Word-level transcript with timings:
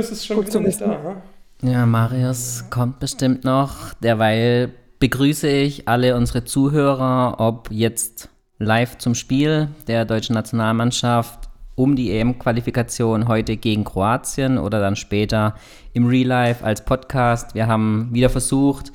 Marius 0.00 0.12
ist 0.12 0.26
schon 0.26 0.36
Gut 0.38 0.46
wieder 0.46 0.60
nicht 0.60 0.80
da. 0.80 1.22
Ja, 1.60 1.84
Marius 1.84 2.64
kommt 2.70 3.00
bestimmt 3.00 3.44
noch. 3.44 3.92
Derweil 4.02 4.72
begrüße 4.98 5.46
ich 5.46 5.88
alle 5.88 6.16
unsere 6.16 6.44
Zuhörer, 6.44 7.34
ob 7.38 7.70
jetzt 7.70 8.30
live 8.58 8.96
zum 8.96 9.14
Spiel 9.14 9.68
der 9.88 10.06
deutschen 10.06 10.32
Nationalmannschaft 10.32 11.50
um 11.74 11.96
die 11.96 12.12
EM-Qualifikation 12.12 13.28
heute 13.28 13.58
gegen 13.58 13.84
Kroatien 13.84 14.56
oder 14.56 14.80
dann 14.80 14.96
später 14.96 15.54
im 15.92 16.06
Real 16.06 16.28
Life 16.28 16.64
als 16.64 16.82
Podcast. 16.82 17.54
Wir 17.54 17.66
haben 17.66 18.08
wieder 18.12 18.30
versucht, 18.30 18.92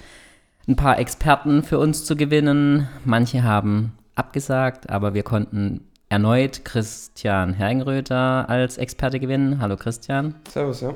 ein 0.67 0.75
paar 0.75 0.97
Experten 0.97 1.61
für 1.61 1.77
uns 1.77 2.03
zu 2.03 2.15
gewinnen. 2.15 2.87
Manche 3.03 3.43
haben 3.43 3.93
abgesagt, 4.15 4.89
aber 4.89 5.13
wir 5.13 5.23
konnten 5.23 5.81
erneut 6.15 6.63
Christian 6.63 7.51
Herringröter 7.51 8.49
als 8.49 8.77
Experte 8.77 9.19
gewinnen. 9.19 9.59
Hallo 9.59 9.75
Christian. 9.75 10.33
Servus, 10.49 10.79
ja. 10.79 10.93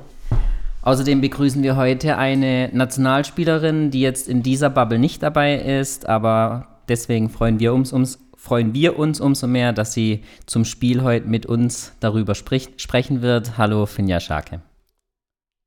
Außerdem 0.81 1.19
begrüßen 1.19 1.61
wir 1.61 1.75
heute 1.75 2.17
eine 2.17 2.69
Nationalspielerin, 2.71 3.91
die 3.91 3.99
jetzt 3.99 4.29
in 4.29 4.43
dieser 4.43 4.69
Bubble 4.69 4.97
nicht 4.97 5.21
dabei 5.21 5.55
ist, 5.55 6.07
aber 6.07 6.67
deswegen 6.87 7.29
freuen 7.29 7.59
wir 7.59 7.73
uns, 7.73 7.91
ums, 7.91 8.17
freuen 8.37 8.73
wir 8.73 8.97
uns 8.97 9.19
umso 9.19 9.45
mehr, 9.45 9.73
dass 9.73 9.91
sie 9.93 10.23
zum 10.45 10.63
Spiel 10.63 11.03
heute 11.03 11.27
mit 11.27 11.45
uns 11.45 11.91
darüber 11.99 12.33
spricht, 12.33 12.79
sprechen 12.79 13.21
wird. 13.21 13.57
Hallo, 13.57 13.87
Finja 13.87 14.21
Scharke. 14.21 14.61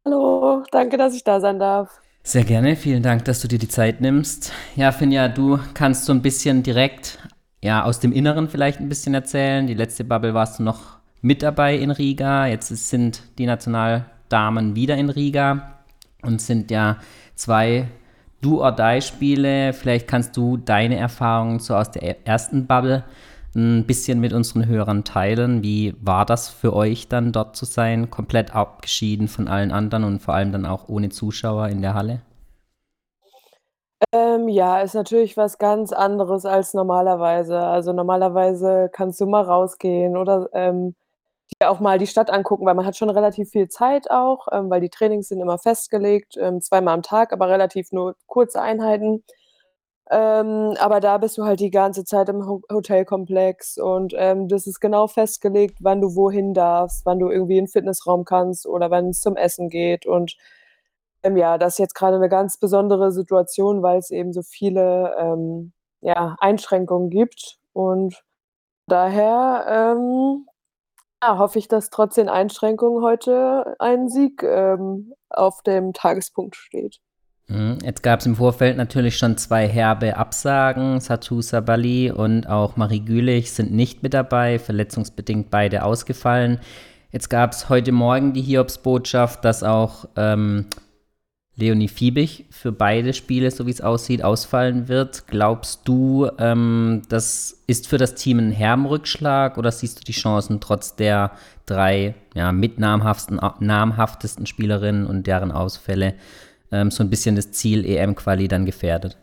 Hallo, 0.07 0.63
danke, 0.71 0.97
dass 0.97 1.15
ich 1.15 1.25
da 1.25 1.41
sein 1.41 1.59
darf. 1.59 1.91
Sehr 2.23 2.45
gerne, 2.45 2.75
vielen 2.75 3.03
Dank, 3.03 3.27
dass 3.27 3.41
du 3.41 3.49
dir 3.49 3.59
die 3.59 3.69
Zeit 3.69 4.01
nimmst. 4.01 4.51
Ja, 4.77 4.93
Finja, 4.93 5.29
du 5.29 5.59
kannst 5.75 6.07
so 6.07 6.13
ein 6.15 6.23
bisschen 6.23 6.63
direkt, 6.63 7.19
ja, 7.63 7.85
aus 7.85 8.01
dem 8.01 8.13
Inneren 8.13 8.49
vielleicht 8.49 8.81
ein 8.81 8.89
bisschen 8.89 9.15
erzählen. 9.15 9.67
Die 9.67 9.75
letzte 9.75 10.05
Bubble 10.05 10.35
warst 10.35 10.59
du 10.59 10.65
noch 10.65 10.99
mit 11.21 11.43
dabei 11.43 11.77
in 11.77 11.93
Riga. 11.93 12.47
Jetzt 12.47 12.69
sind 12.69 13.23
die 13.39 13.47
Nationaldamen 13.47 14.75
wieder 14.75 14.97
in 14.97 15.11
Riga 15.11 15.79
und 16.23 16.43
sind 16.43 16.71
ja 16.73 16.99
zwei 17.37 17.89
Do-or-Die-Spiele. 18.41 19.73
Vielleicht 19.73 20.09
kannst 20.09 20.37
du 20.37 20.57
deine 20.57 20.97
Erfahrungen 20.97 21.61
so 21.61 21.77
aus 21.77 21.93
der 21.93 22.27
ersten 22.27 22.67
Bubble 22.67 23.05
ein 23.55 23.87
bisschen 23.87 24.19
mit 24.19 24.33
unseren 24.33 24.67
Hörern 24.67 25.05
teilen. 25.05 25.63
Wie 25.63 25.95
war 26.01 26.27
das 26.27 26.49
für 26.49 26.75
euch 26.75 27.09
dann 27.09 27.31
dort 27.31 27.55
zu 27.55 27.65
sein, 27.65 28.11
komplett 28.11 28.55
abgeschieden 28.55 29.29
von 29.29 29.47
allen 29.47 29.71
anderen 29.71 30.05
und 30.05 30.21
vor 30.21 30.35
allem 30.35 30.51
dann 30.51 30.67
auch 30.67 30.89
ohne 30.89 31.11
Zuschauer 31.11 31.69
in 31.69 31.83
der 31.83 31.95
Halle? 31.95 32.23
Ähm, 34.11 34.49
ja, 34.49 34.81
ist 34.81 34.95
natürlich 34.95 35.37
was 35.37 35.59
ganz 35.59 35.93
anderes 35.93 36.45
als 36.47 36.75
normalerweise. 36.75 37.59
Also 37.61 37.93
normalerweise 37.93 38.89
kannst 38.93 39.21
du 39.21 39.27
mal 39.27 39.43
rausgehen 39.43 40.17
oder 40.17 40.49
ähm, 40.53 40.95
dir 41.61 41.71
auch 41.71 41.81
mal 41.81 41.99
die 41.99 42.07
Stadt 42.09 42.31
angucken, 42.31 42.67
weil 42.67 42.75
man 42.75 42.87
hat 42.87 42.97
schon 42.97 43.11
relativ 43.11 43.51
viel 43.51 43.69
Zeit 43.69 44.11
auch, 44.11 44.49
ähm, 44.53 44.71
weil 44.71 44.81
die 44.81 44.91
Trainings 44.91 45.29
sind 45.29 45.41
immer 45.41 45.59
festgelegt, 45.59 46.37
ähm, 46.39 46.61
zweimal 46.63 46.95
am 46.95 47.03
Tag, 47.03 47.33
aber 47.33 47.49
relativ 47.51 47.93
nur 47.93 48.17
kurze 48.27 48.63
Einheiten. 48.63 49.25
Ähm, 50.11 50.75
aber 50.81 51.01
da 51.01 51.19
bist 51.19 51.39
du 51.39 51.45
halt 51.45 51.61
die 51.61 51.71
ganze 51.71 52.05
Zeit 52.05 52.29
im 52.31 52.47
Ho 52.49 52.63
Hotelkomplex 52.73 53.79
und 53.79 54.15
ähm, 54.17 54.49
das 54.49 54.67
ist 54.67 54.81
genau 54.81 55.07
festgelegt, 55.09 55.79
wann 55.83 56.01
du 56.03 56.17
wohin 56.17 56.55
darfst, 56.55 57.07
wann 57.07 57.19
du 57.21 57.31
irgendwie 57.31 57.59
in 57.59 57.67
'n 57.67 57.69
Fitnessraum 57.69 58.25
kannst 58.25 58.67
oder 58.67 58.91
wann 58.91 59.11
es 59.11 59.21
zum 59.23 59.37
Essen 59.37 59.69
geht. 59.71 60.07
Und 60.07 60.37
ja, 61.25 61.59
das 61.59 61.75
ist 61.75 61.79
jetzt 61.79 61.95
gerade 61.95 62.17
eine 62.17 62.29
ganz 62.29 62.59
besondere 62.59 63.13
Situation, 63.13 63.83
weil 63.83 63.99
es 63.99 64.11
eben 64.11 64.33
so 64.33 64.43
viele 64.43 65.15
ähm, 65.19 65.73
ja, 66.01 66.37
Einschränkungen 66.41 67.11
gibt. 67.11 67.59
Und 67.73 68.23
daher 68.87 69.95
ähm, 69.97 70.47
ja, 71.23 71.39
hoffe 71.39 71.59
ich, 71.59 71.69
dass 71.69 71.91
trotz 71.91 72.17
den 72.17 72.29
Einschränkungen 72.29 73.03
heute 73.03 73.77
ein 73.79 74.09
Sieg 74.09 74.43
ähm, 74.43 75.15
auf 75.31 75.63
dem 75.63 75.93
Tagespunkt 75.93 76.57
steht. 76.57 76.99
Mhm. 77.49 77.79
Jetzt 77.85 78.03
gab 78.03 78.21
es 78.21 78.27
im 78.27 78.37
Vorfeld 78.37 78.77
natürlich 78.77 79.17
schon 79.17 79.37
zwei 79.37 79.69
herbe 79.69 80.17
Absagen. 80.17 81.01
Satu 81.01 81.41
Sabali 81.41 82.11
und 82.11 82.49
auch 82.49 82.77
Marie 82.77 83.05
Gülich 83.05 83.53
sind 83.53 83.73
nicht 83.73 84.03
mit 84.03 84.15
dabei, 84.15 84.59
verletzungsbedingt 84.59 85.51
beide 85.51 85.85
ausgefallen. 85.85 86.61
Jetzt 87.13 87.29
gab 87.29 87.53
es 87.53 87.69
heute 87.69 87.93
Morgen 87.93 88.33
die 88.33 88.43
Hiobsbotschaft, 88.43 89.45
dass 89.45 89.63
auch 89.63 90.07
ähm, 90.17 90.67
Leonie 91.55 91.89
Fiebig 91.89 92.47
für 92.51 92.73
beide 92.73 93.13
Spiele, 93.13 93.51
so 93.51 93.67
wie 93.67 93.71
es 93.71 93.83
aussieht, 93.83 94.25
ausfallen 94.25 94.89
wird. 94.89 95.27
Glaubst 95.27 95.87
du, 95.87 96.31
ähm, 96.39 97.03
das 97.11 97.63
ist 97.67 97.89
für 97.89 97.99
das 97.99 98.15
Team 98.15 98.39
ein 98.39 98.53
Herrenrückschlag 98.53 99.59
oder 99.59 99.71
siehst 99.71 100.01
du 100.01 100.05
die 100.05 100.13
Chancen 100.13 100.61
trotz 100.61 100.97
der 100.97 101.33
drei 101.67 102.15
ja, 102.35 102.53
mit 102.53 102.79
namhaftesten 102.79 104.47
Spielerinnen 104.47 105.07
und 105.07 105.27
deren 105.27 105.53
Ausfälle 105.53 106.15
ähm, 106.71 106.91
so 106.91 107.03
ein 107.03 107.11
bisschen 107.11 107.37
das 107.37 107.53
Ziel 107.53 107.85
EM-Quali 107.85 108.49
dann 108.49 108.65
gefährdet? 108.65 109.19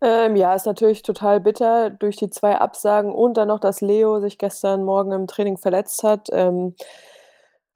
Ähm, 0.00 0.36
ja, 0.36 0.54
ist 0.54 0.66
natürlich 0.66 1.02
total 1.02 1.40
bitter 1.40 1.90
durch 1.90 2.16
die 2.16 2.30
zwei 2.30 2.56
Absagen 2.56 3.10
und 3.10 3.36
dann 3.36 3.48
noch, 3.48 3.58
dass 3.58 3.80
Leo 3.80 4.20
sich 4.20 4.38
gestern 4.38 4.84
Morgen 4.84 5.10
im 5.10 5.26
Training 5.26 5.56
verletzt 5.56 6.04
hat. 6.04 6.28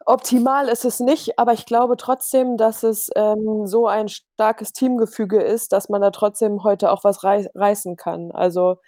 Optimal 0.07 0.69
ist 0.69 0.85
es 0.85 1.01
nicht, 1.01 1.39
aber 1.39 1.53
ich 1.53 1.67
glaube 1.67 1.97
trotzdem, 1.97 2.57
dass 2.57 2.83
es 2.83 3.11
ähm, 3.17 3.67
so 3.67 3.87
ein 3.87 4.09
starkes 4.09 4.73
Teamgefüge 4.73 5.41
ist, 5.41 5.73
dass 5.73 5.89
man 5.89 6.01
da 6.01 6.11
trotzdem 6.11 6.65
heute 6.65 6.91
auch 6.91 7.05
was 7.05 7.25
rei 7.25 7.49
reißen 7.55 7.97
kann. 7.97 8.31
Also 8.33 8.79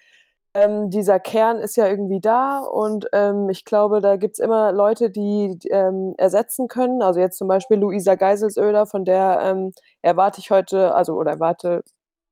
ähm, 0.55 0.91
dieser 0.91 1.21
Kern 1.21 1.59
ist 1.59 1.77
ja 1.77 1.89
irgendwie 1.89 2.21
da 2.21 2.61
und 2.61 3.09
ähm, 3.13 3.49
ich 3.51 3.65
glaube, 3.65 4.01
da 4.01 4.17
gibt 4.17 4.35
es 4.37 4.39
immer 4.39 4.73
Leute, 4.73 5.11
die 5.11 5.59
ähm, 5.71 6.15
ersetzen 6.19 6.69
können. 6.69 7.03
Also 7.03 7.21
jetzt 7.21 7.39
zum 7.39 7.49
Beispiel 7.49 7.79
Luisa 7.79 8.15
Geiselsöder, 8.15 8.87
von 8.87 9.05
der 9.05 9.41
ähm, 9.43 9.73
erwarte 10.03 10.41
ich 10.41 10.51
heute, 10.51 10.95
also 10.95 11.15
oder 11.15 11.33
erwarte, 11.33 11.83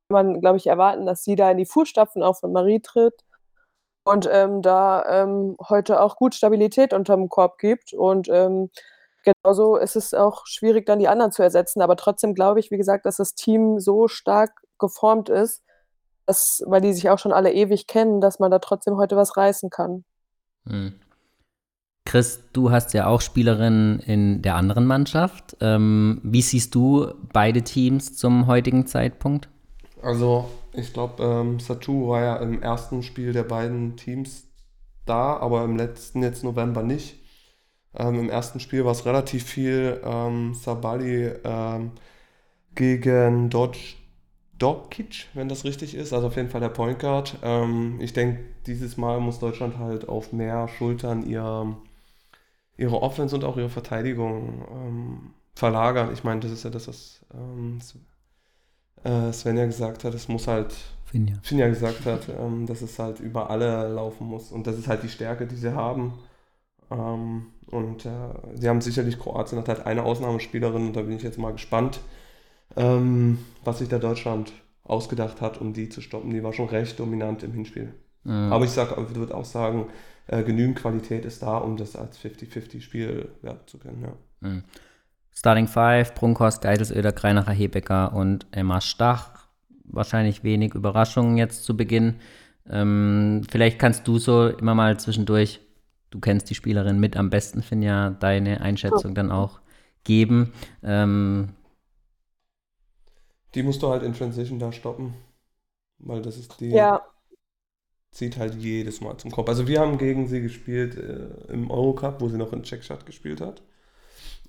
kann 0.09 0.27
man, 0.33 0.41
glaube 0.41 0.59
ich, 0.59 0.67
erwarten, 0.69 1.07
dass 1.07 1.25
sie 1.25 1.37
da 1.37 1.51
in 1.51 1.59
die 1.59 1.67
Fußstapfen 1.67 2.23
auch 2.23 2.39
von 2.39 2.53
Marie 2.53 2.81
tritt 2.81 3.15
und 4.05 4.29
ähm, 4.31 4.63
da 4.63 5.05
ähm, 5.23 5.57
heute 5.69 6.01
auch 6.01 6.17
gut 6.17 6.35
Stabilität 6.35 6.93
unterm 6.93 7.29
Korb 7.29 7.59
gibt. 7.59 7.93
Und 7.93 8.29
genauso 9.23 9.77
ist 9.77 9.97
es 9.97 10.15
auch 10.15 10.47
schwierig, 10.47 10.87
dann 10.87 10.99
die 10.99 11.09
anderen 11.09 11.33
zu 11.33 11.43
ersetzen. 11.43 11.83
Aber 11.83 11.97
trotzdem 11.97 12.35
glaube 12.35 12.61
ich, 12.61 12.71
wie 12.71 12.77
gesagt, 12.79 13.07
dass 13.07 13.17
das 13.17 13.35
Team 13.35 13.79
so 13.79 14.09
stark 14.09 14.51
geformt 14.79 15.29
ist, 15.29 15.63
dass, 16.27 16.63
weil 16.67 16.81
die 16.81 16.93
sich 16.93 17.11
auch 17.11 17.19
schon 17.19 17.33
alle 17.33 17.53
ewig 17.53 17.87
kennen, 17.87 18.21
dass 18.21 18.39
man 18.39 18.51
da 18.51 18.59
trotzdem 18.59 18.97
heute 18.97 19.17
was 19.17 19.37
reißen 19.37 19.71
kann. 19.71 20.05
Hm. 20.67 20.95
Chris, 22.05 22.43
du 22.53 22.71
hast 22.71 22.95
ja 22.95 23.07
auch 23.07 23.21
Spielerinnen 23.21 24.01
in 24.01 24.43
der 24.43 24.57
anderen 24.57 24.87
Mannschaft. 24.87 25.57
Ähm, 25.61 26.21
wie 26.25 26.43
siehst 26.43 26.75
du 26.75 27.15
beide 27.33 27.63
Teams 27.63 28.17
zum 28.17 28.47
heutigen 28.47 28.87
Zeitpunkt? 28.87 29.49
Also, 30.03 30.49
ich 30.73 30.93
glaube, 30.93 31.23
ähm, 31.23 31.61
Satu 31.61 32.09
war 32.09 32.23
ja 32.23 32.37
im 32.39 32.63
ersten 32.63 33.03
Spiel 33.03 33.33
der 33.33 33.45
beiden 33.45 33.97
Teams 33.97 34.45
da, 35.07 35.37
aber 35.37 35.65
im 35.65 35.77
letzten 35.77 36.23
jetzt 36.23 36.45
November 36.45 36.83
nicht. 36.83 37.17
Ähm, 37.95 38.19
Im 38.21 38.31
ersten 38.31 38.61
Spiel 38.61 38.85
war 38.85 38.93
es 38.93 39.07
relativ 39.07 39.45
viel 39.45 40.01
ähm, 40.05 40.55
Sabali 40.55 41.33
ähm, 41.45 41.93
gegen 42.75 43.51
Dodge 43.51 43.97
Dorkic, 44.59 45.29
wenn 45.35 45.49
das 45.49 45.65
richtig 45.65 45.95
ist, 45.95 46.13
also 46.13 46.29
auf 46.29 46.37
jeden 46.37 46.51
Fall 46.51 46.61
der 46.61 46.69
Point 46.69 46.99
Guard. 47.01 47.39
Ähm, 47.43 47.99
ich 48.01 48.13
denke, 48.13 48.41
dieses 48.67 48.97
Mal 48.97 49.21
muss 49.21 49.41
Deutschland 49.41 49.79
halt 49.79 50.09
auf 50.09 50.33
mehr 50.33 50.69
Schultern 50.69 51.27
ihr, 51.27 51.77
ihre 52.77 53.03
Offense 53.03 53.35
und 53.35 53.45
auch 53.45 53.57
ihre 53.57 53.71
Verteidigung 53.71 54.65
ähm, 54.71 55.35
verlagern. 55.55 56.13
Ich 56.13 56.25
meine, 56.25 56.41
das 56.41 56.53
ist 56.53 56.65
ja 56.65 56.71
das, 56.71 56.89
was 56.89 57.25
ähm, 57.35 57.81
äh, 59.05 59.33
Sven 59.33 59.57
ja 59.57 59.67
gesagt 59.67 60.05
hat. 60.05 60.15
Es 60.15 60.29
muss 60.29 60.47
halt, 60.47 60.75
Finja, 61.05 61.35
Finja 61.43 61.69
gesagt 61.69 62.05
hat, 62.07 62.29
ähm, 62.29 62.67
dass 62.67 62.83
es 62.83 62.99
halt 62.99 63.21
über 63.21 63.51
alle 63.51 63.89
laufen 63.89 64.27
muss. 64.27 64.53
Und 64.53 64.67
das 64.67 64.79
ist 64.79 64.89
halt 64.89 65.03
die 65.03 65.09
Stärke, 65.09 65.47
die 65.47 65.57
sie 65.57 65.75
haben. 65.75 66.15
Ähm, 66.91 67.47
und 67.71 68.07
äh, 68.07 68.11
sie 68.55 68.69
haben 68.69 68.81
sicherlich, 68.81 69.19
Kroatien 69.19 69.59
hat 69.59 69.69
halt 69.69 69.87
eine 69.87 70.03
Ausnahmespielerin 70.03 70.89
und 70.89 70.97
da 70.97 71.03
bin 71.03 71.17
ich 71.17 71.23
jetzt 71.23 71.39
mal 71.39 71.53
gespannt 71.53 72.01
ähm, 72.77 73.39
was 73.65 73.79
sich 73.79 73.89
da 73.89 73.99
Deutschland 73.99 74.53
ausgedacht 74.85 75.41
hat, 75.41 75.61
um 75.61 75.73
die 75.73 75.89
zu 75.89 76.01
stoppen. 76.01 76.31
Die 76.31 76.43
war 76.43 76.53
schon 76.53 76.69
recht 76.69 76.99
dominant 76.99 77.43
im 77.43 77.53
Hinspiel. 77.53 77.95
Mhm. 78.25 78.53
Aber 78.53 78.65
ich 78.65 78.71
sag, 78.71 78.97
würde 79.15 79.35
auch 79.35 79.45
sagen, 79.45 79.87
äh, 80.27 80.43
genügend 80.43 80.79
Qualität 80.79 81.25
ist 81.25 81.43
da, 81.43 81.59
um 81.59 81.77
das 81.77 81.97
als 81.97 82.19
50-50-Spiel 82.19 83.29
werten 83.43 83.67
zu 83.67 83.79
können. 83.79 84.03
Ja. 84.03 84.49
Mhm. 84.49 84.65
Starting 85.35 85.67
Five, 85.67 86.15
Brunkhorst, 86.15 86.63
Geitelsöder, 86.63 87.13
Greinacher, 87.13 87.53
Hebecker 87.53 88.13
und 88.15 88.47
Emma 88.51 88.81
Stach. 88.81 89.49
Wahrscheinlich 89.85 90.45
wenig 90.45 90.75
Überraschungen 90.75 91.37
jetzt 91.37 91.65
zu 91.65 91.77
Beginn. 91.77 92.17
Ähm, 92.69 93.43
vielleicht 93.51 93.79
kannst 93.79 94.07
du 94.07 94.19
so 94.19 94.49
immer 94.49 94.75
mal 94.75 94.99
zwischendurch, 94.99 95.61
du 96.11 96.21
kennst 96.21 96.49
die 96.51 96.55
Spielerin 96.55 97.01
mit 97.01 97.17
am 97.17 97.31
besten, 97.31 97.63
Finja, 97.63 98.11
deine 98.11 98.61
Einschätzung 98.61 99.15
dann 99.15 99.31
auch 99.33 99.61
geben. 100.05 100.53
Ähm, 100.83 101.51
die 103.55 103.63
musst 103.63 103.83
du 103.83 103.89
halt 103.89 104.03
in 104.03 104.15
Transition 104.15 104.59
da 104.59 104.73
stoppen. 104.73 105.15
Weil 105.99 106.23
das 106.23 106.37
ist 106.37 106.61
die. 106.61 106.71
Ja. 106.71 107.03
Zieht 108.11 108.37
halt 108.37 108.55
jedes 108.57 109.01
Mal 109.01 109.17
zum 109.17 109.31
Kopf. 109.31 109.49
Also 109.49 109.67
wir 109.67 109.81
haben 109.81 109.97
gegen 109.97 110.29
sie 110.29 110.43
gespielt 110.43 110.97
äh, 110.97 111.51
im 111.51 111.71
Eurocup, 111.71 112.21
wo 112.21 112.29
sie 112.29 112.37
noch 112.37 112.53
in 112.53 112.63
Czechstadt 112.63 113.07
gespielt 113.07 113.41
hat. 113.41 113.63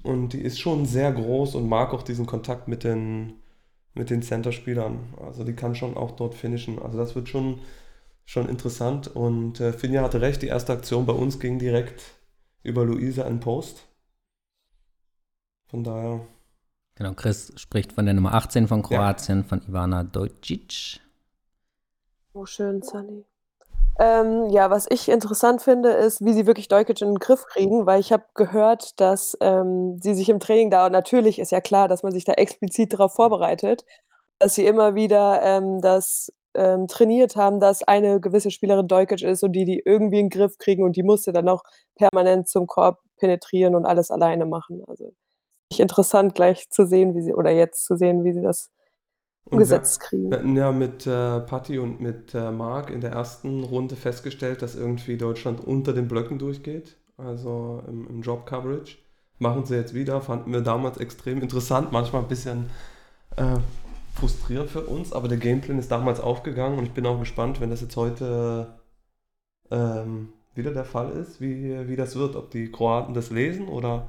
Und 0.04 0.34
die 0.34 0.42
ist 0.42 0.60
schon 0.60 0.86
sehr 0.86 1.12
groß 1.12 1.56
und 1.56 1.68
mag 1.68 1.94
auch 1.94 2.04
diesen 2.04 2.26
Kontakt 2.26 2.68
mit 2.68 2.84
den, 2.84 3.40
mit 3.94 4.10
den 4.10 4.22
Center-Spielern. 4.22 5.14
Also 5.22 5.46
die 5.46 5.54
kann 5.54 5.76
schon 5.76 5.96
auch 5.96 6.12
dort 6.12 6.36
finishen. 6.36 6.78
Also 6.80 6.98
das 6.98 7.16
wird 7.16 7.30
schon, 7.30 7.62
schon 8.26 8.50
interessant. 8.50 9.08
Und 9.08 9.62
äh, 9.62 9.72
Finja 9.72 10.04
hatte 10.04 10.22
recht, 10.22 10.42
die 10.42 10.48
erste 10.48 10.74
Aktion 10.74 11.06
bei 11.06 11.14
uns 11.14 11.40
ging 11.40 11.58
direkt 11.58 12.04
über 12.64 12.86
Luisa 12.86 13.24
in 13.24 13.40
Post. 13.40 13.88
Von 15.68 15.84
daher. 15.84 16.28
Genau, 16.96 17.14
Chris 17.14 17.54
spricht 17.56 17.94
von 17.94 18.06
der 18.06 18.14
Nummer 18.14 18.34
18 18.34 18.68
von 18.68 18.84
Kroatien, 18.84 19.40
ja. 19.40 19.44
von 19.44 19.62
Ivana 19.68 20.04
Dojcic. 20.04 21.00
Oh, 22.34 22.46
schön, 22.46 22.82
Sunny. 22.82 23.26
Ähm, 24.00 24.50
ja, 24.50 24.72
was 24.72 24.88
ich 24.90 25.08
interessant 25.08 25.62
finde, 25.62 25.90
ist, 25.90 26.26
wie 26.26 26.34
sie 26.34 26.48
wirklich 26.48 26.68
Dojkic 26.68 27.02
in 27.02 27.10
den 27.10 27.20
Griff 27.20 27.46
kriegen, 27.46 27.86
weil 27.86 28.00
ich 28.00 28.12
habe 28.12 28.26
gehört, 28.34 29.00
dass 29.00 29.38
ähm, 29.40 30.00
sie 30.02 30.16
sich 30.16 30.30
im 30.30 30.40
Training 30.40 30.72
da 30.72 30.90
natürlich 30.90 31.38
ist 31.38 31.52
ja 31.52 31.62
klar, 31.62 31.88
dass 31.88 32.02
man 32.02 32.12
sich 32.12 32.26
da 32.26 32.34
explizit 32.34 32.94
darauf 32.94 33.14
vorbereitet, 33.14 33.86
dass 34.40 34.56
sie 34.56 34.66
immer 34.66 34.96
wieder 34.96 35.42
ähm, 35.44 35.80
das 35.82 36.34
ähm, 36.56 36.88
trainiert 36.88 37.36
haben, 37.36 37.60
dass 37.60 37.84
eine 37.84 38.20
gewisse 38.20 38.52
Spielerin 38.52 38.88
Dojkic 38.88 39.22
ist 39.22 39.44
und 39.44 39.52
die 39.54 39.66
die 39.66 39.82
irgendwie 39.86 40.20
in 40.20 40.30
den 40.30 40.40
Griff 40.40 40.58
kriegen 40.58 40.84
und 40.84 40.96
die 40.96 41.04
musste 41.04 41.32
dann 41.32 41.48
auch 41.50 41.64
permanent 41.96 42.48
zum 42.50 42.68
Korb 42.68 43.00
penetrieren 43.18 43.76
und 43.76 43.86
alles 43.86 44.12
alleine 44.12 44.46
machen. 44.46 44.84
Also 44.88 45.14
interessant 45.78 46.36
gleich 46.36 46.70
zu 46.70 46.86
sehen, 46.86 47.16
wie 47.16 47.22
sie 47.22 47.34
oder 47.34 47.52
jetzt 47.52 47.86
zu 47.86 47.96
sehen, 47.96 48.24
wie 48.24 48.34
sie 48.34 48.42
das 48.42 48.70
umgesetzt 49.46 50.00
kriegen. 50.00 50.30
Wir 50.32 50.38
hatten 50.38 50.56
ja 50.56 50.72
mit 50.72 51.06
äh, 51.06 51.40
Patti 51.42 51.80
und 51.80 52.00
mit 52.02 52.34
äh, 52.34 52.52
Marc 52.52 52.90
in 52.90 53.02
der 53.02 53.12
ersten 53.12 53.64
Runde 53.64 53.96
festgestellt, 53.96 54.62
dass 54.62 54.76
irgendwie 54.76 55.18
Deutschland 55.18 55.60
unter 55.60 55.94
den 55.94 56.08
Blöcken 56.08 56.40
durchgeht, 56.40 56.98
also 57.18 57.84
im, 57.88 58.08
im 58.08 58.22
Job 58.22 58.46
Coverage. 58.46 58.98
Machen 59.40 59.66
sie 59.66 59.76
jetzt 59.76 59.94
wieder, 59.94 60.22
fanden 60.22 60.54
wir 60.54 60.62
damals 60.62 60.98
extrem 60.98 61.42
interessant, 61.42 61.92
manchmal 61.92 62.22
ein 62.22 62.28
bisschen 62.28 62.70
äh, 63.36 63.58
frustrierend 64.14 64.70
für 64.70 64.82
uns, 64.82 65.12
aber 65.12 65.28
der 65.28 65.38
Gameplan 65.38 65.80
ist 65.80 65.92
damals 65.92 66.20
aufgegangen 66.20 66.78
und 66.78 66.86
ich 66.86 66.92
bin 66.92 67.06
auch 67.06 67.20
gespannt, 67.20 67.60
wenn 67.60 67.72
das 67.72 67.82
jetzt 67.82 67.98
heute 67.98 68.80
ähm, 69.72 70.30
wieder 70.56 70.72
der 70.72 70.86
Fall 70.86 71.12
ist, 71.12 71.42
wie, 71.42 71.88
wie 71.88 71.96
das 71.96 72.16
wird, 72.16 72.36
ob 72.36 72.52
die 72.52 72.72
Kroaten 72.72 73.14
das 73.14 73.32
lesen 73.32 73.68
oder 73.68 74.08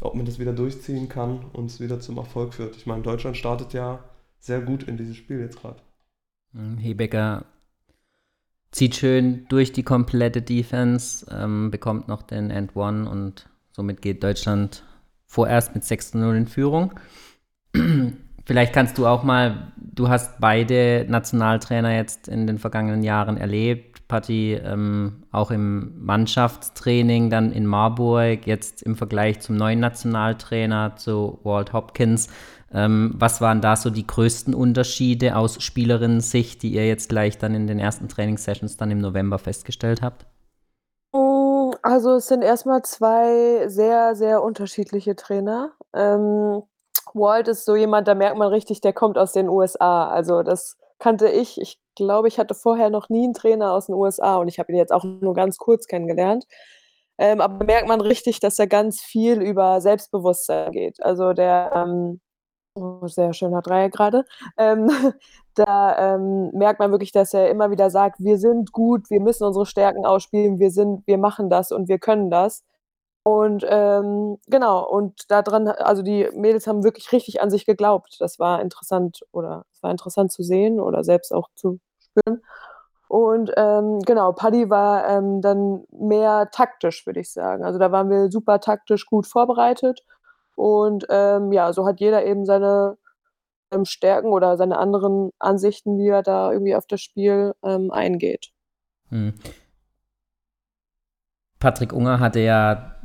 ob 0.00 0.14
man 0.14 0.26
das 0.26 0.38
wieder 0.38 0.52
durchziehen 0.52 1.08
kann 1.08 1.46
und 1.52 1.66
es 1.66 1.80
wieder 1.80 2.00
zum 2.00 2.18
Erfolg 2.18 2.54
führt. 2.54 2.76
Ich 2.76 2.86
meine, 2.86 3.02
Deutschland 3.02 3.36
startet 3.36 3.72
ja 3.72 4.00
sehr 4.40 4.60
gut 4.60 4.82
in 4.82 4.96
dieses 4.96 5.16
Spiel 5.16 5.38
jetzt 5.38 5.60
gerade. 5.60 5.80
Mhm, 6.52 6.78
Hebecker 6.78 7.44
zieht 8.72 8.96
schön 8.96 9.46
durch 9.48 9.72
die 9.72 9.82
komplette 9.82 10.42
Defense, 10.42 11.26
ähm, 11.30 11.70
bekommt 11.70 12.08
noch 12.08 12.22
den 12.22 12.50
End 12.50 12.74
One 12.76 13.08
und 13.08 13.48
somit 13.72 14.02
geht 14.02 14.22
Deutschland 14.22 14.84
vorerst 15.26 15.74
mit 15.74 15.84
6-0 15.84 16.36
in 16.36 16.46
Führung. 16.46 16.98
Vielleicht 18.44 18.72
kannst 18.72 18.98
du 18.98 19.06
auch 19.06 19.22
mal, 19.22 19.72
du 19.76 20.08
hast 20.08 20.40
beide 20.40 21.06
Nationaltrainer 21.08 21.94
jetzt 21.94 22.26
in 22.26 22.46
den 22.46 22.58
vergangenen 22.58 23.02
Jahren 23.04 23.36
erlebt. 23.36 24.08
Patti 24.08 24.54
ähm, 24.54 25.22
auch 25.30 25.52
im 25.52 26.04
Mannschaftstraining, 26.04 27.30
dann 27.30 27.52
in 27.52 27.64
Marburg, 27.64 28.46
jetzt 28.46 28.82
im 28.82 28.96
Vergleich 28.96 29.38
zum 29.38 29.56
neuen 29.56 29.78
Nationaltrainer, 29.78 30.96
zu 30.96 31.38
Walt 31.44 31.72
Hopkins. 31.72 32.28
Ähm, 32.72 33.14
was 33.16 33.40
waren 33.40 33.60
da 33.60 33.74
so 33.74 33.90
die 33.90 34.06
größten 34.06 34.54
Unterschiede 34.54 35.36
aus 35.36 35.60
Spielerinnen-Sicht, 35.62 36.62
die 36.62 36.72
ihr 36.72 36.86
jetzt 36.86 37.08
gleich 37.08 37.36
dann 37.38 37.54
in 37.54 37.66
den 37.66 37.80
ersten 37.80 38.08
Trainingssessions 38.08 38.76
dann 38.76 38.90
im 38.90 39.00
November 39.00 39.38
festgestellt 39.38 40.02
habt? 40.02 40.26
Mm, 41.12 41.70
also 41.82 42.14
es 42.14 42.28
sind 42.28 42.42
erstmal 42.42 42.82
zwei 42.82 43.66
sehr, 43.66 44.14
sehr 44.14 44.42
unterschiedliche 44.42 45.16
Trainer. 45.16 45.72
Ähm, 45.92 46.62
Walt 47.12 47.48
ist 47.48 47.64
so 47.64 47.74
jemand, 47.74 48.06
da 48.06 48.14
merkt 48.14 48.38
man 48.38 48.48
richtig, 48.48 48.80
der 48.80 48.92
kommt 48.92 49.18
aus 49.18 49.32
den 49.32 49.48
USA. 49.48 50.08
Also 50.08 50.44
das 50.44 50.76
kannte 51.00 51.28
ich. 51.28 51.60
Ich 51.60 51.80
glaube, 51.96 52.28
ich 52.28 52.38
hatte 52.38 52.54
vorher 52.54 52.90
noch 52.90 53.08
nie 53.08 53.24
einen 53.24 53.34
Trainer 53.34 53.72
aus 53.72 53.86
den 53.86 53.96
USA 53.96 54.36
und 54.36 54.46
ich 54.46 54.60
habe 54.60 54.70
ihn 54.70 54.78
jetzt 54.78 54.92
auch 54.92 55.02
nur 55.04 55.34
ganz 55.34 55.58
kurz 55.58 55.86
kennengelernt. 55.86 56.46
Ähm, 57.18 57.40
aber 57.40 57.64
merkt 57.64 57.88
man 57.88 58.00
richtig, 58.00 58.40
dass 58.40 58.58
er 58.58 58.68
ganz 58.68 59.00
viel 59.00 59.42
über 59.42 59.80
Selbstbewusstsein 59.80 60.72
geht. 60.72 61.02
Also 61.02 61.32
der 61.32 61.72
ähm, 61.74 62.20
Oh, 62.76 63.06
sehr 63.08 63.32
schöner 63.32 63.62
Dreier 63.62 63.90
gerade. 63.90 64.24
Ähm, 64.56 64.88
da 65.54 66.14
ähm, 66.14 66.50
merkt 66.52 66.78
man 66.78 66.92
wirklich, 66.92 67.10
dass 67.12 67.34
er 67.34 67.50
immer 67.50 67.70
wieder 67.70 67.90
sagt, 67.90 68.20
wir 68.20 68.38
sind 68.38 68.72
gut, 68.72 69.10
wir 69.10 69.20
müssen 69.20 69.44
unsere 69.44 69.66
Stärken 69.66 70.06
ausspielen, 70.06 70.58
wir 70.60 70.70
sind, 70.70 71.06
wir 71.06 71.18
machen 71.18 71.50
das 71.50 71.72
und 71.72 71.88
wir 71.88 71.98
können 71.98 72.30
das. 72.30 72.64
Und 73.24 73.66
ähm, 73.68 74.38
genau, 74.46 74.88
und 74.88 75.30
daran, 75.30 75.68
also 75.68 76.02
die 76.02 76.28
Mädels 76.34 76.66
haben 76.66 76.84
wirklich 76.84 77.12
richtig 77.12 77.42
an 77.42 77.50
sich 77.50 77.66
geglaubt. 77.66 78.16
Das 78.20 78.38
war 78.38 78.62
interessant 78.62 79.20
oder 79.32 79.66
es 79.72 79.82
war 79.82 79.90
interessant 79.90 80.32
zu 80.32 80.42
sehen 80.42 80.80
oder 80.80 81.04
selbst 81.04 81.32
auch 81.34 81.48
zu 81.56 81.80
spüren. 82.00 82.42
Und 83.08 83.52
ähm, 83.56 84.00
genau, 84.06 84.32
Paddy 84.32 84.70
war 84.70 85.08
ähm, 85.08 85.42
dann 85.42 85.84
mehr 85.90 86.50
taktisch, 86.52 87.06
würde 87.06 87.20
ich 87.20 87.32
sagen. 87.32 87.64
Also 87.64 87.78
da 87.78 87.92
waren 87.92 88.10
wir 88.10 88.30
super 88.30 88.60
taktisch 88.60 89.06
gut 89.06 89.26
vorbereitet 89.26 90.02
und 90.60 91.06
ähm, 91.08 91.52
ja, 91.52 91.72
so 91.72 91.86
hat 91.86 92.00
jeder 92.00 92.26
eben 92.26 92.44
seine 92.44 92.98
ähm, 93.72 93.86
Stärken 93.86 94.28
oder 94.28 94.58
seine 94.58 94.76
anderen 94.76 95.30
Ansichten, 95.38 95.96
wie 95.96 96.08
er 96.08 96.22
da 96.22 96.52
irgendwie 96.52 96.74
auf 96.74 96.86
das 96.86 97.00
Spiel 97.00 97.54
ähm, 97.64 97.90
eingeht. 97.90 98.50
Hm. 99.08 99.32
Patrick 101.60 101.94
Unger 101.94 102.20
hatte 102.20 102.40
ja, 102.40 102.96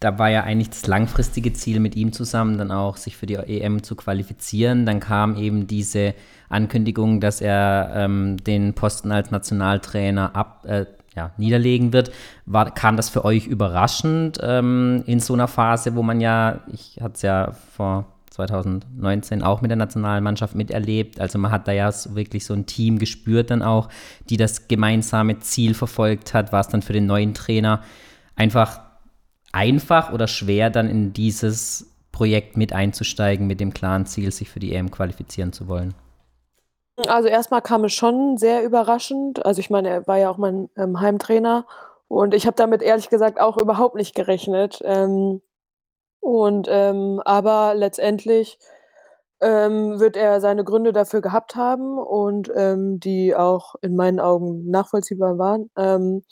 da 0.00 0.18
war 0.18 0.28
ja 0.28 0.42
eigentlich 0.42 0.68
das 0.68 0.86
langfristige 0.86 1.54
Ziel 1.54 1.80
mit 1.80 1.96
ihm 1.96 2.12
zusammen, 2.12 2.58
dann 2.58 2.70
auch 2.70 2.98
sich 2.98 3.16
für 3.16 3.24
die 3.24 3.36
EM 3.36 3.82
zu 3.82 3.96
qualifizieren. 3.96 4.84
Dann 4.84 5.00
kam 5.00 5.36
eben 5.36 5.66
diese 5.66 6.14
Ankündigung, 6.50 7.20
dass 7.20 7.40
er 7.40 7.92
ähm, 7.94 8.36
den 8.36 8.74
Posten 8.74 9.12
als 9.12 9.30
Nationaltrainer 9.30 10.36
ab, 10.36 10.66
äh, 10.66 10.84
ja, 11.16 11.32
niederlegen 11.36 11.92
wird. 11.92 12.10
War, 12.46 12.70
kam 12.72 12.96
das 12.96 13.08
für 13.08 13.24
euch 13.24 13.46
überraschend 13.46 14.38
ähm, 14.42 15.02
in 15.06 15.20
so 15.20 15.34
einer 15.34 15.48
Phase, 15.48 15.94
wo 15.94 16.02
man 16.02 16.20
ja, 16.20 16.60
ich 16.72 16.98
hatte 17.00 17.14
es 17.14 17.22
ja 17.22 17.52
vor 17.76 18.06
2019 18.30 19.42
auch 19.42 19.62
mit 19.62 19.70
der 19.70 19.76
Nationalmannschaft 19.76 20.54
miterlebt. 20.54 21.20
Also 21.20 21.38
man 21.38 21.50
hat 21.50 21.66
da 21.66 21.72
ja 21.72 21.90
so 21.90 22.14
wirklich 22.14 22.44
so 22.44 22.54
ein 22.54 22.66
Team 22.66 22.98
gespürt 22.98 23.50
dann 23.50 23.62
auch, 23.62 23.88
die 24.30 24.36
das 24.36 24.68
gemeinsame 24.68 25.40
Ziel 25.40 25.74
verfolgt 25.74 26.34
hat. 26.34 26.52
War 26.52 26.60
es 26.60 26.68
dann 26.68 26.82
für 26.82 26.92
den 26.92 27.06
neuen 27.06 27.34
Trainer 27.34 27.82
einfach 28.36 28.80
einfach 29.52 30.12
oder 30.12 30.28
schwer, 30.28 30.70
dann 30.70 30.88
in 30.88 31.12
dieses 31.12 31.92
Projekt 32.12 32.56
mit 32.56 32.72
einzusteigen, 32.72 33.46
mit 33.46 33.60
dem 33.60 33.72
klaren 33.74 34.06
Ziel, 34.06 34.30
sich 34.30 34.50
für 34.50 34.60
die 34.60 34.74
EM 34.74 34.90
qualifizieren 34.90 35.52
zu 35.52 35.68
wollen? 35.68 35.94
Also, 37.06 37.28
erstmal 37.28 37.62
kam 37.62 37.84
es 37.84 37.92
schon 37.92 38.36
sehr 38.38 38.64
überraschend. 38.64 39.44
Also, 39.46 39.60
ich 39.60 39.70
meine, 39.70 39.88
er 39.88 40.06
war 40.06 40.18
ja 40.18 40.30
auch 40.30 40.36
mein, 40.38 40.68
ähm, 40.76 41.00
Heimtrainer 41.00 41.64
und 42.08 42.34
ich 42.34 42.46
habe 42.46 42.56
damit 42.56 42.82
ehrlich 42.82 43.08
gesagt 43.08 43.40
auch 43.40 43.56
überhaupt 43.56 43.94
nicht 43.94 44.14
gerechnet. 44.16 44.80
Ähm, 44.84 45.40
und, 46.20 46.68
ähm, 46.70 47.22
aber 47.24 47.74
letztendlich, 47.76 48.58
ähm, 49.40 50.00
wird 50.00 50.16
er 50.16 50.40
seine 50.40 50.64
Gründe 50.64 50.92
dafür 50.92 51.20
gehabt 51.22 51.56
haben 51.56 51.98
und, 51.98 52.50
ähm, 52.56 53.00
die 53.00 53.36
auch 53.36 53.76
in 53.82 53.96
meinen 53.96 54.20
Augen 54.20 54.70
nachvollziehbar 54.70 55.38
waren. 55.38 55.70
Ähm, 55.78 56.24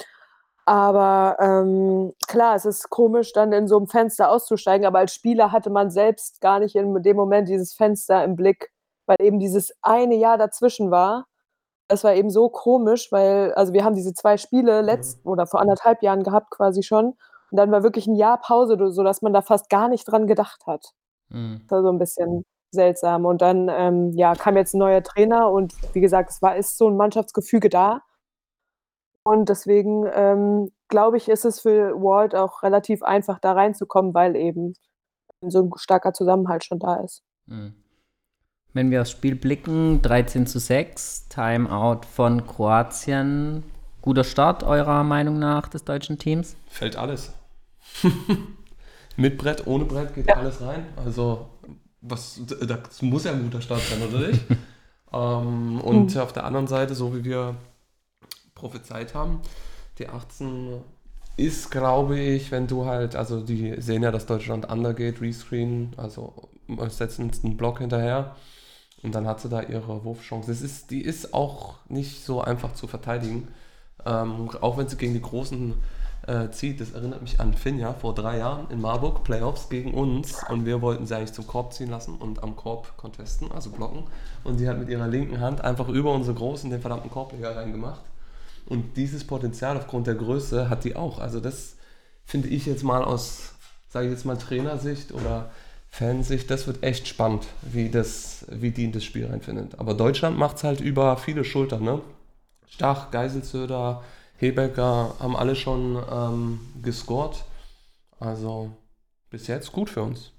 aber, 0.67 1.37
ähm, 1.41 2.13
klar, 2.29 2.57
es 2.57 2.65
ist 2.67 2.91
komisch, 2.91 3.33
dann 3.33 3.53
in 3.53 3.69
so 3.69 3.77
einem 3.79 3.89
Fenster 3.89 4.31
auszusteigen, 4.31 4.87
aber 4.87 5.01
als 5.01 5.15
Spieler 5.15 5.53
hatte 5.53 5.71
man 5.71 5.91
selbst 5.91 6.41
gar 6.43 6.61
nicht 6.61 6.77
in 6.77 7.03
dem 7.03 7.17
Moment 7.17 7.49
dieses 7.49 7.75
Fenster 7.75 8.25
im 8.25 8.37
Blick 8.37 8.71
weil 9.07 9.17
eben 9.21 9.39
dieses 9.39 9.73
eine 9.83 10.17
Jahr 10.17 10.39
dazwischen 10.39 10.91
war. 10.91 11.27
Das 11.89 12.03
war 12.05 12.15
eben 12.15 12.31
so 12.31 12.49
komisch, 12.49 13.13
weil 13.13 13.53
also 13.55 13.73
wir 13.73 13.85
haben 13.85 13.95
diese 13.95 14.13
zwei 14.13 14.37
Spiele 14.37 14.83
letzt 14.83 15.25
mhm. 15.25 15.33
oder 15.33 15.47
vor 15.47 15.61
anderthalb 15.61 16.03
Jahren 16.03 16.25
gehabt 16.25 16.51
quasi 16.51 16.83
schon 16.83 17.15
und 17.51 17.59
dann 17.59 17.71
war 17.71 17.83
wirklich 17.83 18.07
ein 18.07 18.17
Jahr 18.17 18.41
Pause, 18.41 18.77
sodass 18.91 19.23
man 19.23 19.33
da 19.33 19.43
fast 19.43 19.71
gar 19.71 19.89
nicht 19.89 20.05
dran 20.05 20.27
gedacht 20.27 20.67
hat. 20.67 20.93
Mhm. 21.29 21.61
Das 21.63 21.71
war 21.71 21.83
so 21.83 21.89
ein 21.91 21.99
bisschen 21.99 22.45
seltsam 22.71 23.25
und 23.25 23.41
dann, 23.41 23.69
ähm, 23.71 24.13
ja, 24.15 24.35
kam 24.35 24.57
jetzt 24.57 24.75
ein 24.75 24.79
neuer 24.79 25.03
Trainer 25.03 25.51
und 25.51 25.73
wie 25.95 26.01
gesagt, 26.01 26.31
es 26.31 26.43
war 26.43 26.57
ist 26.57 26.77
so 26.77 26.89
ein 26.89 26.97
Mannschaftsgefüge 26.97 27.69
da. 27.69 28.03
Und 29.25 29.49
deswegen, 29.49 30.09
ähm, 30.13 30.71
glaube 30.89 31.17
ich, 31.17 31.29
ist 31.29 31.45
es 31.45 31.61
für 31.61 31.95
Walt 31.95 32.35
auch 32.35 32.63
relativ 32.63 33.03
einfach, 33.03 33.41
da 33.41 33.53
reinzukommen, 33.53 34.15
weil 34.15 34.37
eben 34.37 34.75
so 35.41 35.63
ein 35.63 35.71
starker 35.77 36.13
Zusammenhalt 36.13 36.65
schon 36.65 36.79
da 36.79 36.97
ist. 36.97 37.25
Mhm. 37.47 37.75
Wenn 38.77 38.91
wir 38.91 39.01
aufs 39.01 39.13
Spiel 39.13 39.37
blicken, 39.37 40.03
13 40.03 40.47
zu 40.47 40.59
6, 40.59 41.29
Timeout 41.31 42.03
von 42.13 42.47
Kroatien. 42.47 43.63
Guter 44.03 44.23
Start 44.23 44.65
eurer 44.65 45.03
Meinung 45.03 45.39
nach 45.39 45.69
des 45.69 45.85
deutschen 45.85 46.19
Teams? 46.19 46.57
Fällt 46.69 46.95
alles. 46.97 47.33
Mit 49.17 49.39
Brett, 49.39 49.67
ohne 49.67 49.87
Brett 49.87 50.15
geht 50.15 50.29
ja. 50.29 50.35
alles 50.35 50.61
rein. 50.61 50.85
Also, 50.95 51.49
was, 52.03 52.39
das 52.45 53.01
muss 53.01 53.25
ja 53.25 53.33
ein 53.33 53.45
guter 53.45 53.63
Start 53.63 53.81
sein, 53.81 54.03
oder 54.07 54.29
nicht? 54.29 54.43
ähm, 55.11 55.81
und 55.81 56.15
mhm. 56.15 56.21
auf 56.21 56.35
der 56.35 56.45
anderen 56.45 56.67
Seite, 56.67 56.95
so 56.95 57.17
wie 57.17 57.25
wir 57.25 57.57
prophezeit 58.55 59.15
haben, 59.15 59.41
die 59.99 60.07
18 60.07 60.83
ist, 61.39 61.71
glaube 61.71 62.19
ich, 62.21 62.51
wenn 62.51 62.67
du 62.67 62.85
halt, 62.85 63.17
also 63.17 63.41
die 63.41 63.81
sehen 63.81 64.03
ja, 64.03 64.11
dass 64.11 64.27
Deutschland 64.27 64.71
undergeht, 64.71 65.23
rescreen, 65.23 65.95
also 65.97 66.51
setzen 66.89 67.25
uns 67.25 67.43
einen 67.43 67.57
Block 67.57 67.79
hinterher 67.79 68.37
und 69.07 69.15
dann 69.15 69.29
hat 69.29 69.41
sie 69.41 69.49
da 69.49 69.63
ihre 69.63 70.05
Wurfchance. 70.05 70.51
Das 70.51 70.63
ist, 70.63 70.91
die 70.91 71.01
ist 71.01 71.33
auch 71.33 71.77
nicht 71.89 72.25
so 72.25 72.41
einfach 72.41 72.75
zu 72.75 72.89
verteidigen, 72.89 73.47
ähm, 74.05 74.51
auch 74.61 74.77
wenn 74.77 74.89
sie 74.89 74.97
gegen 74.97 75.15
die 75.15 75.23
Großen 75.23 75.75
äh, 76.27 76.51
zieht. 76.51 76.81
Das 76.81 76.91
erinnert 76.91 77.23
mich 77.23 77.39
an 77.39 77.55
Finja 77.55 77.93
vor 77.93 78.17
drei 78.17 78.39
Jahren 78.39 78.69
in 78.71 78.81
Marburg, 78.81 79.23
Playoffs 79.23 79.69
gegen 79.69 79.95
uns 79.95 80.43
und 80.49 80.67
wir 80.67 80.83
wollten 80.83 81.07
sie 81.07 81.17
eigentlich 81.17 81.33
zum 81.33 81.47
Korb 81.47 81.73
ziehen 81.73 81.89
lassen 81.89 82.17
und 82.17 82.43
am 82.43 82.57
Korb 82.57 82.97
contesten, 82.97 83.53
also 83.53 83.71
blocken 83.71 84.03
und 84.43 84.59
sie 84.59 84.69
hat 84.69 84.77
mit 84.77 84.89
ihrer 84.89 85.07
linken 85.07 85.41
Hand 85.41 85.61
einfach 85.61 85.89
über 85.89 86.13
unsere 86.13 86.35
Großen 86.35 86.69
den 86.69 86.81
verdammten 86.81 87.09
Korbleger 87.09 87.55
reingemacht 87.55 88.03
und 88.67 88.97
dieses 88.97 89.25
Potenzial 89.25 89.77
aufgrund 89.77 90.09
der 90.09 90.17
Größe 90.17 90.69
hat 90.69 90.83
die 90.83 90.97
auch. 90.97 91.21
Also 91.21 91.39
das 91.39 91.77
finde 92.25 92.49
ich 92.49 92.67
jetzt 92.67 92.83
mal 92.83 93.05
aus, 93.05 93.55
sage 93.89 94.07
ich 94.07 94.13
jetzt 94.13 94.25
mal 94.25 94.37
Trainersicht 94.37 95.13
oder 95.13 95.51
Fansicht, 95.97 96.51
das 96.51 96.67
wird 96.67 96.83
echt 96.83 97.09
spannend, 97.09 97.47
wie, 97.63 97.89
das, 97.89 98.45
wie 98.51 98.71
die 98.71 98.85
in 98.85 98.93
das 98.93 99.03
Spiel 99.03 99.27
reinfindet. 99.27 99.79
Aber 99.79 99.95
Deutschland 99.95 100.37
macht 100.37 100.57
es 100.57 100.65
halt 100.65 100.83
über 100.83 101.17
viele 101.17 101.43
Schultern. 101.43 101.85
Ne? 101.85 102.03
Stach, 102.67 103.11
Geiselzöder, 103.11 104.03
Hebecker 104.37 105.15
haben 105.19 105.35
alle 105.35 105.57
schon 105.57 105.99
ähm, 106.13 106.61
gescored. 106.83 107.43
Also 108.21 108.73
bis 109.31 109.47
jetzt 109.47 109.73
gut 109.73 109.89
für 109.89 110.03
uns. 110.03 110.33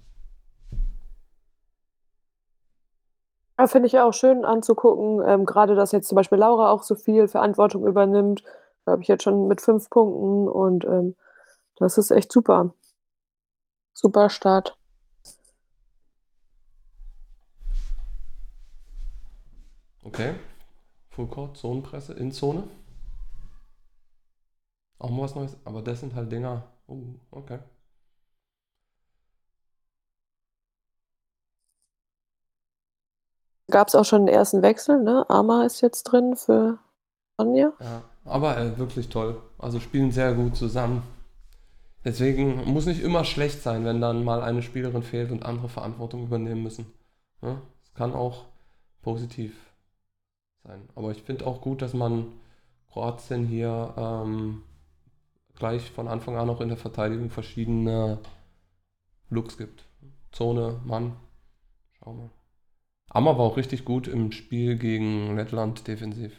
Ja, 3.58 3.66
finde 3.66 3.88
ich 3.88 3.98
auch 3.98 4.14
schön 4.14 4.46
anzugucken, 4.46 5.28
ähm, 5.28 5.46
grade 5.48 5.74
dass 5.74 5.92
jetzt 5.92 6.08
zum 6.08 6.18
Beispiel 6.18 6.38
Laura 6.38 6.70
auch 6.70 6.84
so 6.84 6.94
viel 6.94 7.28
Verantwortung 7.28 7.88
übernimmt, 7.88 8.44
glaube 8.86 9.02
ich 9.02 9.08
jetzt 9.08 9.24
schon 9.24 9.48
mit 9.48 9.62
fünf 9.62 9.90
Punkten 9.90 10.48
und, 10.48 10.86
ähm, 10.86 11.16
das 11.78 11.98
ist 11.98 12.12
echt 12.12 12.32
super. 12.32 12.76
Super 13.94 14.30
Start. 14.30 14.77
Okay. 20.08 20.36
Fullcourt, 21.10 21.58
Zonenpresse, 21.58 22.14
in 22.14 22.32
Zone. 22.32 22.64
Auch 25.00 25.10
mal 25.10 25.24
was 25.24 25.36
Neues, 25.36 25.58
aber 25.66 25.82
das 25.82 26.00
sind 26.00 26.16
halt 26.16 26.32
Dinger. 26.32 26.64
Oh, 26.88 27.02
okay. 27.30 27.60
Gab 33.70 33.90
es 33.90 33.96
auch 33.96 34.06
schon 34.06 34.26
den 34.26 34.34
ersten 34.34 34.62
Wechsel, 34.62 35.04
ne? 35.04 35.26
Arma 35.30 35.66
ist 35.66 35.82
jetzt 35.82 36.04
drin 36.04 36.38
für 36.38 36.80
Anja. 37.36 37.74
Ja, 37.82 38.04
aber 38.24 38.58
äh, 38.58 38.78
wirklich 38.78 39.10
toll. 39.10 39.42
Also 39.58 39.82
spielen 39.82 40.12
sehr 40.14 40.34
gut 40.34 40.56
zusammen. 40.56 41.04
Deswegen 42.06 42.64
muss 42.72 42.86
nicht 42.86 43.02
immer 43.02 43.26
schlecht 43.26 43.62
sein, 43.62 43.84
wenn 43.84 44.00
dann 44.00 44.24
mal 44.24 44.42
eine 44.42 44.62
Spielerin 44.62 45.04
fehlt 45.04 45.32
und 45.32 45.44
andere 45.44 45.68
Verantwortung 45.68 46.24
übernehmen 46.24 46.64
müssen. 46.64 46.94
Ja, 47.42 47.62
es 47.84 47.94
kann 47.94 48.14
auch 48.14 48.46
positiv 49.02 49.67
sein. 50.68 50.88
Aber 50.96 51.12
ich 51.12 51.24
finde 51.24 51.48
auch 51.48 51.62
gut, 51.62 51.82
dass 51.82 51.94
man 51.94 52.34
Kroatien 52.92 53.46
hier 53.46 53.94
ähm, 53.98 54.64
gleich 55.56 55.90
von 55.92 56.08
Anfang 56.08 56.38
an 56.38 56.50
auch 56.50 56.62
in 56.62 56.68
der 56.68 56.78
Verteidigung 56.78 57.30
verschiedene 57.30 58.20
Looks 59.30 59.58
gibt. 59.58 59.86
Zone, 60.32 60.80
Mann. 60.86 61.16
Schauen 62.00 62.18
wir. 62.20 62.30
Ammer 63.10 63.38
war 63.38 63.46
auch 63.46 63.58
richtig 63.58 63.86
gut 63.86 64.08
im 64.08 64.32
Spiel 64.32 64.78
gegen 64.78 65.36
Lettland 65.36 65.88
defensiv. 65.88 66.34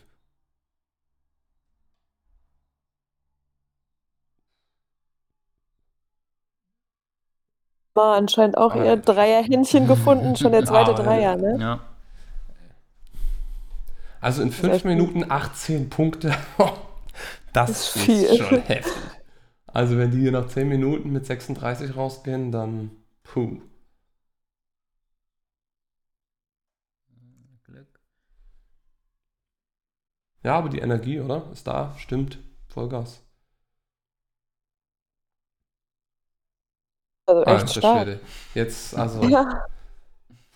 War 7.94 8.16
anscheinend 8.16 8.56
auch 8.56 8.76
ihr 8.76 8.96
Dreierhändchen 8.96 9.88
gefunden, 9.88 10.36
schon 10.36 10.52
der 10.52 10.64
zweite 10.64 10.92
ah, 10.94 10.94
Dreier, 10.94 11.36
ne? 11.36 11.58
Ja. 11.58 11.87
Also 14.20 14.42
in 14.42 14.50
fünf 14.50 14.84
Minuten 14.84 15.30
18 15.30 15.90
Punkte, 15.90 16.34
das, 17.52 17.66
das 17.68 17.70
ist, 17.70 17.88
viel. 17.88 18.36
schon 18.36 18.60
heftig. 18.62 18.92
Also 19.66 19.98
wenn 19.98 20.10
die 20.10 20.20
hier 20.20 20.32
nach 20.32 20.48
10 20.48 20.68
Minuten 20.68 21.12
mit 21.12 21.26
36 21.26 21.96
rausgehen, 21.96 22.50
dann 22.50 22.90
puh. 23.22 23.60
Ja, 30.42 30.56
aber 30.56 30.68
die 30.68 30.78
Energie, 30.78 31.20
oder? 31.20 31.50
Ist 31.52 31.66
da, 31.66 31.94
stimmt. 31.98 32.38
Vollgas. 32.68 33.22
Also 37.26 37.42
echt 37.42 37.50
Alter 37.50 37.68
stark. 37.68 37.98
Schwede. 37.98 38.20
Jetzt, 38.54 38.96
also. 38.96 39.22
Ja. 39.24 39.66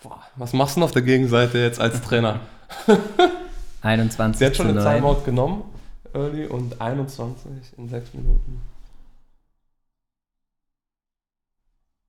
Boah, 0.03 0.23
was 0.37 0.53
machst 0.53 0.77
du 0.77 0.81
denn 0.81 0.85
auf 0.85 0.93
der 0.93 1.03
Gegenseite 1.03 1.59
jetzt 1.59 1.81
als 1.81 2.01
Trainer? 2.01 2.41
21. 3.83 4.39
Sie 4.39 4.47
hat 4.47 4.57
schon 4.57 4.69
eine 4.69 4.83
Timeout 4.83 5.23
genommen, 5.25 5.65
Early, 6.15 6.47
und 6.47 6.81
21 6.81 7.79
in 7.79 7.89
6 7.89 8.15
Minuten. 8.15 8.61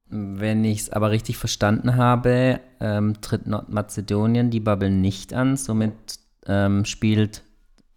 Wenn 0.06 0.63
ich 0.63 0.82
es 0.82 0.89
aber 0.92 1.10
richtig 1.10 1.38
verstanden 1.38 1.96
habe, 1.96 2.60
ähm, 2.80 3.20
tritt 3.22 3.48
Nordmazedonien 3.48 4.51
die 4.51 4.60
Bubble 4.60 4.92
nicht 4.92 5.34
an. 5.34 5.58
Somit 5.58 6.20
ähm, 6.46 6.86
spielt 6.86 7.42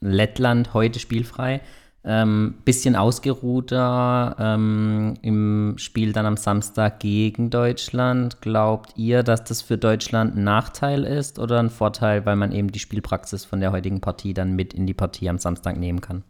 Lettland 0.01 0.73
heute 0.73 0.99
spielfrei. 0.99 1.61
Ähm, 2.09 2.55
bisschen 2.65 2.95
ausgeruhter 2.95 4.37
ähm, 4.39 5.15
im 5.23 5.75
Spiel 5.77 6.13
dann 6.13 6.25
am 6.25 6.37
Samstag 6.37 7.01
gegen 7.01 7.51
Deutschland. 7.51 8.41
Glaubt 8.41 8.93
ihr, 8.97 9.25
dass 9.25 9.43
das 9.43 9.61
für 9.61 9.77
Deutschland 9.77 10.37
ein 10.37 10.45
Nachteil 10.45 11.03
ist 11.03 11.41
oder 11.41 11.59
ein 11.59 11.69
Vorteil, 11.69 12.25
weil 12.25 12.37
man 12.37 12.53
eben 12.53 12.71
die 12.71 12.79
Spielpraxis 12.79 13.45
von 13.45 13.59
der 13.59 13.73
heutigen 13.73 14.01
Partie 14.01 14.35
dann 14.35 14.55
mit 14.55 14.73
in 14.73 14.87
die 14.87 14.95
Partie 14.95 15.29
am 15.29 15.39
Samstag 15.39 15.77
nehmen 15.79 16.01
kann? 16.01 16.23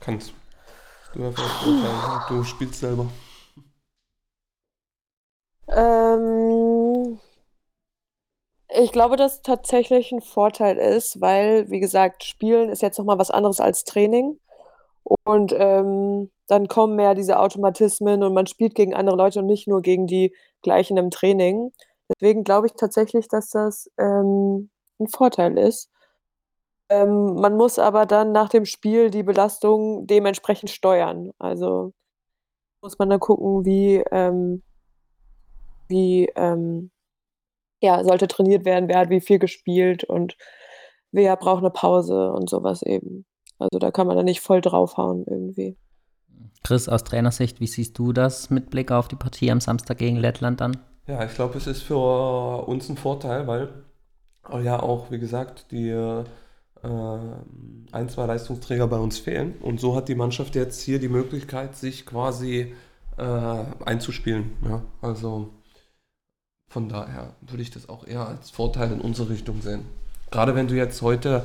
Kannst 0.00 0.34
du 1.14 1.22
ja 1.22 2.24
du 2.28 2.44
spielst 2.44 2.74
selber. 2.74 3.06
Ähm, 5.68 6.73
ich 8.74 8.92
glaube, 8.92 9.16
dass 9.16 9.42
tatsächlich 9.42 10.12
ein 10.12 10.20
Vorteil 10.20 10.76
ist, 10.78 11.20
weil, 11.20 11.70
wie 11.70 11.80
gesagt, 11.80 12.24
Spielen 12.24 12.68
ist 12.70 12.82
jetzt 12.82 12.98
noch 12.98 13.04
mal 13.04 13.18
was 13.18 13.30
anderes 13.30 13.60
als 13.60 13.84
Training. 13.84 14.38
Und, 15.24 15.54
ähm, 15.58 16.30
dann 16.48 16.68
kommen 16.68 16.96
mehr 16.96 17.14
diese 17.14 17.38
Automatismen 17.40 18.22
und 18.24 18.34
man 18.34 18.46
spielt 18.48 18.74
gegen 18.74 18.94
andere 18.94 19.16
Leute 19.16 19.40
und 19.40 19.46
nicht 19.46 19.68
nur 19.68 19.82
gegen 19.82 20.06
die 20.06 20.34
Gleichen 20.62 20.96
im 20.98 21.10
Training. 21.10 21.72
Deswegen 22.10 22.44
glaube 22.44 22.66
ich 22.68 22.74
tatsächlich, 22.74 23.28
dass 23.28 23.50
das, 23.50 23.90
ähm, 23.98 24.70
'n 25.00 25.08
Vorteil 25.08 25.58
ist. 25.58 25.86
Ähm, 26.90 27.34
man 27.36 27.56
muss 27.56 27.78
aber 27.78 28.04
dann 28.06 28.32
nach 28.32 28.48
dem 28.50 28.64
Spiel 28.66 29.10
die 29.10 29.22
Belastung 29.22 30.06
dementsprechend 30.06 30.70
steuern. 30.70 31.30
Also, 31.38 31.92
muss 32.82 32.98
man 32.98 33.10
dann 33.10 33.20
gucken, 33.20 33.64
wie, 33.66 34.04
ähm 34.12 34.62
wie, 35.90 36.26
ähm 36.36 36.90
ja, 37.80 38.02
sollte 38.04 38.28
trainiert 38.28 38.64
werden, 38.64 38.88
wer 38.88 38.98
hat 38.98 39.10
wie 39.10 39.20
viel 39.20 39.38
gespielt 39.38 40.04
und 40.04 40.36
wer 41.12 41.36
braucht 41.36 41.62
eine 41.62 41.70
Pause 41.70 42.32
und 42.32 42.48
sowas 42.48 42.82
eben. 42.82 43.26
Also, 43.58 43.78
da 43.78 43.90
kann 43.90 44.06
man 44.06 44.16
dann 44.16 44.24
nicht 44.24 44.40
voll 44.40 44.60
draufhauen 44.60 45.24
irgendwie. 45.26 45.76
Chris, 46.62 46.88
aus 46.88 47.04
Trainersicht, 47.04 47.60
wie 47.60 47.66
siehst 47.66 47.98
du 47.98 48.12
das 48.12 48.50
mit 48.50 48.70
Blick 48.70 48.90
auf 48.90 49.08
die 49.08 49.16
Partie 49.16 49.50
am 49.50 49.60
Samstag 49.60 49.98
gegen 49.98 50.16
Lettland 50.16 50.60
dann? 50.60 50.78
Ja, 51.06 51.22
ich 51.24 51.34
glaube, 51.34 51.58
es 51.58 51.66
ist 51.66 51.82
für 51.82 52.64
uns 52.66 52.88
ein 52.88 52.96
Vorteil, 52.96 53.46
weil 53.46 53.68
ja 54.62 54.80
auch, 54.82 55.10
wie 55.10 55.18
gesagt, 55.18 55.70
die 55.70 55.90
äh, 55.90 56.24
ein, 57.92 58.08
zwei 58.08 58.26
Leistungsträger 58.26 58.86
bei 58.86 58.98
uns 58.98 59.18
fehlen. 59.18 59.54
Und 59.60 59.80
so 59.80 59.94
hat 59.94 60.08
die 60.08 60.14
Mannschaft 60.14 60.54
jetzt 60.54 60.80
hier 60.80 60.98
die 60.98 61.08
Möglichkeit, 61.08 61.76
sich 61.76 62.06
quasi 62.06 62.74
äh, 63.16 63.64
einzuspielen. 63.84 64.52
Ja, 64.66 64.82
also 65.00 65.50
von 66.74 66.88
daher 66.88 67.34
würde 67.40 67.62
ich 67.62 67.70
das 67.70 67.88
auch 67.88 68.04
eher 68.04 68.26
als 68.26 68.50
Vorteil 68.50 68.90
in 68.90 69.00
unsere 69.00 69.28
Richtung 69.28 69.62
sehen. 69.62 69.82
Gerade 70.32 70.56
wenn 70.56 70.66
du 70.66 70.74
jetzt 70.74 71.02
heute, 71.02 71.44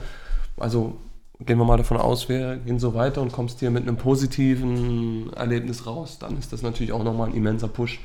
also 0.58 0.98
gehen 1.40 1.60
wir 1.60 1.66
mal 1.66 1.78
davon 1.78 1.98
aus, 1.98 2.30
wir 2.30 2.56
gehen 2.56 2.80
so 2.80 2.96
weiter 2.96 3.22
und 3.22 3.32
kommst 3.32 3.60
hier 3.60 3.70
mit 3.70 3.84
einem 3.84 3.96
positiven 3.96 5.32
Erlebnis 5.34 5.86
raus, 5.86 6.18
dann 6.18 6.40
ist 6.40 6.52
das 6.52 6.64
natürlich 6.64 6.94
auch 6.94 7.04
nochmal 7.04 7.30
ein 7.30 7.36
immenser 7.36 7.68
Push. 7.68 8.00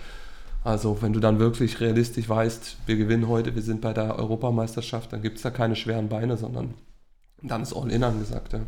Also 0.65 1.01
wenn 1.01 1.15
du 1.15 1.21
dann 1.21 1.39
wirklich 1.39 1.81
realistisch 1.81 2.29
weißt, 2.29 2.77
wir 2.85 2.97
gewinnen 2.97 3.27
heute, 3.27 3.55
wir 3.55 3.63
sind 3.63 3.81
bei 3.81 3.95
der 3.95 4.19
Europameisterschaft, 4.19 5.11
dann 5.15 5.23
gibt 5.23 5.39
es 5.39 5.45
da 5.45 5.49
keine 5.49 5.77
schweren 5.77 6.11
Beine, 6.11 6.37
sondern 6.37 6.75
dann 7.41 7.63
ist 7.63 7.75
All-In 7.75 8.05
angesagt. 8.05 8.53
Ja. 8.53 8.61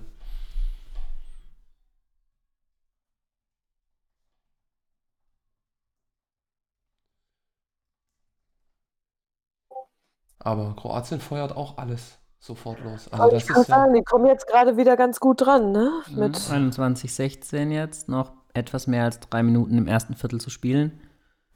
Aber 10.38 10.74
Kroatien 10.76 11.20
feuert 11.20 11.56
auch 11.56 11.78
alles. 11.78 12.18
sofort 12.38 12.80
los. 12.80 13.08
Also 13.12 13.30
das 13.30 13.42
ich 13.42 13.48
kann 13.48 13.64
sagen, 13.64 13.94
ja 13.94 14.00
die 14.00 14.04
kommen 14.04 14.26
jetzt 14.26 14.46
gerade 14.46 14.76
wieder 14.76 14.96
ganz 14.96 15.18
gut 15.20 15.40
dran, 15.40 15.72
ne? 15.72 15.90
Mhm, 16.08 16.18
Mit 16.18 16.36
21:16 16.36 17.70
jetzt, 17.72 18.08
noch 18.08 18.32
etwas 18.54 18.86
mehr 18.86 19.04
als 19.04 19.20
drei 19.20 19.42
Minuten 19.42 19.76
im 19.78 19.86
ersten 19.88 20.14
Viertel 20.14 20.40
zu 20.40 20.50
spielen. 20.50 21.00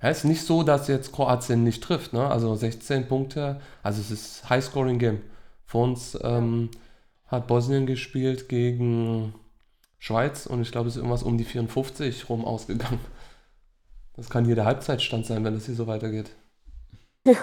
Ja, 0.02 0.08
ist 0.08 0.24
nicht 0.24 0.42
so, 0.44 0.62
dass 0.62 0.88
jetzt 0.88 1.12
Kroatien 1.12 1.62
nicht 1.62 1.82
trifft, 1.84 2.12
ne? 2.12 2.26
Also 2.28 2.54
16 2.54 3.06
Punkte, 3.06 3.60
also 3.82 4.00
es 4.00 4.10
ist 4.10 4.48
High-Scoring-Game. 4.50 5.20
Vor 5.64 5.84
uns 5.84 6.18
ähm, 6.22 6.70
hat 7.26 7.46
Bosnien 7.46 7.86
gespielt 7.86 8.48
gegen 8.48 9.34
Schweiz 9.98 10.46
und 10.46 10.62
ich 10.62 10.72
glaube, 10.72 10.88
es 10.88 10.94
ist 10.94 10.98
irgendwas 10.98 11.22
um 11.22 11.38
die 11.38 11.44
54 11.44 12.28
rum 12.28 12.44
ausgegangen. 12.44 13.00
Das 14.16 14.28
kann 14.30 14.44
hier 14.44 14.54
der 14.54 14.64
Halbzeitstand 14.64 15.26
sein, 15.26 15.44
wenn 15.44 15.54
das 15.54 15.66
hier 15.66 15.74
so 15.74 15.86
weitergeht. 15.86 16.30
Ja. 17.26 17.34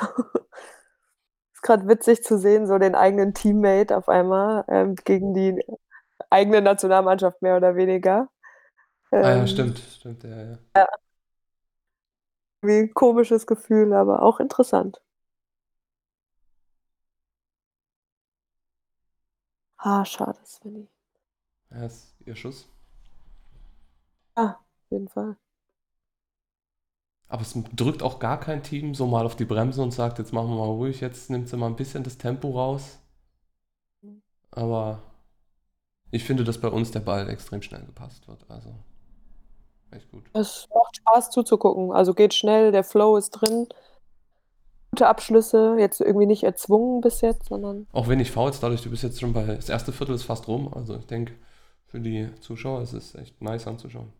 Gerade 1.67 1.85
witzig 1.89 2.23
zu 2.23 2.37
sehen, 2.37 2.65
so 2.65 2.77
den 2.77 2.95
eigenen 2.95 3.33
Teammate 3.33 3.97
auf 3.97 4.07
einmal 4.07 4.63
ähm, 4.69 4.95
gegen 4.95 5.33
die 5.33 5.61
eigene 6.29 6.61
Nationalmannschaft 6.61 7.41
mehr 7.41 7.57
oder 7.57 7.75
weniger. 7.75 8.29
Ähm, 9.11 9.25
ah 9.25 9.31
ja, 9.31 9.47
stimmt, 9.47 9.79
stimmt, 9.79 10.23
ja, 10.23 10.29
ja. 10.29 10.57
ja. 10.77 10.87
Wie 12.61 12.79
ein 12.83 12.93
komisches 12.93 13.45
Gefühl, 13.45 13.91
aber 13.91 14.23
auch 14.23 14.39
interessant. 14.39 15.01
Ah, 19.77 20.05
schade, 20.05 20.39
Svenny. 20.45 20.87
Ja, 21.69 21.85
ist 21.85 22.15
ihr 22.25 22.35
Schuss. 22.37 22.69
Ah, 24.35 24.51
auf 24.51 24.91
jeden 24.91 25.09
Fall. 25.09 25.35
Aber 27.29 27.41
es 27.41 27.57
drückt 27.75 28.03
auch 28.03 28.19
gar 28.19 28.39
kein 28.39 28.63
Team 28.63 28.95
so 28.95 29.05
mal 29.05 29.25
auf 29.25 29.35
die 29.35 29.45
Bremse 29.45 29.81
und 29.81 29.91
sagt, 29.91 30.17
jetzt 30.17 30.31
machen 30.31 30.49
wir 30.49 30.55
mal 30.57 30.65
ruhig, 30.65 31.01
jetzt 31.01 31.29
nimmt 31.29 31.49
sie 31.49 31.57
mal 31.57 31.67
ein 31.67 31.75
bisschen 31.75 32.03
das 32.03 32.17
Tempo 32.17 32.51
raus. 32.51 32.99
Aber 34.51 35.03
ich 36.09 36.23
finde, 36.23 36.43
dass 36.43 36.59
bei 36.59 36.69
uns 36.69 36.91
der 36.91 37.01
Ball 37.01 37.29
extrem 37.29 37.61
schnell 37.61 37.83
gepasst 37.85 38.27
wird. 38.27 38.45
Also 38.49 38.73
echt 39.91 40.09
gut. 40.09 40.23
Es 40.33 40.67
macht 40.73 40.95
Spaß 40.95 41.31
zuzugucken. 41.31 41.91
Also 41.91 42.13
geht 42.13 42.33
schnell, 42.33 42.71
der 42.71 42.85
Flow 42.85 43.17
ist 43.17 43.31
drin. 43.31 43.67
Gute 44.91 45.07
Abschlüsse, 45.07 45.75
jetzt 45.77 45.99
irgendwie 45.99 46.25
nicht 46.25 46.43
erzwungen 46.43 47.01
bis 47.01 47.19
jetzt, 47.21 47.49
sondern. 47.49 47.87
Auch 47.91 48.07
wenig 48.07 48.31
Fouls, 48.31 48.61
dadurch, 48.61 48.81
du 48.81 48.89
bist 48.89 49.03
jetzt 49.03 49.19
schon 49.19 49.33
bei. 49.33 49.43
Das 49.45 49.67
erste 49.67 49.91
Viertel 49.91 50.15
ist 50.15 50.23
fast 50.23 50.47
rum. 50.47 50.73
Also 50.73 50.95
ich 50.95 51.05
denke, 51.05 51.33
für 51.87 51.99
die 51.99 52.33
Zuschauer 52.39 52.81
ist 52.81 52.93
es 52.93 53.15
echt 53.15 53.41
nice 53.41 53.67
anzuschauen. 53.67 54.13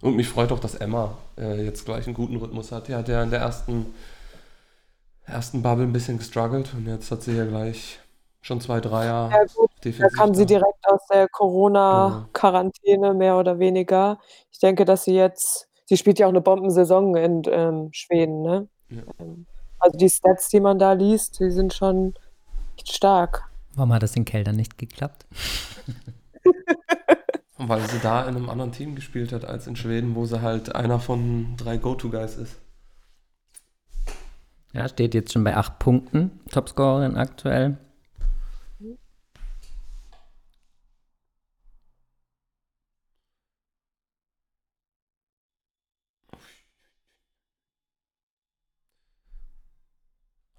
Und 0.00 0.16
mich 0.16 0.28
freut 0.28 0.52
auch, 0.52 0.58
dass 0.58 0.74
Emma 0.74 1.16
äh, 1.38 1.64
jetzt 1.64 1.84
gleich 1.84 2.06
einen 2.06 2.14
guten 2.14 2.36
Rhythmus 2.36 2.72
hat. 2.72 2.88
Die 2.88 2.94
hat 2.94 3.08
ja 3.08 3.22
in 3.22 3.30
der 3.30 3.40
ersten, 3.40 3.94
ersten 5.24 5.62
Bubble 5.62 5.84
ein 5.84 5.92
bisschen 5.92 6.18
gestruggelt 6.18 6.74
und 6.74 6.86
jetzt 6.86 7.10
hat 7.10 7.22
sie 7.22 7.36
ja 7.36 7.46
gleich 7.46 8.00
schon 8.42 8.60
zwei 8.60 8.80
Dreier. 8.80 9.30
Ja, 9.32 9.44
gut. 9.54 9.70
Da 9.98 10.08
kam 10.08 10.34
sie 10.34 10.46
direkt 10.46 10.86
aus 10.86 11.00
der 11.10 11.28
Corona-Quarantäne, 11.28 13.08
genau. 13.08 13.14
mehr 13.14 13.36
oder 13.36 13.58
weniger. 13.58 14.18
Ich 14.52 14.58
denke, 14.58 14.84
dass 14.84 15.04
sie 15.04 15.14
jetzt, 15.14 15.68
sie 15.86 15.96
spielt 15.96 16.18
ja 16.18 16.26
auch 16.26 16.30
eine 16.30 16.40
Bombensaison 16.40 17.16
in 17.16 17.42
ähm, 17.46 17.88
Schweden, 17.92 18.42
ne? 18.42 18.68
Ja. 18.90 19.02
Ähm, 19.18 19.46
also 19.78 19.98
die 19.98 20.08
Stats, 20.08 20.48
die 20.48 20.60
man 20.60 20.78
da 20.78 20.92
liest, 20.92 21.40
die 21.40 21.50
sind 21.50 21.74
schon 21.74 22.14
echt 22.76 22.92
stark. 22.92 23.50
Warum 23.74 23.92
hat 23.92 24.02
das 24.02 24.16
in 24.16 24.24
Keldern 24.24 24.56
nicht 24.56 24.78
geklappt? 24.78 25.26
Weil 27.66 27.88
sie 27.88 27.98
da 27.98 28.22
in 28.22 28.36
einem 28.36 28.50
anderen 28.50 28.72
Team 28.72 28.94
gespielt 28.94 29.32
hat 29.32 29.44
als 29.44 29.66
in 29.66 29.76
Schweden, 29.76 30.14
wo 30.14 30.26
sie 30.26 30.42
halt 30.42 30.74
einer 30.74 31.00
von 31.00 31.56
drei 31.56 31.78
Go-To-Guys 31.78 32.36
ist. 32.36 32.56
Ja, 34.74 34.88
steht 34.88 35.14
jetzt 35.14 35.32
schon 35.32 35.44
bei 35.44 35.56
acht 35.56 35.78
Punkten, 35.78 36.40
Topscorerin 36.50 37.16
aktuell. 37.16 37.78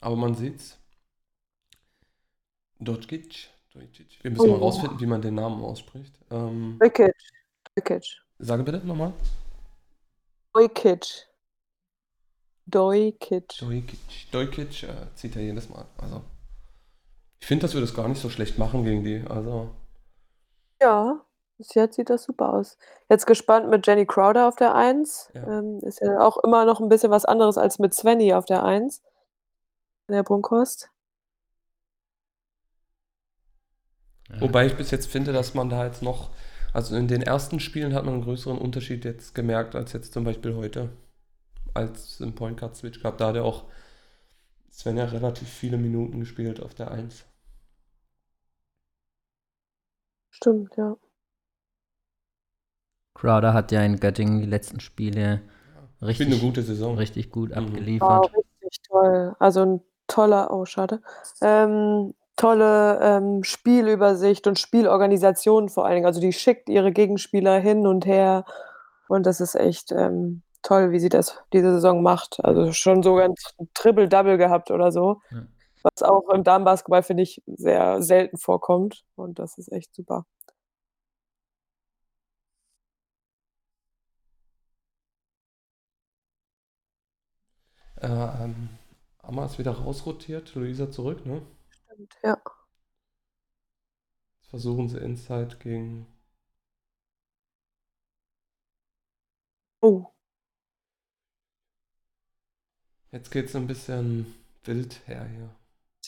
Aber 0.01 0.15
man 0.15 0.35
sieht's. 0.35 0.77
Dodgic 2.79 3.49
wir 4.21 4.31
müssen 4.31 4.49
oh. 4.49 4.53
mal 4.53 4.59
rausfinden, 4.59 4.99
wie 4.99 5.05
man 5.05 5.21
den 5.21 5.35
Namen 5.35 5.63
ausspricht. 5.63 6.17
Ähm, 6.31 6.77
Dojkic. 6.79 7.13
Dojkic. 7.75 8.21
Sage 8.39 8.63
bitte 8.63 8.85
nochmal. 8.85 9.13
Dojkic. 10.53 11.27
Dojkic. 12.65 13.59
Dojkic. 13.59 14.31
Dojkic 14.31 14.83
äh, 14.83 15.13
zieht 15.15 15.35
er 15.35 15.41
jedes 15.41 15.69
Mal. 15.69 15.85
Also, 15.97 16.21
ich 17.39 17.47
finde, 17.47 17.63
dass 17.63 17.73
wir 17.73 17.81
das 17.81 17.93
gar 17.93 18.07
nicht 18.07 18.21
so 18.21 18.29
schlecht 18.29 18.57
machen 18.57 18.83
gegen 18.83 19.03
die. 19.03 19.23
Also. 19.29 19.69
Ja, 20.81 21.25
bis 21.57 21.73
jetzt 21.73 21.95
sieht 21.95 22.09
das 22.09 22.23
super 22.23 22.53
aus. 22.53 22.77
Jetzt 23.09 23.27
gespannt 23.27 23.69
mit 23.69 23.85
Jenny 23.85 24.05
Crowder 24.05 24.47
auf 24.47 24.55
der 24.55 24.73
1. 24.73 25.31
Ja. 25.33 25.59
Ähm, 25.59 25.79
ist 25.81 26.01
ja 26.01 26.19
auch 26.19 26.38
immer 26.43 26.65
noch 26.65 26.79
ein 26.79 26.89
bisschen 26.89 27.11
was 27.11 27.25
anderes 27.25 27.57
als 27.57 27.79
mit 27.79 27.93
Svenny 27.93 28.33
auf 28.33 28.45
der 28.45 28.63
1. 28.63 29.01
In 30.07 30.15
der 30.15 30.23
Brunkhorst. 30.23 30.89
Wobei 34.39 34.65
ich 34.65 34.75
bis 34.75 34.91
jetzt 34.91 35.07
finde, 35.07 35.33
dass 35.33 35.53
man 35.53 35.69
da 35.69 35.85
jetzt 35.85 36.01
noch, 36.01 36.31
also 36.73 36.95
in 36.95 37.07
den 37.07 37.21
ersten 37.21 37.59
Spielen 37.59 37.93
hat 37.93 38.05
man 38.05 38.15
einen 38.15 38.23
größeren 38.23 38.57
Unterschied 38.57 39.05
jetzt 39.05 39.35
gemerkt, 39.35 39.75
als 39.75 39.93
jetzt 39.93 40.13
zum 40.13 40.23
Beispiel 40.23 40.55
heute, 40.55 40.89
als 41.73 42.19
im 42.21 42.33
Point 42.33 42.59
Guard 42.59 42.75
Switch 42.75 43.01
gab. 43.01 43.17
Da 43.17 43.27
hat 43.27 43.35
er 43.35 43.45
auch 43.45 43.65
Sven 44.71 44.97
ja 44.97 45.05
relativ 45.05 45.47
viele 45.47 45.77
Minuten 45.77 46.19
gespielt 46.19 46.61
auf 46.61 46.73
der 46.73 46.91
1. 46.91 47.25
Stimmt, 50.31 50.75
ja. 50.75 50.97
Crowder 53.13 53.53
hat 53.53 53.71
ja 53.71 53.81
in 53.83 53.99
Göttingen 53.99 54.41
die 54.41 54.47
letzten 54.47 54.81
Spiele 54.81 55.41
ja. 56.01 56.07
richtig, 56.07 56.27
eine 56.27 56.39
gute 56.39 56.61
Saison. 56.61 56.97
richtig 56.97 57.31
gut 57.31 57.51
mhm. 57.51 57.57
abgeliefert. 57.57 58.31
Oh, 58.33 58.43
richtig 58.61 58.81
toll. 58.83 59.35
Also 59.39 59.61
ein 59.61 59.81
toller, 60.07 60.51
oh 60.51 60.65
schade, 60.65 61.01
ähm, 61.41 62.13
tolle 62.36 63.00
ähm, 63.02 63.43
Spielübersicht 63.43 64.48
und 64.48 64.60
Spielorganisation 64.60 65.69
vor 65.69 65.86
allen 65.86 65.95
Dingen. 65.95 66.06
Also 66.06 66.21
die 66.21 66.34
schickt 66.34 66.69
ihre 66.69 66.91
Gegenspieler 66.91 67.60
hin 67.60 67.88
und 67.88 68.06
her 68.06 68.45
und 69.08 69.26
das 69.26 69.41
ist 69.41 69.56
echt 69.56 69.91
ähm, 69.91 70.41
toll, 70.62 70.91
wie 70.91 71.00
sie 71.00 71.10
das 71.10 71.38
diese 71.54 71.74
Saison 71.74 72.02
macht. 72.02 72.43
Also 72.43 72.74
schon 72.74 73.04
sogar 73.04 73.26
ein 73.26 73.36
Triple-Double 73.74 74.38
gehabt 74.38 74.71
oder 74.71 74.91
so, 74.91 75.21
ja. 75.32 75.43
was 75.84 76.04
auch 76.04 76.30
im 76.30 76.43
Damenbasketball, 76.43 77.04
finde 77.04 77.24
ich, 77.24 77.41
sehr 77.45 78.02
selten 78.02 78.38
vorkommt 78.38 79.04
und 79.15 79.39
das 79.39 79.58
ist 79.58 79.71
echt 79.71 79.93
super. 79.95 80.26
Äh, 88.02 88.08
ähm, 88.08 88.69
Amma 89.24 89.45
ist 89.45 89.58
wieder 89.58 89.71
rausrotiert, 89.71 90.54
Luisa 90.56 90.91
zurück, 90.91 91.26
ne? 91.26 91.41
Stimmt, 91.95 92.17
ja. 92.23 92.38
Jetzt 94.36 94.49
versuchen 94.49 94.89
sie 94.89 94.97
Inside 94.97 95.58
gegen. 95.60 96.08
Oh. 99.81 100.08
Jetzt 103.12 103.31
geht 103.31 103.45
es 103.45 103.55
ein 103.55 103.67
bisschen 103.67 104.36
wild 104.65 105.08
her 105.08 105.25
hier. 105.25 105.49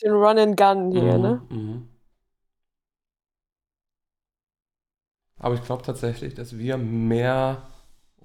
Den 0.02 0.12
Run 0.12 0.38
and 0.38 0.56
Gun 0.58 0.90
hier, 0.92 1.16
mhm, 1.16 1.22
ne? 1.22 1.46
Mhm. 1.48 1.88
Aber 5.38 5.54
ich 5.54 5.62
glaube 5.62 5.84
tatsächlich, 5.84 6.34
dass 6.34 6.58
wir 6.58 6.76
mehr 6.76 7.62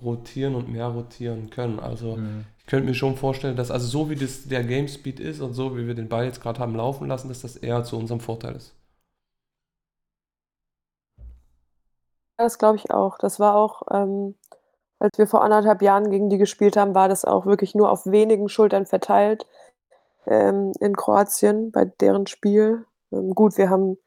rotieren 0.02 0.56
und 0.56 0.69
mehr 0.69 0.88
rotieren 0.88 1.49
können. 1.49 1.80
Also 1.80 2.17
mhm. 2.17 2.45
Ich 2.63 2.69
könnte 2.69 2.88
mir 2.88 2.95
schon 2.95 3.17
vorstellen, 3.17 3.58
dass 3.58 3.71
also 3.71 3.88
so 3.88 4.10
wie 4.10 4.15
das 4.15 4.47
der 4.47 4.63
Game 4.63 4.88
Speed 4.88 5.19
ist 5.19 5.41
und 5.41 5.54
so 5.54 5.76
wie 5.76 5.86
wir 5.86 5.95
den 5.95 6.08
Ball 6.08 6.26
jetzt 6.26 6.41
gerade 6.41 6.60
haben 6.60 6.76
laufen 6.76 7.08
lassen, 7.08 7.28
dass 7.28 7.41
das 7.41 7.58
eher 7.58 7.84
zu 7.84 7.97
unserem 7.97 8.21
Vorteil 8.21 8.56
ist. 8.56 8.73
Das 12.38 12.58
glaube 12.58 12.78
ich 12.78 12.89
auch. 12.89 13.17
Das 13.17 13.39
war 13.39 13.56
auch, 13.56 13.84
ähm, 13.91 14.36
als 14.99 15.17
wir 15.17 15.28
vor 15.28 15.43
anderthalb 15.43 15.82
Jahren 15.82 16.10
gegen 16.10 16.30
die 16.30 16.38
gespielt 16.38 16.78
haben, 16.78 16.95
war 16.95 17.10
das 17.10 17.26
auch 17.26 17.45
wirklich 17.45 17.76
nur 17.76 17.91
auf 17.91 18.06
wenigen 18.06 18.47
Schultern 18.47 18.86
verteilt 18.86 19.45
ähm, 20.26 20.71
in 20.80 20.95
Kroatien 20.95 21.71
bei 21.71 21.86
deren 21.86 22.28
Spiel. 22.28 22.86
Ähm, 23.12 23.36
gut, 23.36 23.58
wir 23.58 23.69
haben 23.69 23.97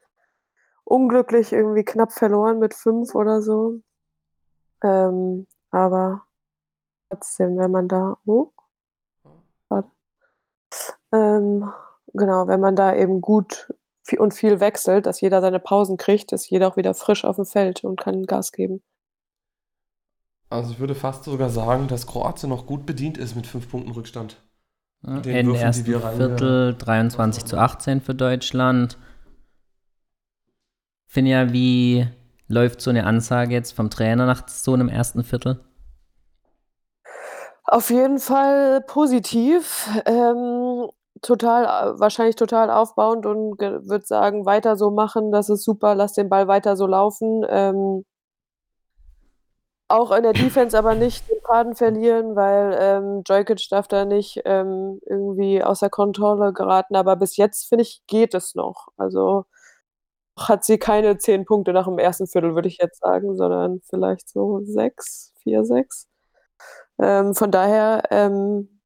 unglücklich 0.83 1.53
irgendwie 1.53 1.83
knapp 1.83 2.11
verloren 2.11 2.59
mit 2.59 2.73
fünf 2.73 3.13
oder 3.13 3.41
so. 3.41 3.81
Ähm, 4.83 5.47
aber 5.71 6.26
trotzdem, 7.09 7.57
wenn 7.57 7.71
man 7.71 7.87
da 7.87 8.17
oh, 8.25 8.51
warte. 9.69 9.89
Ähm, 11.11 11.71
genau, 12.13 12.47
wenn 12.47 12.59
man 12.59 12.75
da 12.75 12.95
eben 12.95 13.21
gut 13.21 13.73
und 14.17 14.33
viel 14.33 14.59
wechselt, 14.59 15.05
dass 15.05 15.21
jeder 15.21 15.41
seine 15.41 15.59
Pausen 15.59 15.97
kriegt, 15.97 16.31
ist 16.31 16.49
jeder 16.49 16.67
auch 16.69 16.77
wieder 16.77 16.93
frisch 16.93 17.25
auf 17.25 17.35
dem 17.35 17.45
Feld 17.45 17.83
und 17.83 17.99
kann 17.99 18.25
Gas 18.25 18.51
geben. 18.51 18.81
Also 20.49 20.71
ich 20.71 20.79
würde 20.79 20.95
fast 20.95 21.25
sogar 21.25 21.49
sagen, 21.49 21.87
dass 21.87 22.07
Kroatien 22.07 22.49
noch 22.49 22.65
gut 22.65 22.85
bedient 22.85 23.17
ist 23.17 23.35
mit 23.35 23.47
fünf 23.47 23.69
Punkten 23.69 23.91
Rückstand. 23.91 24.41
Ja, 25.01 25.19
Den 25.19 25.35
Ende 25.35 25.51
Würfen, 25.51 25.59
die 25.59 25.65
ersten 25.65 25.85
wir 25.87 25.99
Viertel 25.99 26.75
23 26.75 27.45
zu 27.45 27.57
18 27.57 28.01
für 28.01 28.15
Deutschland. 28.15 28.97
Finja, 31.05 31.51
wie 31.51 32.07
läuft 32.47 32.79
so 32.81 32.89
eine 32.89 33.05
Ansage 33.05 33.53
jetzt 33.53 33.73
vom 33.73 33.89
Trainer 33.89 34.25
nach 34.25 34.47
so 34.47 34.73
einem 34.73 34.87
ersten 34.87 35.23
Viertel? 35.23 35.66
Auf 37.69 37.89
jeden 37.89 38.19
Fall 38.19 38.81
positiv. 38.81 39.89
Ähm, 40.05 40.89
total, 41.21 41.99
wahrscheinlich 41.99 42.37
total 42.37 42.69
aufbauend 42.71 43.25
und 43.25 43.59
würde 43.59 44.05
sagen, 44.05 44.45
weiter 44.45 44.77
so 44.77 44.89
machen, 44.89 45.31
das 45.33 45.49
ist 45.49 45.63
super, 45.65 45.93
lass 45.93 46.13
den 46.13 46.29
Ball 46.29 46.47
weiter 46.47 46.77
so 46.77 46.87
laufen. 46.87 47.45
Ähm, 47.49 48.05
auch 49.89 50.11
in 50.11 50.23
der 50.23 50.33
Defense 50.33 50.77
aber 50.77 50.95
nicht 50.95 51.29
den 51.29 51.41
Faden 51.41 51.75
verlieren, 51.75 52.35
weil 52.35 52.77
ähm, 52.79 53.23
Jokic 53.27 53.67
darf 53.69 53.87
da 53.87 54.05
nicht 54.05 54.41
ähm, 54.45 54.99
irgendwie 55.05 55.63
außer 55.63 55.89
Kontrolle 55.89 56.53
geraten. 56.53 56.95
Aber 56.95 57.15
bis 57.15 57.37
jetzt, 57.37 57.67
finde 57.67 57.83
ich, 57.83 58.01
geht 58.07 58.33
es 58.33 58.55
noch. 58.55 58.87
Also 58.97 59.45
hat 60.37 60.65
sie 60.65 60.77
keine 60.79 61.17
zehn 61.17 61.45
Punkte 61.45 61.73
nach 61.73 61.85
dem 61.87 61.99
ersten 61.99 62.27
Viertel, 62.27 62.55
würde 62.55 62.67
ich 62.69 62.77
jetzt 62.81 63.01
sagen, 63.01 63.35
sondern 63.37 63.81
vielleicht 63.89 64.29
so 64.29 64.61
sechs, 64.63 65.33
vier, 65.43 65.65
sechs. 65.65 66.07
Ähm, 66.99 67.33
von 67.33 67.51
daher, 67.51 68.03
ähm, 68.11 68.81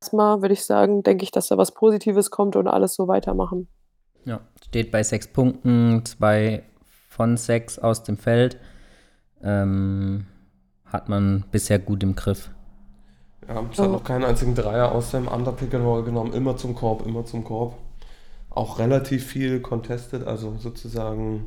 erstmal 0.00 0.42
würde 0.42 0.54
ich 0.54 0.64
sagen, 0.64 1.02
denke 1.02 1.24
ich, 1.24 1.30
dass 1.30 1.48
da 1.48 1.56
was 1.56 1.72
Positives 1.72 2.30
kommt 2.30 2.56
und 2.56 2.68
alles 2.68 2.94
so 2.94 3.08
weitermachen. 3.08 3.68
Ja, 4.24 4.40
steht 4.66 4.90
bei 4.90 5.02
sechs 5.02 5.28
Punkten, 5.28 6.04
zwei 6.04 6.64
von 7.08 7.36
sechs 7.36 7.78
aus 7.78 8.02
dem 8.02 8.16
Feld. 8.16 8.58
Ähm, 9.42 10.26
hat 10.86 11.08
man 11.08 11.44
bisher 11.50 11.78
gut 11.78 12.02
im 12.02 12.16
Griff. 12.16 12.50
Ja, 13.48 13.62
es 13.70 13.78
hat 13.78 13.90
noch 13.90 14.04
keinen 14.04 14.24
einzigen 14.24 14.54
Dreier 14.54 14.92
aus 14.92 15.10
dem 15.10 15.28
Underpick 15.28 15.74
and 15.74 15.84
Roll 15.84 16.04
genommen. 16.04 16.32
Immer 16.32 16.56
zum 16.56 16.74
Korb, 16.74 17.06
immer 17.06 17.24
zum 17.26 17.44
Korb. 17.44 17.76
Auch 18.48 18.78
relativ 18.78 19.26
viel 19.26 19.60
contested, 19.60 20.26
also 20.26 20.56
sozusagen 20.56 21.46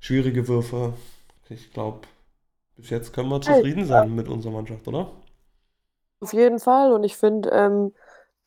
schwierige 0.00 0.48
Würfe. 0.48 0.94
Ich 1.48 1.72
glaube, 1.72 2.00
bis 2.80 2.90
jetzt 2.90 3.12
können 3.12 3.28
wir 3.28 3.40
zufrieden 3.40 3.86
sein 3.86 4.14
mit 4.14 4.28
unserer 4.28 4.52
Mannschaft, 4.52 4.86
oder? 4.88 5.12
Auf 6.20 6.32
jeden 6.32 6.58
Fall. 6.58 6.92
Und 6.92 7.04
ich 7.04 7.16
finde, 7.16 7.50
ähm, 7.50 7.92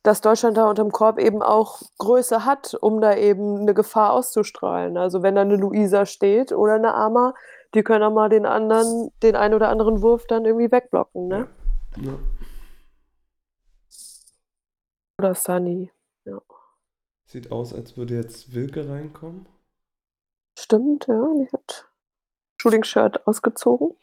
dass 0.04 0.22
Deutschland 0.22 0.58
da 0.58 0.70
unterm 0.70 0.92
Korb 0.92 1.18
eben 1.18 1.42
auch 1.42 1.82
Größe 1.98 2.46
hat, 2.46 2.76
um 2.82 3.00
da 3.00 3.16
eben 3.16 3.62
eine 3.62 3.74
Gefahr 3.74 4.14
auszustrahlen. 4.14 4.98
Also 4.98 5.24
wenn 5.24 5.36
da 5.36 5.42
eine 5.42 5.56
Luisa 5.56 6.06
steht 6.06 6.52
oder 6.52 6.74
eine 6.74 6.94
Ama, 6.94 7.34
die 7.74 7.84
können 7.84 8.04
auch 8.04 8.14
mal 8.14 8.30
den 8.30 8.46
anderen, 8.46 9.12
den 9.24 9.36
einen 9.36 9.54
oder 9.54 9.70
anderen 9.70 10.02
Wurf 10.02 10.28
dann 10.28 10.46
irgendwie 10.46 10.72
wegblocken, 10.72 11.28
ne? 11.28 11.48
Ja. 11.98 12.20
Oder 15.20 15.34
Sunny. 15.34 15.92
Ja. 16.26 16.42
Sieht 17.26 17.52
aus, 17.52 17.74
als 17.74 17.98
würde 17.98 18.16
jetzt 18.16 18.54
Wilke 18.54 18.88
reinkommen. 18.88 19.48
Stimmt, 20.60 21.08
ja. 21.08 21.34
Die 21.40 21.50
hat 21.52 21.90
Shooting-Shirt 22.64 23.28
ausgezogen. 23.28 23.98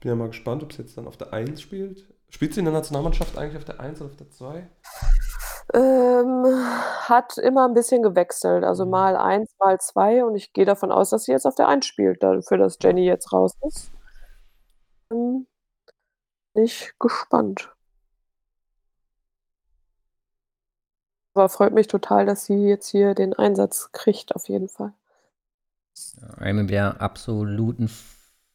Bin 0.00 0.08
ja 0.10 0.14
mal 0.14 0.28
gespannt, 0.28 0.62
ob 0.62 0.72
sie 0.72 0.82
jetzt 0.82 0.96
dann 0.96 1.06
auf 1.06 1.16
der 1.18 1.32
1 1.34 1.60
spielt. 1.60 2.08
Spielt 2.30 2.54
sie 2.54 2.60
in 2.60 2.64
der 2.64 2.72
Nationalmannschaft 2.74 3.36
eigentlich 3.36 3.56
auf 3.58 3.64
der 3.64 3.78
1 3.80 4.00
oder 4.00 4.10
auf 4.10 4.16
der 4.16 4.30
2? 4.30 4.68
Ähm, 5.74 6.44
hat 7.08 7.36
immer 7.38 7.66
ein 7.68 7.74
bisschen 7.74 8.02
gewechselt. 8.02 8.64
Also 8.64 8.84
Mhm. 8.84 8.90
mal 8.90 9.16
eins, 9.16 9.54
mal 9.58 9.78
zwei. 9.80 10.24
Und 10.24 10.34
ich 10.36 10.52
gehe 10.52 10.64
davon 10.64 10.90
aus, 10.92 11.10
dass 11.10 11.24
sie 11.24 11.32
jetzt 11.32 11.46
auf 11.46 11.54
der 11.54 11.68
1 11.68 11.84
spielt, 11.86 12.22
dafür, 12.22 12.58
dass 12.58 12.78
Jenny 12.82 13.04
jetzt 13.04 13.32
raus 13.32 13.52
ist. 13.66 13.90
Ähm, 15.10 15.46
bin 16.52 16.64
ich 16.64 16.92
gespannt. 16.98 17.72
Aber 21.34 21.48
freut 21.48 21.72
mich 21.72 21.86
total, 21.86 22.26
dass 22.26 22.44
sie 22.46 22.66
jetzt 22.68 22.88
hier 22.88 23.14
den 23.14 23.34
Einsatz 23.34 23.90
kriegt, 23.92 24.34
auf 24.34 24.48
jeden 24.48 24.68
Fall. 24.68 24.94
Eine 26.38 26.66
der 26.66 27.00
absoluten 27.00 27.90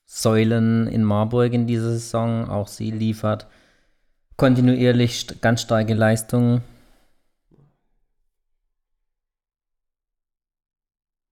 Säulen 0.06 0.88
in 0.88 1.04
Marburg 1.04 1.54
in 1.54 1.68
dieser 1.68 1.92
Saison. 1.92 2.50
Auch 2.50 2.68
sie 2.68 2.92
liefert 2.92 3.48
kontinuierlich 4.38 5.20
st 5.22 5.42
ganz 5.42 5.62
starke 5.62 5.94
Leistungen. 5.96 6.64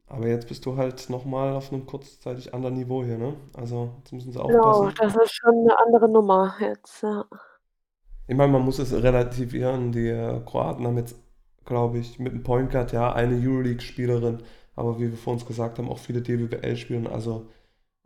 Aber 0.08 0.28
jetzt 0.28 0.50
bist 0.50 0.66
du 0.66 0.76
halt 0.76 1.10
nochmal 1.10 1.54
auf 1.56 1.72
einem 1.72 1.86
kurzzeitig 1.86 2.54
anderen 2.54 2.76
Niveau 2.76 3.06
hier, 3.06 3.18
ne? 3.18 3.36
Also, 3.54 3.94
jetzt 4.00 4.12
müssen 4.12 4.34
sie 4.34 4.42
Genau, 4.46 4.90
aufpassen. 4.92 4.94
das 4.98 5.16
ist 5.16 5.36
schon 5.36 5.54
eine 5.54 5.78
andere 5.80 6.10
Nummer 6.10 6.56
jetzt, 6.60 7.04
ja. 7.04 7.26
Ich 8.28 8.36
meine, 8.36 8.52
man 8.52 8.62
muss 8.64 8.80
es 8.80 8.94
relativieren. 8.94 9.92
Die 9.92 10.12
Kroaten 10.46 10.86
haben 10.86 10.98
jetzt, 10.98 11.16
glaube 11.66 11.98
ich, 12.00 12.20
mit 12.20 12.34
dem 12.34 12.44
Point 12.44 12.72
Guard 12.72 12.92
ja 12.92 13.12
eine 13.14 13.36
Euroleague-Spielerin, 13.36 14.44
aber 14.78 14.98
wie 15.00 15.10
wir 15.12 15.18
vor 15.18 15.34
uns 15.34 15.46
gesagt 15.46 15.78
haben, 15.80 15.90
auch 15.90 16.00
viele 16.00 16.22
DWBL-Spieler. 16.22 17.12
Also, 17.12 17.50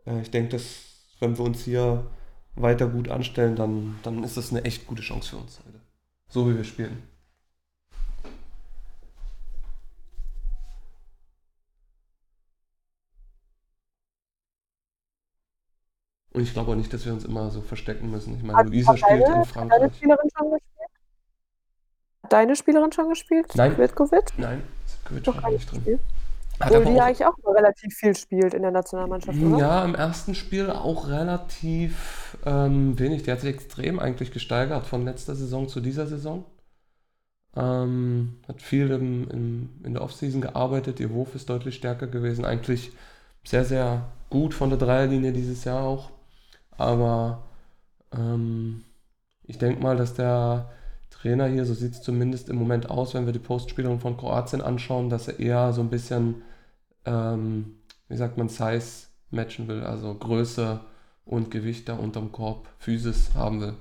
äh, 0.06 0.20
ich 0.22 0.30
denke, 0.32 0.50
dass 0.56 0.64
wenn 1.20 1.38
wir 1.38 1.44
uns 1.44 1.62
hier 1.64 2.04
weiter 2.56 2.88
gut 2.88 3.08
anstellen, 3.08 3.54
dann, 3.56 3.98
dann 4.02 4.24
ist 4.24 4.36
das 4.36 4.50
eine 4.50 4.64
echt 4.64 4.86
gute 4.88 5.02
Chance 5.02 5.30
für 5.30 5.36
uns 5.36 5.60
heute. 5.60 5.80
So 6.28 6.48
wie 6.50 6.56
wir 6.56 6.64
spielen. 6.64 7.02
Und 16.32 16.42
ich 16.42 16.52
glaube 16.54 16.70
auch 16.72 16.76
nicht, 16.76 16.92
dass 16.92 17.04
wir 17.04 17.12
uns 17.12 17.24
immer 17.24 17.50
so 17.50 17.60
verstecken 17.60 18.10
müssen. 18.10 18.36
Ich 18.36 18.42
meine, 18.42 18.58
Hat- 18.58 18.68
Luisa 18.68 18.92
hat 18.92 18.98
spielt 18.98 19.12
deine- 19.12 19.24
in 19.26 19.30
Deine 19.32 19.44
Frankreich. 19.44 19.94
Spielerin 19.96 20.28
schon 20.36 20.50
gespielt? 20.50 20.90
Hat 22.22 22.32
deine 22.32 22.56
Spielerin 22.56 22.92
schon 22.92 23.08
gespielt? 23.10 23.46
Nein. 23.54 23.74
Kvitkovic? 23.74 24.32
Nein, 24.38 24.62
Sitkovic 24.86 25.26
Noch 25.26 25.42
war 25.42 25.50
nicht 25.50 25.70
drin. 25.70 25.78
gespielt. 25.80 26.00
Hat 26.60 26.70
Obwohl 26.70 26.92
die 26.92 27.00
auch- 27.00 27.04
eigentlich 27.04 27.26
auch 27.26 27.34
relativ 27.46 27.94
viel 27.94 28.14
spielt 28.16 28.54
in 28.54 28.62
der 28.62 28.70
Nationalmannschaft, 28.70 29.38
oder? 29.38 29.58
Ja, 29.58 29.84
im 29.84 29.94
ersten 29.94 30.34
Spiel 30.34 30.70
auch 30.70 31.08
relativ 31.08 32.36
ähm, 32.46 32.98
wenig. 32.98 33.22
Die 33.24 33.32
hat 33.32 33.40
sich 33.40 33.50
extrem 33.54 33.98
eigentlich 33.98 34.30
gesteigert 34.32 34.86
von 34.86 35.04
letzter 35.04 35.34
Saison 35.34 35.68
zu 35.68 35.80
dieser 35.80 36.06
Saison. 36.06 36.44
Ähm, 37.56 38.38
hat 38.48 38.62
viel 38.62 38.90
im, 38.90 39.28
im, 39.28 39.68
in 39.84 39.92
der 39.94 40.02
Offseason 40.02 40.40
gearbeitet. 40.40 41.00
Ihr 41.00 41.10
Wurf 41.10 41.34
ist 41.34 41.50
deutlich 41.50 41.74
stärker 41.74 42.06
gewesen. 42.06 42.44
Eigentlich 42.44 42.92
sehr, 43.44 43.64
sehr 43.64 44.04
gut 44.30 44.54
von 44.54 44.70
der 44.70 44.78
Dreierlinie 44.78 45.32
dieses 45.32 45.64
Jahr 45.64 45.82
auch. 45.82 46.10
Aber 46.70 47.42
ähm, 48.16 48.84
ich 49.44 49.58
denke 49.58 49.82
mal, 49.82 49.96
dass 49.96 50.14
der 50.14 50.70
Trainer 51.22 51.46
hier, 51.46 51.64
so 51.64 51.74
sieht 51.74 51.92
es 51.92 52.02
zumindest 52.02 52.48
im 52.48 52.56
Moment 52.56 52.90
aus, 52.90 53.14
wenn 53.14 53.26
wir 53.26 53.32
die 53.32 53.38
Postspielerin 53.38 54.00
von 54.00 54.16
Kroatien 54.16 54.60
anschauen, 54.60 55.08
dass 55.08 55.28
er 55.28 55.38
eher 55.38 55.72
so 55.72 55.80
ein 55.80 55.90
bisschen 55.90 56.42
ähm, 57.04 57.78
wie 58.08 58.16
sagt 58.16 58.36
man, 58.36 58.48
Size 58.48 59.06
matchen 59.30 59.68
will, 59.68 59.82
also 59.82 60.14
Größe 60.14 60.84
und 61.24 61.50
Gewicht 61.50 61.88
da 61.88 61.94
unterm 61.96 62.30
Korb, 62.30 62.68
Physis 62.78 63.34
haben 63.34 63.60
will. 63.60 63.74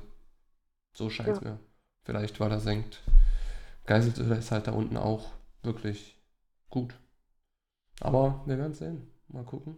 So 0.93 1.09
scheint 1.09 1.29
es 1.29 1.41
mir. 1.41 1.59
Vielleicht, 2.03 2.39
weil 2.39 2.51
er 2.51 2.59
senkt. 2.59 3.01
Geiseltöter 3.85 4.37
ist 4.37 4.51
halt 4.51 4.67
da 4.67 4.71
unten 4.71 4.97
auch 4.97 5.31
wirklich 5.63 6.17
gut. 6.69 6.95
Aber 7.99 8.41
wir 8.45 8.57
werden 8.57 8.73
sehen. 8.73 9.11
Mal 9.27 9.43
gucken. 9.43 9.77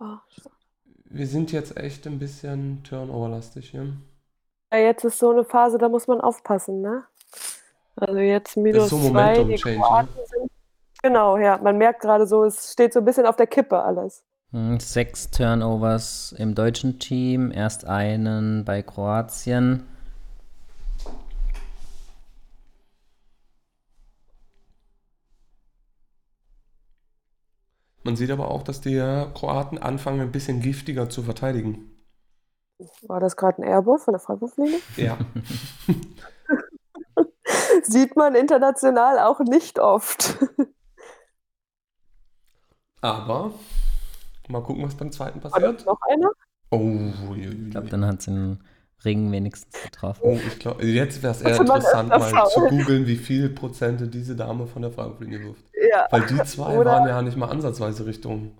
Oh, 0.00 0.18
Wir 1.04 1.28
sind 1.28 1.52
jetzt 1.52 1.76
echt 1.76 2.06
ein 2.06 2.18
bisschen 2.18 2.82
Turnover-lastig 2.82 3.70
hier. 3.70 3.96
Ja, 4.74 4.86
jetzt 4.86 5.04
ist 5.04 5.18
so 5.18 5.30
eine 5.30 5.44
Phase, 5.44 5.78
da 5.78 5.88
muss 5.88 6.06
man 6.06 6.20
aufpassen, 6.20 6.80
ne? 6.80 7.04
Also 7.96 8.18
jetzt 8.18 8.56
minus 8.56 8.90
so 8.90 8.98
zwei, 9.10 9.44
die 9.44 9.54
Change, 9.54 9.78
Kroaten 9.78 10.08
sind. 10.26 10.50
Genau, 11.02 11.36
ja. 11.36 11.58
Man 11.58 11.78
merkt 11.78 12.00
gerade 12.00 12.26
so, 12.26 12.44
es 12.44 12.72
steht 12.72 12.92
so 12.92 13.00
ein 13.00 13.04
bisschen 13.04 13.26
auf 13.26 13.36
der 13.36 13.46
Kippe 13.46 13.82
alles. 13.82 14.24
Hm, 14.50 14.80
Sechs 14.80 15.30
Turnovers 15.30 16.34
im 16.36 16.54
deutschen 16.54 16.98
Team, 16.98 17.52
erst 17.52 17.86
einen 17.86 18.64
bei 18.64 18.82
Kroatien. 18.82 19.86
Man 28.02 28.16
sieht 28.16 28.30
aber 28.30 28.50
auch, 28.50 28.62
dass 28.62 28.80
die 28.80 28.98
Kroaten 29.34 29.78
anfangen, 29.78 30.20
ein 30.20 30.32
bisschen 30.32 30.60
giftiger 30.60 31.08
zu 31.08 31.22
verteidigen. 31.22 31.93
War 33.06 33.20
das 33.20 33.36
gerade 33.36 33.62
ein 33.62 33.68
Airball 33.68 33.98
von 33.98 34.12
der 34.12 34.20
Freiwurflinie? 34.20 34.78
Ja. 34.96 35.16
Sieht 37.82 38.16
man 38.16 38.34
international 38.34 39.18
auch 39.18 39.40
nicht 39.40 39.78
oft. 39.78 40.38
Aber 43.00 43.52
mal 44.48 44.62
gucken, 44.62 44.84
was 44.84 44.94
beim 44.96 45.12
zweiten 45.12 45.40
passiert. 45.40 45.84
noch 45.86 46.00
einer? 46.08 46.30
Oh, 46.70 46.78
ui, 46.78 47.12
ui, 47.30 47.64
Ich 47.66 47.70
glaube, 47.70 47.88
dann 47.88 48.04
hat 48.06 48.22
sie 48.22 48.30
den 48.32 48.64
Ring 49.04 49.30
wenigstens 49.30 49.82
getroffen. 49.82 50.22
Oh, 50.24 50.38
ich 50.46 50.58
glaube, 50.58 50.84
jetzt 50.86 51.22
wäre 51.22 51.34
es 51.34 51.42
eher 51.42 51.60
interessant, 51.60 52.08
mal 52.08 52.20
zu 52.20 52.60
schauen. 52.60 52.70
googeln, 52.70 53.06
wie 53.06 53.16
viel 53.16 53.50
Prozente 53.50 54.08
diese 54.08 54.34
Dame 54.34 54.66
von 54.66 54.82
der 54.82 54.90
Freiwurflinie 54.90 55.40
wirft. 55.44 55.64
Ja. 55.90 56.06
Weil 56.10 56.22
die 56.26 56.42
zwei 56.44 56.78
Oder- 56.78 56.92
waren 56.92 57.08
ja 57.08 57.22
nicht 57.22 57.36
mal 57.36 57.50
ansatzweise 57.50 58.06
Richtung 58.06 58.56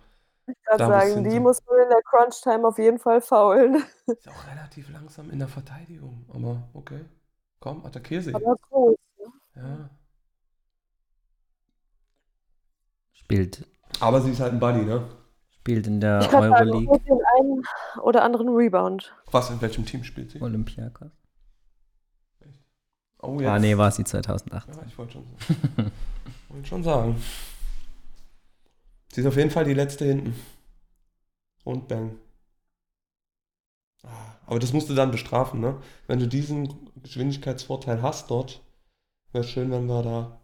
Ich 0.46 0.62
grad 0.64 0.80
da 0.80 0.86
sagen, 0.88 1.24
die 1.24 1.30
so. 1.30 1.40
muss 1.40 1.58
man 1.66 1.80
in 1.82 1.88
der 1.88 2.02
Crunch-Time 2.02 2.66
auf 2.68 2.78
jeden 2.78 2.98
Fall 2.98 3.20
faulen. 3.20 3.76
Ist 4.06 4.28
auch 4.28 4.46
relativ 4.50 4.90
langsam 4.90 5.30
in 5.30 5.38
der 5.38 5.48
Verteidigung, 5.48 6.26
aber 6.32 6.68
okay. 6.74 7.04
Komm, 7.60 7.84
attackier 7.86 8.22
sie. 8.22 8.34
Aber 8.34 8.56
groß, 8.68 8.96
ne? 9.18 9.32
Ja. 9.56 9.90
Spielt, 13.12 13.66
Aber 14.00 14.20
sie 14.20 14.32
ist 14.32 14.40
halt 14.40 14.52
ein 14.52 14.60
Buddy, 14.60 14.84
ne? 14.84 15.08
spielt 15.64 15.86
in 15.86 15.94
Ich 15.94 16.00
der 16.00 16.18
kann 16.28 16.50
sagen, 16.50 16.68
Euroleague 16.68 17.00
den 17.00 17.18
einen 17.38 17.62
oder 18.02 18.22
anderen 18.22 18.50
Rebound. 18.50 19.14
Was, 19.30 19.48
in 19.50 19.60
welchem 19.62 19.86
Team 19.86 20.04
spielt 20.04 20.30
sie? 20.30 20.42
Olympiakos. 20.42 21.10
Oh, 23.22 23.40
Ah, 23.40 23.58
nee, 23.58 23.74
war 23.78 23.90
sie 23.90 24.04
2008. 24.04 24.68
Ja, 24.68 24.82
ich 24.86 24.98
wollte 24.98 25.12
schon, 25.14 25.24
wollte 26.50 26.68
schon 26.68 26.82
sagen. 26.84 27.16
Sie 29.14 29.20
ist 29.22 29.26
auf 29.28 29.36
jeden 29.36 29.50
Fall 29.50 29.64
die 29.64 29.72
letzte 29.74 30.04
hinten. 30.04 30.34
Und 31.64 31.88
bang. 31.88 32.18
Ah, 34.02 34.36
Aber 34.46 34.58
das 34.58 34.72
musst 34.72 34.88
du 34.88 34.94
dann 34.94 35.10
bestrafen, 35.10 35.60
ne? 35.60 35.76
Wenn 36.06 36.18
du 36.18 36.26
diesen 36.26 36.90
Geschwindigkeitsvorteil 37.02 38.00
hast 38.00 38.30
dort, 38.30 38.62
wäre 39.32 39.44
schön, 39.44 39.70
wenn 39.72 39.86
wir 39.86 40.02
da. 40.02 40.40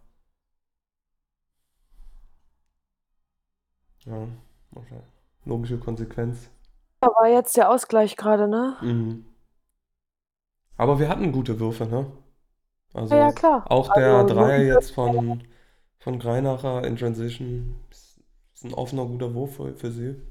Ja, 4.05 4.27
okay. 4.75 5.01
Logische 5.45 5.79
Konsequenz. 5.79 6.49
Da 6.99 7.07
war 7.09 7.27
jetzt 7.27 7.57
der 7.57 7.69
Ausgleich 7.69 8.15
gerade, 8.15 8.47
ne? 8.47 8.75
Mhm. 8.81 9.23
Aber 10.77 10.99
wir 10.99 11.07
hatten 11.09 11.31
gute 11.31 11.59
Würfe, 11.59 11.85
ne? 11.85 12.11
Also 12.93 13.17
Ja, 13.17 13.17
ja, 13.17 13.31
klar. 13.31 13.65
auch 13.65 13.89
der 13.93 14.23
Also, 14.23 14.33
Dreier 14.35 14.63
jetzt 14.63 14.91
von, 14.91 15.43
von 15.99 16.19
Greinacher 16.19 16.85
in 16.85 16.97
Transition 16.97 17.75
ist, 18.61 18.65
ist 18.65 18.71
ein 18.71 18.73
offener, 18.73 19.05
guter 19.05 19.33
Wurf 19.33 19.55
für, 19.55 19.75
für 19.75 19.91
sie. 19.91 20.21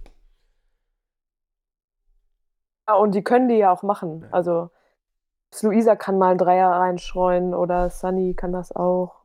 Ja, 2.88 2.94
und 2.94 3.14
die 3.14 3.22
können 3.22 3.48
die 3.48 3.56
ja 3.56 3.72
auch 3.72 3.82
machen. 3.82 4.22
Ja. 4.22 4.28
Also 4.30 4.70
Luisa 5.62 5.96
kann 5.96 6.18
mal 6.18 6.30
einen 6.30 6.38
Dreier 6.38 6.70
reinstreuen 6.70 7.54
oder 7.54 7.90
Sunny 7.90 8.34
kann 8.34 8.52
das 8.52 8.72
auch. 8.72 9.24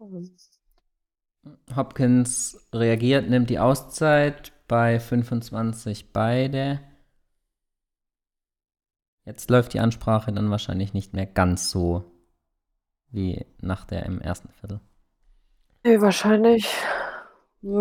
Hopkins 1.76 2.68
reagiert, 2.74 3.30
nimmt 3.30 3.50
die 3.50 3.60
Auszeit 3.60 4.52
bei 4.68 5.00
25 5.00 6.12
beide. 6.12 6.80
Jetzt 9.24 9.50
läuft 9.50 9.74
die 9.74 9.80
Ansprache 9.80 10.32
dann 10.32 10.52
wahrscheinlich 10.52 10.94
nicht 10.94 11.14
mehr 11.14 11.26
ganz 11.26 11.70
so 11.70 12.04
wie 13.10 13.46
nach 13.62 13.86
der 13.86 14.06
im 14.06 14.22
ersten 14.22 14.50
Viertel. 14.50 14.82
Nee, 15.84 16.02
wahrscheinlich. 16.02 16.76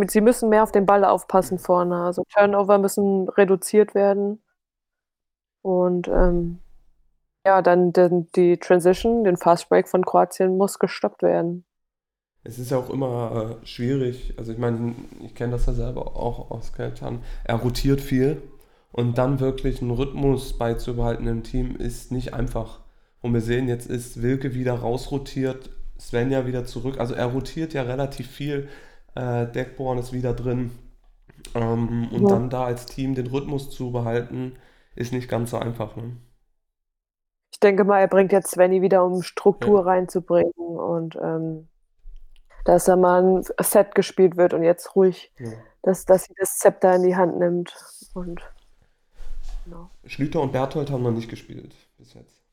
Sie 0.07 0.21
müssen 0.21 0.49
mehr 0.49 0.63
auf 0.63 0.73
den 0.73 0.87
Ball 0.87 1.05
aufpassen 1.05 1.59
vorne. 1.59 1.97
Also 1.97 2.25
Turnover 2.35 2.79
müssen 2.79 3.29
reduziert 3.29 3.95
werden. 3.95 4.43
Und 5.63 6.09
ähm, 6.09 6.61
ja, 7.47 7.61
dann 7.61 7.93
den, 7.93 8.31
die 8.33 8.57
Transition, 8.59 9.25
den 9.25 9.37
Fast 9.37 9.69
Break 9.69 9.89
von 9.89 10.05
Kroatien 10.05 10.57
muss 10.57 10.79
gestoppt 10.79 11.23
werden. 11.23 11.65
Es 12.45 12.59
ist 12.59 12.71
ja 12.71 12.79
auch 12.79 12.91
immer 12.91 13.59
äh, 13.63 13.67
schwierig. 13.67 14.35
Also 14.39 14.53
ich 14.53 14.59
meine, 14.59 14.95
ich 15.21 15.35
kenne 15.35 15.53
das 15.53 15.67
ja 15.67 15.75
selber 15.75 16.17
auch 16.17 16.51
aus 16.51 16.73
Keltern. 16.73 17.23
Er 17.45 17.57
rotiert 17.57 18.01
viel 18.01 18.43
und 18.93 19.19
dann 19.19 19.41
wirklich 19.41 19.83
einen 19.83 19.91
Rhythmus 19.91 20.57
beizubehalten 20.57 21.27
im 21.27 21.43
Team 21.43 21.77
ist 21.77 22.13
nicht 22.13 22.33
einfach. 22.33 22.81
Und 23.21 23.35
wir 23.35 23.41
sehen, 23.41 23.69
jetzt 23.69 23.87
ist 23.87 24.23
Wilke 24.23 24.55
wieder 24.55 24.75
rausrotiert, 24.75 25.71
Svenja 25.99 26.47
wieder 26.47 26.65
zurück. 26.65 26.99
Also 26.99 27.15
er 27.15 27.27
rotiert 27.27 27.75
ja 27.75 27.83
relativ 27.83 28.31
viel. 28.31 28.69
Äh, 29.15 29.47
Deckborn 29.47 29.99
ist 29.99 30.13
wieder 30.13 30.33
drin. 30.35 30.73
Ähm, 31.55 32.09
und 32.13 32.23
Ja. 32.23 32.29
dann 32.29 32.51
da 32.51 32.65
als 32.65 32.87
Team 32.87 33.15
den 33.15 33.27
Rhythmus 33.29 33.71
zu 33.71 33.93
behalten, 33.93 34.57
ist 34.97 35.13
nicht 35.13 35.29
ganz 35.29 35.51
so 35.51 35.59
einfach. 35.59 35.97
Ne? 35.97 36.17
Ich 37.53 37.61
denke 37.61 37.85
mal, 37.85 38.01
er 38.01 38.09
bringt 38.09 38.33
jetzt 38.33 38.51
Svenny 38.51 38.83
wieder, 38.83 39.05
um 39.05 39.23
Struktur 39.23 39.87
reinzubringen 39.87 40.53
und 40.57 41.17
ähm, 41.17 41.69
dass 42.65 42.85
da 42.87 42.97
mal 42.97 43.23
ein 43.23 43.45
Set 43.61 43.95
gespielt 43.95 44.37
wird 44.37 44.55
und 44.55 44.63
jetzt 44.65 44.97
ruhig, 44.97 45.33
Ja. 45.39 45.53
dass, 45.83 46.05
dass 46.07 46.25
sie 46.25 46.35
das 46.39 46.59
Zepter 46.59 46.95
in 46.97 47.03
die 47.03 47.17
Hand 47.17 47.39
nimmt. 47.39 47.75
Und 48.15 48.41
genau. 49.65 49.91
Schlüter 50.07 50.41
und 50.41 50.53
Berthold 50.53 50.91
haben 50.91 51.03
noch 51.03 51.13
nicht 51.13 51.29
gespielt 51.29 51.75
bis 51.99 52.15
jetzt. 52.15 52.44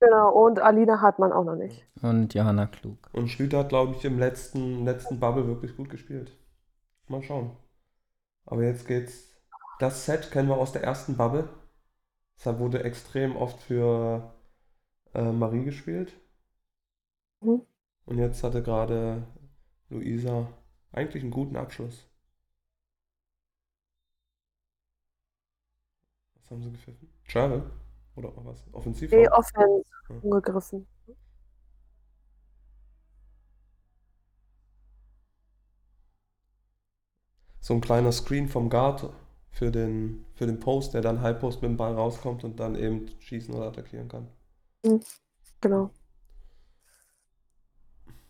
Genau, 0.00 0.30
und 0.30 0.60
Alina 0.60 1.02
hat 1.02 1.18
man 1.18 1.30
auch 1.30 1.44
noch 1.44 1.56
nicht. 1.56 1.86
Und 2.00 2.32
Johanna 2.32 2.66
Klug. 2.66 2.96
Und 3.12 3.28
Schlüter 3.28 3.58
hat, 3.58 3.68
glaube 3.68 3.94
ich, 3.94 4.04
im 4.04 4.18
letzten, 4.18 4.84
letzten 4.86 5.20
Bubble 5.20 5.46
wirklich 5.46 5.76
gut 5.76 5.90
gespielt. 5.90 6.32
Mal 7.08 7.22
schauen. 7.22 7.50
Aber 8.46 8.64
jetzt 8.64 8.86
geht's. 8.86 9.28
Das 9.78 10.06
Set 10.06 10.30
kennen 10.30 10.48
wir 10.48 10.56
aus 10.56 10.72
der 10.72 10.82
ersten 10.82 11.16
Bubble. 11.16 11.48
Das 12.42 12.58
wurde 12.58 12.82
extrem 12.82 13.36
oft 13.36 13.60
für 13.60 14.32
äh, 15.12 15.32
Marie 15.32 15.64
gespielt. 15.64 16.14
Mhm. 17.42 17.62
Und 18.06 18.18
jetzt 18.18 18.42
hatte 18.42 18.62
gerade 18.62 19.22
Luisa 19.90 20.48
eigentlich 20.92 21.22
einen 21.22 21.32
guten 21.32 21.56
Abschluss. 21.56 22.06
Was 26.36 26.50
haben 26.50 26.62
sie 26.62 26.72
gepfiffen? 26.72 27.08
Travel? 27.28 27.70
Oder 28.24 28.44
was? 28.44 28.64
Offensiv? 28.72 29.10
Nee, 29.10 29.28
Offense 29.28 29.84
Ja. 30.08 30.16
umgegriffen. 30.22 30.86
so 37.60 37.74
ein 37.74 37.80
kleiner 37.80 38.12
Screen 38.12 38.48
vom 38.48 38.68
Guard 38.68 39.10
für 39.50 39.70
den, 39.70 40.24
für 40.34 40.46
den 40.46 40.60
Post, 40.60 40.94
der 40.94 41.02
dann 41.02 41.22
High 41.22 41.38
Post 41.38 41.62
mit 41.62 41.70
dem 41.70 41.76
Ball 41.76 41.94
rauskommt 41.94 42.44
und 42.44 42.58
dann 42.60 42.74
eben 42.74 43.06
schießen 43.20 43.54
oder 43.54 43.66
attackieren 43.68 44.08
kann. 44.08 44.28
Genau. 45.60 45.90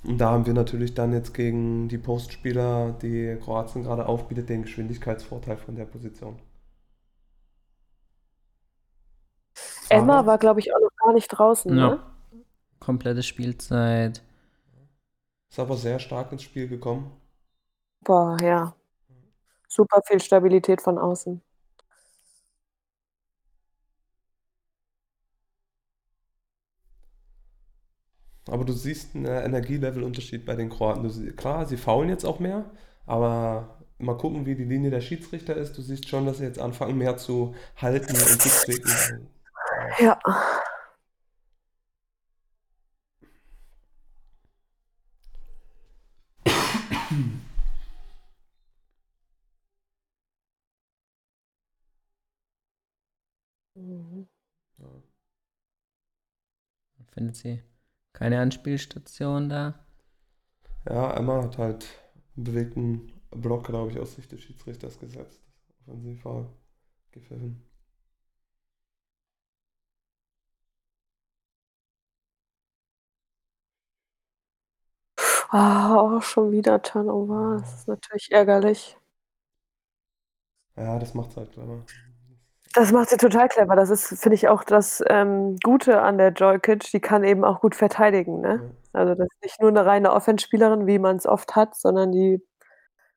Und 0.04 0.18
da 0.18 0.30
haben 0.30 0.44
wir 0.46 0.52
natürlich 0.54 0.94
dann 0.94 1.12
jetzt 1.12 1.32
gegen 1.34 1.88
die 1.88 1.98
Postspieler, 1.98 2.92
die 3.00 3.36
Kroatien 3.42 3.82
gerade 3.82 4.06
aufbietet, 4.06 4.48
den 4.48 4.62
Geschwindigkeitsvorteil 4.62 5.56
von 5.56 5.74
der 5.76 5.84
Position. 5.86 6.38
Emma 9.90 10.26
war, 10.26 10.38
glaube 10.38 10.60
ich, 10.60 10.74
auch 10.74 10.80
noch 10.80 10.96
gar 10.96 11.12
nicht 11.12 11.28
draußen. 11.28 11.74
Ne? 11.74 11.80
Ja. 11.80 12.38
Komplette 12.78 13.22
Spielzeit. 13.22 14.22
Ist 15.50 15.58
aber 15.58 15.76
sehr 15.76 15.98
stark 15.98 16.32
ins 16.32 16.42
Spiel 16.42 16.68
gekommen. 16.68 17.10
Boah, 18.04 18.36
ja. 18.40 18.74
Super 19.68 20.00
viel 20.06 20.20
Stabilität 20.20 20.80
von 20.80 20.98
außen. 20.98 21.42
Aber 28.48 28.64
du 28.64 28.72
siehst 28.72 29.14
einen 29.14 29.26
äh, 29.26 29.44
Energielevelunterschied 29.44 30.44
bei 30.44 30.56
den 30.56 30.70
Kroaten. 30.70 31.02
Du 31.04 31.32
klar, 31.32 31.66
sie 31.66 31.76
faulen 31.76 32.08
jetzt 32.08 32.24
auch 32.24 32.40
mehr, 32.40 32.70
aber 33.06 33.78
mal 33.98 34.16
gucken, 34.16 34.46
wie 34.46 34.56
die 34.56 34.64
Linie 34.64 34.90
der 34.90 35.00
Schiedsrichter 35.00 35.54
ist. 35.56 35.76
Du 35.76 35.82
siehst 35.82 36.08
schon, 36.08 36.26
dass 36.26 36.38
sie 36.38 36.44
jetzt 36.44 36.58
anfangen, 36.58 36.98
mehr 36.98 37.16
zu 37.16 37.54
halten 37.76 38.12
und 38.12 38.42
zu 38.42 38.48
zwicken. 38.48 39.28
Ja. 39.98 40.18
Mhm. 53.74 54.26
Findet 57.12 57.36
sie 57.36 57.62
keine 58.12 58.40
Anspielstation 58.40 59.48
da? 59.48 59.86
Ja, 60.88 61.14
Emma 61.14 61.42
hat 61.42 61.58
halt 61.58 61.86
einen 62.36 62.44
bewegten 62.44 63.12
Block, 63.30 63.66
glaube 63.66 63.90
ich, 63.90 63.98
aus 63.98 64.14
Sicht 64.14 64.30
des 64.32 64.42
Schiedsrichters 64.42 64.98
gesetzt. 64.98 65.42
Offensivfoul 65.86 66.48
gepfiffen. 67.12 67.69
Ah, 75.52 75.96
auch 75.96 76.22
schon 76.22 76.52
wieder 76.52 76.80
Turnover. 76.80 77.58
Das 77.60 77.74
ist 77.80 77.88
natürlich 77.88 78.30
ärgerlich. 78.30 78.96
Ja, 80.76 80.98
das 80.98 81.12
macht's 81.14 81.36
halt 81.36 81.52
clever. 81.52 81.84
Das 82.74 82.92
macht 82.92 83.10
sie 83.10 83.16
total 83.16 83.48
clever. 83.48 83.74
Das 83.74 83.90
ist, 83.90 84.06
finde 84.22 84.36
ich, 84.36 84.48
auch 84.48 84.62
das 84.62 85.02
ähm, 85.08 85.56
Gute 85.62 86.02
an 86.02 86.18
der 86.18 86.32
Joykic. 86.32 86.90
Die 86.92 87.00
kann 87.00 87.24
eben 87.24 87.44
auch 87.44 87.60
gut 87.60 87.74
verteidigen. 87.74 88.40
Ne? 88.40 88.74
Also 88.92 89.14
das 89.16 89.26
ist 89.26 89.42
nicht 89.42 89.60
nur 89.60 89.70
eine 89.70 89.84
reine 89.84 90.12
Offenspielerin, 90.12 90.86
wie 90.86 91.00
man 91.00 91.16
es 91.16 91.26
oft 91.26 91.56
hat, 91.56 91.74
sondern 91.74 92.12
die 92.12 92.40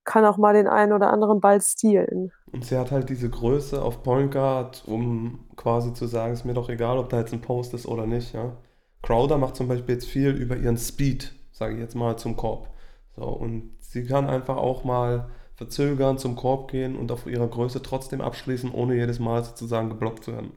kann 0.06 0.26
auch 0.26 0.38
mal 0.38 0.54
den 0.56 0.68
einen 0.68 0.92
oder 0.92 1.14
anderen 1.14 1.40
Ball 1.40 1.62
stehlen. 1.62 2.32
Und 2.52 2.66
sie 2.66 2.78
hat 2.78 2.92
halt 2.92 3.10
diese 3.10 3.30
Größe 3.30 3.80
auf 3.82 4.02
Point 4.02 4.32
Guard, 4.32 4.84
um 4.88 5.48
quasi 5.56 5.94
zu 5.94 6.08
sagen, 6.08 6.34
ist 6.34 6.46
mir 6.46 6.56
doch 6.56 6.70
egal, 6.70 6.98
ob 6.98 7.10
da 7.10 7.20
jetzt 7.20 7.32
ein 7.32 7.42
Post 7.42 7.76
ist 7.76 7.86
oder 7.86 8.08
nicht. 8.08 8.34
Ja? 8.34 8.58
Crowder 9.04 9.38
macht 9.38 9.56
zum 9.56 9.68
Beispiel 9.68 9.96
jetzt 9.96 10.08
viel 10.08 10.32
über 10.32 10.58
ihren 10.58 10.78
Speed, 10.78 11.32
sage 11.64 11.76
ich 11.76 11.80
jetzt 11.80 11.96
mal, 11.96 12.18
zum 12.18 12.36
Korb. 12.36 12.68
So, 13.16 13.24
und 13.24 13.72
sie 13.80 14.06
kann 14.06 14.28
einfach 14.28 14.58
auch 14.58 14.84
mal 14.84 15.30
verzögern, 15.56 16.18
zum 16.18 16.36
Korb 16.36 16.70
gehen 16.70 16.98
und 16.98 17.10
auf 17.12 17.26
ihrer 17.26 17.48
Größe 17.48 17.82
trotzdem 17.82 18.20
abschließen, 18.20 18.70
ohne 18.72 18.96
jedes 18.96 19.20
Mal 19.20 19.44
sozusagen 19.46 19.90
geblockt 19.90 20.26
zu 20.26 20.34
werden. 20.34 20.52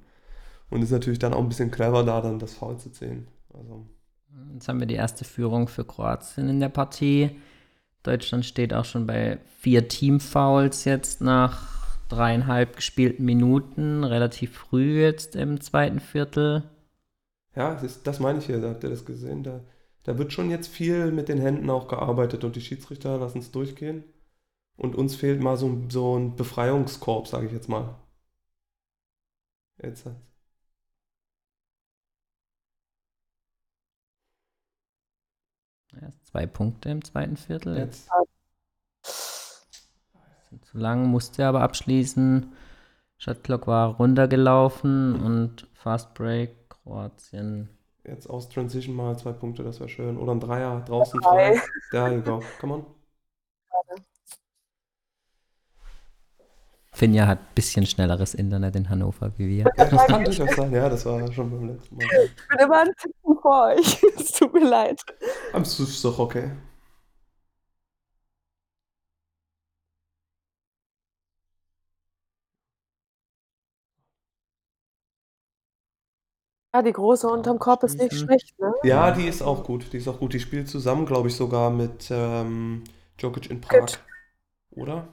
Und 0.68 0.82
ist 0.82 0.90
natürlich 0.90 1.20
dann 1.20 1.32
auch 1.32 1.38
ein 1.40 1.48
bisschen 1.48 1.70
clever 1.70 2.02
da, 2.02 2.20
dann 2.20 2.40
das 2.40 2.54
Foul 2.54 2.78
zu 2.78 2.90
ziehen. 2.90 3.28
Also. 3.54 3.86
Jetzt 4.52 4.66
haben 4.68 4.80
wir 4.80 4.86
die 4.86 4.96
erste 4.96 5.24
Führung 5.24 5.68
für 5.68 5.84
Kroatien 5.84 6.48
in 6.48 6.58
der 6.58 6.70
Partie. 6.70 7.30
Deutschland 8.02 8.44
steht 8.44 8.74
auch 8.74 8.84
schon 8.84 9.06
bei 9.06 9.38
vier 9.60 9.86
Teamfouls 9.86 10.84
jetzt 10.86 11.20
nach 11.20 11.98
dreieinhalb 12.08 12.76
gespielten 12.76 13.24
Minuten, 13.24 14.02
relativ 14.02 14.56
früh 14.56 15.02
jetzt 15.02 15.36
im 15.36 15.60
zweiten 15.60 16.00
Viertel. 16.00 16.64
Ja, 17.54 17.74
das, 17.74 17.84
ist, 17.84 18.06
das 18.06 18.18
meine 18.18 18.40
ich 18.40 18.46
hier, 18.46 18.60
habt 18.62 18.82
ihr 18.82 18.90
das 18.90 19.04
gesehen? 19.04 19.44
Da, 19.44 19.60
da 20.06 20.16
wird 20.18 20.32
schon 20.32 20.50
jetzt 20.50 20.68
viel 20.68 21.10
mit 21.10 21.28
den 21.28 21.40
Händen 21.40 21.68
auch 21.68 21.88
gearbeitet 21.88 22.44
und 22.44 22.54
die 22.54 22.60
Schiedsrichter 22.60 23.18
lassen 23.18 23.40
es 23.40 23.50
durchgehen. 23.50 24.04
Und 24.76 24.94
uns 24.94 25.16
fehlt 25.16 25.42
mal 25.42 25.56
so, 25.56 25.84
so 25.88 26.16
ein 26.16 26.36
Befreiungskorb, 26.36 27.26
sage 27.26 27.46
ich 27.46 27.52
jetzt 27.52 27.68
mal. 27.68 27.96
Jetzt 29.82 30.06
halt. 30.06 30.16
Erst 36.00 36.26
zwei 36.26 36.46
Punkte 36.46 36.90
im 36.90 37.02
zweiten 37.02 37.36
Viertel. 37.36 37.76
Jetzt. 37.76 38.08
Zu 40.62 40.78
lang 40.78 41.08
musste 41.08 41.42
er 41.42 41.48
aber 41.48 41.62
abschließen. 41.62 42.52
Shotclock 43.18 43.66
war 43.66 43.96
runtergelaufen 43.96 45.20
und 45.20 45.66
Fast 45.72 46.14
Break, 46.14 46.70
Kroatien. 46.70 47.75
Jetzt 48.06 48.30
aus 48.30 48.48
Transition 48.48 48.94
mal 48.94 49.18
zwei 49.18 49.32
Punkte, 49.32 49.64
das 49.64 49.80
wäre 49.80 49.88
schön. 49.88 50.16
Oder 50.16 50.32
ein 50.32 50.40
Dreier 50.40 50.80
draußen 50.86 51.20
frei. 51.20 51.60
There 51.90 52.14
you 52.14 52.22
go. 52.22 52.40
Come 52.60 52.74
on. 52.74 52.86
Finja 56.92 57.26
hat 57.26 57.40
ein 57.40 57.54
bisschen 57.54 57.84
schnelleres 57.84 58.32
Internet 58.32 58.74
in 58.74 58.88
Hannover 58.88 59.30
wie 59.36 59.48
wir. 59.48 59.64
Ja, 59.76 59.84
das 59.84 60.06
kann 60.06 60.24
durchaus 60.24 60.56
sein. 60.56 60.72
Ja, 60.72 60.88
das 60.88 61.04
war 61.04 61.30
schon 61.30 61.50
beim 61.50 61.68
letzten 61.68 61.96
Mal. 61.96 62.04
Ich 62.04 62.48
bin 62.48 62.58
immer 62.58 62.80
ein 62.80 62.92
Ticken 62.96 63.38
vor 63.42 63.66
euch. 63.66 64.02
Es 64.16 64.32
tut 64.32 64.54
mir 64.54 64.66
leid. 64.66 65.02
Aber 65.52 65.62
es 65.62 65.78
ist 65.78 66.02
doch 66.04 66.18
okay. 66.18 66.52
Ja, 76.76 76.82
die 76.82 76.92
große 76.92 77.26
unterm 77.26 77.58
Korb 77.58 77.84
ist 77.84 77.94
nicht 77.94 78.04
Abschließen. 78.04 78.28
schlecht, 78.28 78.58
ne? 78.60 78.74
Ja, 78.82 79.10
die 79.10 79.26
ist 79.26 79.40
auch 79.40 79.64
gut. 79.64 79.90
Die 79.94 79.96
ist 79.96 80.08
auch 80.08 80.18
gut. 80.18 80.34
Die 80.34 80.40
spielt 80.40 80.68
zusammen, 80.68 81.06
glaube 81.06 81.28
ich, 81.28 81.34
sogar 81.34 81.70
mit 81.70 82.08
ähm, 82.10 82.84
Djokic 83.18 83.50
in 83.50 83.62
Prag. 83.62 83.80
Gut. 83.80 83.98
Oder? 84.72 85.08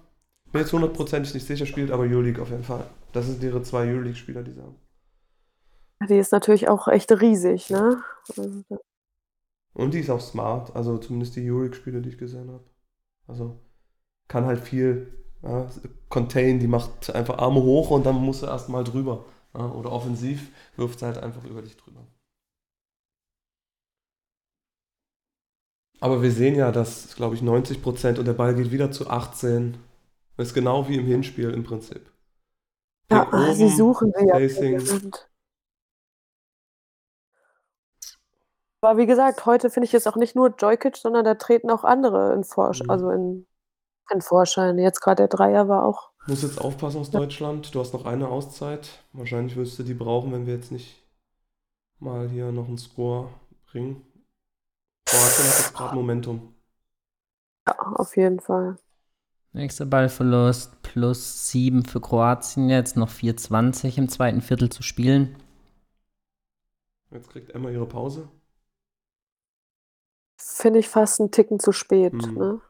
Bin 0.52 0.60
jetzt 0.60 0.74
hundertprozentig 0.74 1.34
nicht 1.34 1.48
sicher, 1.48 1.66
spielt 1.66 1.90
aber 1.90 2.04
Euroleague 2.04 2.42
auf 2.42 2.50
jeden 2.50 2.66
Fall. 2.66 2.86
Das 3.14 3.28
sind 3.28 3.42
ihre 3.42 3.64
zwei 3.64 3.88
Euroleague-Spieler, 3.88 4.44
die 4.44 4.52
sie 4.52 4.62
haben. 4.62 4.76
Die 6.10 6.18
ist 6.18 6.34
natürlich 6.34 6.68
auch 6.68 6.90
echt 6.90 7.10
riesig, 7.14 7.70
ne? 7.70 8.04
Also, 8.28 8.64
Und 9.74 9.94
die 9.94 10.00
ist 10.00 10.10
auch 10.10 10.20
smart, 10.20 10.76
also 10.76 10.98
zumindest 10.98 11.38
die 11.38 11.50
Euroleague-Spieler, 11.50 12.02
die 12.02 12.10
ich 12.10 12.18
gesehen 12.18 12.50
habe. 12.52 12.66
Also 13.28 13.58
kann 14.28 14.46
halt 14.46 14.60
viel 14.62 15.14
ja, 15.44 15.68
contain, 16.10 16.60
die 16.60 16.68
macht 16.68 17.14
einfach 17.16 17.38
Arme 17.40 17.62
hoch 17.64 17.92
und 17.92 18.06
dann 18.06 18.16
muss 18.16 18.42
sie 18.42 18.48
erstmal 18.48 18.84
drüber. 18.84 19.26
Oder 19.54 19.92
offensiv 19.92 20.52
wirft 20.76 21.00
sie 21.00 21.06
halt 21.06 21.18
einfach 21.20 21.44
über 21.44 21.62
dich 21.62 21.78
drüber. 21.78 22.02
Aber 26.00 26.22
wir 26.22 26.32
sehen 26.32 26.56
ja, 26.56 26.72
dass, 26.72 27.16
glaube 27.16 27.36
ich, 27.36 27.42
90% 27.42 28.20
und 28.20 28.26
der 28.26 28.34
Ball 28.34 28.56
geht 28.56 28.72
wieder 28.72 28.92
zu 28.92 29.10
18. 29.10 29.78
Das 30.36 30.48
ist 30.50 30.54
genau 30.54 30.90
wie 30.90 30.98
im 30.98 31.06
Hinspiel 31.06 31.52
im 31.52 31.64
Prinzip. 31.64 32.12
Ja, 33.12 33.26
Pick 33.26 33.56
sie 33.56 33.66
oben, 33.66 33.78
suchen 33.78 34.14
sie 34.18 34.26
ja. 34.26 34.40
Aber 38.82 38.98
wie 38.98 39.06
gesagt, 39.06 39.46
heute 39.46 39.70
finde 39.70 39.86
ich 39.86 39.94
es 39.94 40.08
auch 40.08 40.18
nicht 40.18 40.36
nur 40.36 40.56
Joykic, 40.58 40.98
sondern 40.98 41.24
da 41.24 41.36
treten 41.36 41.70
auch 41.70 41.84
andere 41.84 42.34
in 42.34 42.44
Vorsch 42.44 42.82
Mhm. 42.82 42.90
also 42.90 43.10
in, 43.12 43.48
in 44.12 44.22
Vorschein. 44.22 44.78
Jetzt 44.78 45.00
gerade 45.00 45.28
der 45.28 45.28
Dreier 45.30 45.70
war 45.70 45.86
auch. 45.86 46.13
Muss 46.26 46.42
jetzt 46.42 46.60
aufpassen 46.62 47.02
aus 47.02 47.12
Deutschland. 47.12 47.76
Du 47.76 47.80
hast 47.80 47.94
noch 47.94 48.06
eine 48.06 48.30
Auszeit. 48.30 49.04
Wahrscheinlich 49.12 49.56
wirst 49.58 49.78
du 49.78 49.84
die 49.84 49.94
brauchen, 49.94 50.32
wenn 50.32 50.46
wir 50.46 50.56
jetzt 50.56 50.72
nicht 50.72 51.04
mal 52.00 52.30
hier 52.30 52.52
noch 52.52 52.68
einen 52.68 52.78
Score 52.78 53.30
bringen. 53.66 54.02
Kroatien 55.06 55.46
hat 55.46 55.60
jetzt 55.60 55.74
gerade 55.74 55.96
Momentum. 55.96 56.54
Ja, 57.68 57.78
auf 57.78 58.16
jeden 58.16 58.40
Fall. 58.40 58.78
Nächster 59.52 59.86
Ballverlust 59.86 60.82
plus 60.82 61.50
7 61.52 61.86
für 61.86 62.02
Kroatien 62.02 62.70
jetzt, 62.70 62.98
noch 62.98 63.10
4,20 63.10 63.98
im 63.98 64.10
zweiten 64.10 64.42
Viertel 64.42 64.70
zu 64.70 64.82
spielen. 64.82 65.38
Jetzt 67.12 67.30
kriegt 67.30 67.52
Emma 67.52 67.70
ihre 67.70 67.86
Pause. 67.86 68.30
Finde 70.38 70.80
ich 70.80 70.90
fast 70.90 71.20
einen 71.20 71.32
Ticken 71.32 71.60
zu 71.60 71.72
spät. 71.72 72.14
Mhm. 72.14 72.34
Ne? 72.34 72.62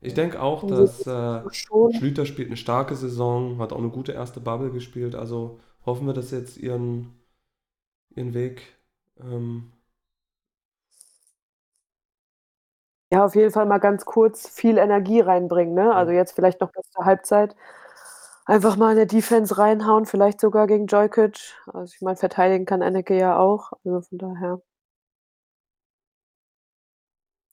Ich 0.00 0.14
denke 0.14 0.40
auch, 0.40 0.66
dass 0.66 1.06
äh. 1.06 1.42
Schlüter 1.50 2.24
spielt 2.24 2.48
eine 2.48 2.56
starke 2.56 2.94
Saison, 2.94 3.58
hat 3.58 3.72
auch 3.72 3.78
eine 3.78 3.90
gute 3.90 4.12
erste 4.12 4.40
Bubble 4.40 4.70
gespielt. 4.70 5.14
Also 5.14 5.58
hoffen 5.84 6.06
wir, 6.06 6.14
dass 6.14 6.30
jetzt 6.30 6.56
ihren, 6.56 7.14
ihren 8.14 8.34
Weg 8.34 8.62
ähm, 9.20 9.72
Ja, 13.10 13.24
auf 13.24 13.34
jeden 13.34 13.50
Fall 13.50 13.64
mal 13.64 13.78
ganz 13.78 14.04
kurz 14.04 14.48
viel 14.48 14.76
Energie 14.76 15.20
reinbringen. 15.20 15.74
Ne? 15.74 15.94
Also 15.94 16.12
jetzt 16.12 16.32
vielleicht 16.32 16.60
noch 16.60 16.70
bis 16.72 16.90
zur 16.90 17.06
Halbzeit. 17.06 17.56
Einfach 18.46 18.76
mal 18.76 18.90
in 18.92 18.96
der 18.96 19.06
Defense 19.06 19.58
reinhauen, 19.58 20.06
vielleicht 20.06 20.40
sogar 20.40 20.66
gegen 20.66 20.86
Joykic. 20.86 21.38
Also 21.72 21.94
ich 21.94 22.02
meine, 22.02 22.16
verteidigen 22.16 22.66
kann 22.66 22.82
Anneke 22.82 23.16
ja 23.16 23.38
auch. 23.38 23.72
Also 23.84 24.02
von 24.02 24.18
daher. 24.18 24.60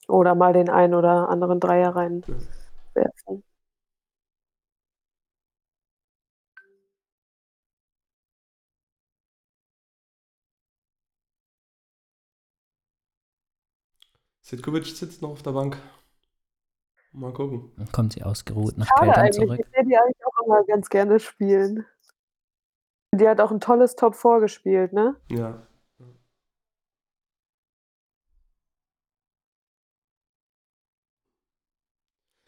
Oder 0.08 0.36
mal 0.36 0.54
den 0.54 0.70
einen 0.70 0.94
oder 0.94 1.30
anderen 1.30 1.60
Dreier 1.60 1.96
reinwerfen. 1.96 3.44
Sitkovic 14.42 14.86
sitzt 14.86 15.24
noch 15.24 15.32
auf 15.32 15.42
der 15.42 15.54
Bank. 15.54 15.78
Mal 17.12 17.34
gucken. 17.34 17.72
Dann 17.78 17.92
kommt 17.92 18.14
sie 18.14 18.22
ausgeruht 18.22 18.78
nach 18.78 18.88
Keltern 19.00 19.32
zurück. 19.32 19.60
Ich 19.60 19.74
sehe 19.74 19.86
die 19.86 19.98
eigentlich 19.98 20.26
auch 20.26 20.46
immer 20.46 20.64
ganz 20.66 20.90
gerne 20.90 21.20
spielen. 21.20 21.86
Die 23.12 23.28
hat 23.28 23.42
auch 23.42 23.52
ein 23.52 23.60
tolles 23.60 23.96
Top 23.96 24.14
vorgespielt, 24.14 24.94
ne? 24.94 25.16
Ja. 25.32 25.65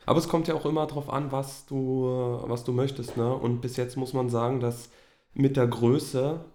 Aber 0.07 0.19
es 0.19 0.29
kommt 0.29 0.47
ja 0.47 0.55
auch 0.55 0.65
immer 0.65 0.87
darauf 0.87 1.09
an, 1.09 1.33
was 1.33 1.65
du, 1.65 2.05
was 2.43 2.63
du 2.63 2.71
möchtest, 2.71 3.17
ne? 3.17 3.35
Und 3.35 3.59
bis 3.59 3.75
jetzt 3.75 3.97
muss 3.97 4.13
man 4.13 4.29
sagen, 4.29 4.61
dass 4.61 4.89
mit 5.33 5.57
der 5.57 5.67
Größe 5.67 6.45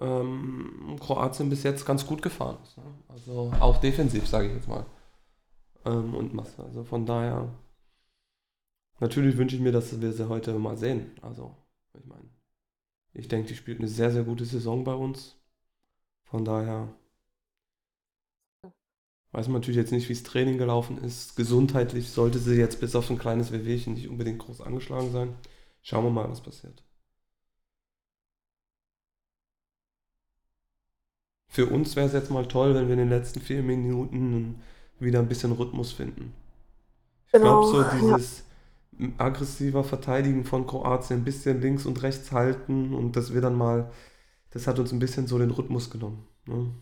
ähm, 0.00 0.96
Kroatien 0.98 1.50
bis 1.50 1.62
jetzt 1.62 1.84
ganz 1.84 2.06
gut 2.06 2.22
gefahren 2.22 2.56
ist. 2.62 2.78
Ne? 2.78 2.84
Also 3.08 3.52
auch 3.60 3.76
defensiv, 3.76 4.26
sage 4.26 4.48
ich 4.48 4.54
jetzt 4.54 4.68
mal. 4.68 4.86
Ähm, 5.84 6.14
und 6.14 6.32
Masse. 6.32 6.64
Also 6.64 6.84
von 6.84 7.04
daher, 7.04 7.50
natürlich 8.98 9.36
wünsche 9.36 9.56
ich 9.56 9.62
mir, 9.62 9.72
dass 9.72 10.00
wir 10.00 10.12
sie 10.12 10.28
heute 10.28 10.58
mal 10.58 10.78
sehen. 10.78 11.10
Also, 11.20 11.54
ich 11.98 12.06
meine, 12.06 12.30
ich 13.12 13.28
denke, 13.28 13.48
die 13.48 13.56
spielt 13.56 13.78
eine 13.78 13.88
sehr, 13.88 14.10
sehr 14.10 14.24
gute 14.24 14.46
Saison 14.46 14.84
bei 14.84 14.94
uns. 14.94 15.36
Von 16.24 16.46
daher 16.46 16.88
weiß 19.34 19.48
man 19.48 19.54
natürlich 19.60 19.76
jetzt 19.78 19.92
nicht, 19.92 20.08
wie 20.08 20.14
das 20.14 20.22
Training 20.22 20.58
gelaufen 20.58 20.98
ist. 20.98 21.36
Gesundheitlich 21.36 22.10
sollte 22.10 22.38
sie 22.38 22.54
jetzt 22.56 22.80
bis 22.80 22.96
auf 22.96 23.10
ein 23.10 23.18
kleines 23.18 23.52
Wehwehchen 23.52 23.94
nicht 23.94 24.08
unbedingt 24.08 24.38
groß 24.40 24.60
angeschlagen 24.62 25.12
sein. 25.12 25.34
Schauen 25.82 26.04
wir 26.04 26.10
mal, 26.10 26.30
was 26.30 26.42
passiert. 26.42 26.82
Für 31.48 31.66
uns 31.66 31.96
wäre 31.96 32.06
es 32.06 32.12
jetzt 32.12 32.30
mal 32.30 32.46
toll, 32.46 32.74
wenn 32.74 32.86
wir 32.86 32.92
in 32.94 32.98
den 32.98 33.08
letzten 33.08 33.40
vier 33.40 33.62
Minuten 33.62 34.60
wieder 34.98 35.20
ein 35.20 35.28
bisschen 35.28 35.52
Rhythmus 35.52 35.92
finden. 35.92 36.34
Ich 37.26 37.34
Genau, 37.34 37.62
glaube, 37.62 37.64
so 37.64 37.82
ja. 37.82 37.84
dieses 37.84 38.44
aggressiver 39.18 39.84
Verteidigen 39.84 40.44
von 40.44 40.66
Kroatien, 40.66 41.20
ein 41.20 41.24
bisschen 41.24 41.60
links 41.60 41.86
und 41.86 42.02
rechts 42.02 42.32
halten 42.32 42.94
und 42.94 43.16
dass 43.16 43.34
wir 43.34 43.40
dann 43.40 43.56
mal, 43.56 43.90
das 44.50 44.66
hat 44.68 44.78
uns 44.80 44.92
ein 44.92 45.00
bisschen 45.00 45.26
so 45.28 45.38
den 45.38 45.50
Rhythmus 45.52 45.90
genommen. 45.90 46.26
Ne? 46.46 46.72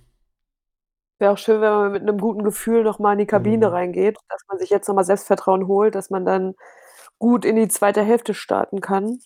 Wäre 1.23 1.33
auch 1.35 1.39
schön, 1.39 1.63
wenn 1.63 1.71
man 1.73 1.93
mit 1.93 2.03
einem 2.03 2.19
guten 2.19 2.45
Gefühl 2.45 2.85
noch 2.85 3.01
mal 3.01 3.15
in 3.15 3.21
die 3.21 3.27
Kabine 3.27 3.69
Mhm. 3.69 3.73
reingeht, 3.73 4.19
dass 4.29 4.43
man 4.49 4.59
sich 4.59 4.71
jetzt 4.71 4.89
noch 4.89 4.97
mal 4.97 5.05
Selbstvertrauen 5.05 5.69
holt, 5.69 5.95
dass 5.95 6.11
man 6.11 6.27
dann 6.27 6.55
gut 7.21 7.45
in 7.47 7.57
die 7.57 7.69
zweite 7.69 8.03
Hälfte 8.03 8.35
starten 8.35 8.81
kann. 8.83 9.21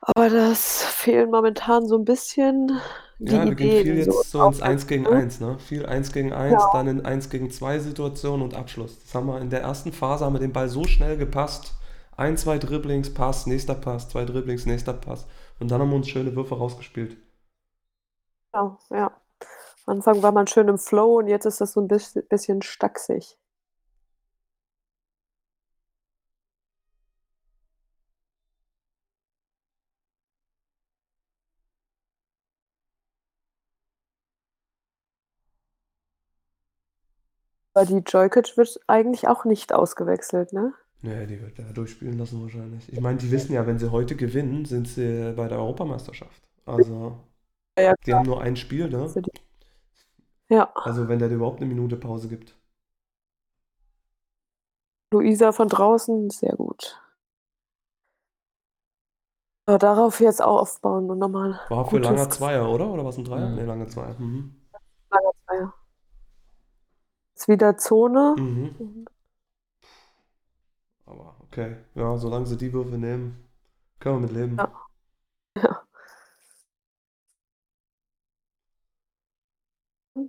Aber 0.00 0.28
das 0.30 0.82
fehlt 0.84 1.30
momentan 1.30 1.86
so 1.88 1.96
ein 1.98 2.04
bisschen 2.04 2.80
die 3.18 3.36
Ja, 3.36 3.48
wir 3.48 3.56
gehen 3.56 3.70
viel 3.70 3.96
die 3.96 4.02
so 4.02 4.12
jetzt 4.12 4.30
so 4.30 4.44
ins 4.44 4.60
drauf 4.60 4.64
hat, 4.64 4.78
1 4.78 4.86
gegen 4.86 5.06
ne? 5.06 5.10
1, 5.10 5.40
ne? 5.40 5.58
Viel 5.58 5.84
1 5.86 6.12
gegen 6.12 6.32
1, 6.32 6.70
Ja. 6.70 6.70
dann 6.70 6.86
in 6.86 7.04
1 7.04 7.28
gegen 7.30 7.50
2 7.50 7.78
Situationen 7.80 8.42
und 8.42 8.54
Abschluss. 8.54 9.00
Das 9.02 9.14
haben 9.14 9.26
wir 9.26 9.40
in 9.40 9.50
der 9.50 9.62
ersten 9.62 9.92
Phase, 9.92 10.24
haben 10.24 10.34
wir 10.34 10.40
den 10.40 10.52
Ball 10.52 10.68
so 10.68 10.86
schnell 10.86 11.16
gepasst. 11.16 11.74
Ein, 12.16 12.36
zwei 12.36 12.58
Dribblings, 12.58 13.12
Pass, 13.12 13.46
nächster 13.46 13.74
Pass, 13.74 14.08
zwei 14.10 14.24
Dribblings, 14.24 14.66
nächster 14.66 14.92
Pass. 14.92 15.26
Und 15.58 15.70
dann 15.72 15.80
haben 15.80 15.90
wir 15.90 15.96
uns 15.96 16.08
schöne 16.08 16.36
Würfe 16.36 16.54
rausgespielt. 16.56 17.16
Ja, 18.52 18.78
ja. 18.90 19.20
Am 19.86 19.96
Anfang 19.96 20.22
war 20.22 20.30
man 20.32 20.46
schön 20.46 20.68
im 20.68 20.76
Flow 20.76 21.16
und 21.20 21.26
jetzt 21.28 21.46
ist 21.46 21.62
das 21.62 21.72
so 21.72 21.80
ein 21.80 21.88
biss 21.88 22.12
bisschen 22.28 22.60
stacksig. 22.60 23.38
Aber 37.72 37.86
die 37.86 37.98
Jokic 37.98 38.56
wird 38.56 38.80
eigentlich 38.88 39.28
auch 39.28 39.44
nicht 39.44 39.72
ausgewechselt, 39.72 40.52
ne? 40.52 40.72
Nee, 41.02 41.26
die 41.26 41.40
wird 41.40 41.58
er 41.58 41.72
durchspielen 41.72 42.18
lassen 42.18 42.40
wahrscheinlich. 42.42 42.90
Ich 42.90 43.00
meine, 43.00 43.18
die 43.18 43.30
wissen 43.30 43.52
ja, 43.52 43.66
wenn 43.66 43.78
sie 43.78 43.90
heute 43.90 44.16
gewinnen, 44.16 44.64
sind 44.64 44.88
sie 44.88 45.32
bei 45.36 45.48
der 45.48 45.58
Europameisterschaft. 45.58 46.42
Also, 46.64 47.18
Ja, 47.78 47.84
ja, 47.84 47.94
die 48.06 48.14
haben 48.14 48.26
nur 48.26 48.40
ein 48.40 48.56
Spiel, 48.56 48.88
ne? 48.88 49.12
Ja, 50.48 50.70
Also, 50.74 51.08
wenn 51.08 51.18
der 51.18 51.28
dir 51.28 51.36
überhaupt 51.36 51.60
eine 51.60 51.66
Minute 51.66 51.96
Pause 51.96 52.28
gibt. 52.28 52.56
Luisa 55.12 55.52
von 55.52 55.68
draußen, 55.68 56.30
sehr 56.30 56.56
gut. 56.56 57.00
Ja, 59.68 59.78
darauf 59.78 60.20
jetzt 60.20 60.42
auch 60.42 60.60
aufbauen 60.60 61.10
und 61.10 61.18
noch 61.18 61.28
mal 61.28 61.58
War 61.70 61.88
für 61.88 61.98
langer 61.98 62.28
Zweier, 62.28 62.68
oder? 62.68 62.88
Oder 62.88 63.04
was 63.04 63.16
ein 63.16 63.24
Dreier? 63.24 63.48
Mhm. 63.48 63.54
Nee, 63.54 63.64
langer 63.64 63.88
Zweier. 63.88 64.14
Mhm. 64.18 64.60
langer 65.10 65.32
Zweier. 65.46 65.74
Jetzt 67.34 67.48
wieder 67.48 67.76
Zone. 67.78 68.34
Mhm. 68.38 69.06
Aber 71.06 71.36
okay. 71.40 71.76
Ja, 71.94 72.16
solange 72.18 72.46
sie 72.46 72.56
die 72.58 72.72
Würfe 72.72 72.98
nehmen, 72.98 73.48
können 74.00 74.16
wir 74.16 74.20
mit 74.28 74.32
leben. 74.32 74.56
Ja. 74.58 74.70
Ja. 75.56 75.83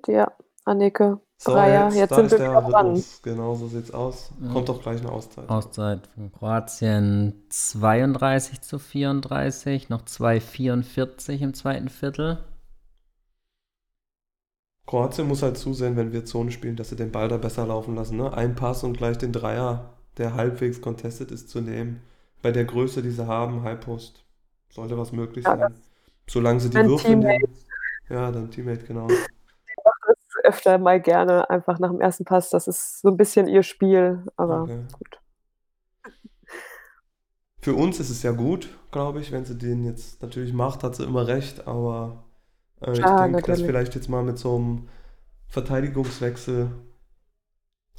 Ja, 0.07 0.31
Anneke, 0.65 1.19
So, 1.37 1.51
Dreier, 1.51 1.87
jetzt, 1.89 1.95
jetzt 1.95 2.15
sind 2.15 2.31
wir 2.31 2.37
der 2.37 2.51
wieder 2.51 2.61
dran. 2.61 3.03
Genau 3.23 3.55
so 3.55 3.67
sieht's 3.67 3.91
aus. 3.91 4.31
Kommt 4.51 4.69
doch 4.69 4.81
gleich 4.81 4.99
eine 5.01 5.11
Auszeit. 5.11 5.49
Auszeit 5.49 6.07
von 6.15 6.31
Kroatien 6.31 7.43
32 7.49 8.61
zu 8.61 8.79
34, 8.79 9.89
noch 9.89 10.05
2,44 10.05 11.39
im 11.41 11.53
zweiten 11.53 11.89
Viertel. 11.89 12.39
Kroatien 14.87 15.27
muss 15.27 15.41
halt 15.43 15.57
zusehen, 15.57 15.95
wenn 15.95 16.11
wir 16.11 16.25
Zone 16.25 16.51
spielen, 16.51 16.75
dass 16.75 16.89
sie 16.89 16.95
den 16.95 17.11
Ball 17.11 17.27
da 17.27 17.37
besser 17.37 17.65
laufen 17.67 17.95
lassen. 17.95 18.17
Ne? 18.17 18.33
Ein 18.33 18.55
Pass 18.55 18.83
und 18.83 18.97
gleich 18.97 19.17
den 19.17 19.31
Dreier, 19.31 19.93
der 20.17 20.33
halbwegs 20.35 20.81
contested 20.81 21.31
ist, 21.31 21.49
zu 21.49 21.61
nehmen. 21.61 22.01
Bei 22.41 22.51
der 22.51 22.65
Größe, 22.65 23.01
die 23.01 23.11
sie 23.11 23.25
haben, 23.27 23.63
Halbpost, 23.63 24.23
sollte 24.69 24.97
was 24.97 25.11
möglich 25.11 25.45
Ja, 25.45 25.55
sein. 25.57 25.75
Solange 26.27 26.59
sie 26.59 26.69
die 26.69 26.77
Mein 26.77 26.87
Würfe 26.87 27.07
Teammate. 27.07 27.27
nehmen. 27.27 27.57
Ja, 28.09 28.31
dein 28.31 28.51
Teammate, 28.51 28.85
genau. 28.85 29.07
Öfter 30.45 30.77
mal 30.77 31.01
gerne 31.01 31.49
einfach 31.49 31.79
nach 31.79 31.91
dem 31.91 32.01
ersten 32.01 32.25
Pass. 32.25 32.49
Das 32.49 32.67
ist 32.67 33.01
so 33.01 33.09
ein 33.09 33.17
bisschen 33.17 33.47
ihr 33.47 33.63
Spiel, 33.63 34.23
aber 34.37 34.69
Okay. 34.69 34.85
gut. 34.91 35.19
Für 37.61 37.73
uns 37.75 37.99
ist 37.99 38.09
es 38.09 38.23
ja 38.23 38.31
gut, 38.31 38.69
glaube 38.91 39.19
ich, 39.19 39.31
wenn 39.33 39.43
sie 39.45 39.57
den 39.57 39.83
jetzt 39.83 40.21
natürlich 40.21 40.53
macht, 40.53 40.83
hat 40.83 40.95
sie 40.95 41.03
immer 41.03 41.27
recht, 41.27 41.67
aber 41.67 42.23
äh, 42.81 43.01
ich 43.03 43.07
Klar, 43.07 43.17
denke, 43.17 43.43
dass 43.43 43.61
vielleicht 43.61 43.95
jetzt 43.95 44.09
mal 44.09 44.23
mit 44.23 44.37
so 44.39 44.55
einem 44.55 44.89
Verteidigungswechsel 45.49 46.71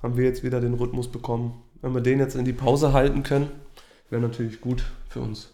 haben 0.03 0.17
wir 0.17 0.25
jetzt 0.25 0.43
wieder 0.43 0.61
den 0.63 0.73
Rhythmus 0.75 1.11
bekommen. 1.11 1.63
Wenn 1.83 1.95
wir 1.95 2.01
den 2.01 2.19
jetzt 2.19 2.35
in 2.37 2.45
die 2.47 2.53
Pause 2.55 2.93
halten 2.95 3.23
können, 3.23 3.51
wäre 4.11 4.23
natürlich 4.23 4.61
gut 4.63 4.85
für 5.09 5.21
uns. 5.21 5.53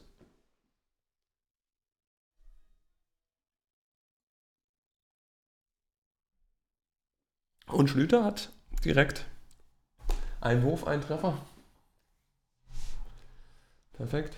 Und 7.72 7.88
Schlüter 7.88 8.24
hat 8.24 8.50
direkt 8.84 9.24
einen 10.40 10.62
Wurf, 10.62 10.86
einen 10.86 11.02
Treffer. 11.02 11.38
Perfekt. 13.94 14.36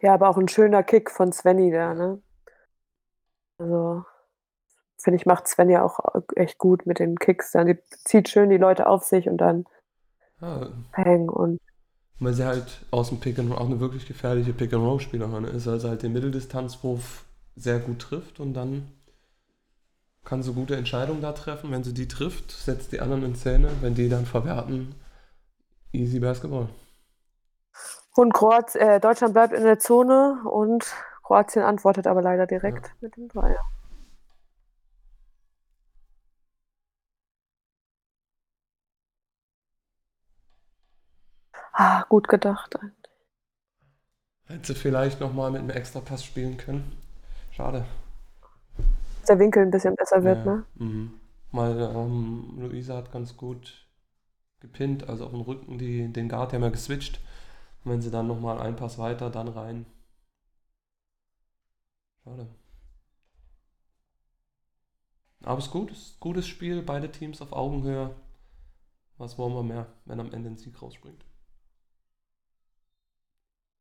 Ja, 0.00 0.14
aber 0.14 0.28
auch 0.28 0.36
ein 0.36 0.48
schöner 0.48 0.82
Kick 0.82 1.10
von 1.10 1.32
Svenny 1.32 1.70
da, 1.70 1.94
ne? 1.94 2.22
Also, 3.58 4.04
finde 4.98 5.16
ich, 5.16 5.26
macht 5.26 5.48
Svenny 5.48 5.76
auch 5.78 5.98
echt 6.36 6.58
gut 6.58 6.86
mit 6.86 6.98
den 6.98 7.16
Kicks. 7.18 7.52
Dann 7.52 7.66
die 7.66 7.78
zieht 8.04 8.28
schön 8.28 8.50
die 8.50 8.56
Leute 8.56 8.86
auf 8.86 9.04
sich 9.04 9.28
und 9.28 9.38
dann 9.38 9.64
Ja, 10.40 10.68
Peng 10.92 11.28
und 11.28 11.60
weil 12.20 12.32
sie 12.34 12.44
halt 12.44 12.84
aus 12.90 13.08
dem 13.08 13.20
Pick 13.20 13.38
and 13.38 13.50
Roll 13.50 13.58
auch 13.58 13.66
eine 13.66 13.80
wirklich 13.80 14.06
gefährliche 14.06 14.52
Pick 14.52 14.72
and 14.72 14.82
Roll 14.82 15.00
Spielerin 15.00 15.44
ist, 15.44 15.66
also 15.66 15.88
halt 15.88 16.02
den 16.02 16.12
Mitteldistanzwurf 16.12 17.23
sehr 17.56 17.78
gut 17.78 18.00
trifft 18.00 18.40
und 18.40 18.54
dann 18.54 18.90
kann 20.24 20.42
sie 20.42 20.52
gute 20.52 20.76
Entscheidungen 20.76 21.20
da 21.20 21.32
treffen. 21.32 21.70
Wenn 21.70 21.84
sie 21.84 21.94
die 21.94 22.08
trifft, 22.08 22.50
setzt 22.50 22.92
die 22.92 23.00
anderen 23.00 23.24
in 23.24 23.34
Szene. 23.34 23.70
Wenn 23.80 23.94
die 23.94 24.08
dann 24.08 24.26
verwerten, 24.26 24.94
easy 25.92 26.18
Basketball. 26.18 26.68
Und 28.16 28.32
Kroat 28.32 28.74
äh, 28.76 29.00
Deutschland 29.00 29.34
bleibt 29.34 29.52
in 29.52 29.64
der 29.64 29.78
Zone 29.78 30.42
und 30.50 30.86
Kroatien 31.22 31.64
antwortet 31.64 32.06
aber 32.06 32.22
leider 32.22 32.46
direkt 32.46 32.94
mit 33.00 33.16
dem 33.16 33.28
Dreier. 33.28 33.60
Ah, 41.72 42.04
gut 42.08 42.28
gedacht. 42.28 42.78
Hätte 44.46 44.74
sie 44.74 44.78
vielleicht 44.78 45.20
nochmal 45.20 45.50
mit 45.50 45.60
einem 45.60 45.70
Extrapass 45.70 46.24
spielen 46.24 46.56
können. 46.56 47.03
Schade. 47.56 47.84
Dass 49.20 49.26
der 49.28 49.38
Winkel 49.38 49.62
ein 49.62 49.70
bisschen 49.70 49.96
besser 49.96 50.22
wird, 50.24 50.44
Ja, 50.44 50.46
ne? 50.46 50.64
Mhm. 50.76 51.14
Mal, 51.52 51.78
ähm, 51.94 52.54
Luisa 52.58 52.96
hat 52.96 53.12
ganz 53.12 53.36
gut 53.36 53.86
gepinnt, 54.60 55.08
also 55.08 55.26
auf 55.26 55.32
dem 55.32 55.42
Rücken 55.42 55.78
die, 55.78 56.12
den 56.12 56.28
Guard 56.28 56.52
haben 56.52 56.62
wir 56.62 56.70
geswitcht. 56.70 57.20
Und 57.84 57.92
wenn 57.92 58.02
sie 58.02 58.10
dann 58.10 58.26
nochmal 58.28 58.60
einen 58.60 58.76
Pass 58.76 58.98
weiter, 58.98 59.30
dann 59.30 59.48
rein. 59.48 59.86
Schade. 62.24 62.48
Aber 65.44 65.58
es 65.58 65.66
ist 65.66 65.70
gut, 65.70 65.92
es 65.92 65.98
ist 65.98 66.16
ein 66.16 66.20
gutes 66.20 66.48
Spiel, 66.48 66.82
beide 66.82 67.08
Teams 67.12 67.40
auf 67.40 67.52
Augenhöhe. 67.52 68.16
Was 69.18 69.38
wollen 69.38 69.54
wir 69.54 69.64
mehr, 69.64 69.86
wenn 70.04 70.20
am 70.20 70.32
Ende 70.32 70.50
ein 70.50 70.56
Sieg 70.56 70.80
rausspringt? 70.80 71.24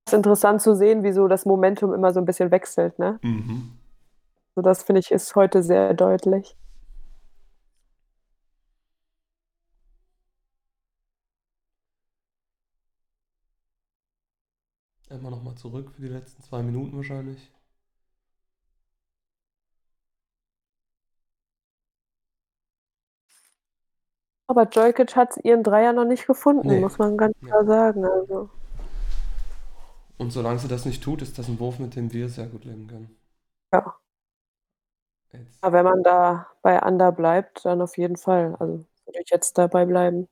Es 0.05 0.11
ist 0.11 0.17
interessant 0.17 0.61
zu 0.61 0.75
sehen, 0.75 1.03
wie 1.03 1.13
so 1.13 1.27
das 1.29 1.45
Momentum 1.45 1.93
immer 1.93 2.11
so 2.13 2.19
ein 2.19 2.25
bisschen 2.25 2.51
wechselt, 2.51 2.99
ne? 2.99 3.19
Mhm. 3.21 3.71
So 4.55 4.61
das 4.61 4.83
finde 4.83 4.99
ich 4.99 5.11
ist 5.11 5.35
heute 5.35 5.63
sehr 5.63 5.93
deutlich. 5.93 6.55
Immer 15.09 15.29
nochmal 15.29 15.55
zurück 15.55 15.91
für 15.95 16.01
die 16.01 16.09
letzten 16.09 16.43
zwei 16.43 16.61
Minuten 16.61 16.97
wahrscheinlich. 16.97 17.49
Aber 24.47 24.67
Jokic 24.69 25.15
hat 25.15 25.37
ihren 25.43 25.63
Dreier 25.63 25.93
noch 25.93 26.05
nicht 26.05 26.27
gefunden, 26.27 26.67
Nee. 26.67 26.79
muss 26.79 26.97
man 26.97 27.17
ganz 27.17 27.33
klar 27.39 27.65
sagen. 27.65 28.05
Also, 28.05 28.49
Und 30.17 30.31
solange 30.31 30.59
sie 30.59 30.67
das 30.67 30.85
nicht 30.85 31.03
tut, 31.03 31.21
ist 31.21 31.37
das 31.37 31.47
ein 31.47 31.59
Wurf, 31.59 31.79
mit 31.79 31.95
dem 31.95 32.13
wir 32.13 32.29
sehr 32.29 32.47
gut 32.47 32.65
leben 32.65 32.87
können. 32.87 33.17
ja. 33.71 33.95
Jetzt. 35.33 35.63
Aber 35.63 35.77
wenn 35.77 35.85
man 35.85 36.03
da 36.03 36.47
bei 36.61 36.79
Under 36.81 37.11
bleibt, 37.11 37.65
dann 37.65 37.81
auf 37.81 37.97
jeden 37.97 38.17
Fall. 38.17 38.55
Also 38.59 38.85
würde 39.05 39.19
ich 39.23 39.29
jetzt 39.31 39.57
dabei 39.57 39.85
bleiben. 39.85 40.27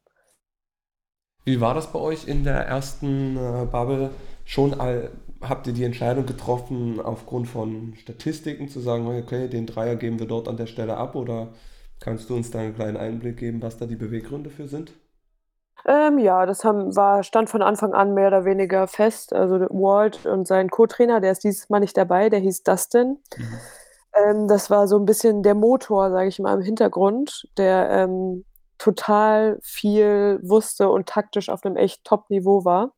Wie 1.43 1.59
war 1.59 1.73
das 1.73 1.91
bei 1.91 1.99
euch 1.99 2.27
in 2.27 2.43
der 2.43 2.65
ersten 2.67 3.35
äh, 3.35 3.65
Bubble? 3.65 4.11
Schon 4.45 4.79
all, 4.79 5.11
habt 5.41 5.65
ihr 5.67 5.73
die 5.73 5.83
Entscheidung 5.83 6.25
getroffen, 6.25 6.99
aufgrund 6.99 7.47
von 7.47 7.95
Statistiken 7.95 8.69
zu 8.69 8.79
sagen, 8.79 9.07
okay, 9.07 9.47
den 9.47 9.65
Dreier 9.65 9.95
geben 9.95 10.19
wir 10.19 10.27
dort 10.27 10.47
an 10.47 10.57
der 10.57 10.67
Stelle 10.67 10.97
ab? 10.97 11.15
Oder 11.15 11.53
kannst 11.99 12.29
du 12.29 12.35
uns 12.35 12.51
da 12.51 12.59
einen 12.59 12.75
kleinen 12.75 12.97
Einblick 12.97 13.37
geben, 13.37 13.61
was 13.61 13.77
da 13.77 13.87
die 13.87 13.95
Beweggründe 13.95 14.51
für 14.51 14.67
sind? 14.67 14.93
Ähm, 15.85 16.19
ja, 16.19 16.45
das 16.45 16.63
haben, 16.63 16.95
war, 16.95 17.23
stand 17.23 17.49
von 17.49 17.61
Anfang 17.61 17.93
an 17.93 18.13
mehr 18.13 18.27
oder 18.27 18.45
weniger 18.45 18.87
fest. 18.87 19.33
Also 19.33 19.59
Walt 19.69 20.25
und 20.25 20.47
sein 20.47 20.69
Co-Trainer, 20.69 21.21
der 21.21 21.31
ist 21.31 21.43
dieses 21.43 21.69
Mal 21.69 21.79
nicht 21.79 21.97
dabei, 21.97 22.29
der 22.29 22.39
hieß 22.39 22.63
Dustin. 22.63 23.17
Ähm, 24.15 24.47
das 24.47 24.69
war 24.69 24.87
so 24.87 24.97
ein 24.97 25.05
bisschen 25.05 25.43
der 25.43 25.55
Motor, 25.55 26.11
sage 26.11 26.27
ich 26.27 26.39
mal, 26.39 26.53
im 26.53 26.61
Hintergrund, 26.61 27.47
der 27.57 27.89
ähm, 27.91 28.45
total 28.77 29.59
viel 29.61 30.39
wusste 30.43 30.89
und 30.89 31.07
taktisch 31.07 31.49
auf 31.49 31.65
einem 31.65 31.77
echt 31.77 32.03
Top-Niveau 32.05 32.65
war. 32.65 32.93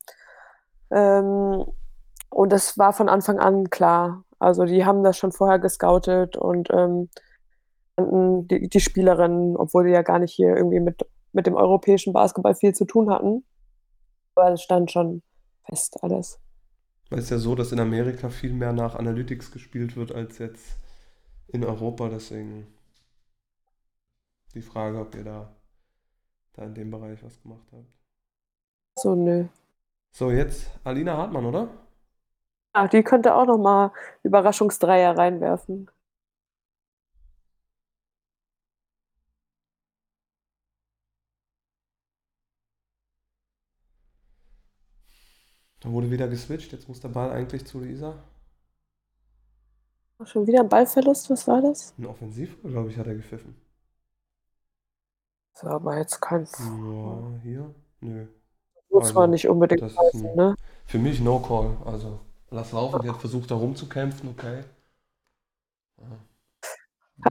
Ähm, 0.92 1.66
Und 2.30 2.52
das 2.52 2.78
war 2.78 2.94
von 2.94 3.10
Anfang 3.10 3.40
an 3.40 3.70
klar. 3.70 4.24
Also 4.40 4.66
die 4.66 4.86
haben 4.86 5.04
das 5.04 5.18
schon 5.18 5.32
vorher 5.32 5.60
gescoutet 5.60 6.36
und 6.36 6.70
ähm, 6.72 7.10
die, 7.98 8.68
die 8.70 8.80
Spielerinnen, 8.80 9.56
obwohl 9.56 9.86
die 9.86 9.92
ja 9.92 10.02
gar 10.02 10.20
nicht 10.20 10.34
hier 10.34 10.56
irgendwie 10.58 10.80
mit, 10.80 11.06
mit 11.34 11.48
dem 11.48 11.56
europäischen 11.56 12.14
Basketball 12.14 12.56
viel 12.56 12.74
zu 12.74 12.86
tun 12.86 13.10
hatten. 13.10 13.44
Aber 14.36 14.54
es 14.54 14.62
stand 14.62 14.92
schon 14.92 15.22
fest 15.66 16.02
alles. 16.02 16.40
Weil 17.10 17.20
es 17.20 17.30
ja 17.30 17.38
so, 17.38 17.54
dass 17.56 17.72
in 17.72 17.80
Amerika 17.80 18.30
viel 18.30 18.54
mehr 18.54 18.74
nach 18.74 18.96
Analytics 18.96 19.52
gespielt 19.52 19.96
wird 19.96 20.12
als 20.12 20.38
jetzt 20.38 20.80
in 21.48 21.64
Europa. 21.64 22.10
Deswegen 22.10 22.68
die 24.54 24.62
Frage, 24.62 25.00
ob 25.00 25.14
ihr 25.16 25.24
da, 25.24 25.56
da 26.54 26.64
in 26.64 26.74
dem 26.74 26.90
Bereich 26.90 27.24
was 27.24 27.42
gemacht 27.42 27.68
habt. 27.72 27.86
So, 28.98 29.16
nö. 29.16 29.46
So, 30.12 30.32
jetzt 30.32 30.72
Alina 30.84 31.18
Hartmann, 31.18 31.46
oder? 31.46 31.70
Ach, 32.74 32.90
die 32.90 33.04
könnte 33.04 33.36
auch 33.36 33.46
noch 33.46 33.58
mal 33.58 33.92
Überraschungsdreier 34.24 35.18
reinwerfen. 35.18 35.90
Da 45.84 45.92
wurde 45.92 46.10
wieder 46.10 46.28
geswitcht. 46.28 46.72
Jetzt 46.72 46.88
muss 46.88 47.02
der 47.02 47.10
Ball 47.10 47.32
eigentlich 47.32 47.66
zu 47.66 47.80
Lisa. 47.80 48.16
Schon 50.26 50.48
wieder 50.48 50.62
ein 50.62 50.70
Ballverlust, 50.70 51.30
was 51.30 51.46
war 51.48 51.62
das? 51.62 51.94
Ein 51.98 52.06
Offensiv, 52.06 52.58
glaube 52.64 52.90
ich, 52.90 52.98
hat 52.98 53.08
er 53.08 53.16
gepfiffen. 53.16 53.56
Das 55.54 55.66
war 55.66 55.74
aber 55.74 55.98
jetzt 55.98 56.22
kein. 56.22 56.46
Ja, 56.46 57.40
hier? 57.42 57.76
Nö. 58.00 58.28
Muss 58.90 59.08
also, 59.08 59.20
man 59.20 59.32
nicht 59.32 59.50
unbedingt 59.50 59.82
pfeifen, 59.82 60.36
ne? 60.36 60.56
Für 60.86 61.00
mich 61.00 61.20
No 61.20 61.40
Call. 61.40 61.76
Also 61.84 62.22
lass 62.52 62.72
laufen, 62.72 63.02
die 63.02 63.10
hat 63.10 63.18
versucht 63.18 63.52
da 63.52 63.56
rumzukämpfen, 63.56 64.30
okay. 64.30 64.64
Ja. 65.98 66.06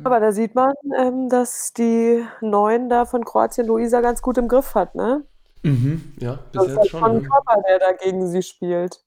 Aber 0.05 0.21
da 0.21 0.33
sieht 0.33 0.55
man, 0.55 0.75
ähm, 0.99 1.29
dass 1.31 1.73
die 1.73 2.25
Neuen 2.43 2.91
da 2.91 3.07
von 3.07 3.25
Kroatien 3.25 3.67
Luisa 3.67 4.01
ganz 4.01 4.21
gut 4.21 4.37
im 4.37 4.49
Griff 4.49 4.75
hat, 4.75 4.95
ne? 4.95 5.25
Mhm, 5.63 6.15
ja, 6.19 6.35
bis 6.53 6.63
das 6.63 6.67
jetzt 6.69 6.85
ist 6.85 6.91
schon. 6.91 7.01
Von 7.01 7.15
Ne? 7.15 7.23
Körper, 7.23 7.63
der 7.69 7.79
da 7.79 7.93
gegen 7.93 8.27
sie 8.27 8.43
spielt. 8.43 9.05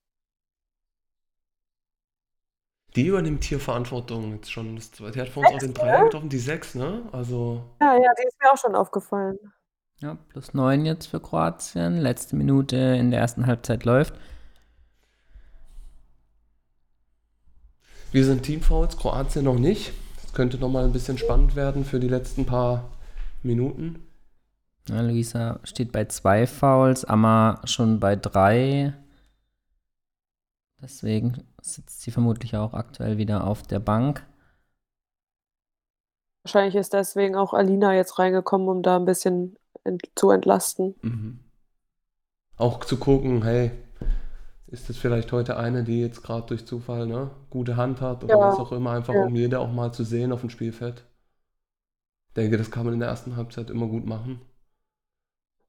Die 2.95 3.07
übernimmt 3.07 3.43
hier 3.43 3.59
Verantwortung 3.59 4.35
jetzt 4.35 4.51
schon. 4.51 4.75
Die 4.77 5.19
hat 5.19 5.27
vor 5.27 5.43
uns 5.43 5.53
auch 5.53 5.59
den 5.59 5.73
Dreier 5.73 5.99
ne? 5.99 6.05
getroffen, 6.05 6.29
die 6.29 6.39
sechs, 6.39 6.75
ne? 6.75 7.03
Also. 7.11 7.61
Ja, 7.81 7.95
ja, 7.95 8.11
die 8.17 8.25
ist 8.25 8.41
mir 8.41 8.51
auch 8.51 8.57
schon 8.57 8.73
aufgefallen. 8.73 9.37
Ja, 9.99 10.17
plus 10.29 10.53
neun 10.53 10.85
jetzt 10.85 11.07
für 11.07 11.19
Kroatien. 11.19 11.97
Letzte 11.97 12.37
Minute 12.37 12.77
in 12.77 13.11
der 13.11 13.19
ersten 13.19 13.47
Halbzeit 13.47 13.83
läuft. 13.83 14.13
Wir 18.13 18.23
sind 18.23 18.43
Teamfouls, 18.43 18.95
Kroatien 18.95 19.43
noch 19.43 19.59
nicht. 19.59 19.91
Das 20.21 20.33
könnte 20.33 20.57
nochmal 20.57 20.85
ein 20.85 20.93
bisschen 20.93 21.17
spannend 21.17 21.57
werden 21.57 21.83
für 21.83 21.99
die 21.99 22.07
letzten 22.07 22.45
paar 22.45 22.91
Minuten. 23.43 24.07
Ja, 24.89 25.01
Luisa 25.01 25.59
steht 25.63 25.91
bei 25.91 26.05
zwei 26.05 26.45
Fouls, 26.45 27.05
Amma 27.05 27.59
schon 27.65 27.99
bei 27.99 28.15
drei. 28.15 28.93
Deswegen 30.81 31.43
sitzt 31.61 32.01
sie 32.01 32.11
vermutlich 32.11 32.55
auch 32.55 32.73
aktuell 32.73 33.17
wieder 33.17 33.47
auf 33.47 33.63
der 33.63 33.79
Bank. 33.79 34.25
Wahrscheinlich 36.43 36.75
ist 36.75 36.93
deswegen 36.93 37.35
auch 37.35 37.53
Alina 37.53 37.95
jetzt 37.95 38.19
reingekommen, 38.19 38.67
um 38.67 38.83
da 38.83 38.97
ein 38.97 39.05
bisschen 39.05 39.57
ent 39.83 40.03
zu 40.15 40.29
entlasten. 40.29 40.93
Mhm. 41.01 41.39
Auch 42.57 42.85
zu 42.85 42.97
gucken, 42.97 43.43
hey, 43.43 43.71
ist 44.67 44.89
das 44.89 44.97
vielleicht 44.97 45.31
heute 45.31 45.57
eine, 45.57 45.83
die 45.83 46.01
jetzt 46.01 46.21
gerade 46.21 46.45
durch 46.45 46.67
Zufall 46.67 47.07
ne, 47.07 47.31
gute 47.49 47.77
Hand 47.77 48.01
hat 48.01 48.23
oder 48.23 48.37
ja. 48.37 48.39
was 48.39 48.59
auch 48.59 48.71
immer, 48.71 48.91
einfach 48.91 49.15
ja. 49.15 49.23
um 49.23 49.35
jede 49.35 49.59
auch 49.59 49.71
mal 49.71 49.91
zu 49.91 50.03
sehen 50.03 50.31
auf 50.31 50.41
dem 50.41 50.51
Spielfeld. 50.51 51.05
Ich 52.27 52.33
denke, 52.35 52.57
das 52.57 52.69
kann 52.69 52.85
man 52.85 52.93
in 52.93 52.99
der 52.99 53.09
ersten 53.09 53.35
Halbzeit 53.35 53.71
immer 53.71 53.87
gut 53.87 54.05
machen. 54.05 54.41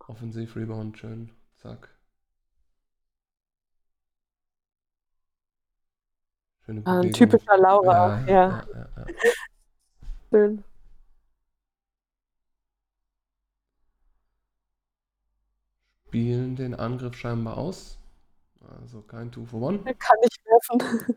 Offensiv, 0.09 0.55
Rebound, 0.55 0.99
schön, 0.99 1.33
zack. 1.57 1.91
Schöne 6.65 6.83
ah, 6.85 7.01
Ein 7.01 7.13
typischer 7.13 7.59
Laura, 7.59 8.21
ja. 8.27 8.27
ja. 8.27 8.67
ja 8.73 9.07
schön. 10.31 10.65
Spielen 16.07 16.57
den 16.57 16.75
Angriff 16.75 17.17
scheinbar 17.17 17.57
aus. 17.57 17.99
Also 18.81 19.03
kein 19.03 19.31
Two 19.31 19.45
for 19.45 19.61
One. 19.61 19.81
Er 19.85 19.95
kann 19.95 20.17
nicht 20.23 20.41
werfen. 20.45 21.17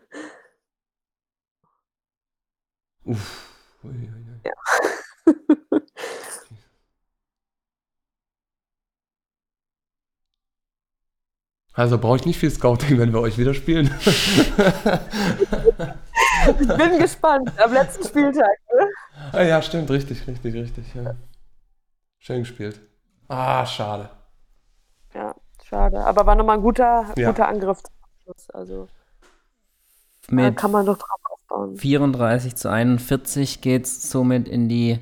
Uff. 3.06 3.56
Ui, 3.84 3.92
ui, 3.92 4.08
ui. 4.08 4.42
Ja. 4.44 4.54
Also 11.80 11.98
brauche 11.98 12.18
ich 12.18 12.26
nicht 12.26 12.38
viel 12.38 12.52
Scouting, 12.52 13.00
wenn 13.00 13.14
wir 13.14 13.22
euch 13.22 13.38
wieder 13.38 13.54
spielen. 13.54 13.90
ich 16.60 16.68
bin 16.68 17.00
gespannt 17.00 17.54
am 17.58 17.72
letzten 17.72 18.04
Spieltag. 18.04 18.50
Ne? 18.76 18.86
Ah, 19.32 19.44
ja, 19.44 19.62
stimmt, 19.62 19.90
richtig, 19.90 20.28
richtig, 20.28 20.56
richtig. 20.56 20.94
Ja. 20.94 21.16
Schön 22.18 22.40
gespielt. 22.40 22.82
Ah, 23.30 23.66
schade. 23.66 24.10
Ja. 25.14 25.34
Schade. 25.64 26.04
Aber 26.04 26.26
war 26.26 26.36
nochmal 26.36 26.58
ein 26.58 26.64
guter, 26.64 27.06
ja. 27.16 27.30
guter 27.30 27.48
Angriff 27.48 27.82
Also 28.52 28.90
Mit 30.30 30.58
kann 30.58 30.72
man 30.72 30.86
doch 30.86 30.98
drauf 30.98 31.22
aufbauen. 31.32 31.78
34 31.78 32.58
zu 32.58 32.70
41 32.70 33.62
geht 33.62 33.86
es 33.86 34.12
somit 34.12 34.50
in 34.50 34.68
die 34.68 35.00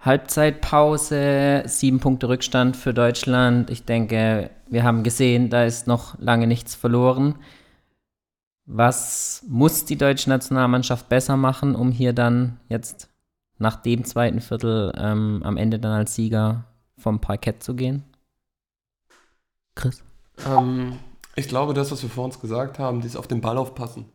Halbzeitpause. 0.00 1.62
Sieben 1.66 2.00
Punkte 2.00 2.28
Rückstand 2.28 2.76
für 2.76 2.94
Deutschland. 2.94 3.70
Ich 3.70 3.84
denke, 3.84 4.50
wir 4.68 4.84
haben 4.84 5.02
gesehen, 5.02 5.50
da 5.50 5.64
ist 5.64 5.86
noch 5.86 6.18
lange 6.18 6.46
nichts 6.46 6.74
verloren. 6.74 7.36
Was 8.66 9.44
muss 9.48 9.84
die 9.84 9.98
deutsche 9.98 10.30
Nationalmannschaft 10.30 11.08
besser 11.08 11.36
machen, 11.36 11.74
um 11.74 11.90
hier 11.90 12.12
dann 12.12 12.60
jetzt 12.68 13.10
nach 13.58 13.76
dem 13.76 14.04
zweiten 14.04 14.40
Viertel 14.40 14.92
ähm, 14.96 15.42
am 15.44 15.56
Ende 15.56 15.78
dann 15.78 15.92
als 15.92 16.14
Sieger 16.14 16.64
vom 16.96 17.20
Parkett 17.20 17.62
zu 17.62 17.74
gehen? 17.74 18.04
Chris? 19.74 20.02
Ähm, 20.46 20.98
ich 21.36 21.48
glaube, 21.48 21.74
das, 21.74 21.90
was 21.90 22.02
wir 22.02 22.10
vor 22.10 22.24
uns 22.24 22.40
gesagt 22.40 22.78
haben, 22.78 23.00
dieses 23.00 23.16
auf 23.16 23.26
den 23.26 23.40
Ball 23.40 23.58
aufpassen. 23.58 24.06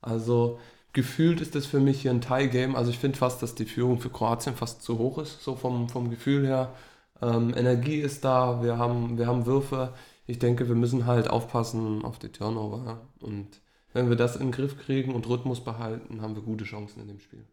Also 0.00 0.58
gefühlt 0.92 1.40
ist 1.40 1.54
das 1.54 1.66
für 1.66 1.80
mich 1.80 2.02
hier 2.02 2.10
ein 2.10 2.20
Tie-Game. 2.20 2.76
Also 2.76 2.90
ich 2.90 2.98
finde 2.98 3.18
fast, 3.18 3.42
dass 3.42 3.54
die 3.54 3.64
Führung 3.66 4.00
für 4.00 4.10
Kroatien 4.10 4.56
fast 4.56 4.82
zu 4.82 4.98
hoch 4.98 5.18
ist, 5.18 5.42
so 5.42 5.56
vom, 5.56 5.88
vom 5.88 6.10
Gefühl 6.10 6.46
her. 6.46 6.74
Ähm, 7.20 7.54
Energie 7.56 8.00
ist 8.00 8.24
da, 8.24 8.62
wir 8.62 8.78
haben, 8.78 9.18
wir 9.18 9.26
haben 9.26 9.46
Würfe. 9.46 9.94
Ich 10.26 10.38
denke, 10.38 10.68
wir 10.68 10.74
müssen 10.76 11.06
halt 11.06 11.28
aufpassen 11.30 12.04
auf 12.04 12.18
die 12.18 12.30
Turnover. 12.30 13.00
Und 13.20 13.60
wenn 13.92 14.08
wir 14.08 14.16
das 14.16 14.36
in 14.36 14.46
den 14.46 14.52
Griff 14.52 14.78
kriegen 14.78 15.14
und 15.14 15.28
Rhythmus 15.28 15.62
behalten, 15.64 16.22
haben 16.22 16.34
wir 16.34 16.42
gute 16.42 16.64
Chancen 16.64 17.00
in 17.02 17.08
dem 17.08 17.20
Spiel. 17.20 17.46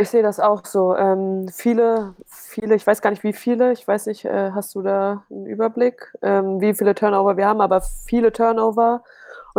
Ich 0.00 0.10
sehe 0.10 0.22
das 0.22 0.38
auch 0.38 0.64
so. 0.64 0.96
Ähm, 0.96 1.48
viele, 1.48 2.14
viele, 2.26 2.76
ich 2.76 2.86
weiß 2.86 3.02
gar 3.02 3.10
nicht, 3.10 3.24
wie 3.24 3.32
viele, 3.32 3.72
ich 3.72 3.86
weiß 3.86 4.06
nicht, 4.06 4.24
äh, 4.24 4.52
hast 4.52 4.74
du 4.74 4.82
da 4.82 5.24
einen 5.30 5.46
Überblick, 5.46 6.14
ähm, 6.22 6.60
wie 6.60 6.72
viele 6.74 6.94
Turnover 6.94 7.36
wir 7.36 7.46
haben, 7.46 7.60
aber 7.60 7.80
viele 7.80 8.32
Turnover. 8.32 9.02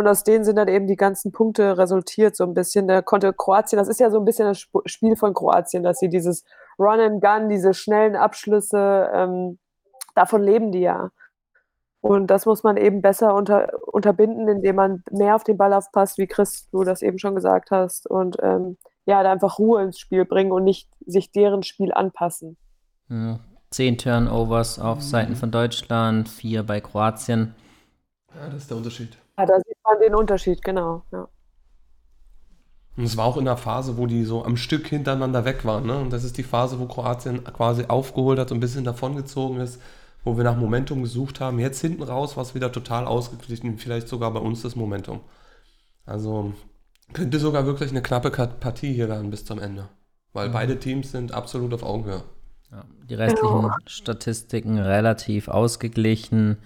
Und 0.00 0.08
aus 0.08 0.24
denen 0.24 0.44
sind 0.44 0.56
dann 0.56 0.68
eben 0.68 0.86
die 0.86 0.96
ganzen 0.96 1.30
Punkte 1.30 1.76
resultiert, 1.76 2.34
so 2.34 2.44
ein 2.44 2.54
bisschen. 2.54 2.88
Da 2.88 3.02
konnte 3.02 3.34
Kroatien, 3.34 3.78
das 3.78 3.86
ist 3.86 4.00
ja 4.00 4.10
so 4.10 4.18
ein 4.18 4.24
bisschen 4.24 4.46
das 4.46 4.66
Spiel 4.86 5.14
von 5.14 5.34
Kroatien, 5.34 5.82
dass 5.82 5.98
sie 5.98 6.08
dieses 6.08 6.42
Run 6.78 7.00
and 7.00 7.22
Gun, 7.22 7.50
diese 7.50 7.74
schnellen 7.74 8.16
Abschlüsse, 8.16 9.10
ähm, 9.12 9.58
davon 10.14 10.42
leben 10.42 10.72
die 10.72 10.80
ja. 10.80 11.10
Und 12.00 12.28
das 12.28 12.46
muss 12.46 12.62
man 12.62 12.78
eben 12.78 13.02
besser 13.02 13.34
unter, 13.34 13.74
unterbinden, 13.88 14.48
indem 14.48 14.76
man 14.76 15.04
mehr 15.10 15.36
auf 15.36 15.44
den 15.44 15.58
Ball 15.58 15.74
aufpasst, 15.74 16.16
wie 16.16 16.26
Chris, 16.26 16.66
du 16.70 16.82
das 16.82 17.02
eben 17.02 17.18
schon 17.18 17.34
gesagt 17.34 17.70
hast. 17.70 18.08
Und 18.08 18.38
ähm, 18.40 18.78
ja, 19.04 19.22
da 19.22 19.30
einfach 19.30 19.58
Ruhe 19.58 19.82
ins 19.82 19.98
Spiel 19.98 20.24
bringen 20.24 20.50
und 20.50 20.64
nicht 20.64 20.88
sich 21.04 21.30
deren 21.30 21.62
Spiel 21.62 21.92
anpassen. 21.92 22.56
Ja, 23.10 23.40
zehn 23.68 23.98
Turnovers 23.98 24.78
auf 24.78 24.96
mhm. 24.96 25.02
Seiten 25.02 25.36
von 25.36 25.50
Deutschland, 25.50 26.30
vier 26.30 26.62
bei 26.62 26.80
Kroatien. 26.80 27.54
Ja, 28.34 28.46
das 28.46 28.62
ist 28.62 28.70
der 28.70 28.78
Unterschied. 28.78 29.18
Ja, 29.40 29.46
da 29.46 29.56
sieht 29.56 29.76
man 29.84 29.98
den 30.00 30.14
Unterschied, 30.14 30.62
genau. 30.62 31.02
Ja. 31.12 31.28
Und 32.96 33.04
es 33.04 33.16
war 33.16 33.24
auch 33.24 33.38
in 33.38 33.46
der 33.46 33.56
Phase, 33.56 33.96
wo 33.96 34.06
die 34.06 34.24
so 34.24 34.44
am 34.44 34.58
Stück 34.58 34.88
hintereinander 34.88 35.46
weg 35.46 35.64
waren. 35.64 35.86
Ne? 35.86 35.98
Und 35.98 36.12
das 36.12 36.24
ist 36.24 36.36
die 36.36 36.42
Phase, 36.42 36.78
wo 36.78 36.84
Kroatien 36.84 37.42
quasi 37.44 37.86
aufgeholt 37.88 38.38
hat 38.38 38.50
und 38.50 38.58
ein 38.58 38.60
bisschen 38.60 38.84
davongezogen 38.84 39.60
ist, 39.60 39.80
wo 40.24 40.36
wir 40.36 40.44
nach 40.44 40.56
Momentum 40.56 41.02
gesucht 41.02 41.40
haben. 41.40 41.58
Jetzt 41.58 41.80
hinten 41.80 42.02
raus 42.02 42.36
war 42.36 42.42
es 42.42 42.54
wieder 42.54 42.70
total 42.70 43.06
ausgeglichen, 43.06 43.78
vielleicht 43.78 44.08
sogar 44.08 44.30
bei 44.32 44.40
uns 44.40 44.60
das 44.60 44.76
Momentum. 44.76 45.20
Also 46.04 46.52
könnte 47.14 47.38
sogar 47.38 47.64
wirklich 47.64 47.90
eine 47.90 48.02
knappe 48.02 48.30
Partie 48.30 48.92
hier 48.92 49.08
werden 49.08 49.30
bis 49.30 49.46
zum 49.46 49.58
Ende. 49.58 49.88
Weil 50.34 50.48
mhm. 50.48 50.52
beide 50.52 50.78
Teams 50.78 51.12
sind 51.12 51.32
absolut 51.32 51.72
auf 51.72 51.82
Augenhöhe. 51.82 52.22
Ja, 52.70 52.84
die 53.08 53.14
restlichen 53.14 53.62
ja. 53.62 53.76
Statistiken 53.86 54.78
relativ 54.78 55.48
ausgeglichen. 55.48 56.58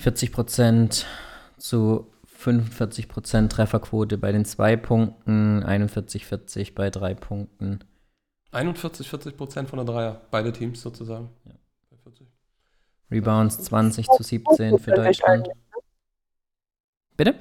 40% 0.00 1.04
zu 1.64 2.12
45% 2.42 3.48
Trefferquote 3.48 4.18
bei 4.18 4.32
den 4.32 4.44
zwei 4.44 4.76
Punkten, 4.76 5.64
41-40 5.64 6.74
bei 6.74 6.90
drei 6.90 7.14
Punkten. 7.14 7.80
41, 8.52 9.08
40 9.08 9.36
Prozent 9.36 9.70
von 9.70 9.78
der 9.78 9.86
Dreier, 9.86 10.20
beide 10.30 10.52
Teams 10.52 10.82
sozusagen. 10.82 11.30
Ja. 11.46 11.52
Rebounds 13.10 13.62
20 13.64 14.06
zu 14.08 14.22
17 14.22 14.78
für 14.78 14.90
Deutschland. 14.90 15.48
Bitte? 17.16 17.34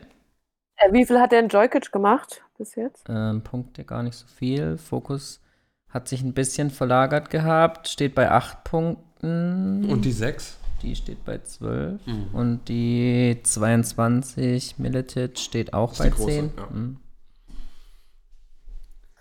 Äh, 0.75 0.93
wie 0.93 1.05
viel 1.05 1.19
hat 1.19 1.31
der 1.31 1.45
Joykic 1.45 1.91
gemacht 1.91 2.43
bis 2.57 2.75
jetzt? 2.75 3.05
Ähm, 3.09 3.41
Punkte 3.43 3.83
gar 3.83 4.03
nicht 4.03 4.15
so 4.15 4.27
viel. 4.27 4.77
Fokus 4.77 5.41
hat 5.89 6.07
sich 6.07 6.21
ein 6.21 6.33
bisschen 6.33 6.69
verlagert 6.69 7.29
gehabt, 7.29 7.87
steht 7.87 8.15
bei 8.15 8.29
8 8.29 8.63
Punkten. 8.63 9.89
Und 9.89 10.05
die 10.05 10.11
6? 10.11 10.59
Die 10.83 10.95
steht 10.95 11.23
bei 11.25 11.39
12. 11.39 12.05
Mhm. 12.05 12.27
Und 12.33 12.69
die 12.69 13.39
22 13.41 14.77
Militic 14.77 15.39
steht 15.39 15.73
auch 15.73 15.97
bei 15.97 16.09
10. 16.09 16.51
Ja. 16.55 16.67
Mhm. 16.69 16.97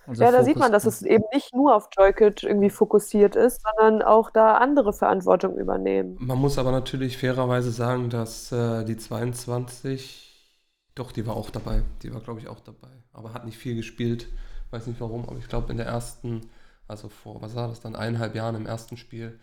Also 0.06 0.24
ja, 0.24 0.32
da 0.32 0.42
sieht 0.42 0.56
man, 0.56 0.72
dass 0.72 0.84
es 0.84 1.02
eben 1.02 1.24
nicht 1.32 1.54
nur 1.54 1.76
auf 1.76 1.88
Joykic 1.96 2.42
irgendwie 2.42 2.70
fokussiert 2.70 3.36
ist, 3.36 3.62
sondern 3.62 4.02
auch 4.02 4.30
da 4.30 4.56
andere 4.56 4.92
Verantwortung 4.92 5.56
übernehmen. 5.56 6.16
Man 6.18 6.38
muss 6.38 6.58
aber 6.58 6.72
natürlich 6.72 7.16
fairerweise 7.18 7.70
sagen, 7.70 8.10
dass 8.10 8.50
äh, 8.50 8.84
die 8.84 8.96
22, 8.96 10.58
doch, 10.96 11.12
die 11.12 11.24
war 11.26 11.36
auch 11.36 11.50
dabei. 11.50 11.82
Die 12.02 12.12
war, 12.12 12.20
glaube 12.20 12.40
ich, 12.40 12.48
auch 12.48 12.60
dabei. 12.60 12.90
Aber 13.12 13.32
hat 13.32 13.44
nicht 13.44 13.58
viel 13.58 13.76
gespielt. 13.76 14.26
Weiß 14.70 14.86
nicht 14.86 15.00
warum, 15.00 15.28
aber 15.28 15.38
ich 15.38 15.48
glaube, 15.48 15.70
in 15.70 15.76
der 15.76 15.86
ersten, 15.86 16.50
also 16.88 17.08
vor, 17.08 17.40
was 17.40 17.54
war 17.54 17.68
das 17.68 17.80
dann, 17.80 17.94
eineinhalb 17.94 18.34
Jahren 18.34 18.56
im 18.56 18.66
ersten 18.66 18.96
Spiel, 18.96 19.38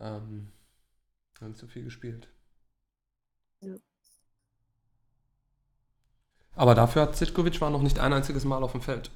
ähm, 0.00 0.48
hat 1.40 1.48
nicht 1.48 1.58
so 1.58 1.66
viel 1.66 1.84
gespielt. 1.84 2.28
Ja. 3.60 3.74
Aber 6.56 6.74
dafür 6.74 7.02
hat 7.02 7.16
Zitkovic 7.16 7.60
war 7.60 7.70
noch 7.70 7.82
nicht 7.82 7.98
ein 7.98 8.12
einziges 8.12 8.44
Mal 8.44 8.62
auf 8.62 8.72
dem 8.72 8.80
Feld. 8.80 9.10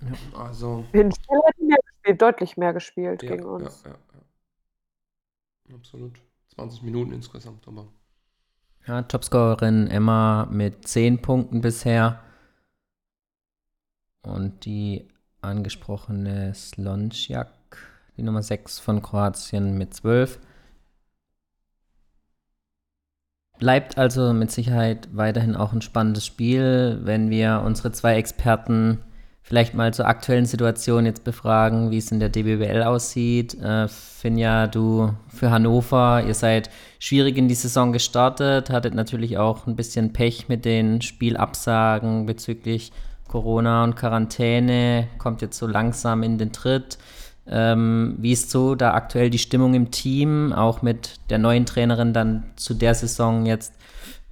Ja. 0.00 0.38
Also. 0.38 0.84
In 0.92 1.12
Spiel 1.12 1.38
hätten 1.46 1.68
wir 1.68 1.76
gespielt, 1.76 2.22
deutlich 2.22 2.56
mehr 2.56 2.72
gespielt 2.72 3.22
ja, 3.22 3.30
gegen 3.30 3.44
uns. 3.44 3.82
Ja, 3.84 3.90
ja, 3.90 3.96
ja. 5.68 5.74
Absolut. 5.76 6.18
20 6.54 6.82
Minuten 6.82 7.12
insgesamt, 7.12 7.66
aber. 7.68 7.88
Ja, 8.86 9.02
Topscorerin 9.02 9.88
Emma 9.88 10.46
mit 10.50 10.88
10 10.88 11.22
Punkten 11.22 11.60
bisher. 11.60 12.20
Und 14.22 14.64
die 14.64 15.08
angesprochene 15.40 16.54
Slonjak, 16.54 17.48
die 18.16 18.22
Nummer 18.22 18.42
6 18.42 18.78
von 18.78 19.02
Kroatien 19.02 19.76
mit 19.76 19.94
12. 19.94 20.38
Bleibt 23.62 23.96
also 23.96 24.32
mit 24.32 24.50
Sicherheit 24.50 25.06
weiterhin 25.12 25.54
auch 25.54 25.72
ein 25.72 25.82
spannendes 25.82 26.26
Spiel, 26.26 26.98
wenn 27.04 27.30
wir 27.30 27.62
unsere 27.64 27.92
zwei 27.92 28.16
Experten 28.16 28.98
vielleicht 29.40 29.72
mal 29.72 29.94
zur 29.94 30.08
aktuellen 30.08 30.46
Situation 30.46 31.06
jetzt 31.06 31.22
befragen, 31.22 31.92
wie 31.92 31.98
es 31.98 32.10
in 32.10 32.18
der 32.18 32.28
DBWL 32.28 32.82
aussieht. 32.82 33.54
Äh, 33.62 33.86
Finja, 33.86 34.66
du 34.66 35.14
für 35.28 35.52
Hannover, 35.52 36.24
ihr 36.26 36.34
seid 36.34 36.70
schwierig 36.98 37.38
in 37.38 37.46
die 37.46 37.54
Saison 37.54 37.92
gestartet, 37.92 38.68
hattet 38.68 38.96
natürlich 38.96 39.38
auch 39.38 39.68
ein 39.68 39.76
bisschen 39.76 40.12
Pech 40.12 40.48
mit 40.48 40.64
den 40.64 41.00
Spielabsagen 41.00 42.26
bezüglich 42.26 42.90
Corona 43.28 43.84
und 43.84 43.94
Quarantäne, 43.94 45.06
kommt 45.18 45.40
jetzt 45.40 45.56
so 45.56 45.68
langsam 45.68 46.24
in 46.24 46.36
den 46.36 46.50
Tritt. 46.50 46.98
Ähm, 47.46 48.16
wie 48.18 48.32
ist 48.32 48.50
so 48.50 48.74
da 48.74 48.94
aktuell 48.94 49.30
die 49.30 49.38
Stimmung 49.38 49.74
im 49.74 49.90
Team, 49.90 50.52
auch 50.52 50.82
mit 50.82 51.16
der 51.30 51.38
neuen 51.38 51.66
Trainerin 51.66 52.12
dann 52.12 52.44
zu 52.56 52.74
der 52.74 52.94
Saison 52.94 53.46
jetzt, 53.46 53.74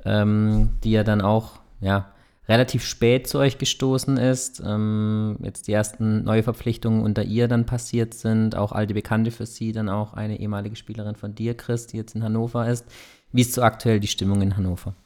ähm, 0.05 0.71
die 0.85 0.93
ja 0.93 1.05
dann 1.05 1.21
auch, 1.21 1.61
ja, 1.81 2.13
relativ 2.49 2.85
spät 2.85 3.29
zu 3.29 3.39
euch 3.39 3.59
gestoßen 3.59 4.17
ist, 4.17 4.61
ähm, 4.67 5.39
jetzt 5.41 5.69
die 5.69 5.73
ersten 5.73 6.25
Neuverpflichtungen 6.25 7.03
unter 7.03 7.23
ihr 7.23 7.47
dann 7.47 7.65
passiert 7.65 8.13
sind, 8.13 8.57
auch 8.57 8.73
alte 8.73 8.93
Bekannte 8.95 9.31
für 9.31 9.47
sie, 9.47 9.71
dann 9.71 9.89
auch 9.89 10.15
eine 10.15 10.41
ehemalige 10.41 10.75
Spielerin 10.75 11.15
von 11.15 11.35
dir, 11.35 11.57
Chris, 11.57 11.87
die 11.87 11.97
jetzt 11.97 12.17
in 12.17 12.25
Hannover 12.25 12.69
ist. 12.69 12.87
Wie 13.31 13.43
ist 13.43 13.55
so 13.55 13.63
aktuell 13.63 14.01
die 14.01 14.09
Stimmung 14.09 14.43
in 14.43 14.57
Hannover? 14.57 14.97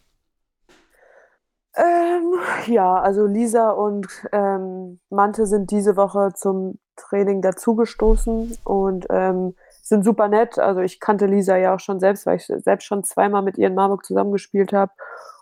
Ähm, 1.77 2.35
ja, 2.67 2.95
also 3.01 3.27
Lisa 3.27 3.71
und 3.71 4.07
ähm, 4.33 5.01
Mante 5.11 5.47
sind 5.47 5.71
diese 5.71 5.97
Woche 5.97 6.33
zum 6.35 6.79
Training 6.97 7.43
dazugestoßen 7.43 8.59
und 8.65 9.07
ähm, 9.11 9.55
sind 9.83 10.05
super 10.05 10.29
nett. 10.29 10.59
Also 10.59 10.81
ich 10.81 11.01
kannte 11.01 11.27
Lisa 11.27 11.57
ja 11.57 11.75
auch 11.75 11.81
schon 11.81 12.01
selbst, 12.01 12.27
weil 12.27 12.37
ich 12.37 12.47
selbst 12.47 12.85
schon 12.85 13.03
zweimal 13.03 13.43
mit 13.43 13.59
ihr 13.59 13.67
in 13.67 13.75
Marburg 13.75 14.05
zusammengespielt 14.05 14.73
habe 14.73 14.93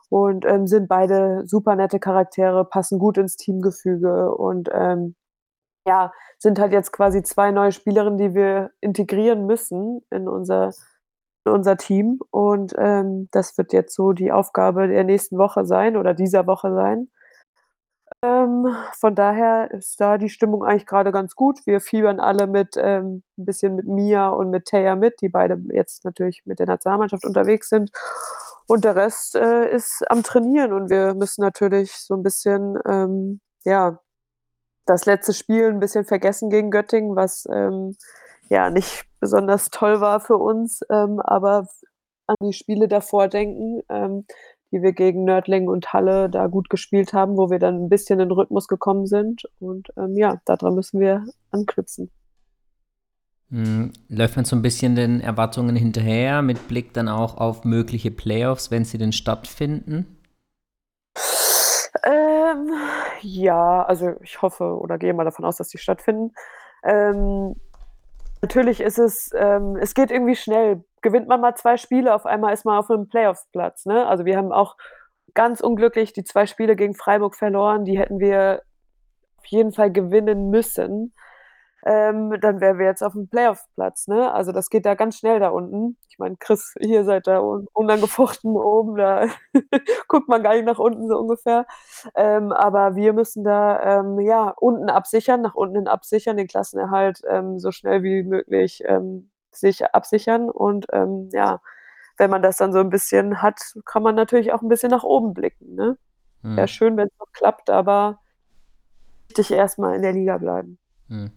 und 0.09 0.45
ähm, 0.47 0.67
sind 0.67 0.89
beide 0.89 1.43
super 1.47 1.77
nette 1.77 1.99
Charaktere, 2.01 2.65
passen 2.65 2.99
gut 2.99 3.19
ins 3.19 3.37
Teamgefüge 3.37 4.35
und 4.35 4.71
ähm, 4.73 5.15
ja, 5.87 6.13
sind 6.39 6.59
halt 6.59 6.73
jetzt 6.73 6.93
quasi 6.93 7.23
zwei 7.23 7.51
neue 7.51 7.73
Spielerinnen, 7.73 8.19
die 8.19 8.35
wir 8.35 8.71
integrieren 8.81 9.47
müssen 9.47 10.03
in 10.11 10.29
unser, 10.29 10.73
unser 11.45 11.77
Team. 11.77 12.21
Und 12.31 12.75
ähm, 12.79 13.29
das 13.33 13.57
wird 13.59 13.73
jetzt 13.73 13.95
so 13.95 14.13
die 14.13 14.33
Aufgabe 14.33 14.89
der 14.89 15.05
nächsten 15.05 15.39
Woche 15.39 15.65
sein 15.65 15.97
oder 15.97 16.15
dieser 16.15 16.47
Woche 16.47 16.73
sein. 16.75 17.09
Ähm, 18.25 18.67
von 18.99 19.15
daher 19.15 19.71
ist 19.73 20.01
da 20.01 20.19
die 20.19 20.29
Stimmung 20.29 20.65
eigentlich 20.65 20.87
gerade 20.87 21.11
ganz 21.13 21.35
gut. 21.35 21.61
Wir 21.67 21.81
fiebern 21.81 22.21
alle 22.21 22.47
mit 22.47 22.77
ähm, 22.77 23.23
ein 23.39 23.45
bisschen 23.45 23.75
mit 23.75 23.87
Mia 23.87 24.29
und 24.29 24.51
mit 24.51 24.67
Taya 24.67 24.95
mit, 24.97 25.21
die 25.21 25.29
beide 25.29 25.61
jetzt 25.73 26.05
natürlich 26.05 26.43
mit 26.45 26.59
der 26.61 26.67
Nationalmannschaft 26.67 27.25
unterwegs 27.25 27.69
sind. 27.69 27.91
Und 28.69 28.85
der 28.85 28.97
Rest 28.97 29.35
äh, 29.35 29.69
ist 29.75 30.05
am 30.09 30.23
Trainieren 30.23 30.73
und 30.73 30.89
wir 30.91 31.15
müssen 31.15 31.43
natürlich 31.43 31.93
so 31.95 32.15
ein 32.15 32.23
bisschen, 32.23 32.79
ähm, 32.87 33.41
ja, 33.65 33.99
das 34.87 35.05
letzte 35.07 35.33
Spiel 35.33 35.67
ein 35.67 35.81
bisschen 35.81 36.05
vergessen 36.05 36.51
gegen 36.51 36.71
Göttingen, 36.71 37.17
was 37.17 37.47
ähm, 37.53 37.97
ja 38.49 38.71
nicht 38.71 39.05
besonders 39.21 39.71
toll 39.71 40.01
war 40.01 40.21
für 40.21 40.37
uns, 40.37 40.81
ähm, 40.91 41.21
aber 41.21 41.67
an 42.27 42.37
die 42.43 42.53
Spiele 42.53 42.89
davor 42.89 43.29
denken, 43.29 43.83
ähm, 43.89 44.27
die 44.73 44.83
wir 44.83 44.93
gegen 44.93 45.25
Nördling 45.25 45.69
und 45.69 45.93
Halle 45.93 46.31
da 46.31 46.47
gut 46.47 46.71
gespielt 46.71 47.13
haben, 47.13 47.37
wo 47.37 47.51
wir 47.51 47.59
dann 47.59 47.85
ein 47.85 47.89
bisschen 47.89 48.21
in 48.21 48.29
den 48.29 48.37
Rhythmus 48.37 48.69
gekommen 48.69 49.07
sind. 49.07 49.43
Und 49.61 49.89
ähm, 49.99 50.17
ja, 50.17 50.41
daran 50.47 50.75
müssen 50.75 50.99
wir 50.99 51.25
anknüpfen. 51.51 52.11
Hm, 53.51 53.93
läuft 54.09 54.37
man 54.37 54.47
so 54.47 54.57
ein 54.57 54.63
bisschen 54.63 54.97
den 54.97 55.21
Erwartungen 55.21 55.77
hinterher, 55.77 56.41
mit 56.41 56.69
Blick 56.69 56.95
dann 56.95 57.09
auch 57.09 57.37
auf 57.37 57.65
mögliche 57.65 58.11
Playoffs, 58.11 58.71
wenn 58.71 58.87
sie 58.87 58.97
denn 58.97 59.13
stattfinden? 59.13 60.17
Ähm, 62.03 62.73
ja, 63.21 63.83
also 63.85 64.15
ich 64.23 64.41
hoffe 64.41 64.65
oder 64.65 64.97
gehe 64.97 65.13
mal 65.13 65.25
davon 65.25 65.45
aus, 65.45 65.59
dass 65.59 65.69
sie 65.69 65.77
stattfinden. 65.77 66.33
Ähm, 66.83 67.57
natürlich 68.43 68.81
ist 68.81 68.99
es, 68.99 69.31
ähm, 69.35 69.77
es 69.81 69.95
geht 69.95 70.11
irgendwie 70.11 70.37
schnell. 70.37 70.85
Gewinnt 71.01 71.29
man 71.29 71.41
mal 71.41 71.55
zwei 71.55 71.77
Spiele, 71.77 72.15
auf 72.15 72.27
einmal 72.27 72.53
ist 72.53 72.65
man 72.65 72.79
auf 72.79 72.91
einem 72.91 73.09
Playoffs-Platz. 73.09 73.87
Ne? 73.87 74.07
Also 74.07 74.25
wir 74.25 74.37
haben 74.37 74.53
auch 74.53 74.77
ganz 75.35 75.61
unglücklich 75.61 76.13
die 76.13 76.25
zwei 76.25 76.47
Spiele 76.47 76.77
gegen 76.77 76.95
Freiburg 76.95 77.35
verloren. 77.35 77.85
Die 77.85 77.99
hätten 77.99 78.21
wir 78.21 78.63
auf 79.39 79.47
jeden 79.47 79.73
Fall 79.73 79.91
gewinnen 79.91 80.51
müssen 80.51 81.15
ähm, 81.85 82.41
dann 82.41 82.61
wären 82.61 82.79
wir 82.79 82.87
jetzt 82.87 83.03
auf 83.03 83.13
dem 83.13 83.29
Playoff-Platz. 83.29 84.07
Ne? 84.07 84.33
Also 84.33 84.53
das 84.53 84.71
geht 84.71 84.87
da 84.87 84.95
ganz 84.95 85.19
schnell 85.19 85.41
da 85.41 85.49
unten. 85.49 85.97
Ich 86.09 86.19
meine, 86.19 86.37
Chris, 86.37 86.75
hier 86.81 87.05
seid 87.05 87.27
ihr 87.27 87.43
unangefochten 87.73 88.57
oben, 88.57 88.97
da 88.97 89.27
guckt 90.09 90.29
man 90.29 90.43
gar 90.43 90.55
nicht 90.55 90.67
nach 90.67 90.79
unten 90.79 91.09
so 91.09 91.19
ungefähr. 91.19 91.67
Ähm, 92.15 92.53
aber 92.53 92.95
wir 92.95 93.13
müssen 93.13 93.43
da 93.43 94.01
ähm, 94.01 94.21
ja 94.21 94.55
unten 94.61 94.91
absichern, 94.91 95.43
nach 95.43 95.55
unten 95.55 95.77
hin 95.77 95.89
absichern, 95.89 96.37
den 96.37 96.47
Klassenerhalt 96.47 97.23
ähm, 97.29 97.59
so 97.59 97.73
schnell 97.73 98.03
wie 98.03 98.23
möglich 98.23 98.83
ähm, 98.87 99.31
sich 99.51 99.85
absichern. 99.85 100.51
Und 100.51 100.87
ähm, 100.93 101.31
ja, 101.33 101.61
wenn 102.17 102.31
man 102.31 102.43
das 102.43 102.59
dann 102.59 102.73
so 102.73 102.79
ein 102.79 102.91
bisschen 102.91 103.43
hat, 103.43 103.61
kann 103.85 104.05
man 104.05 104.15
natürlich 104.15 104.53
auch 104.53 104.63
ein 104.63 104.69
bisschen 104.69 104.91
nach 104.91 105.03
oben 105.03 105.35
blicken. 105.35 105.75
Ne? 105.75 105.99
Hm. 106.43 106.57
Wäre 106.57 106.69
schön, 106.69 106.97
wenn 106.97 107.09
es 107.09 107.19
noch 107.19 107.33
klappt, 107.33 107.71
aber 107.71 108.21
wichtig 109.29 109.51
erstmal 109.51 109.97
in 109.97 110.03
der 110.03 110.13
Liga 110.13 110.39
bleiben. 110.39 110.79
Hm. 111.09 111.33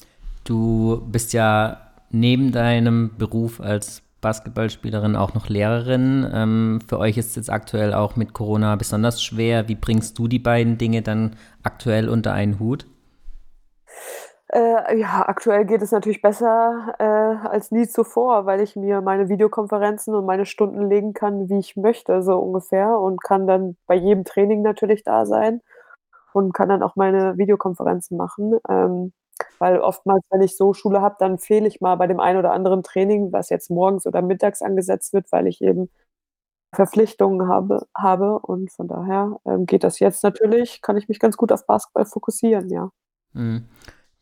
Du 0.45 1.01
bist 1.07 1.33
ja 1.33 1.77
neben 2.11 2.51
deinem 2.51 3.17
Beruf 3.17 3.59
als 3.59 4.03
Basketballspielerin 4.21 5.15
auch 5.15 5.33
noch 5.33 5.49
Lehrerin. 5.49 6.29
Ähm, 6.31 6.79
für 6.87 6.99
euch 6.99 7.17
ist 7.17 7.29
es 7.29 7.35
jetzt 7.35 7.49
aktuell 7.49 7.93
auch 7.93 8.15
mit 8.15 8.33
Corona 8.33 8.75
besonders 8.75 9.21
schwer. 9.21 9.67
Wie 9.67 9.75
bringst 9.75 10.17
du 10.17 10.27
die 10.27 10.39
beiden 10.39 10.77
Dinge 10.77 11.01
dann 11.01 11.35
aktuell 11.63 12.09
unter 12.09 12.33
einen 12.33 12.59
Hut? 12.59 12.85
Äh, 14.49 14.99
ja, 14.99 15.27
aktuell 15.27 15.65
geht 15.65 15.81
es 15.81 15.91
natürlich 15.91 16.21
besser 16.21 16.95
äh, 16.99 17.47
als 17.47 17.71
nie 17.71 17.87
zuvor, 17.87 18.45
weil 18.45 18.61
ich 18.61 18.75
mir 18.75 19.01
meine 19.01 19.29
Videokonferenzen 19.29 20.13
und 20.13 20.25
meine 20.25 20.45
Stunden 20.45 20.87
legen 20.87 21.13
kann, 21.13 21.49
wie 21.49 21.59
ich 21.59 21.75
möchte, 21.75 22.21
so 22.21 22.37
ungefähr, 22.37 22.99
und 22.99 23.23
kann 23.23 23.47
dann 23.47 23.77
bei 23.87 23.95
jedem 23.95 24.23
Training 24.23 24.61
natürlich 24.61 25.03
da 25.03 25.25
sein 25.25 25.61
und 26.33 26.53
kann 26.53 26.69
dann 26.69 26.83
auch 26.83 26.95
meine 26.95 27.37
Videokonferenzen 27.37 28.15
machen. 28.15 28.59
Ähm, 28.69 29.11
weil 29.59 29.79
oftmals, 29.79 30.23
wenn 30.31 30.41
ich 30.41 30.57
so 30.57 30.73
Schule 30.73 31.01
habe, 31.01 31.15
dann 31.19 31.37
fehle 31.39 31.67
ich 31.67 31.81
mal 31.81 31.95
bei 31.95 32.07
dem 32.07 32.19
einen 32.19 32.39
oder 32.39 32.51
anderen 32.53 32.83
Training, 32.83 33.31
was 33.33 33.49
jetzt 33.49 33.69
morgens 33.71 34.05
oder 34.07 34.21
mittags 34.21 34.61
angesetzt 34.61 35.13
wird, 35.13 35.31
weil 35.31 35.47
ich 35.47 35.61
eben 35.61 35.89
Verpflichtungen 36.75 37.47
habe 37.49 37.87
habe 37.97 38.39
und 38.39 38.71
von 38.71 38.87
daher, 38.89 39.37
ähm, 39.45 39.65
geht 39.67 39.83
das 39.85 39.99
jetzt 39.99 40.23
natürlich 40.23 40.81
kann 40.83 40.97
ich 40.97 41.07
mich 41.09 41.19
ganz 41.19 41.37
gut 41.37 41.51
auf 41.53 41.65
Basketball 41.67 42.05
fokussieren, 42.05 42.69
ja. 42.69 42.91
Mhm. 43.33 43.65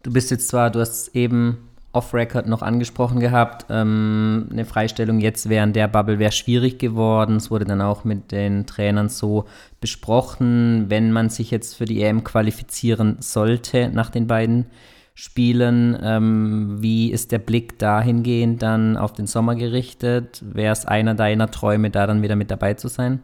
Du 0.04 0.14
bist 0.14 0.32
jetzt 0.32 0.50
zwar 0.50 0.72
du 0.72 0.80
hast 0.82 1.16
eben 1.16 1.70
off-Record 1.94 2.48
noch 2.48 2.62
angesprochen 2.64 3.20
gehabt, 3.20 3.68
ähm, 3.70 4.48
'ne 4.52 4.66
Freistellung 4.66 5.20
jetzt 5.20 5.50
während 5.50 5.76
der 5.76 5.88
Bubble 5.88 6.20
wäre 6.20 6.32
schwierig 6.34 6.80
geworden. 6.80 7.38
Es 7.38 7.52
wurde 7.52 7.66
dann 7.66 7.82
auch 7.82 8.04
mit 8.04 8.32
den 8.32 8.66
Trainern 8.68 9.10
so 9.10 9.46
besprochen, 9.82 10.86
wenn 10.90 11.12
man 11.12 11.30
sich 11.30 11.52
jetzt 11.52 11.76
für 11.78 11.86
die 11.86 12.02
EM 12.04 12.24
qualifizieren 12.24 13.18
sollte 13.22 13.90
nach 13.90 14.10
den 14.12 14.28
beiden 14.28 14.68
Spielen. 15.14 15.98
Ähm, 16.02 16.78
wie 16.82 17.12
ist 17.12 17.32
der 17.32 17.40
Blick 17.40 17.78
dahingehend 17.80 18.62
dann 18.64 18.98
auf 18.98 19.14
den 19.14 19.28
Sommer 19.28 19.56
gerichtet? 19.56 20.42
Wäre 20.44 20.74
es 20.74 20.86
einer 20.86 21.14
deiner 21.16 21.52
Träume, 21.52 21.90
da 21.92 22.08
dann 22.08 22.22
wieder 22.22 22.36
mit 22.36 22.50
dabei 22.52 22.74
zu 22.74 22.88
sein? 22.88 23.24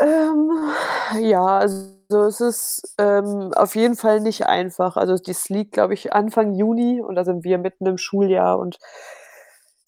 Ähm, 0.00 0.50
ja, 1.20 1.58
also 1.58 2.24
es 2.26 2.40
ist, 2.40 2.94
ähm, 2.98 3.52
auf 3.54 3.74
jeden 3.76 3.96
Fall 3.96 4.20
nicht 4.20 4.46
einfach. 4.46 4.96
Also, 4.96 5.16
das 5.16 5.48
liegt, 5.48 5.72
glaube 5.72 5.94
ich, 5.94 6.12
Anfang 6.12 6.54
Juni 6.54 7.00
und 7.00 7.14
da 7.14 7.24
sind 7.24 7.44
wir 7.44 7.58
mitten 7.58 7.86
im 7.86 7.98
Schuljahr 7.98 8.58
und 8.58 8.78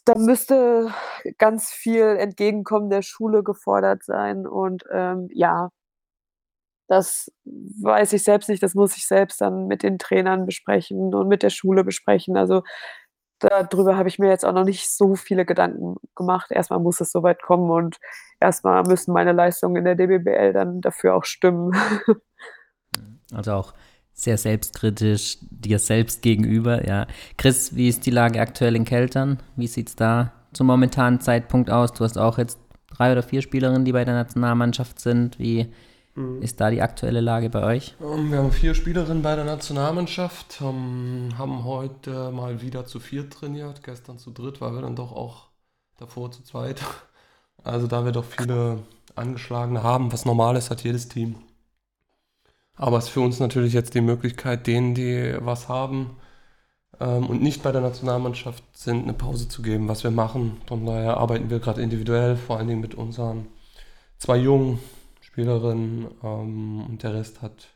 da 0.04 0.14
müsste 0.16 0.90
ganz 1.38 1.70
viel 1.70 2.02
Entgegenkommen 2.18 2.88
der 2.90 3.02
Schule 3.02 3.42
gefordert 3.42 4.02
sein 4.04 4.46
und, 4.46 4.84
ähm, 4.92 5.28
ja 5.32 5.70
das 6.88 7.30
weiß 7.44 8.14
ich 8.14 8.24
selbst 8.24 8.48
nicht, 8.48 8.62
das 8.62 8.74
muss 8.74 8.96
ich 8.96 9.06
selbst 9.06 9.40
dann 9.40 9.66
mit 9.66 9.82
den 9.82 9.98
Trainern 9.98 10.46
besprechen 10.46 11.14
und 11.14 11.28
mit 11.28 11.42
der 11.42 11.50
Schule 11.50 11.84
besprechen. 11.84 12.36
Also, 12.36 12.62
da 13.38 13.62
drüber 13.62 13.96
habe 13.96 14.08
ich 14.08 14.18
mir 14.18 14.28
jetzt 14.28 14.44
auch 14.44 14.52
noch 14.52 14.64
nicht 14.64 14.90
so 14.90 15.14
viele 15.14 15.44
Gedanken 15.44 15.96
gemacht. 16.16 16.50
Erst 16.50 16.70
mal 16.70 16.80
muss 16.80 17.00
es 17.00 17.12
so 17.12 17.22
weit 17.22 17.40
kommen 17.42 17.70
und 17.70 17.98
erst 18.40 18.64
mal 18.64 18.82
müssen 18.82 19.12
meine 19.12 19.32
Leistungen 19.32 19.76
in 19.76 19.84
der 19.84 19.94
DBBL 19.94 20.52
dann 20.52 20.80
dafür 20.80 21.14
auch 21.14 21.24
stimmen. 21.24 21.72
Also, 23.34 23.52
auch 23.52 23.74
sehr 24.14 24.38
selbstkritisch 24.38 25.36
dir 25.42 25.78
selbst 25.78 26.22
gegenüber, 26.22 26.88
ja. 26.88 27.06
Chris, 27.36 27.76
wie 27.76 27.88
ist 27.88 28.06
die 28.06 28.10
Lage 28.10 28.40
aktuell 28.40 28.74
in 28.74 28.86
Keltern? 28.86 29.38
Wie 29.54 29.66
sieht's 29.66 29.96
da 29.96 30.32
zum 30.54 30.66
momentanen 30.66 31.20
Zeitpunkt 31.20 31.68
aus? 31.68 31.92
Du 31.92 32.04
hast 32.04 32.16
auch 32.16 32.38
jetzt 32.38 32.58
3 32.96 33.12
oder 33.12 33.22
4 33.22 33.42
Spielerinnen, 33.42 33.84
die 33.84 33.92
bei 33.92 34.06
der 34.06 34.14
Nationalmannschaft 34.14 34.98
sind. 34.98 35.38
Wie 35.38 35.70
Mhm. 36.18 36.42
Ist 36.42 36.60
da 36.60 36.70
die 36.70 36.82
aktuelle 36.82 37.20
Lage 37.20 37.48
bei 37.48 37.62
euch? 37.62 37.94
Ähm, 38.02 38.32
wir 38.32 38.38
haben 38.38 38.50
vier 38.50 38.74
Spielerinnen 38.74 39.22
bei 39.22 39.36
der 39.36 39.44
Nationalmannschaft, 39.44 40.60
haben, 40.60 41.32
haben 41.38 41.64
heute 41.64 42.32
mal 42.32 42.60
wieder 42.60 42.86
zu 42.86 42.98
viert 42.98 43.32
trainiert, 43.32 43.84
gestern 43.84 44.18
zu 44.18 44.32
dritt, 44.32 44.60
weil 44.60 44.72
wir 44.72 44.82
dann 44.82 44.96
doch 44.96 45.12
auch 45.12 45.46
davor 45.96 46.32
zu 46.32 46.42
zweit. 46.42 46.82
Also 47.62 47.86
da 47.86 48.04
wir 48.04 48.12
doch 48.12 48.24
viele 48.24 48.80
Angeschlagene 49.14 49.82
haben, 49.82 50.12
was 50.12 50.24
normal 50.24 50.56
ist, 50.56 50.70
hat 50.70 50.82
jedes 50.82 51.08
Team. 51.08 51.36
Aber 52.74 52.98
es 52.98 53.06
ist 53.06 53.10
für 53.10 53.20
uns 53.20 53.40
natürlich 53.40 53.72
jetzt 53.72 53.94
die 53.94 54.00
Möglichkeit, 54.00 54.66
denen, 54.66 54.94
die 54.94 55.36
was 55.40 55.68
haben 55.68 56.16
ähm, 57.00 57.26
und 57.26 57.42
nicht 57.42 57.62
bei 57.62 57.72
der 57.72 57.80
Nationalmannschaft 57.80 58.62
sind, 58.76 59.04
eine 59.04 59.12
Pause 59.12 59.48
zu 59.48 59.62
geben, 59.62 59.88
was 59.88 60.04
wir 60.04 60.12
machen. 60.12 60.60
Von 60.66 60.86
daher 60.86 61.16
arbeiten 61.16 61.50
wir 61.50 61.58
gerade 61.58 61.82
individuell, 61.82 62.36
vor 62.36 62.58
allen 62.58 62.68
Dingen 62.68 62.80
mit 62.80 62.94
unseren 62.94 63.46
zwei 64.18 64.36
Jungen, 64.36 64.78
Spielerin 65.38 66.08
ähm, 66.24 66.84
und 66.84 67.04
der 67.04 67.14
Rest 67.14 67.42
hat, 67.42 67.68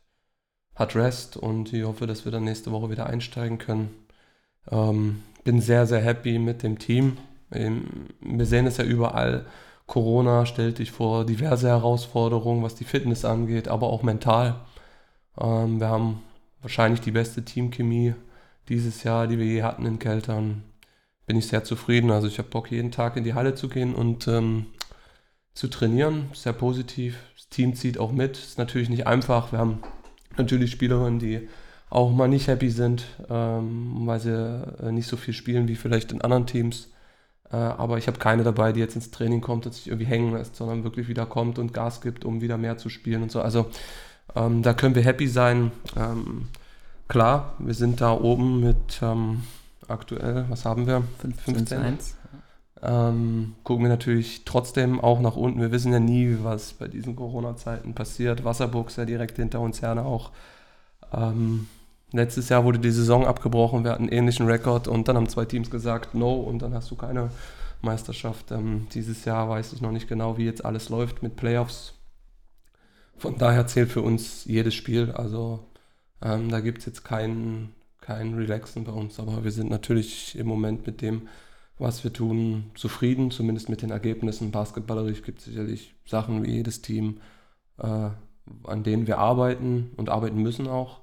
hat 0.75 0.97
Rest 0.97 1.37
und 1.37 1.73
ich 1.73 1.85
hoffe, 1.85 2.09
dass 2.09 2.25
wir 2.25 2.33
dann 2.33 2.43
nächste 2.43 2.73
Woche 2.73 2.91
wieder 2.91 3.07
einsteigen 3.07 3.59
können. 3.59 3.91
Ähm, 4.69 5.23
bin 5.45 5.61
sehr, 5.61 5.87
sehr 5.87 6.01
happy 6.01 6.41
mit 6.41 6.65
dem 6.65 6.81
Team. 6.81 7.19
Ähm, 7.53 8.09
wir 8.21 8.47
sehen 8.47 8.67
es 8.67 8.79
ja 8.79 8.85
überall. 8.85 9.47
Corona 9.87 10.45
stellt 10.45 10.81
dich 10.81 10.91
vor 10.91 11.25
diverse 11.25 11.69
Herausforderungen, 11.69 12.65
was 12.65 12.75
die 12.75 12.85
Fitness 12.85 13.25
angeht, 13.25 13.69
aber 13.69 13.91
auch 13.91 14.03
mental. 14.03 14.57
Ähm, 15.41 15.79
wir 15.79 15.89
haben 15.89 16.21
wahrscheinlich 16.63 17.01
die 17.01 17.13
beste 17.13 17.45
Teamchemie 17.45 18.15
dieses 18.69 19.05
Jahr, 19.05 19.29
die 19.29 19.39
wir 19.39 19.47
je 19.47 19.63
hatten 19.63 19.87
in 19.87 20.01
Keltern. 20.01 20.65
Bin 21.27 21.37
ich 21.37 21.47
sehr 21.47 21.63
zufrieden. 21.63 22.11
Also 22.11 22.27
ich 22.27 22.39
habe 22.39 22.49
Bock, 22.49 22.73
jeden 22.73 22.91
Tag 22.91 23.17
in 23.17 23.23
die 23.23 23.35
Halle 23.35 23.55
zu 23.55 23.69
gehen 23.69 23.95
und 23.95 24.27
ähm, 24.27 24.67
zu 25.55 25.69
trainieren. 25.69 26.29
Sehr 26.35 26.55
positiv. 26.55 27.17
Team 27.53 27.75
zieht 27.75 27.99
auch 27.99 28.13
mit. 28.13 28.37
Ist 28.37 28.59
natürlich 28.59 28.89
nicht 28.89 29.07
einfach. 29.07 29.53
Wir 29.53 29.59
haben 29.59 29.79
natürlich 30.37 30.73
Spielerinnen, 30.73 31.19
die 31.19 31.49
auch 31.91 32.11
mal 32.11 32.29
nicht 32.29 32.49
happy 32.49 32.71
sind, 32.71 33.05
ähm, 33.29 34.07
weil 34.07 34.19
sie 34.19 34.31
äh, 34.83 34.93
nicht 34.93 35.07
so 35.07 35.17
viel 35.17 35.35
spielen 35.35 35.69
wie 35.69 35.77
vielleicht 35.77 36.11
in 36.11 36.23
anderen 36.23 36.47
Teams. 36.47 36.89
Äh, 37.53 37.57
aber 37.57 37.99
ich 37.99 38.07
habe 38.07 38.19
keine 38.19 38.43
dabei, 38.45 38.73
die 38.73 38.81
jetzt 38.81 38.97
ins 38.97 39.11
Training 39.11 39.43
kommt 39.43 39.67
und 39.67 39.73
sich 39.73 39.89
irgendwie 39.89 40.07
hängen 40.07 40.33
lässt, 40.33 40.57
sondern 40.57 40.85
wirklich 40.85 41.09
wieder 41.09 41.27
kommt 41.27 41.59
und 41.59 41.75
Gas 41.75 42.01
gibt, 42.01 42.25
um 42.25 42.41
wieder 42.41 42.57
mehr 42.57 42.79
zu 42.79 42.89
spielen 42.89 43.23
und 43.23 43.31
so. 43.31 43.43
Also 43.43 43.67
ähm, 44.35 44.63
da 44.63 44.73
können 44.73 44.95
wir 44.95 45.03
happy 45.03 45.29
sein. 45.29 45.71
Ähm, 45.97 46.49
klar, 47.09 47.55
wir 47.59 47.75
sind 47.75 48.01
da 48.01 48.13
oben 48.13 48.61
mit 48.61 49.01
ähm, 49.03 49.43
aktuell, 49.87 50.47
was 50.49 50.65
haben 50.65 50.87
wir? 50.87 51.05
15. 51.45 51.99
1. 52.83 52.93
Ähm, 52.93 53.55
gucken 53.65 53.85
wir 53.85 53.89
natürlich 53.89 54.45
trotzdem 54.45 55.01
auch 55.01 55.21
nach 55.21 55.37
unten. 55.37 55.61
Wir 55.61 55.73
wissen 55.73 55.93
ja 55.93 56.01
nie, 56.01 56.39
was 56.43 56.75
bei 56.75 56.89
diesen 56.89 57.17
Corona-Zeiten 57.17 57.95
passiert. 57.95 58.45
Wasserburg 58.45 58.89
ist 58.89 58.99
ja 58.99 59.05
direkt 59.05 59.37
hinter 59.37 59.61
uns 59.61 59.83
Herne 59.83 60.05
auch. 60.05 60.31
Ähm, 61.13 61.69
letztes 62.13 62.49
Jahr 62.49 62.65
wurde 62.65 62.79
die 62.79 62.91
Saison 62.91 63.27
abgebrochen, 63.27 63.85
wir 63.85 63.93
hatten 63.93 64.05
einen 64.05 64.13
ähnlichen 64.13 64.47
Rekord 64.47 64.89
und 64.89 65.09
dann 65.09 65.17
haben 65.17 65.29
zwei 65.29 65.45
Teams 65.45 65.71
gesagt, 65.71 66.15
no, 66.15 66.35
und 66.35 66.61
dann 66.61 66.75
hast 66.75 66.91
du 66.91 66.97
keine 66.97 67.31
Meisterschaft. 67.81 68.51
Ähm, 68.51 68.87
dieses 68.93 69.25
Jahr 69.25 69.49
weiß 69.49 69.73
ich 69.73 69.81
noch 69.81 69.93
nicht 69.93 70.09
genau, 70.09 70.39
wie 70.39 70.45
jetzt 70.45 70.65
alles 70.65 70.89
läuft 70.89 71.23
mit 71.23 71.37
Playoffs. 71.37 71.95
Von 73.17 73.39
daher 73.39 73.67
zählt 73.67 73.91
für 73.91 74.03
uns 74.03 74.45
jedes 74.47 74.75
Spiel. 74.75 75.13
Also 75.13 75.61
ähm, 76.23 76.49
da 76.49 76.61
gibt 76.61 76.79
es 76.79 76.87
jetzt 76.87 77.05
keinen 77.05 77.75
kein 78.01 78.35
Relaxen 78.35 78.83
bei 78.83 78.93
uns, 78.93 79.21
aber 79.21 79.45
wir 79.45 79.53
sind 79.53 79.71
natürlich 79.71 80.37
im 80.37 80.49
Moment 80.49 80.87
mit 80.87 81.01
dem 81.03 81.29
was 81.79 82.05
wir 82.05 82.13
tun, 82.13 82.71
zufrieden, 82.75 83.31
zumindest 83.31 83.69
mit 83.69 83.83
den 83.83 83.91
Ergebnissen. 83.91 84.51
Basketballerisch 84.51 85.23
gibt 85.23 85.41
es 85.41 85.47
sicherlich 85.47 85.95
Sachen 86.05 86.45
wie 86.45 86.53
jedes 86.53 86.83
Team, 86.83 87.21
äh, 87.79 88.11
an 88.65 88.83
denen 88.85 89.07
wir 89.07 89.19
arbeiten 89.19 89.91
und 89.97 90.09
arbeiten 90.09 90.43
müssen 90.43 90.69
auch, 90.69 91.01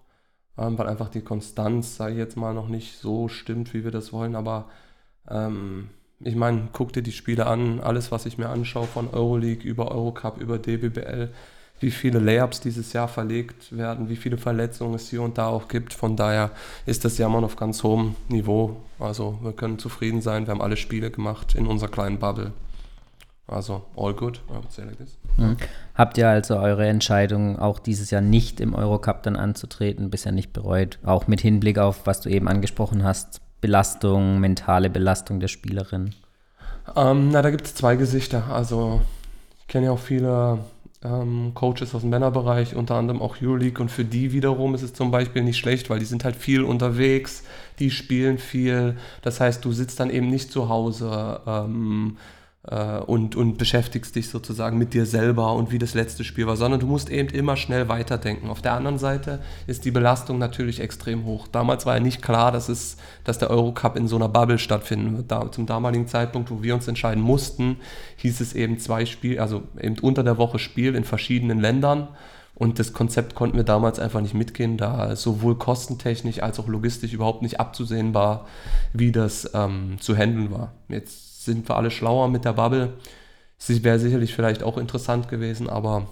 ähm, 0.58 0.78
weil 0.78 0.88
einfach 0.88 1.10
die 1.10 1.22
Konstanz, 1.22 1.96
sage 1.96 2.14
ich 2.14 2.20
jetzt 2.20 2.38
mal, 2.38 2.54
noch 2.54 2.68
nicht 2.70 2.98
so 2.98 3.28
stimmt, 3.28 3.74
wie 3.74 3.84
wir 3.84 3.92
das 3.92 4.14
wollen. 4.14 4.36
Aber 4.36 4.70
ähm, 5.30 5.90
ich 6.22 6.36
meine, 6.36 6.70
guck 6.74 6.94
dir 6.94 7.04
die 7.04 7.12
Spiele 7.12 7.46
an, 7.46 7.80
alles, 7.80 8.12
was 8.12 8.26
ich 8.26 8.38
mir 8.38 8.50
anschaue, 8.50 8.88
von 8.88 9.10
Euroleague 9.10 9.68
über 9.68 9.92
Eurocup, 9.92 10.40
über 10.40 10.60
DBBL, 10.60 11.32
wie 11.80 11.92
viele 11.92 12.20
Layups 12.20 12.60
dieses 12.60 12.94
Jahr 12.94 13.08
verlegt 13.08 13.76
werden, 13.76 14.10
wie 14.10 14.16
viele 14.16 14.38
Verletzungen 14.38 14.96
es 14.96 15.10
hier 15.10 15.22
und 15.22 15.38
da 15.38 15.48
auch 15.48 15.68
gibt. 15.68 15.94
Von 15.94 16.16
daher 16.16 16.52
ist 16.86 17.06
das 17.06 17.18
Jammern 17.18 17.44
auf 17.44 17.56
ganz 17.56 17.84
hohem 17.84 18.16
Niveau. 18.28 18.78
Also 19.00 19.40
wir 19.42 19.54
können 19.54 19.80
zufrieden 19.80 20.22
sein. 20.22 20.46
Wir 20.46 20.52
haben 20.52 20.62
alle 20.62 20.78
Spiele 20.78 21.12
gemacht 21.12 21.56
in 21.56 21.68
unserer 21.68 21.90
kleinen 21.90 22.20
Bubble. 22.20 22.52
Also 23.48 23.84
all 23.98 24.14
good, 24.14 24.42
I 24.50 24.56
would 24.56 24.72
say 24.72 24.84
like 24.84 24.98
this. 24.98 25.18
Mhm. 25.38 25.58
Habt 25.96 26.18
ihr 26.18 26.30
also 26.30 26.58
eure 26.58 26.88
Entscheidung, 26.88 27.58
auch 27.58 27.80
dieses 27.80 28.12
Jahr 28.12 28.22
nicht 28.22 28.60
im 28.60 28.76
Eurocup 28.76 29.24
dann 29.24 29.36
anzutreten, 29.36 30.10
bisher 30.10 30.32
nicht 30.32 30.54
bereut? 30.54 31.00
Auch 31.04 31.28
mit 31.28 31.42
Hinblick 31.42 31.80
auf, 31.80 32.06
was 32.06 32.22
du 32.22 32.30
eben 32.30 32.48
angesprochen 32.48 33.04
hast, 33.04 33.42
Belastung, 33.62 34.40
mentale 34.40 34.90
Belastung 34.90 35.40
der 35.40 35.48
Spielerin? 35.48 36.14
Ähm, 36.96 37.30
na, 37.32 37.42
da 37.42 37.50
gibt 37.50 37.66
es 37.66 37.76
zwei 37.76 37.96
Gesichter. 37.96 38.44
Also 38.52 39.02
ich 39.60 39.68
kenne 39.68 39.88
ja 39.88 39.92
auch 39.92 40.00
viele 40.00 40.60
ähm, 41.04 41.52
Coaches 41.54 41.96
aus 41.96 42.02
dem 42.02 42.10
Männerbereich, 42.10 42.76
unter 42.76 42.96
anderem 42.96 43.22
auch 43.22 43.42
Euroleague. 43.42 43.82
Und 43.82 43.90
für 43.90 44.06
die 44.06 44.32
wiederum 44.34 44.76
ist 44.76 44.82
es 44.82 44.94
zum 44.94 45.12
Beispiel 45.12 45.44
nicht 45.44 45.58
schlecht, 45.58 45.90
weil 45.90 46.00
die 46.00 46.06
sind 46.06 46.24
halt 46.24 46.36
viel 46.36 46.64
unterwegs, 46.64 47.44
die 47.80 47.92
spielen 47.92 48.38
viel. 48.38 48.98
Das 49.22 49.40
heißt, 49.40 49.64
du 49.64 49.72
sitzt 49.72 50.00
dann 50.00 50.10
eben 50.10 50.30
nicht 50.30 50.52
zu 50.52 50.70
Hause 50.70 51.42
ähm, 51.48 52.18
äh, 52.18 52.39
und, 52.62 53.38
und 53.38 53.58
beschäftigst 53.58 54.16
dich 54.18 54.28
sozusagen 54.28 54.78
mit 54.78 54.94
dir 54.94 55.06
selber 55.06 55.54
und 55.54 55.72
wie 55.72 55.80
das 55.80 55.94
letzte 55.94 56.26
Spiel 56.26 56.46
war, 56.46 56.58
sondern 56.58 56.82
du 56.82 56.88
musst 56.88 57.10
eben 57.10 57.30
immer 57.30 57.56
schnell 57.56 57.88
weiterdenken. 57.88 58.50
Auf 58.50 58.62
der 58.62 58.74
anderen 58.74 59.00
Seite 59.00 59.40
ist 59.66 59.86
die 59.86 59.92
Belastung 59.92 60.40
natürlich 60.40 60.82
extrem 60.82 61.24
hoch. 61.24 61.48
Damals 61.48 61.86
war 61.86 61.96
ja 61.96 62.00
nicht 62.02 62.22
klar, 62.22 62.52
dass, 62.52 62.68
es, 62.68 62.98
dass 63.24 63.40
der 63.40 63.50
Eurocup 63.50 63.96
in 63.96 64.10
so 64.10 64.18
einer 64.18 64.28
Bubble 64.28 64.60
stattfinden 64.60 65.16
wird. 65.16 65.32
Da, 65.32 65.50
zum 65.50 65.68
damaligen 65.68 66.08
Zeitpunkt, 66.08 66.52
wo 66.52 66.62
wir 66.62 66.76
uns 66.76 66.88
entscheiden 66.90 67.24
mussten, 67.24 67.78
hieß 68.18 68.42
es 68.42 68.54
eben 68.54 68.78
zwei 68.78 69.06
Spiele, 69.06 69.42
also 69.42 69.64
eben 69.80 69.98
unter 70.00 70.24
der 70.24 70.38
Woche 70.38 70.60
Spiel 70.60 70.96
in 70.96 71.06
verschiedenen 71.06 71.62
Ländern. 71.62 72.10
Und 72.56 72.78
das 72.78 72.92
Konzept 72.92 73.36
konnten 73.36 73.56
wir 73.56 73.64
damals 73.64 74.00
einfach 74.00 74.20
nicht 74.20 74.34
mitgehen, 74.34 74.76
da 74.76 75.16
sowohl 75.16 75.58
kostentechnisch 75.58 76.44
als 76.44 76.60
auch 76.60 76.68
logistisch 76.68 77.14
überhaupt 77.14 77.42
nicht 77.42 77.58
abzusehen 77.62 78.14
war, 78.14 78.48
wie 78.92 79.14
das 79.14 79.50
ähm, 79.54 79.96
zu 80.02 80.14
handeln 80.14 80.52
war. 80.52 80.74
Jetzt 80.90 81.29
sind 81.50 81.68
wir 81.68 81.76
alle 81.76 81.92
schlauer 81.92 82.30
mit 82.30 82.46
der 82.46 82.54
Bubble. 82.54 82.94
Es 83.58 83.84
wäre 83.84 84.00
sicherlich 84.00 84.34
vielleicht 84.34 84.64
auch 84.64 84.78
interessant 84.78 85.28
gewesen, 85.28 85.70
aber 85.70 86.08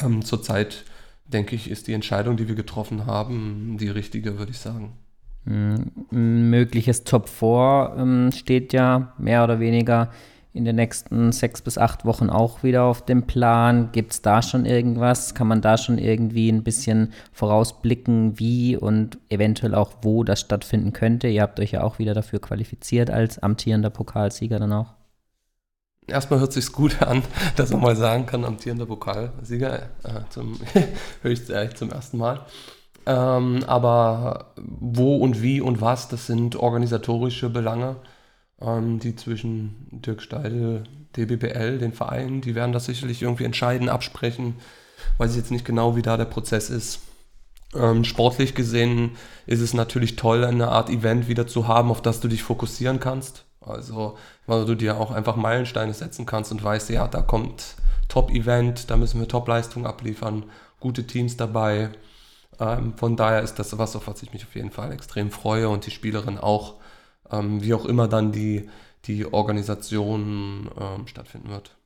ähm, 0.00 0.24
zurzeit 0.24 0.84
denke 1.24 1.56
ich, 1.56 1.70
ist 1.70 1.86
die 1.86 1.92
Entscheidung, 1.92 2.36
die 2.36 2.48
wir 2.48 2.54
getroffen 2.54 3.06
haben, 3.06 3.76
die 3.78 3.88
richtige, 3.88 4.38
würde 4.38 4.52
ich 4.52 4.58
sagen. 4.58 4.92
Ein 5.46 6.50
mögliches 6.50 7.04
Top 7.04 7.28
4 7.28 7.94
ähm, 7.98 8.32
steht 8.32 8.72
ja 8.72 9.14
mehr 9.18 9.44
oder 9.44 9.60
weniger 9.60 10.10
in 10.58 10.64
den 10.64 10.76
nächsten 10.76 11.32
sechs 11.32 11.62
bis 11.62 11.78
acht 11.78 12.04
Wochen 12.04 12.28
auch 12.28 12.62
wieder 12.62 12.82
auf 12.82 13.04
dem 13.04 13.26
Plan. 13.26 13.90
Gibt 13.92 14.12
es 14.12 14.22
da 14.22 14.42
schon 14.42 14.66
irgendwas? 14.66 15.34
Kann 15.34 15.46
man 15.46 15.62
da 15.62 15.78
schon 15.78 15.96
irgendwie 15.96 16.50
ein 16.50 16.64
bisschen 16.64 17.12
vorausblicken, 17.32 18.38
wie 18.38 18.76
und 18.76 19.18
eventuell 19.30 19.74
auch 19.74 19.92
wo 20.02 20.24
das 20.24 20.40
stattfinden 20.40 20.92
könnte? 20.92 21.28
Ihr 21.28 21.42
habt 21.42 21.60
euch 21.60 21.70
ja 21.70 21.82
auch 21.84 21.98
wieder 21.98 22.12
dafür 22.12 22.40
qualifiziert 22.40 23.08
als 23.08 23.38
amtierender 23.38 23.90
Pokalsieger 23.90 24.58
dann 24.58 24.72
auch. 24.72 24.94
Erstmal 26.08 26.40
hört 26.40 26.52
sich's 26.52 26.72
gut 26.72 27.00
an, 27.02 27.22
dass 27.56 27.70
man 27.70 27.80
mal 27.80 27.96
sagen 27.96 28.26
kann, 28.26 28.44
amtierender 28.44 28.86
Pokalsieger, 28.86 29.82
äh, 30.02 30.20
zum, 30.30 30.58
höchst 31.22 31.50
ehrlich 31.50 31.76
zum 31.76 31.90
ersten 31.90 32.18
Mal. 32.18 32.40
Ähm, 33.06 33.62
aber 33.66 34.52
wo 34.56 35.16
und 35.16 35.40
wie 35.40 35.60
und 35.60 35.80
was, 35.80 36.08
das 36.08 36.26
sind 36.26 36.56
organisatorische 36.56 37.48
Belange 37.48 37.96
ähm, 38.60 38.98
die 38.98 39.16
zwischen 39.16 39.88
Dirk 39.90 40.22
Steidel, 40.22 40.84
DBBL, 41.16 41.78
den 41.78 41.92
Vereinen, 41.92 42.40
die 42.40 42.54
werden 42.54 42.72
das 42.72 42.86
sicherlich 42.86 43.22
irgendwie 43.22 43.44
entscheiden, 43.44 43.88
absprechen. 43.88 44.56
Weiß 45.16 45.32
ich 45.32 45.36
jetzt 45.36 45.50
nicht 45.50 45.64
genau, 45.64 45.96
wie 45.96 46.02
da 46.02 46.16
der 46.16 46.24
Prozess 46.24 46.70
ist. 46.70 47.00
Ähm, 47.74 48.04
sportlich 48.04 48.54
gesehen 48.54 49.12
ist 49.46 49.60
es 49.60 49.74
natürlich 49.74 50.16
toll, 50.16 50.44
eine 50.44 50.68
Art 50.68 50.90
Event 50.90 51.28
wieder 51.28 51.46
zu 51.46 51.68
haben, 51.68 51.90
auf 51.90 52.02
das 52.02 52.20
du 52.20 52.28
dich 52.28 52.42
fokussieren 52.42 52.98
kannst. 53.00 53.44
Also, 53.60 54.16
weil 54.46 54.64
du 54.64 54.74
dir 54.74 54.98
auch 54.98 55.10
einfach 55.10 55.36
Meilensteine 55.36 55.92
setzen 55.92 56.24
kannst 56.24 56.50
und 56.52 56.62
weißt, 56.62 56.88
ja, 56.90 57.06
da 57.06 57.20
kommt 57.20 57.76
Top-Event, 58.08 58.90
da 58.90 58.96
müssen 58.96 59.20
wir 59.20 59.28
Top-Leistung 59.28 59.86
abliefern, 59.86 60.44
gute 60.80 61.06
Teams 61.06 61.36
dabei. 61.36 61.90
Ähm, 62.58 62.94
von 62.96 63.16
daher 63.16 63.42
ist 63.42 63.56
das 63.58 63.76
was, 63.76 63.94
auf 63.94 64.06
was 64.08 64.22
ich 64.22 64.32
mich 64.32 64.44
auf 64.44 64.54
jeden 64.54 64.70
Fall 64.70 64.92
extrem 64.92 65.30
freue 65.30 65.68
und 65.68 65.84
die 65.84 65.90
Spielerin 65.90 66.38
auch 66.38 66.76
ähm, 67.30 67.62
wie 67.62 67.74
auch 67.74 67.84
immer 67.84 68.08
dann 68.08 68.32
die, 68.32 68.68
die 69.04 69.32
Organisation 69.32 70.70
ähm, 70.78 71.06
stattfinden 71.06 71.50
wird. 71.50 71.76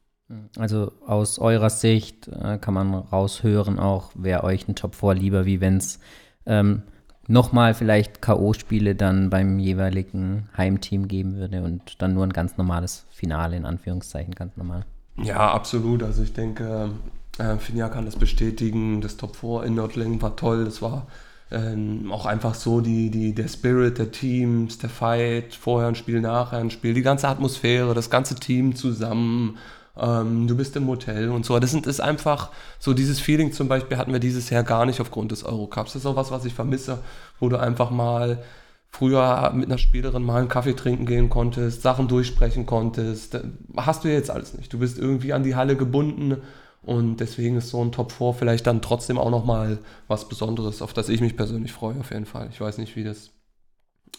Also 0.56 0.92
aus 1.06 1.38
eurer 1.38 1.70
Sicht 1.70 2.28
äh, 2.28 2.58
kann 2.58 2.74
man 2.74 2.94
raushören, 2.94 3.78
auch 3.78 4.12
wer 4.14 4.44
euch 4.44 4.66
ein 4.66 4.74
Top 4.74 4.94
4 4.94 5.14
lieber, 5.14 5.44
wie 5.44 5.60
wenn 5.60 5.76
es 5.76 5.98
ähm, 6.46 6.82
nochmal 7.28 7.74
vielleicht 7.74 8.22
K.O.-Spiele 8.22 8.94
dann 8.94 9.30
beim 9.30 9.58
jeweiligen 9.58 10.48
Heimteam 10.56 11.08
geben 11.08 11.36
würde 11.36 11.62
und 11.62 12.00
dann 12.00 12.14
nur 12.14 12.24
ein 12.24 12.32
ganz 12.32 12.56
normales 12.56 13.04
Finale, 13.10 13.56
in 13.56 13.66
Anführungszeichen, 13.66 14.34
ganz 14.34 14.56
normal. 14.56 14.84
Ja, 15.16 15.52
absolut. 15.52 16.02
Also 16.02 16.22
ich 16.22 16.32
denke, 16.32 16.90
äh, 17.38 17.56
Finja 17.56 17.88
kann 17.88 18.06
das 18.06 18.16
bestätigen. 18.16 19.00
Das 19.00 19.16
Top 19.16 19.36
4 19.36 19.64
in 19.64 19.74
Nördlingen 19.74 20.20
war 20.22 20.36
toll. 20.36 20.64
Das 20.64 20.82
war 20.82 21.06
ähm, 21.52 22.10
auch 22.10 22.26
einfach 22.26 22.54
so 22.54 22.80
die, 22.80 23.10
die, 23.10 23.34
der 23.34 23.48
Spirit 23.48 23.98
der 23.98 24.10
Teams, 24.10 24.78
der 24.78 24.90
Fight, 24.90 25.54
vorher 25.54 25.88
ein 25.88 25.94
Spiel, 25.94 26.20
nachher 26.20 26.58
ein 26.58 26.70
Spiel, 26.70 26.94
die 26.94 27.02
ganze 27.02 27.28
Atmosphäre, 27.28 27.94
das 27.94 28.10
ganze 28.10 28.36
Team 28.36 28.74
zusammen. 28.74 29.58
Ähm, 29.96 30.46
du 30.46 30.56
bist 30.56 30.74
im 30.76 30.88
Hotel 30.88 31.28
und 31.28 31.44
so. 31.44 31.58
Das 31.58 31.70
sind, 31.70 31.86
ist 31.86 32.00
einfach 32.00 32.50
so 32.78 32.94
dieses 32.94 33.20
Feeling 33.20 33.52
zum 33.52 33.68
Beispiel 33.68 33.98
hatten 33.98 34.12
wir 34.12 34.20
dieses 34.20 34.48
Jahr 34.48 34.62
gar 34.62 34.86
nicht 34.86 35.00
aufgrund 35.00 35.30
des 35.30 35.44
Eurocups. 35.44 35.92
Das 35.92 36.02
ist 36.02 36.06
auch 36.06 36.16
was, 36.16 36.30
was 36.30 36.46
ich 36.46 36.54
vermisse, 36.54 36.98
wo 37.38 37.50
du 37.50 37.58
einfach 37.58 37.90
mal 37.90 38.42
früher 38.88 39.52
mit 39.54 39.66
einer 39.66 39.78
Spielerin 39.78 40.22
mal 40.22 40.40
einen 40.40 40.48
Kaffee 40.48 40.74
trinken 40.74 41.06
gehen 41.06 41.30
konntest, 41.30 41.82
Sachen 41.82 42.08
durchsprechen 42.08 42.66
konntest. 42.66 43.38
Hast 43.76 44.04
du 44.04 44.08
jetzt 44.08 44.30
alles 44.30 44.54
nicht. 44.54 44.72
Du 44.72 44.78
bist 44.78 44.98
irgendwie 44.98 45.32
an 45.32 45.42
die 45.42 45.56
Halle 45.56 45.76
gebunden 45.76 46.38
und 46.84 47.18
deswegen 47.18 47.56
ist 47.56 47.70
so 47.70 47.82
ein 47.82 47.92
Top 47.92 48.10
4 48.12 48.34
vielleicht 48.34 48.66
dann 48.66 48.82
trotzdem 48.82 49.18
auch 49.18 49.30
nochmal 49.30 49.78
was 50.08 50.28
Besonderes, 50.28 50.82
auf 50.82 50.92
das 50.92 51.08
ich 51.08 51.20
mich 51.20 51.36
persönlich 51.36 51.72
freue, 51.72 51.98
auf 52.00 52.10
jeden 52.10 52.26
Fall. 52.26 52.48
Ich 52.50 52.60
weiß 52.60 52.78
nicht, 52.78 52.96
wie 52.96 53.04
das 53.04 53.30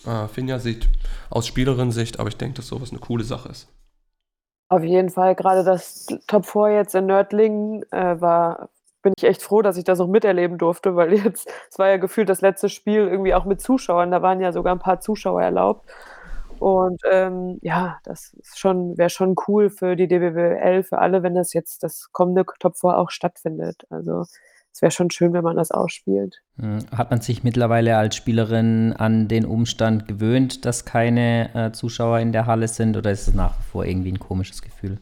äh, 0.06 0.28
Finja 0.28 0.60
sieht 0.60 0.88
aus 1.30 1.46
Spielerin-Sicht, 1.48 2.20
aber 2.20 2.30
ich 2.30 2.38
denke, 2.38 2.56
dass 2.56 2.68
sowas 2.68 2.92
eine 2.92 3.00
coole 3.00 3.24
Sache 3.24 3.50
ist. 3.50 3.68
Auf 4.70 4.84
jeden 4.84 5.10
Fall, 5.10 5.36
gerade 5.36 5.64
das 5.64 6.08
Top 6.28 6.46
4 6.46 6.70
jetzt 6.70 6.96
in 6.96 7.06
Nördlingen 7.06 7.84
äh, 7.92 8.20
war, 8.20 8.70
bin 9.02 9.14
ich 9.18 9.24
echt 9.26 9.44
froh, 9.44 9.62
dass 9.62 9.78
ich 9.78 9.84
das 9.84 10.00
auch 10.00 10.08
miterleben 10.08 10.58
durfte, 10.58 10.96
weil 10.96 11.14
jetzt, 11.14 11.48
es 11.70 11.78
war 11.78 11.90
ja 11.90 11.98
gefühlt 11.98 12.30
das 12.30 12.42
letzte 12.42 12.70
Spiel 12.70 13.08
irgendwie 13.08 13.36
auch 13.36 13.46
mit 13.46 13.62
Zuschauern, 13.62 14.10
da 14.10 14.22
waren 14.22 14.40
ja 14.40 14.54
sogar 14.54 14.74
ein 14.74 14.80
paar 14.80 15.02
Zuschauer 15.02 15.42
erlaubt. 15.42 15.86
Und 16.64 17.02
ähm, 17.12 17.60
ja, 17.62 18.00
das 18.06 18.38
schon, 18.56 18.98
wäre 18.98 19.10
schon 19.10 19.36
cool 19.50 19.70
für 19.70 19.98
die 19.98 20.08
DBWL, 20.08 20.84
für 20.84 21.00
alle, 21.00 21.22
wenn 21.22 21.36
das 21.36 21.52
jetzt 21.52 21.84
das 21.84 22.08
kommende 22.14 22.46
Top 22.62 22.78
4 22.78 23.00
auch 23.00 23.10
stattfindet. 23.10 23.86
Also 23.90 24.24
es 24.72 24.82
wäre 24.82 24.90
schon 24.92 25.12
schön, 25.12 25.34
wenn 25.34 25.44
man 25.44 25.58
das 25.58 25.72
ausspielt. 25.72 26.42
Hm, 26.58 26.86
hat 26.96 27.12
man 27.12 27.20
sich 27.20 27.44
mittlerweile 27.44 27.98
als 27.98 28.16
Spielerin 28.16 28.94
an 28.94 29.28
den 29.28 29.46
Umstand 29.46 30.08
gewöhnt, 30.08 30.64
dass 30.64 30.86
keine 30.86 31.54
äh, 31.54 31.72
Zuschauer 31.74 32.20
in 32.20 32.32
der 32.32 32.46
Halle 32.46 32.70
sind 32.70 32.96
oder 32.96 33.12
ist 33.12 33.28
es 33.28 33.34
nach 33.34 33.60
wie 33.60 33.64
vor 33.64 33.84
irgendwie 33.84 34.14
ein 34.14 34.20
komisches 34.20 34.62
Gefühl? 34.62 35.00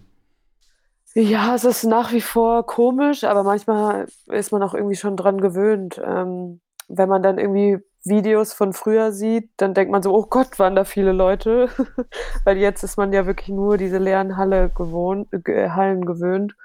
Ja, 1.14 1.54
es 1.54 1.64
ist 1.64 1.84
nach 1.84 2.12
wie 2.12 2.22
vor 2.22 2.66
komisch, 2.66 3.24
aber 3.24 3.44
manchmal 3.44 4.08
ist 4.26 4.52
man 4.52 4.64
auch 4.64 4.74
irgendwie 4.74 4.96
schon 4.96 5.16
dran 5.16 5.40
gewöhnt. 5.40 6.02
Ähm, 6.04 6.60
wenn 6.88 7.08
man 7.08 7.22
dann 7.22 7.38
irgendwie 7.38 7.78
Videos 8.04 8.54
von 8.54 8.74
früher 8.74 9.12
sieht, 9.12 9.52
dann 9.58 9.74
denkt 9.74 9.92
man 9.92 10.02
so, 10.02 10.14
oh 10.14 10.26
Gott, 10.30 10.58
waren 10.60 10.76
da 10.76 10.84
viele 10.86 11.12
Leute. 11.12 11.70
Weil 12.46 12.58
jetzt 12.58 12.84
ist 12.84 12.98
man 12.98 13.14
ja 13.14 13.26
wirklich 13.26 13.50
nur 13.50 13.78
diese 13.78 13.98
leeren 13.98 14.38
Halle 14.38 14.70
gewohnt, 14.70 15.28
äh, 15.48 15.70
Hallen 15.70 16.06
gewöhnt. 16.06 16.56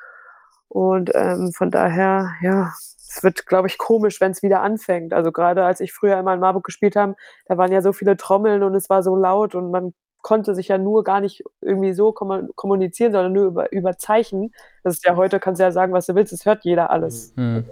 Und 0.68 1.10
ähm, 1.14 1.52
von 1.52 1.70
daher, 1.70 2.32
ja, 2.42 2.72
es 3.08 3.22
wird, 3.22 3.46
glaube 3.46 3.68
ich, 3.68 3.78
komisch, 3.78 4.20
wenn 4.20 4.32
es 4.32 4.42
wieder 4.42 4.62
anfängt. 4.62 5.12
Also 5.12 5.32
gerade 5.32 5.64
als 5.64 5.80
ich 5.80 5.92
früher 5.92 6.18
immer 6.18 6.34
in 6.34 6.40
Marburg 6.40 6.64
gespielt 6.64 6.96
habe, 6.96 7.16
da 7.46 7.56
waren 7.56 7.72
ja 7.72 7.82
so 7.82 7.92
viele 7.92 8.16
Trommeln 8.16 8.62
und 8.62 8.74
es 8.74 8.90
war 8.90 9.02
so 9.02 9.16
laut 9.16 9.54
und 9.54 9.70
man 9.70 9.94
konnte 10.22 10.56
sich 10.56 10.68
ja 10.68 10.76
nur 10.76 11.04
gar 11.04 11.20
nicht 11.20 11.44
irgendwie 11.60 11.92
so 11.92 12.12
kommunizieren, 12.12 13.12
sondern 13.12 13.32
nur 13.32 13.44
über, 13.44 13.72
über 13.72 13.96
Zeichen. 13.96 14.52
Das 14.82 14.94
ist 14.94 15.04
ja 15.06 15.14
heute, 15.14 15.38
kannst 15.38 15.60
du 15.60 15.64
ja 15.64 15.70
sagen, 15.70 15.92
was 15.92 16.06
du 16.06 16.16
willst, 16.16 16.32
es 16.32 16.44
hört 16.44 16.64
jeder 16.64 16.90
alles. 16.90 17.32
Mhm. 17.36 17.64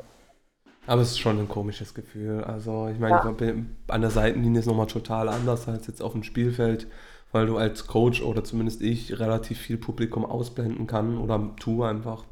Aber 0.86 1.02
es 1.02 1.12
ist 1.12 1.18
schon 1.18 1.38
ein 1.38 1.48
komisches 1.48 1.94
Gefühl. 1.94 2.44
Also 2.44 2.88
ich 2.88 2.98
meine, 2.98 3.14
ja. 3.14 3.54
an 3.88 4.00
der 4.00 4.10
Seitenlinie 4.10 4.60
ist 4.60 4.66
nochmal 4.66 4.86
total 4.86 5.28
anders 5.28 5.66
als 5.68 5.86
jetzt 5.86 6.02
auf 6.02 6.12
dem 6.12 6.22
Spielfeld, 6.22 6.86
weil 7.32 7.46
du 7.46 7.56
als 7.56 7.86
Coach 7.86 8.22
oder 8.22 8.44
zumindest 8.44 8.82
ich 8.82 9.18
relativ 9.18 9.58
viel 9.58 9.78
Publikum 9.78 10.24
ausblenden 10.24 10.86
kann 10.86 11.18
oder 11.18 11.50
tue 11.58 11.88
einfach. 11.88 12.24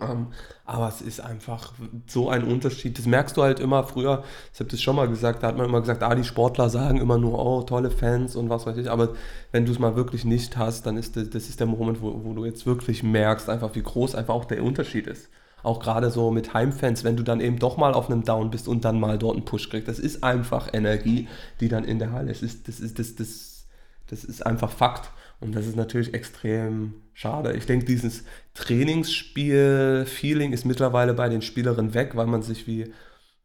Ähm, 0.00 0.28
aber 0.66 0.86
es 0.86 1.00
ist 1.00 1.20
einfach 1.20 1.72
so 2.06 2.28
ein 2.28 2.44
Unterschied. 2.44 2.96
Das 2.96 3.06
merkst 3.06 3.36
du 3.36 3.42
halt 3.42 3.58
immer 3.58 3.82
früher. 3.82 4.22
Ich 4.52 4.60
habe 4.60 4.70
das 4.70 4.80
schon 4.80 4.94
mal 4.94 5.08
gesagt. 5.08 5.42
Da 5.42 5.48
hat 5.48 5.56
man 5.56 5.66
immer 5.66 5.80
gesagt, 5.80 6.02
ah, 6.02 6.14
die 6.14 6.22
Sportler 6.22 6.70
sagen 6.70 6.98
immer 6.98 7.18
nur, 7.18 7.44
oh, 7.44 7.62
tolle 7.62 7.90
Fans 7.90 8.36
und 8.36 8.50
was 8.50 8.66
weiß 8.66 8.76
ich. 8.76 8.88
Aber 8.88 9.14
wenn 9.50 9.66
du 9.66 9.72
es 9.72 9.80
mal 9.80 9.96
wirklich 9.96 10.24
nicht 10.24 10.56
hast, 10.56 10.86
dann 10.86 10.96
ist 10.96 11.16
das, 11.16 11.30
das 11.30 11.48
ist 11.48 11.58
der 11.58 11.66
Moment, 11.66 12.02
wo, 12.02 12.24
wo 12.24 12.34
du 12.34 12.44
jetzt 12.44 12.66
wirklich 12.66 13.02
merkst, 13.02 13.48
einfach 13.48 13.74
wie 13.74 13.82
groß 13.82 14.14
einfach 14.14 14.34
auch 14.34 14.44
der 14.44 14.62
Unterschied 14.62 15.08
ist 15.08 15.28
auch 15.62 15.80
gerade 15.80 16.10
so 16.10 16.30
mit 16.30 16.54
Heimfans, 16.54 17.04
wenn 17.04 17.16
du 17.16 17.22
dann 17.22 17.40
eben 17.40 17.58
doch 17.58 17.76
mal 17.76 17.92
auf 17.92 18.10
einem 18.10 18.24
Down 18.24 18.50
bist 18.50 18.68
und 18.68 18.84
dann 18.84 18.98
mal 18.98 19.18
dort 19.18 19.36
einen 19.36 19.44
Push 19.44 19.68
kriegst. 19.70 19.88
Das 19.88 19.98
ist 19.98 20.24
einfach 20.24 20.72
Energie, 20.72 21.28
die 21.60 21.68
dann 21.68 21.84
in 21.84 21.98
der 21.98 22.12
Halle 22.12 22.30
ist. 22.30 22.42
Das 22.42 22.80
ist, 22.80 22.98
das 22.98 23.08
ist, 23.08 23.20
das, 23.20 23.66
das, 24.08 24.24
ist 24.24 24.46
einfach 24.46 24.70
Fakt. 24.70 25.10
Und 25.40 25.54
das 25.54 25.66
ist 25.66 25.76
natürlich 25.76 26.14
extrem 26.14 26.94
schade. 27.14 27.52
Ich 27.54 27.66
denke, 27.66 27.86
dieses 27.86 28.24
Trainingsspiel-Feeling 28.54 30.52
ist 30.52 30.66
mittlerweile 30.66 31.14
bei 31.14 31.28
den 31.28 31.42
Spielerinnen 31.42 31.94
weg, 31.94 32.14
weil 32.14 32.26
man 32.26 32.42
sich, 32.42 32.66
wie 32.66 32.92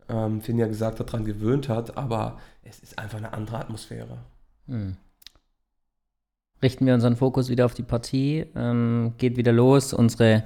ähm, 0.09 0.41
Finn 0.41 0.57
ja 0.59 0.67
gesagt 0.67 0.99
hat, 0.99 1.07
daran 1.13 1.25
gewöhnt 1.25 1.69
hat. 1.69 1.97
Aber 1.97 2.39
es 2.63 2.79
ist 2.79 2.99
einfach 2.99 3.17
eine 3.17 3.33
andere 3.33 3.59
Atmosphäre. 3.59 4.17
Hm. 4.67 4.97
Richten 6.61 6.85
wir 6.85 6.93
unseren 6.93 7.15
Fokus 7.15 7.49
wieder 7.49 7.65
auf 7.65 7.73
die 7.73 7.83
Partie. 7.83 8.45
Ähm, 8.55 9.13
geht 9.17 9.37
wieder 9.37 9.51
los. 9.51 9.93
Unsere 9.93 10.43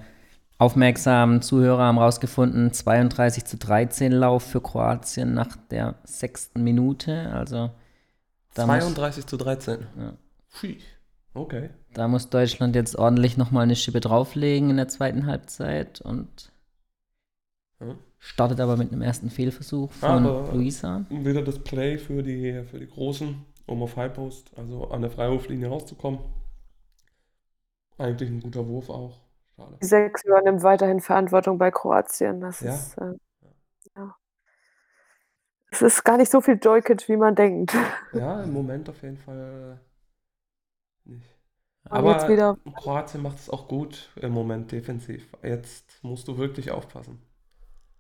aufmerksamen 0.60 1.42
Zuhörer 1.42 1.84
haben 1.84 1.98
rausgefunden, 1.98 2.72
32 2.72 3.46
zu 3.46 3.58
13 3.58 4.12
Lauf 4.12 4.44
für 4.44 4.62
Kroatien 4.62 5.34
nach 5.34 5.56
der 5.72 5.96
sechsten 6.04 6.64
Minute. 6.64 7.32
Also 7.34 7.72
32 8.54 9.24
muss, 9.24 9.30
zu 9.30 9.38
13. 9.38 9.88
Ja. 9.98 10.14
Okay. 11.34 11.70
Da 11.94 12.08
muss 12.08 12.30
Deutschland 12.30 12.76
jetzt 12.76 12.98
ordentlich 12.98 13.38
nochmal 13.38 13.64
eine 13.64 13.76
Schippe 13.76 14.02
drauflegen 14.02 14.70
in 14.70 14.78
der 14.78 14.90
zweiten 14.90 15.26
Halbzeit 15.28 16.02
und 16.02 16.52
hm? 17.78 17.98
startet 18.18 18.60
aber 18.60 18.76
mit 18.76 18.92
einem 18.92 19.02
ersten 19.02 19.30
Fehlversuch 19.30 19.92
von 19.92 20.26
aber 20.26 20.52
Luisa. 20.54 21.06
Wieder 21.10 21.42
das 21.42 21.60
Play 21.60 21.98
für 21.98 22.22
die, 22.22 22.64
für 22.70 22.80
die 22.80 22.88
Großen, 22.88 23.46
um 23.66 23.82
auf 23.82 23.96
High 23.96 24.14
Post, 24.14 24.52
also 24.58 24.90
an 24.90 25.02
der 25.02 25.12
Freiwurflinie 25.12 25.70
rauszukommen. 25.70 26.20
Eigentlich 27.98 28.30
ein 28.30 28.42
guter 28.42 28.68
Wurf 28.68 28.90
auch. 28.90 29.29
Schade. 29.60 29.78
Die 29.82 29.86
Sechs 29.86 30.24
übernimmt 30.24 30.64
weiterhin 30.64 31.02
Verantwortung 31.02 31.58
bei 31.58 31.72
Kroatien. 31.72 32.40
Das 32.42 32.62
ja. 32.62 32.74
ist, 32.74 32.98
äh, 32.98 33.14
ja. 33.96 34.16
Es 35.72 35.82
ist 35.82 36.04
gar 36.04 36.18
nicht 36.18 36.32
so 36.32 36.42
viel 36.42 36.60
Joykic, 36.62 37.08
wie 37.08 37.18
man 37.18 37.36
denkt. 37.36 37.76
Ja, 38.14 38.42
im 38.42 38.54
Moment 38.54 38.90
auf 38.90 39.02
jeden 39.04 39.18
Fall 39.18 39.80
nicht. 41.06 41.30
Aber 41.86 42.28
wieder... 42.28 42.58
Kroatien 42.76 43.22
macht 43.22 43.40
es 43.40 43.50
auch 43.50 43.68
gut 43.68 44.10
im 44.16 44.32
Moment 44.32 44.72
defensiv. 44.72 45.28
Jetzt 45.44 46.04
musst 46.04 46.28
du 46.28 46.38
wirklich 46.38 46.72
aufpassen. 46.72 47.22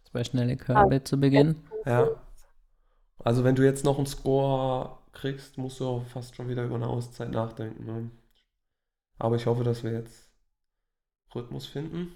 Zwei 0.04 0.24
schnelle 0.24 0.58
Körbe 0.58 0.96
ah, 0.96 1.04
zu 1.04 1.20
Beginn. 1.20 1.56
Ja. 1.86 2.08
Also 3.20 3.44
wenn 3.44 3.56
du 3.56 3.64
jetzt 3.64 3.84
noch 3.84 3.98
einen 3.98 4.08
Score 4.08 4.98
kriegst, 5.12 5.58
musst 5.58 5.80
du 5.80 5.88
auch 5.88 6.06
fast 6.06 6.36
schon 6.36 6.50
wieder 6.50 6.64
über 6.64 6.76
eine 6.76 6.88
Auszeit 6.88 7.32
nachdenken. 7.32 7.86
Ne? 7.86 8.12
Aber 9.18 9.36
ich 9.36 9.46
hoffe, 9.46 9.64
dass 9.64 9.84
wir 9.84 9.92
jetzt 9.92 10.29
Rhythmus 11.34 11.66
finden. 11.66 12.16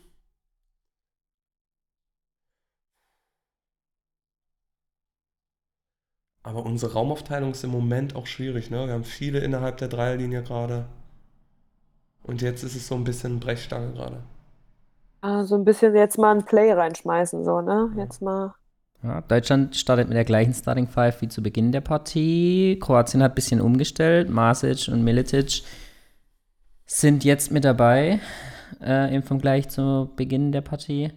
Aber 6.44 6.66
unsere 6.66 6.94
Raumaufteilung 6.94 7.52
ist 7.52 7.64
im 7.64 7.72
Moment 7.72 8.16
auch 8.16 8.28
schwierig, 8.28 8.70
ne? 8.70 8.86
Wir 8.86 8.94
haben 8.94 9.06
viele 9.06 9.40
innerhalb 9.40 9.78
der 9.78 9.88
Dreierlinie 9.88 10.44
gerade. 10.44 10.86
Und 12.22 12.42
jetzt 12.42 12.64
ist 12.64 12.76
es 12.76 12.88
so 12.88 12.96
ein 12.96 13.06
bisschen 13.06 13.40
Brechstange 13.40 13.94
gerade. 13.94 14.24
Ah, 15.22 15.46
so 15.46 15.56
ein 15.56 15.64
bisschen 15.64 15.96
jetzt 15.96 16.18
mal 16.18 16.36
ein 16.36 16.44
Play 16.44 16.74
reinschmeißen, 16.74 17.46
so, 17.46 17.62
ne? 17.62 17.94
Jetzt 17.98 18.22
mal. 18.22 18.54
Ja, 19.04 19.22
Deutschland 19.22 19.76
startet 19.76 20.10
mit 20.10 20.18
der 20.18 20.26
gleichen 20.26 20.54
Starting 20.54 20.88
Five 20.88 21.22
wie 21.22 21.30
zu 21.30 21.42
Beginn 21.42 21.72
der 21.72 21.82
Partie. 21.82 22.78
Kroatien 22.82 23.24
hat 23.24 23.32
ein 23.32 23.36
bisschen 23.36 23.62
umgestellt. 23.62 24.30
Masic 24.30 24.90
und 24.90 25.04
Militic 25.04 25.64
sind 26.86 27.24
jetzt 27.24 27.52
mit 27.52 27.64
dabei 27.64 28.20
äh, 28.82 29.14
im 29.14 29.24
Vergleich 29.24 29.70
zu 29.70 30.12
Beginn 30.16 30.52
der 30.52 30.62
Partie. 30.62 31.12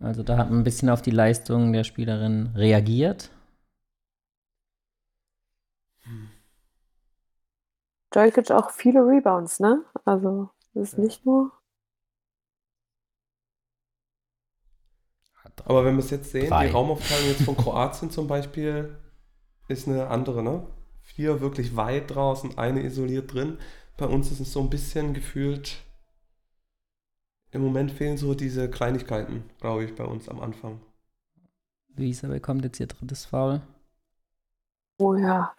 Also 0.00 0.22
da 0.22 0.36
hat 0.38 0.50
man 0.50 0.60
ein 0.60 0.64
bisschen 0.64 0.88
auf 0.88 1.02
die 1.02 1.10
Leistung 1.10 1.72
der 1.72 1.84
Spielerin 1.84 2.50
reagiert. 2.56 3.30
Jokic 8.14 8.50
auch 8.50 8.70
viele 8.70 9.00
Rebounds, 9.00 9.60
ne? 9.60 9.84
Also, 10.04 10.50
das 10.74 10.92
ist 10.92 10.98
Ja. 10.98 11.04
nicht 11.04 11.24
nur. 11.26 11.52
Aber 15.64 15.84
wenn 15.84 15.96
wir 15.96 16.04
es 16.04 16.10
jetzt 16.10 16.30
sehen, 16.30 16.48
Drei. 16.50 16.66
die 16.66 16.72
Raumaufteilung 16.72 17.28
jetzt 17.28 17.42
von 17.42 17.56
Kroatien 17.56 18.10
zum 18.10 18.26
Beispiel 18.26 18.96
ist 19.68 19.88
eine 19.88 20.08
andere, 20.08 20.42
ne? 20.42 20.66
Vier 21.02 21.40
wirklich 21.40 21.76
weit 21.76 22.14
draußen, 22.14 22.56
eine 22.58 22.82
isoliert 22.82 23.32
drin. 23.34 23.58
Bei 23.96 24.06
uns 24.06 24.30
ist 24.32 24.40
es 24.40 24.52
so 24.52 24.60
ein 24.60 24.70
bisschen 24.70 25.12
gefühlt, 25.14 25.78
im 27.52 27.62
Moment 27.62 27.90
fehlen 27.90 28.16
so 28.16 28.34
diese 28.34 28.70
Kleinigkeiten, 28.70 29.44
glaube 29.60 29.84
ich, 29.84 29.94
bei 29.94 30.04
uns 30.04 30.28
am 30.28 30.40
Anfang. 30.40 30.80
Luisa 31.96 32.28
bekommt 32.28 32.64
jetzt 32.64 32.80
ihr 32.80 32.86
drittes 32.86 33.24
Foul. 33.24 33.60
Oh 34.98 35.14
ja. 35.14 35.54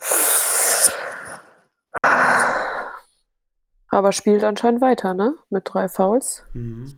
Aber 3.89 4.11
spielt 4.13 4.43
anscheinend 4.43 4.81
weiter, 4.81 5.13
ne? 5.13 5.35
Mit 5.49 5.63
drei 5.65 5.89
Fouls. 5.89 6.45
Mhm. 6.53 6.93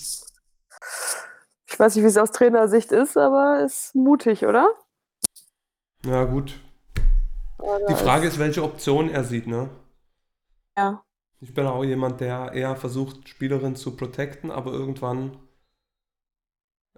Ich 1.66 1.80
weiß 1.80 1.96
nicht, 1.96 2.04
wie 2.04 2.08
es 2.08 2.18
aus 2.18 2.32
Trainersicht 2.32 2.92
ist, 2.92 3.18
aber 3.18 3.62
ist 3.62 3.96
mutig, 3.96 4.46
oder? 4.46 4.70
Ja, 6.06 6.26
gut. 6.26 6.60
Oder 7.58 7.88
Die 7.88 7.96
Frage 7.96 8.28
ist, 8.28 8.38
welche 8.38 8.62
Option 8.64 9.10
er 9.10 9.24
sieht, 9.24 9.48
ne? 9.48 9.70
Ja. 10.78 11.04
Ich 11.44 11.54
bin 11.54 11.68
auch 11.68 11.84
jemand, 11.84 12.22
der 12.22 12.54
eher 12.54 12.76
versucht, 12.76 13.30
Spielerinnen 13.30 13.76
zu 13.76 13.96
protecten, 13.96 14.50
aber 14.50 14.72
irgendwann 14.72 15.38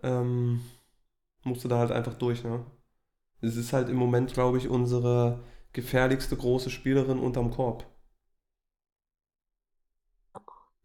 ähm, 0.04 0.62
musst 1.44 1.64
du 1.66 1.68
da 1.70 1.80
halt 1.80 1.92
einfach 1.92 2.16
durch, 2.16 2.44
ne? 2.46 2.66
Es 3.42 3.56
ist 3.58 3.74
halt 3.74 3.90
im 3.90 3.98
Moment, 3.98 4.34
glaube 4.34 4.58
ich, 4.60 4.70
unsere 4.70 5.44
gefährlichste 5.74 6.38
große 6.38 6.70
Spielerin 6.72 7.20
unterm 7.20 7.52
Korb. 7.52 7.86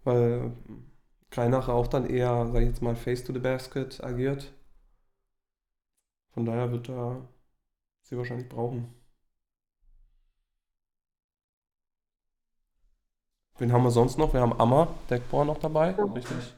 Weil 0.04 0.52
Greinacher 1.30 1.72
auch 1.74 1.86
dann 1.86 2.06
eher, 2.06 2.48
sag 2.52 2.60
ich 2.62 2.68
jetzt 2.68 2.82
mal, 2.82 2.96
face 2.96 3.24
to 3.24 3.32
the 3.32 3.38
basket 3.38 4.02
agiert. 4.04 4.52
Von 6.32 6.44
daher 6.44 6.72
wird 6.72 6.88
er 6.88 7.28
sie 8.02 8.16
wahrscheinlich 8.18 8.48
brauchen. 8.48 8.94
Wen 13.60 13.72
haben 13.72 13.84
wir 13.84 13.90
sonst 13.90 14.16
noch? 14.18 14.32
Wir 14.32 14.40
haben 14.40 14.58
Amma, 14.58 14.88
Deckbohr 15.10 15.44
noch 15.44 15.58
dabei. 15.58 15.94
Ja. 15.96 16.04
Richtig. 16.04 16.54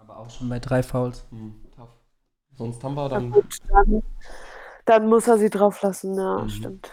Aber 0.00 0.18
auch 0.18 0.30
schon 0.30 0.48
bei 0.48 0.60
drei 0.60 0.82
Fouls. 0.84 1.26
Hm, 1.30 1.54
tough. 1.76 1.88
Sonst 2.56 2.82
haben 2.84 2.94
wir 2.94 3.08
dann. 3.08 3.32
dann, 3.68 4.02
dann 4.84 5.08
muss 5.08 5.26
er 5.26 5.36
sie 5.38 5.50
drauf 5.50 5.82
lassen, 5.82 6.14
ja, 6.14 6.38
Mhm. 6.42 6.48
stimmt. 6.48 6.92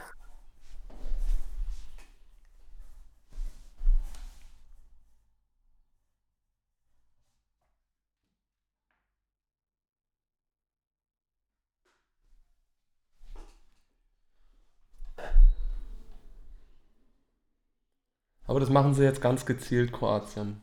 Das 18.62 18.70
machen 18.70 18.94
sie 18.94 19.04
jetzt 19.04 19.22
ganz 19.22 19.46
gezielt, 19.46 19.92
Kroatien. 19.92 20.62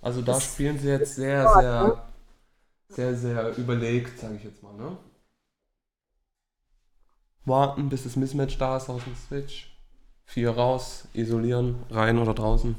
Also 0.00 0.22
da 0.22 0.32
Das- 0.32 0.44
spielen 0.44 0.78
sie 0.78 0.88
jetzt 0.88 1.16
sehr, 1.16 1.48
sehr, 1.54 2.08
sehr, 2.88 3.16
sehr 3.16 3.58
überlegt, 3.58 4.18
sage 4.18 4.36
ich 4.36 4.44
jetzt 4.44 4.62
mal, 4.62 4.72
ne? 4.74 4.96
Warten, 7.44 7.88
bis 7.88 8.04
das 8.04 8.16
Mismatch 8.16 8.58
da 8.58 8.76
ist 8.76 8.88
aus 8.88 9.04
dem 9.04 9.16
Switch. 9.16 9.74
Vier 10.24 10.50
raus, 10.50 11.08
isolieren, 11.14 11.82
rein 11.90 12.18
oder 12.18 12.34
draußen. 12.34 12.76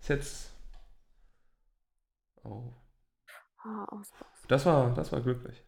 Ist 0.00 0.08
jetzt. 0.08 0.50
Oh. 2.42 2.72
Ah. 3.62 3.86
Das 4.48 4.66
war, 4.66 4.92
das 4.94 5.12
war 5.12 5.20
glücklich. 5.20 5.63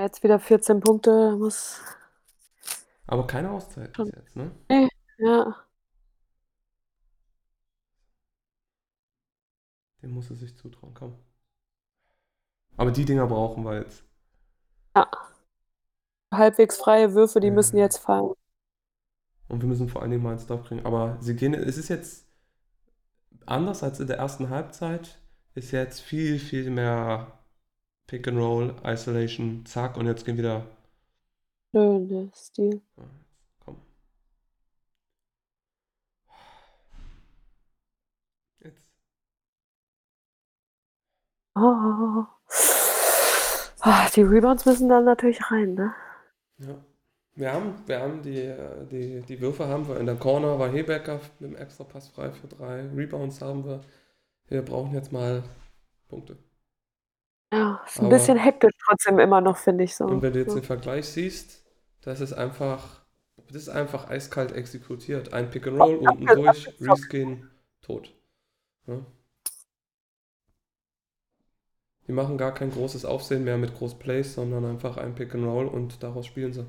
Jetzt 0.00 0.22
wieder 0.22 0.38
14 0.38 0.80
Punkte, 0.80 1.36
muss. 1.36 1.80
Aber 3.06 3.26
keine 3.26 3.50
Auszeit 3.50 3.92
bis 3.92 4.10
jetzt, 4.12 4.36
ne? 4.36 4.50
Ja. 5.18 5.56
Den 10.02 10.10
muss 10.10 10.30
er 10.30 10.36
sich 10.36 10.56
zutrauen, 10.56 10.94
komm. 10.94 11.18
Aber 12.76 12.90
die 12.90 13.04
Dinger 13.04 13.26
brauchen 13.26 13.64
wir 13.64 13.78
jetzt. 13.78 14.04
Ja. 14.96 15.08
Halbwegs 16.32 16.76
freie 16.76 17.14
Würfe, 17.14 17.40
die 17.40 17.48
Ja. 17.48 17.52
müssen 17.52 17.76
jetzt 17.78 17.98
fallen. 17.98 18.32
Und 19.48 19.60
wir 19.60 19.68
müssen 19.68 19.88
vor 19.88 20.02
allen 20.02 20.10
Dingen 20.10 20.22
mal 20.22 20.32
ins 20.32 20.46
Dorf 20.46 20.64
kriegen. 20.66 20.84
Aber 20.84 21.16
sie 21.20 21.36
gehen, 21.36 21.54
es 21.54 21.76
ist 21.76 21.88
jetzt 21.88 22.26
anders 23.46 23.82
als 23.82 24.00
in 24.00 24.06
der 24.06 24.18
ersten 24.18 24.48
Halbzeit. 24.50 25.18
Ist 25.54 25.70
jetzt 25.70 26.00
viel, 26.00 26.38
viel 26.38 26.70
mehr 26.70 27.43
Pick 28.06 28.28
and 28.28 28.38
Roll, 28.38 28.74
Isolation, 28.84 29.64
zack. 29.66 29.96
Und 29.96 30.06
jetzt 30.06 30.24
gehen 30.24 30.36
wieder. 30.36 30.66
Schönes 31.72 32.46
Stil. 32.48 32.80
Ja, 32.96 33.04
Komm. 33.64 33.76
Jetzt. 38.60 38.90
Ah. 41.54 42.28
Ah, 43.80 44.08
die 44.14 44.22
Rebounds 44.22 44.64
müssen 44.66 44.88
dann 44.88 45.04
natürlich 45.04 45.40
rein, 45.50 45.74
ne? 45.74 45.94
Ja. 46.58 46.84
Wir 47.36 47.52
haben, 47.52 47.74
wir 47.86 48.00
haben 48.00 48.22
die, 48.22 48.38
äh, 48.42 48.86
die, 48.86 49.20
die 49.22 49.40
Würfe 49.40 49.66
haben 49.66 49.88
wir. 49.88 49.98
In 49.98 50.06
der 50.06 50.14
Corner 50.16 50.58
war 50.58 50.70
Hebecker 50.70 51.20
mit 51.40 51.50
dem 51.50 51.56
extra 51.56 51.84
Pass 51.84 52.08
frei 52.08 52.30
für 52.30 52.46
drei. 52.46 52.88
Rebounds 52.94 53.42
haben 53.42 53.64
wir. 53.64 53.80
Wir 54.48 54.62
brauchen 54.62 54.94
jetzt 54.94 55.12
mal 55.12 55.42
Punkte. 56.08 56.38
Ja, 57.54 57.80
ist 57.86 57.98
ein 58.00 58.06
Aber- 58.06 58.16
bisschen 58.16 58.36
hektisch 58.38 58.72
trotzdem 58.84 59.18
immer 59.18 59.40
noch, 59.40 59.56
finde 59.56 59.84
ich 59.84 59.94
so. 59.94 60.04
Und 60.04 60.22
wenn 60.22 60.32
du 60.32 60.40
jetzt 60.40 60.56
den 60.56 60.62
Vergleich 60.64 61.06
siehst, 61.08 61.64
das 62.02 62.20
ist 62.20 62.32
einfach, 62.32 63.04
das 63.46 63.56
ist 63.56 63.68
einfach 63.68 64.08
eiskalt 64.10 64.52
exekutiert. 64.52 65.32
Ein 65.32 65.50
Pick 65.50 65.66
and 65.66 65.80
Roll, 65.80 65.96
unten 65.96 66.26
durch, 66.26 66.68
Reskin, 66.80 67.48
tot. 67.80 68.12
Ja. 68.86 69.00
Die 72.06 72.12
machen 72.12 72.36
gar 72.36 72.52
kein 72.52 72.70
großes 72.70 73.04
Aufsehen 73.04 73.44
mehr 73.44 73.56
mit 73.56 73.74
Großplays, 73.74 74.34
sondern 74.34 74.64
einfach 74.66 74.96
ein 74.98 75.14
Pick 75.14 75.34
and 75.34 75.46
Roll 75.46 75.66
und 75.66 76.02
daraus 76.02 76.26
spielen 76.26 76.52
sie. 76.52 76.66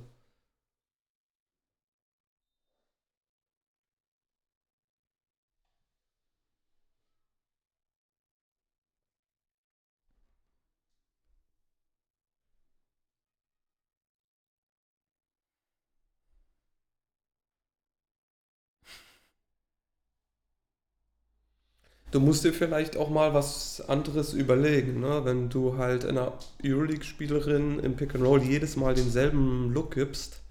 Du 22.15 22.19
musst 22.19 22.43
dir 22.43 22.51
vielleicht 22.51 22.97
auch 22.97 23.11
mal 23.11 23.35
was 23.35 23.79
anderes 23.87 24.33
überlegen, 24.33 25.01
ne? 25.01 25.21
Wenn 25.23 25.49
du 25.49 25.77
halt 25.77 26.03
einer 26.03 26.33
Euroleague-Spielerin 26.63 27.77
im 27.79 27.95
Pick 27.95 28.15
and 28.15 28.23
Roll 28.25 28.41
jedes 28.41 28.75
Mal 28.75 28.95
denselben 28.95 29.71
Look 29.71 29.91
gibst, 29.93 30.41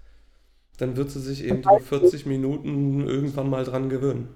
dann 0.77 0.97
wird 0.97 1.11
sie 1.11 1.21
sich 1.21 1.43
eben 1.45 1.61
die 1.63 1.81
40 1.83 2.25
Minuten 2.25 3.07
irgendwann 3.07 3.49
mal 3.49 3.65
dran 3.65 3.89
gewöhnen. 3.89 4.29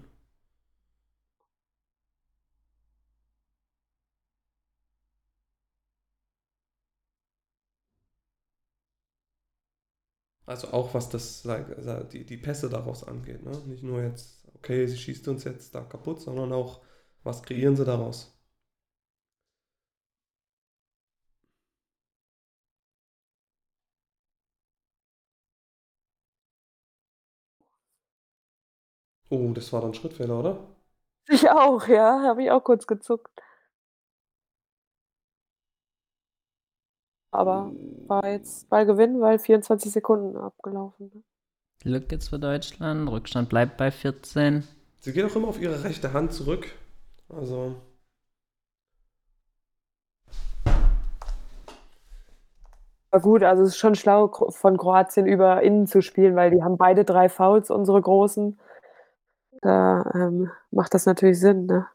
Also 10.46 10.70
auch 10.74 10.94
was 10.94 11.10
das, 11.10 11.44
die, 12.12 12.26
die 12.26 12.38
Pässe 12.38 12.70
daraus 12.70 13.04
angeht. 13.04 13.44
Ne? 13.44 13.52
Nicht 13.68 13.84
nur 13.84 14.02
jetzt, 14.02 14.44
okay, 14.56 14.88
sie 14.88 14.98
schießt 14.98 15.28
uns 15.28 15.44
jetzt 15.44 15.76
da 15.76 15.82
kaputt, 15.82 16.22
sondern 16.22 16.52
auch, 16.54 16.82
was 17.30 17.44
kreieren 17.44 17.76
sie 17.76 17.86
daraus? 17.86 18.36
Oh, 29.30 29.52
das 29.54 29.72
war 29.72 29.82
dann 29.82 29.94
Schrittfehler, 29.94 30.40
oder? 30.40 30.58
Ich 31.28 31.48
auch, 31.50 31.88
ja, 31.88 32.24
habe 32.24 32.44
ich 32.44 32.52
auch 32.52 32.64
kurz 32.64 32.88
gezuckt. 32.88 33.30
Aber 37.32 37.72
war 38.08 38.28
jetzt 38.28 38.68
Ballgewinn, 38.70 39.22
weil 39.22 39.38
24 39.38 39.92
Sekunden 39.92 40.36
abgelaufen. 40.36 41.12
Ne? 41.14 41.24
Glück 41.80 42.12
jetzt 42.12 42.30
für 42.30 42.40
Deutschland. 42.40 43.08
Rückstand 43.08 43.50
bleibt 43.50 43.78
bei 43.78 43.92
14. 43.92 44.68
Sie 45.00 45.14
geht 45.14 45.24
auch 45.26 45.36
immer 45.36 45.50
auf 45.50 45.62
ihre 45.62 45.84
rechte 45.84 46.12
Hand 46.14 46.34
zurück. 46.34 46.74
Also. 47.30 47.76
Aber 53.12 53.22
gut, 53.22 53.44
also 53.44 53.64
es 53.64 53.70
ist 53.70 53.78
schon 53.78 53.96
schlau 53.96 54.28
von 54.50 54.78
Kroatien 54.78 55.26
über 55.26 55.62
innen 55.64 55.88
zu 55.88 56.02
spielen, 56.02 56.36
weil 56.36 56.52
die 56.52 56.64
haben 56.64 56.78
beide 56.78 57.06
drei 57.06 57.28
Fouls, 57.30 57.72
unsere 57.72 58.02
Großen. 58.02 58.60
Da 59.62 60.04
ähm, 60.16 60.52
macht 60.72 60.94
das 60.94 61.06
natürlich 61.06 61.40
Sinn, 61.40 61.66
ne? 61.66 61.88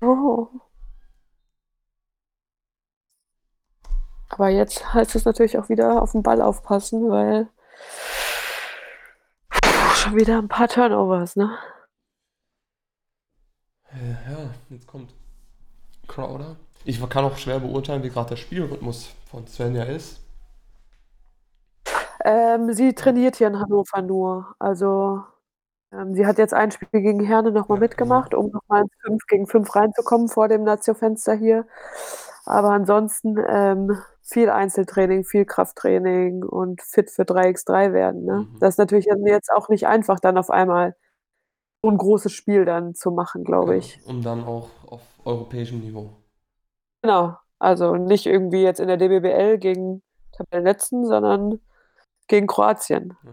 Oh. 0.00 0.48
Aber 4.28 4.48
jetzt 4.48 4.92
heißt 4.94 5.14
es 5.14 5.24
natürlich 5.24 5.58
auch 5.58 5.68
wieder 5.68 6.02
auf 6.02 6.12
den 6.12 6.22
Ball 6.22 6.42
aufpassen, 6.42 7.08
weil 7.08 7.48
schon 10.04 10.16
wieder 10.16 10.38
ein 10.38 10.48
paar 10.48 10.68
Turnovers, 10.68 11.36
ne? 11.36 11.56
Ja, 13.92 14.50
jetzt 14.70 14.86
kommt 14.86 15.14
Crowder. 16.06 16.56
Ich 16.84 17.00
kann 17.08 17.24
auch 17.24 17.38
schwer 17.38 17.60
beurteilen, 17.60 18.02
wie 18.02 18.10
gerade 18.10 18.30
der 18.30 18.36
Spielrhythmus 18.36 19.14
von 19.30 19.46
Svenja 19.46 19.84
ist. 19.84 20.20
Ähm, 22.24 22.72
sie 22.72 22.94
trainiert 22.94 23.36
hier 23.36 23.46
in 23.46 23.58
Hannover 23.58 24.02
nur. 24.02 24.54
Also 24.58 25.22
ähm, 25.92 26.14
sie 26.14 26.26
hat 26.26 26.38
jetzt 26.38 26.52
ein 26.52 26.70
Spiel 26.70 26.88
gegen 26.90 27.20
Herne 27.20 27.52
nochmal 27.52 27.78
ja, 27.78 27.82
mitgemacht, 27.82 28.30
genau. 28.30 28.42
um 28.42 28.50
nochmal 28.50 28.82
ins 28.82 28.92
5 29.06 29.26
gegen 29.26 29.46
5 29.46 29.74
reinzukommen 29.74 30.28
vor 30.28 30.48
dem 30.48 30.64
Nazio-Fenster 30.64 31.34
hier. 31.34 31.66
Aber 32.44 32.70
ansonsten 32.70 33.36
ähm, 33.48 33.98
viel 34.22 34.50
Einzeltraining, 34.50 35.24
viel 35.24 35.44
Krafttraining 35.44 36.42
und 36.42 36.82
fit 36.82 37.10
für 37.10 37.22
3x3 37.22 37.92
werden. 37.92 38.24
Ne? 38.24 38.46
Mhm. 38.50 38.58
Das 38.60 38.74
ist 38.74 38.78
natürlich 38.78 39.06
jetzt 39.26 39.50
auch 39.50 39.68
nicht 39.68 39.86
einfach, 39.86 40.20
dann 40.20 40.36
auf 40.36 40.50
einmal 40.50 40.94
so 41.82 41.90
ein 41.90 41.98
großes 41.98 42.32
Spiel 42.32 42.64
dann 42.64 42.94
zu 42.94 43.10
machen, 43.10 43.44
glaube 43.44 43.76
ich. 43.76 43.96
Ja, 43.96 44.10
und 44.10 44.24
dann 44.24 44.44
auch 44.44 44.68
auf 44.86 45.02
europäischem 45.24 45.80
Niveau. 45.80 46.10
Genau. 47.02 47.36
Also 47.58 47.96
nicht 47.96 48.26
irgendwie 48.26 48.62
jetzt 48.62 48.80
in 48.80 48.88
der 48.88 48.96
DBBL 48.96 49.58
gegen 49.58 50.02
Tabellenletzten, 50.32 51.06
sondern 51.06 51.60
gegen 52.26 52.46
Kroatien. 52.46 53.16
Ja. 53.24 53.32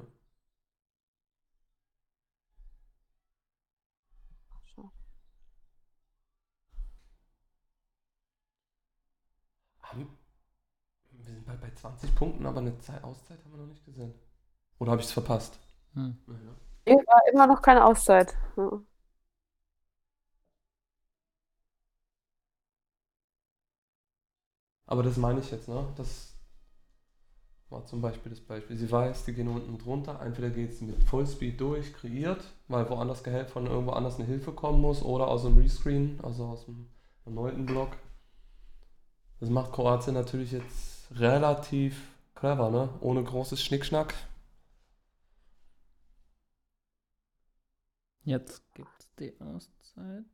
Wir 11.11 11.35
sind 11.35 11.45
bald 11.45 11.61
bei 11.61 11.70
20 11.81 12.15
Punkten, 12.15 12.45
aber 12.45 12.59
eine 12.59 12.77
Zeit, 12.79 13.03
Auszeit 13.03 13.43
haben 13.43 13.51
wir 13.51 13.59
noch 13.59 13.67
nicht 13.67 13.85
gesehen. 13.85 14.13
Oder 14.79 14.91
habe 14.91 15.01
ich 15.01 15.07
es 15.07 15.13
verpasst? 15.13 15.59
Hm. 15.93 16.17
Ja. 16.87 16.95
War 16.95 17.21
immer 17.31 17.47
noch 17.47 17.61
keine 17.61 17.83
Auszeit. 17.85 18.35
Ja. 18.57 18.81
Aber 24.85 25.03
das 25.03 25.17
meine 25.17 25.39
ich 25.39 25.49
jetzt, 25.51 25.67
ne? 25.67 25.87
Das, 25.95 26.31
war 27.71 27.85
zum 27.85 28.01
Beispiel 28.01 28.29
das 28.29 28.41
Beispiel. 28.41 28.75
Sie 28.77 28.91
weiß, 28.91 29.25
die 29.25 29.33
gehen 29.33 29.47
unten 29.47 29.77
drunter. 29.77 30.19
Entweder 30.21 30.49
geht 30.49 30.73
sie 30.75 30.85
mit 30.85 31.03
Fullspeed 31.03 31.59
durch, 31.59 31.93
kreiert, 31.93 32.43
weil 32.67 32.89
woanders 32.89 33.23
von 33.47 33.65
irgendwo 33.65 33.91
anders 33.91 34.17
eine 34.17 34.25
Hilfe 34.25 34.51
kommen 34.51 34.81
muss 34.81 35.01
oder 35.01 35.27
aus 35.27 35.43
dem 35.43 35.57
Rescreen, 35.57 36.19
also 36.21 36.45
aus 36.45 36.65
dem 36.65 36.89
erneuten 37.25 37.65
Block. 37.65 37.91
Das 39.39 39.49
macht 39.49 39.71
Kroatien 39.71 40.13
natürlich 40.13 40.51
jetzt 40.51 41.00
relativ 41.11 41.95
clever, 42.35 42.69
ne? 42.69 42.89
Ohne 43.01 43.23
großes 43.23 43.63
Schnickschnack. 43.63 44.13
Jetzt 48.23 48.63
gibt 48.73 48.89
es 48.99 49.15
die 49.15 49.33
Auszeit 49.41 50.25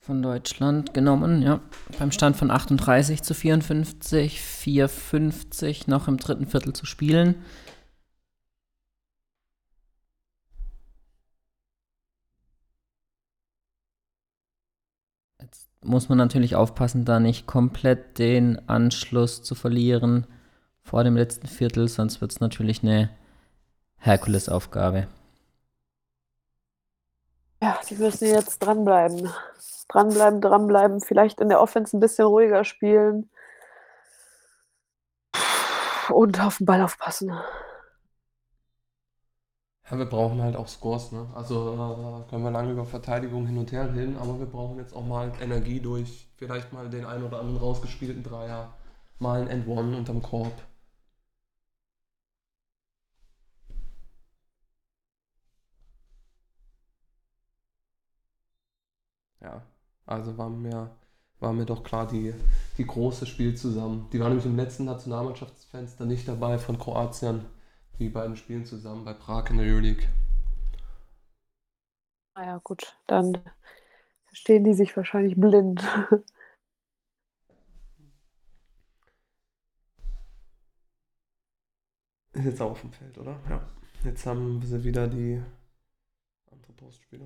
von 0.00 0.22
Deutschland 0.22 0.94
genommen, 0.94 1.42
ja. 1.42 1.60
Beim 1.98 2.12
Stand 2.12 2.36
von 2.36 2.50
38 2.50 3.22
zu 3.22 3.34
54, 3.34 4.40
4,50 4.40 5.90
noch 5.90 6.06
im 6.08 6.16
dritten 6.16 6.46
Viertel 6.46 6.72
zu 6.74 6.86
spielen. 6.86 7.44
Jetzt 15.40 15.68
muss 15.86 16.08
man 16.08 16.18
natürlich 16.18 16.56
aufpassen, 16.56 17.04
da 17.04 17.20
nicht 17.20 17.46
komplett 17.46 18.18
den 18.18 18.68
Anschluss 18.68 19.42
zu 19.42 19.54
verlieren 19.54 20.26
vor 20.82 21.04
dem 21.04 21.16
letzten 21.16 21.46
Viertel, 21.46 21.88
sonst 21.88 22.20
wird 22.20 22.32
es 22.32 22.40
natürlich 22.40 22.82
eine 22.82 23.10
Herkulesaufgabe. 23.98 25.08
Ja, 27.62 27.78
die 27.88 27.94
müssen 27.94 28.28
jetzt 28.28 28.58
dranbleiben 28.58 29.30
dranbleiben, 29.88 30.40
dranbleiben, 30.40 31.00
vielleicht 31.00 31.40
in 31.40 31.48
der 31.48 31.60
Offense 31.60 31.96
ein 31.96 32.00
bisschen 32.00 32.26
ruhiger 32.26 32.64
spielen 32.64 33.30
und 36.10 36.40
auf 36.40 36.58
den 36.58 36.66
Ball 36.66 36.82
aufpassen. 36.82 37.32
Ja, 39.90 39.96
wir 39.98 40.04
brauchen 40.06 40.42
halt 40.42 40.54
auch 40.56 40.68
Scores, 40.68 41.12
ne? 41.12 41.26
Also 41.34 41.72
äh, 42.26 42.28
können 42.30 42.44
wir 42.44 42.50
lange 42.50 42.72
über 42.72 42.84
Verteidigung 42.84 43.46
hin 43.46 43.56
und 43.58 43.72
her 43.72 43.94
reden, 43.94 44.16
aber 44.18 44.38
wir 44.38 44.46
brauchen 44.46 44.78
jetzt 44.78 44.94
auch 44.94 45.04
mal 45.06 45.32
Energie 45.40 45.80
durch 45.80 46.28
vielleicht 46.36 46.72
mal 46.74 46.90
den 46.90 47.04
ein 47.06 47.22
oder 47.22 47.38
anderen 47.40 47.58
rausgespielten 47.58 48.22
Dreier, 48.22 48.74
mal 49.18 49.40
ein 49.42 49.48
End 49.48 49.66
One 49.68 49.96
unterm 49.96 50.20
Korb. 50.22 50.52
Ja. 59.40 59.62
Also 60.06 60.36
war 60.38 60.48
mir, 60.50 60.90
war 61.40 61.52
mir 61.52 61.64
doch 61.66 61.82
klar 61.82 62.06
die, 62.06 62.34
die 62.78 62.86
große 62.86 63.26
Spiel 63.26 63.54
zusammen. 63.56 64.08
Die 64.12 64.20
war 64.20 64.28
nämlich 64.28 64.46
im 64.46 64.56
letzten 64.56 64.84
Nationalmannschaftsfenster 64.84 66.04
nicht 66.04 66.28
dabei 66.28 66.58
von 66.58 66.78
Kroatien, 66.78 67.44
die 67.98 68.08
beiden 68.08 68.36
Spielen 68.36 68.64
zusammen 68.64 69.04
bei 69.04 69.14
Prag 69.14 69.50
in 69.50 69.58
der 69.58 69.66
Euroleague. 69.66 70.08
Ah 72.34 72.44
ja, 72.44 72.60
gut, 72.62 72.96
dann 73.06 73.38
stehen 74.32 74.64
die 74.64 74.74
sich 74.74 74.96
wahrscheinlich 74.96 75.36
blind. 75.36 75.82
Ist 82.32 82.44
jetzt 82.44 82.60
auch 82.60 82.72
auf 82.72 82.82
dem 82.82 82.92
Feld, 82.92 83.16
oder? 83.16 83.40
Ja. 83.48 83.66
Jetzt 84.04 84.26
haben 84.26 84.60
sie 84.62 84.84
wieder 84.84 85.08
die 85.08 85.42
andere 86.50 86.72
Postspieler. 86.74 87.24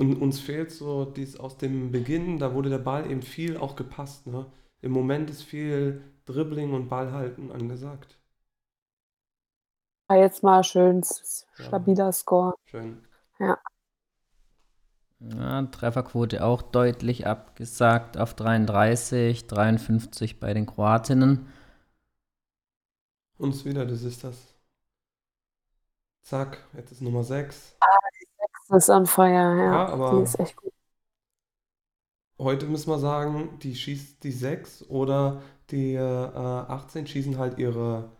Und 0.00 0.16
uns 0.16 0.40
fehlt 0.40 0.70
so 0.70 1.04
dies 1.04 1.38
aus 1.38 1.58
dem 1.58 1.92
Beginn, 1.92 2.38
da 2.38 2.54
wurde 2.54 2.70
der 2.70 2.78
Ball 2.78 3.10
eben 3.10 3.20
viel 3.20 3.58
auch 3.58 3.76
gepasst. 3.76 4.26
Ne? 4.26 4.50
Im 4.80 4.92
Moment 4.92 5.28
ist 5.28 5.42
viel 5.42 6.02
Dribbling 6.24 6.72
und 6.72 6.88
Ballhalten 6.88 7.52
angesagt. 7.52 8.18
War 10.08 10.16
jetzt 10.16 10.42
mal 10.42 10.64
schön 10.64 11.02
stabiler 11.52 12.06
ja. 12.06 12.12
Score. 12.12 12.54
Schön. 12.64 13.06
Ja. 13.38 13.58
ja. 15.18 15.62
Trefferquote 15.64 16.46
auch 16.46 16.62
deutlich 16.62 17.26
abgesagt 17.26 18.16
auf 18.16 18.32
33, 18.32 19.48
53 19.48 20.40
bei 20.40 20.54
den 20.54 20.64
Kroatinnen. 20.64 21.46
Uns 23.36 23.66
wieder, 23.66 23.84
das 23.84 24.02
ist 24.02 24.24
das. 24.24 24.54
Zack, 26.22 26.64
jetzt 26.72 26.90
ist 26.90 27.02
Nummer 27.02 27.22
6. 27.22 27.76
Ah, 27.80 28.09
ist 28.70 28.88
on 28.90 29.06
fire, 29.06 29.56
ja. 29.58 29.86
Ja, 29.86 29.96
Die 30.10 30.16
ist 30.22 30.38
echt 30.40 30.56
gut. 30.56 30.72
heute 32.38 32.66
müssen 32.66 32.90
wir 32.90 32.98
sagen, 32.98 33.58
die 33.62 33.74
schießt 33.74 34.22
die 34.24 34.32
6 34.32 34.88
oder 34.88 35.42
die 35.70 35.94
äh, 35.94 36.00
18 36.00 37.06
schießen 37.06 37.38
halt 37.38 37.58
ihre 37.58 38.10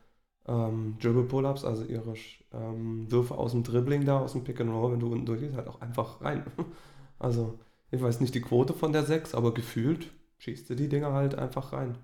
ähm, 0.46 0.96
Dribble 1.00 1.24
Pull-Ups, 1.24 1.64
also 1.64 1.84
ihre 1.84 2.14
ähm, 2.52 3.10
Würfe 3.10 3.36
aus 3.38 3.52
dem 3.52 3.64
Dribbling 3.64 4.04
da, 4.06 4.20
aus 4.20 4.32
dem 4.32 4.44
Pick 4.44 4.60
and 4.60 4.70
Roll, 4.72 4.92
wenn 4.92 5.00
du 5.00 5.12
unten 5.12 5.26
durchgehst, 5.26 5.56
halt 5.56 5.68
auch 5.68 5.80
einfach 5.80 6.20
rein. 6.22 6.44
also, 7.18 7.58
ich 7.90 8.00
weiß 8.02 8.20
nicht 8.20 8.34
die 8.34 8.40
Quote 8.42 8.74
von 8.74 8.92
der 8.92 9.04
6, 9.04 9.34
aber 9.34 9.54
gefühlt 9.54 10.10
schießt 10.38 10.68
sie 10.68 10.76
die 10.76 10.88
Dinger 10.88 11.12
halt 11.12 11.34
einfach 11.36 11.72
rein. 11.72 11.98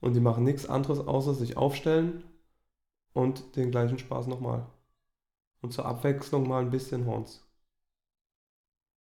Und 0.00 0.14
die 0.16 0.20
machen 0.20 0.44
nichts 0.44 0.68
anderes, 0.68 1.00
außer 1.00 1.34
sich 1.34 1.56
aufstellen 1.58 2.24
und 3.14 3.56
den 3.56 3.70
gleichen 3.72 3.98
Spaß 3.98 4.28
nochmal. 4.28 4.66
Und 5.62 5.72
zur 5.74 5.86
Abwechslung 5.86 6.48
mal 6.48 6.62
ein 6.62 6.72
bisschen 6.72 7.06
Horns. 7.06 7.45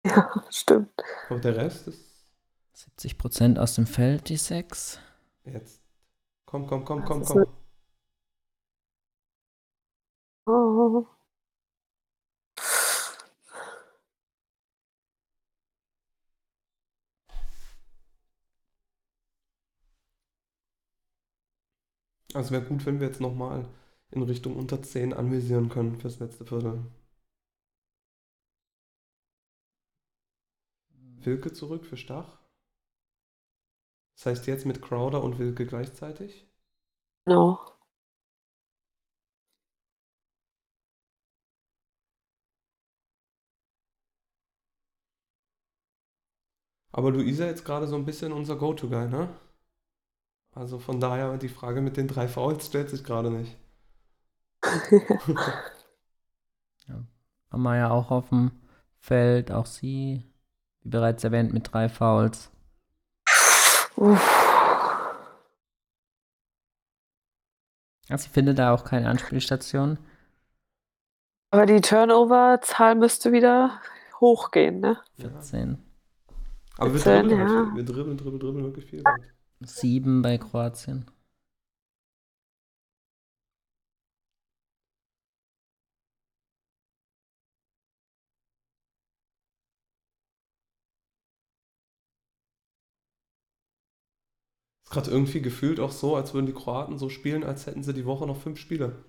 Ja, 0.05 0.29
stimmt. 0.49 0.91
Und 1.29 1.43
der 1.45 1.55
Rest 1.55 1.87
ist. 1.87 2.25
70% 2.75 3.57
aus 3.57 3.75
dem 3.75 3.87
Feld, 3.87 4.27
die 4.29 4.37
6. 4.37 4.99
Jetzt. 5.45 5.81
Komm, 6.45 6.67
komm, 6.67 6.83
komm, 6.83 7.05
komm, 7.05 7.23
komm. 7.23 7.45
Oh. 10.45 11.05
Also 22.33 22.51
wäre 22.51 22.63
gut, 22.63 22.85
wenn 22.85 22.99
wir 22.99 23.07
jetzt 23.07 23.21
nochmal 23.21 23.67
in 24.11 24.23
Richtung 24.23 24.55
unter 24.55 24.81
10 24.81 25.13
anvisieren 25.13 25.69
können 25.69 25.99
fürs 25.99 26.19
letzte 26.19 26.45
Viertel. 26.45 26.83
Wilke 31.25 31.53
zurück 31.53 31.85
für 31.85 31.97
Stach. 31.97 32.39
Das 34.15 34.25
heißt 34.25 34.47
jetzt 34.47 34.65
mit 34.65 34.81
Crowder 34.81 35.23
und 35.23 35.37
Wilke 35.37 35.65
gleichzeitig? 35.67 36.47
No. 37.27 37.59
Aber 46.93 47.11
Luisa 47.11 47.45
jetzt 47.45 47.65
gerade 47.65 47.87
so 47.87 47.95
ein 47.97 48.05
bisschen 48.05 48.31
unser 48.31 48.55
Go-To-Guy, 48.55 49.09
ne? 49.09 49.27
Also 50.55 50.79
von 50.79 50.99
daher 50.99 51.37
die 51.37 51.47
Frage 51.49 51.79
mit 51.81 51.95
den 51.95 52.07
drei 52.07 52.27
Fouls 52.27 52.65
stellt 52.65 52.89
sich 52.89 53.03
gerade 53.03 53.29
nicht. 53.29 53.55
ja. 56.87 57.03
Amaya 57.49 57.89
auch 57.91 58.11
auf 58.11 58.29
dem 58.29 58.51
Feld, 58.99 59.51
auch 59.51 59.65
sie, 59.65 60.23
wie 60.83 60.89
bereits 60.89 61.23
erwähnt, 61.23 61.53
mit 61.53 61.71
drei 61.71 61.89
Fouls. 61.89 62.51
Also 68.09 68.25
ich 68.25 68.31
finde 68.31 68.53
da 68.53 68.73
auch 68.73 68.83
keine 68.83 69.09
Anspielstation. 69.09 69.97
Aber 71.51 71.65
die 71.65 71.81
Turnover-Zahl 71.81 72.95
müsste 72.95 73.31
wieder 73.31 73.79
hochgehen, 74.19 74.79
ne? 74.79 74.97
14. 75.19 75.77
Aber 76.77 76.93
wir 76.93 76.99
14, 76.99 77.29
dribbeln, 77.29 77.47
ja. 77.47 77.75
wir 77.75 77.85
dribbeln, 77.85 78.17
dribbeln, 78.17 78.39
dribbeln 78.39 78.65
wirklich 78.65 78.85
viel. 78.85 79.03
7 79.61 80.21
bei 80.21 80.37
Kroatien. 80.37 81.05
Gerade 94.93 95.11
irgendwie 95.11 95.41
gefühlt 95.41 95.79
auch 95.81 95.91
so, 95.91 96.15
als 96.15 96.33
würden 96.33 96.45
die 96.45 96.53
Kroaten 96.53 96.97
so 96.97 97.09
spielen, 97.09 97.43
als 97.43 97.65
hätten 97.67 97.83
sie 97.83 97.93
die 97.93 98.05
Woche 98.05 98.25
noch 98.27 98.37
fünf 98.37 98.59
Spiele. 98.59 99.03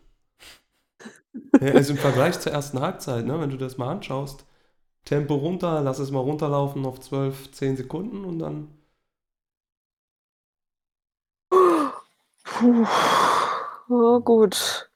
Ja, 1.61 1.73
also 1.73 1.93
im 1.95 1.99
Vergleich 1.99 2.39
zur 2.41 2.53
ersten 2.53 2.81
Halbzeit, 2.81 3.27
ne, 3.27 3.41
wenn 3.41 3.51
du 3.51 3.57
das 3.57 3.77
mal 3.77 3.91
anschaust, 3.91 4.45
Tempo 5.05 5.35
runter, 5.37 5.83
lass 5.83 5.99
es 6.01 6.11
mal 6.13 6.21
runterlaufen 6.21 6.87
auf 6.87 7.01
12, 7.01 7.53
10 7.53 7.77
Sekunden 7.77 8.25
und 8.25 8.39
dann. 8.41 8.69
Puh. 12.45 12.87
Oh, 13.91 14.21
gut. 14.21 14.89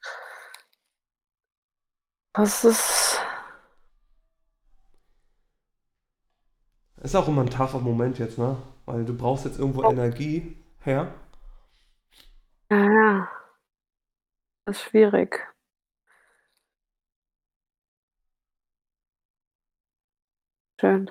Was 2.33 2.63
ist. 2.65 3.19
Ist 7.01 7.15
auch 7.15 7.27
immer 7.27 7.41
ein 7.41 7.49
tougher 7.49 7.79
Moment 7.79 8.19
jetzt, 8.19 8.37
ne? 8.37 8.55
Weil 8.85 9.03
du 9.05 9.13
brauchst 9.13 9.45
jetzt 9.45 9.59
irgendwo 9.59 9.83
Energie 9.83 10.55
her. 10.85 11.13
Ja, 12.71 12.77
ja. 12.77 13.31
Das 14.65 14.77
ist 14.77 14.83
schwierig. 14.83 15.47
Schön. 20.79 21.09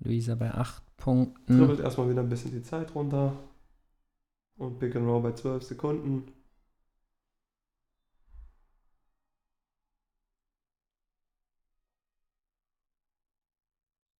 Luisa 0.00 0.34
bei 0.34 0.52
8 0.52 0.96
Punkten. 0.96 1.58
Dribbelt 1.58 1.80
erstmal 1.80 2.08
wieder 2.10 2.20
ein 2.20 2.28
bisschen 2.28 2.52
die 2.52 2.62
Zeit 2.62 2.94
runter. 2.94 3.36
Und 4.56 4.78
Pick 4.78 4.94
and 4.96 5.06
Roll 5.06 5.22
bei 5.22 5.32
12 5.32 5.62
Sekunden. 5.62 6.32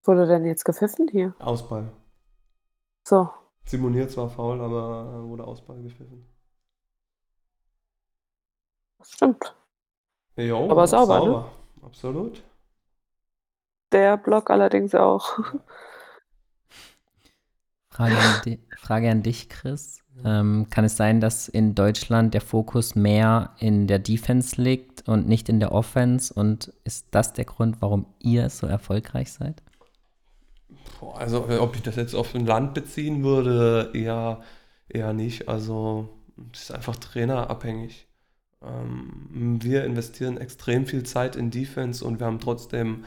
Wurde 0.07 0.27
denn 0.27 0.45
jetzt 0.45 0.65
gepfiffen 0.65 1.09
hier? 1.09 1.35
Ausball. 1.39 1.93
So. 3.07 3.29
Simoniert 3.65 4.11
zwar 4.11 4.31
faul, 4.31 4.61
aber 4.61 5.25
wurde 5.25 5.45
Ausball 5.45 5.83
gepfiffen. 5.83 6.25
Das 8.99 9.11
stimmt. 9.11 9.57
Jo, 10.37 10.71
Aber 10.71 10.87
sauber, 10.87 11.19
ne? 11.19 11.25
sauber. 11.25 11.53
Absolut. 11.83 12.43
Der 13.93 14.17
Block 14.17 14.51
allerdings 14.51 14.95
auch. 14.95 15.39
Frage 17.91 18.19
an, 18.19 18.43
di 18.45 18.61
Frage 18.77 19.11
an 19.11 19.23
dich, 19.23 19.49
Chris. 19.49 20.05
Ähm, 20.25 20.67
kann 20.71 20.85
es 20.85 20.97
sein, 20.97 21.21
dass 21.21 21.49
in 21.49 21.75
Deutschland 21.75 22.35
der 22.35 22.41
Fokus 22.43 22.95
mehr 22.95 23.55
in 23.59 23.87
der 23.87 23.99
Defense 23.99 24.61
liegt 24.61 25.09
und 25.09 25.27
nicht 25.29 25.49
in 25.49 25.61
der 25.61 25.73
Offense? 25.73 26.33
Und 26.33 26.73
ist 26.85 27.07
das 27.11 27.33
der 27.33 27.47
Grund, 27.47 27.81
warum 27.81 28.07
ihr 28.21 28.51
so 28.51 28.67
erfolgreich 28.67 29.33
seid? 29.33 29.63
Also, 31.15 31.47
ob 31.61 31.77
ich 31.77 31.83
das 31.83 31.97
jetzt 31.97 32.15
auf 32.15 32.35
ein 32.35 32.47
Land 32.47 32.75
beziehen 32.75 33.23
würde, 33.23 33.91
eher, 33.95 34.41
eher 34.89 35.13
nicht. 35.13 35.49
Also, 35.49 36.09
es 36.53 36.63
ist 36.63 36.73
einfach 36.73 36.97
trainerabhängig. 36.97 38.07
Ähm, 38.63 39.59
wir 39.63 39.85
investieren 39.85 40.39
extrem 40.39 40.87
viel 40.87 41.05
Zeit 41.05 41.37
in 41.37 41.51
Defense 41.51 42.05
und 42.05 42.21
wir 42.21 42.27
haben 42.27 42.41
trotzdem 42.41 43.05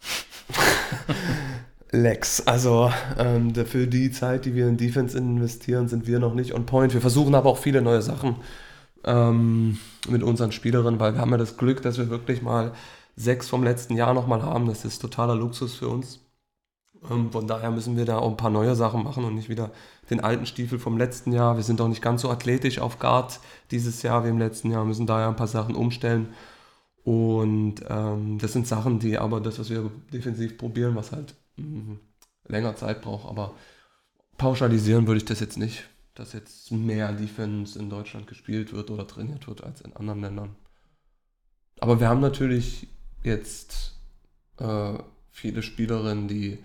Lex. 1.90 2.46
Also, 2.46 2.92
ähm, 3.18 3.54
für 3.54 3.86
die 3.86 4.10
Zeit, 4.10 4.44
die 4.44 4.54
wir 4.54 4.68
in 4.68 4.76
Defense 4.76 5.16
investieren, 5.16 5.88
sind 5.88 6.06
wir 6.06 6.18
noch 6.18 6.34
nicht 6.34 6.54
on 6.54 6.66
point. 6.66 6.94
Wir 6.94 7.00
versuchen 7.00 7.34
aber 7.34 7.50
auch 7.50 7.58
viele 7.58 7.82
neue 7.82 8.02
Sachen 8.02 8.36
ähm, 9.04 9.78
mit 10.08 10.22
unseren 10.22 10.52
Spielerinnen, 10.52 11.00
weil 11.00 11.14
wir 11.14 11.20
haben 11.20 11.30
ja 11.30 11.38
das 11.38 11.56
Glück, 11.56 11.82
dass 11.82 11.98
wir 11.98 12.10
wirklich 12.10 12.42
mal 12.42 12.72
sechs 13.16 13.48
vom 13.48 13.62
letzten 13.64 13.96
Jahr 13.96 14.14
nochmal 14.14 14.42
haben. 14.42 14.66
Das 14.66 14.84
ist 14.84 15.00
totaler 15.00 15.34
Luxus 15.34 15.74
für 15.74 15.88
uns. 15.88 16.20
Ähm, 17.10 17.30
von 17.32 17.46
daher 17.46 17.70
müssen 17.70 17.96
wir 17.96 18.04
da 18.04 18.18
auch 18.18 18.30
ein 18.30 18.36
paar 18.36 18.50
neue 18.50 18.74
Sachen 18.74 19.02
machen 19.02 19.24
und 19.24 19.34
nicht 19.34 19.48
wieder 19.48 19.70
den 20.10 20.20
alten 20.20 20.46
Stiefel 20.46 20.78
vom 20.78 20.98
letzten 20.98 21.32
Jahr. 21.32 21.56
Wir 21.56 21.64
sind 21.64 21.80
auch 21.80 21.88
nicht 21.88 22.02
ganz 22.02 22.22
so 22.22 22.30
athletisch 22.30 22.78
auf 22.78 22.98
Guard 22.98 23.40
dieses 23.70 24.02
Jahr 24.02 24.24
wie 24.24 24.28
im 24.28 24.38
letzten 24.38 24.70
Jahr, 24.70 24.84
müssen 24.84 25.06
daher 25.06 25.28
ein 25.28 25.36
paar 25.36 25.46
Sachen 25.46 25.74
umstellen. 25.74 26.34
Und 27.04 27.76
ähm, 27.88 28.38
das 28.38 28.52
sind 28.52 28.66
Sachen, 28.66 29.00
die 29.00 29.18
aber 29.18 29.40
das, 29.40 29.58
was 29.58 29.70
wir 29.70 29.90
defensiv 30.12 30.56
probieren, 30.56 30.94
was 30.94 31.12
halt 31.12 31.34
mh, 31.56 31.96
länger 32.46 32.76
Zeit 32.76 33.02
braucht. 33.02 33.28
Aber 33.28 33.54
pauschalisieren 34.38 35.06
würde 35.06 35.18
ich 35.18 35.24
das 35.24 35.40
jetzt 35.40 35.58
nicht, 35.58 35.88
dass 36.14 36.32
jetzt 36.32 36.70
mehr 36.70 37.12
Defense 37.12 37.78
in 37.78 37.90
Deutschland 37.90 38.26
gespielt 38.28 38.72
wird 38.72 38.90
oder 38.90 39.06
trainiert 39.06 39.48
wird 39.48 39.64
als 39.64 39.80
in 39.80 39.96
anderen 39.96 40.20
Ländern. 40.20 40.56
Aber 41.80 41.98
wir 41.98 42.08
haben 42.08 42.20
natürlich 42.20 42.86
jetzt 43.24 43.98
äh, 44.58 44.94
viele 45.30 45.62
Spielerinnen, 45.62 46.28
die 46.28 46.58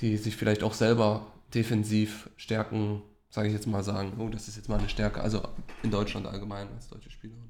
die 0.00 0.16
sich 0.16 0.36
vielleicht 0.36 0.62
auch 0.62 0.74
selber 0.74 1.26
defensiv 1.54 2.28
stärken, 2.36 3.02
sage 3.30 3.48
ich 3.48 3.54
jetzt 3.54 3.66
mal 3.66 3.82
sagen, 3.82 4.14
oh, 4.18 4.28
das 4.28 4.48
ist 4.48 4.56
jetzt 4.56 4.68
mal 4.68 4.78
eine 4.78 4.88
Stärke, 4.88 5.20
also 5.20 5.42
in 5.82 5.90
Deutschland 5.90 6.26
allgemein 6.26 6.68
als 6.74 6.88
deutsche 6.88 7.10
Spielerin. 7.10 7.42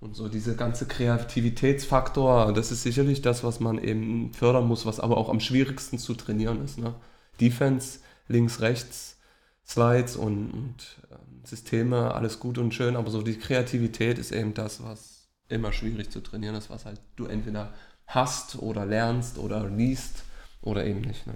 Und 0.00 0.16
so 0.16 0.28
diese 0.28 0.56
ganze 0.56 0.86
Kreativitätsfaktor, 0.86 2.54
das 2.54 2.72
ist 2.72 2.82
sicherlich 2.82 3.20
das, 3.20 3.44
was 3.44 3.60
man 3.60 3.76
eben 3.76 4.32
fördern 4.32 4.66
muss, 4.66 4.86
was 4.86 4.98
aber 4.98 5.18
auch 5.18 5.28
am 5.28 5.40
schwierigsten 5.40 5.98
zu 5.98 6.14
trainieren 6.14 6.64
ist. 6.64 6.78
Ne? 6.78 6.94
Defense, 7.38 7.98
links, 8.26 8.60
rechts, 8.60 9.18
Slides 9.66 10.16
und, 10.16 10.50
und 10.50 10.98
ähm, 11.10 11.44
Systeme, 11.44 12.14
alles 12.14 12.40
gut 12.40 12.58
und 12.58 12.74
schön, 12.74 12.96
aber 12.96 13.10
so 13.10 13.22
die 13.22 13.38
Kreativität 13.38 14.18
ist 14.18 14.32
eben 14.32 14.54
das, 14.54 14.82
was 14.82 15.28
immer 15.48 15.72
schwierig 15.72 16.10
zu 16.10 16.20
trainieren 16.20 16.54
ist, 16.54 16.70
was 16.70 16.86
halt 16.86 17.00
du 17.16 17.26
entweder 17.26 17.72
hast 18.06 18.56
oder 18.56 18.86
lernst 18.86 19.38
oder 19.38 19.68
liest 19.68 20.24
oder 20.62 20.84
eben 20.86 21.02
nicht. 21.02 21.26
Ne? 21.26 21.34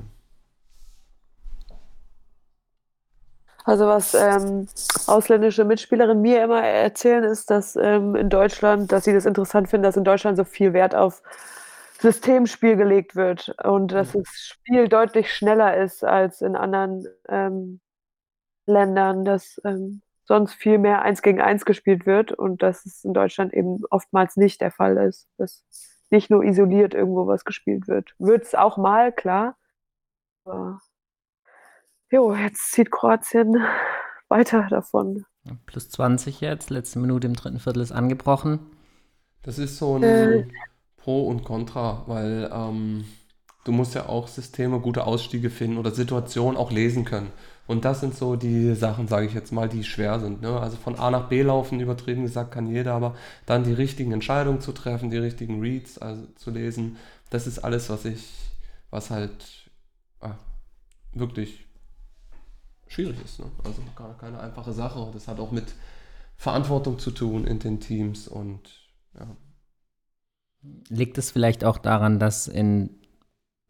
Also 3.65 3.87
was 3.87 4.13
ähm, 4.13 4.67
ausländische 5.07 5.65
Mitspielerinnen 5.65 6.21
mir 6.21 6.45
immer 6.45 6.63
erzählen, 6.63 7.25
ist, 7.25 7.51
dass 7.51 7.77
ähm, 7.77 8.15
in 8.15 8.29
Deutschland, 8.29 8.93
dass 8.93 9.05
sie 9.05 9.15
das 9.15 9.25
interessant 9.25 9.71
finden, 9.71 9.85
dass 9.85 9.97
in 9.97 10.05
Deutschland 10.05 10.37
so 10.37 10.45
viel 10.45 10.75
Wert 10.75 10.95
auf 10.95 11.23
Systemspiel 11.99 12.77
gelegt 12.77 13.17
wird 13.17 13.55
und 13.65 13.93
dass 13.93 14.15
mhm. 14.15 14.23
das 14.23 14.29
Spiel 14.35 14.89
deutlich 14.89 15.33
schneller 15.33 15.79
ist 15.79 16.05
als 16.05 16.43
in 16.43 16.57
anderen 16.57 17.07
ähm, 17.31 17.81
Ländern, 18.67 19.25
dass 19.25 19.59
ähm, 19.65 20.03
sonst 20.27 20.53
viel 20.55 20.77
mehr 20.77 21.01
eins 21.01 21.23
gegen 21.23 21.41
eins 21.41 21.65
gespielt 21.65 22.05
wird 22.05 22.33
und 22.33 22.63
dass 22.63 22.85
es 22.85 23.03
in 23.03 23.15
Deutschland 23.15 23.55
eben 23.55 23.81
oftmals 23.91 24.37
nicht 24.37 24.61
der 24.61 24.73
Fall 24.73 24.99
ist, 24.99 25.27
dass 25.39 25.65
nicht 26.11 26.31
nur 26.31 26.45
isoliert 26.45 26.93
irgendwo 26.93 27.27
was 27.27 27.47
gespielt 27.47 27.89
wird. 27.89 28.15
Wird 28.19 28.43
es 28.43 28.55
auch 28.55 28.77
mal, 28.77 29.11
klar. 29.11 29.57
Aber 30.45 30.81
Jo, 32.15 32.33
jetzt 32.33 32.71
zieht 32.71 32.93
Kroatien 32.93 33.57
weiter 34.29 34.69
davon. 34.71 35.25
Plus 35.67 35.91
20 35.91 36.41
jetzt, 36.43 36.71
letzte 36.71 37.01
Minute 37.01 37.27
im 37.27 37.35
dritten 37.35 37.59
Viertel 37.59 37.83
ist 37.83 37.91
angebrochen. 37.91 38.61
Das 39.43 39.59
ist 39.59 39.79
so 39.79 39.97
ein 39.97 40.05
äh. 40.05 40.47
Pro 40.97 41.27
und 41.27 41.43
Contra, 41.43 42.05
weil 42.07 42.49
ähm, 42.55 43.05
du 43.65 43.73
musst 43.73 43.97
ja 43.97 44.09
auch 44.09 44.29
Systeme, 44.29 44.79
gute 44.79 45.09
Ausstiege 45.09 45.51
finden 45.51 45.77
oder 45.77 45.91
Situationen 45.91 46.57
auch 46.57 46.71
lesen 46.71 47.05
können. 47.05 47.33
Und 47.67 47.85
das 47.85 47.99
sind 47.99 48.15
so 48.15 48.37
die 48.37 48.77
Sachen, 48.77 49.09
sage 49.09 49.27
ich 49.27 49.35
jetzt 49.35 49.51
mal, 49.51 49.69
die 49.69 49.83
schwer 49.83 50.21
sind. 50.21 50.41
Ne? 50.41 50.61
Also 50.61 50.77
von 50.77 50.95
A 50.95 51.11
nach 51.11 51.29
B 51.29 51.43
laufen, 51.43 51.81
übertrieben 51.81 52.23
gesagt, 52.23 52.53
kann 52.53 52.69
jeder, 52.69 52.95
aber 52.95 53.17
dann 53.45 53.65
die 53.65 53.73
richtigen 53.73 54.13
Entscheidungen 54.13 54.61
zu 54.61 54.71
treffen, 54.71 55.11
die 55.11 55.19
richtigen 55.19 55.61
Reads 55.61 55.99
also 55.99 56.23
zu 56.37 56.53
lesen, 56.53 56.97
das 57.31 57.49
ist 57.49 57.59
alles, 57.59 57.91
was 57.91 58.05
ich, 58.05 58.33
was 58.91 59.11
halt 59.11 59.69
ah, 60.21 60.37
wirklich 61.13 61.65
schwierig 62.95 63.17
ist. 63.25 63.41
Ne? 63.41 63.47
Also 63.65 63.83
gar 63.97 64.17
keine 64.17 64.41
einfache 64.41 64.73
Sache. 64.73 65.11
Das 65.13 65.29
hat 65.29 65.41
auch 65.41 65.51
mit 65.51 65.75
Verantwortung 66.37 66.99
zu 66.99 67.11
tun 67.11 67.47
in 67.47 67.59
den 67.59 67.81
Teams 67.81 68.29
und 68.29 68.61
ja. 69.19 69.27
Liegt 70.89 71.19
es 71.19 71.31
vielleicht 71.31 71.63
auch 71.63 71.77
daran, 71.77 72.19
dass 72.19 72.49
in 72.49 72.91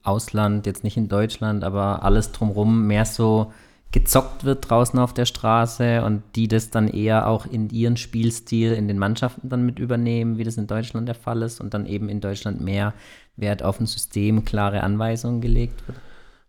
Ausland, 0.05 0.67
jetzt 0.67 0.85
nicht 0.85 0.97
in 0.97 1.09
Deutschland, 1.09 1.65
aber 1.65 2.05
alles 2.05 2.31
drumherum 2.31 2.87
mehr 2.87 3.05
so 3.05 3.53
gezockt 3.91 4.45
wird 4.45 4.69
draußen 4.69 4.99
auf 4.99 5.15
der 5.15 5.25
Straße 5.25 6.05
und 6.05 6.23
die 6.35 6.47
das 6.47 6.71
dann 6.71 6.89
eher 6.89 7.29
auch 7.29 7.47
in 7.47 7.71
ihren 7.71 7.97
Spielstil 7.97 8.73
in 8.73 8.89
den 8.89 8.99
Mannschaften 8.99 9.49
dann 9.49 9.65
mit 9.65 9.79
übernehmen, 9.79 10.37
wie 10.37 10.45
das 10.45 10.57
in 10.57 10.67
Deutschland 10.67 11.09
der 11.09 11.15
Fall 11.15 11.43
ist 11.43 11.61
und 11.61 11.75
dann 11.75 11.87
eben 11.87 12.09
in 12.09 12.21
Deutschland 12.21 12.61
mehr 12.61 12.93
Wert 13.37 13.63
auf 13.63 13.81
ein 13.81 13.87
System, 13.87 14.45
klare 14.45 14.83
Anweisungen 14.83 15.41
gelegt 15.41 15.87
wird? 15.87 15.99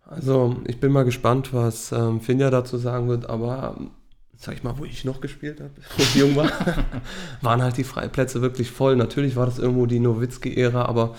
Also 0.08 0.58
ich 0.68 0.80
bin 0.80 0.92
mal 0.92 1.04
gespannt, 1.04 1.54
was 1.54 1.92
ähm, 1.92 2.22
Finja 2.22 2.52
dazu 2.52 2.78
sagen 2.78 3.08
wird, 3.08 3.30
aber 3.30 3.76
sag 4.38 4.56
ich 4.56 4.64
mal, 4.64 4.78
wo 4.78 4.86
ich 4.86 5.06
noch 5.06 5.22
gespielt 5.22 5.60
habe, 5.60 5.72
wo 5.98 6.04
ich 6.04 6.16
jung 6.16 6.36
war, 6.36 6.52
waren 7.42 7.62
halt 7.62 7.78
die 7.78 7.84
Freiplätze 7.84 8.42
wirklich 8.42 8.72
voll. 8.72 8.96
Natürlich 8.96 9.36
war 9.36 9.46
das 9.46 9.60
irgendwo 9.60 9.86
die 9.86 10.00
Nowitzki-Ära, 10.00 10.86
aber 10.86 11.16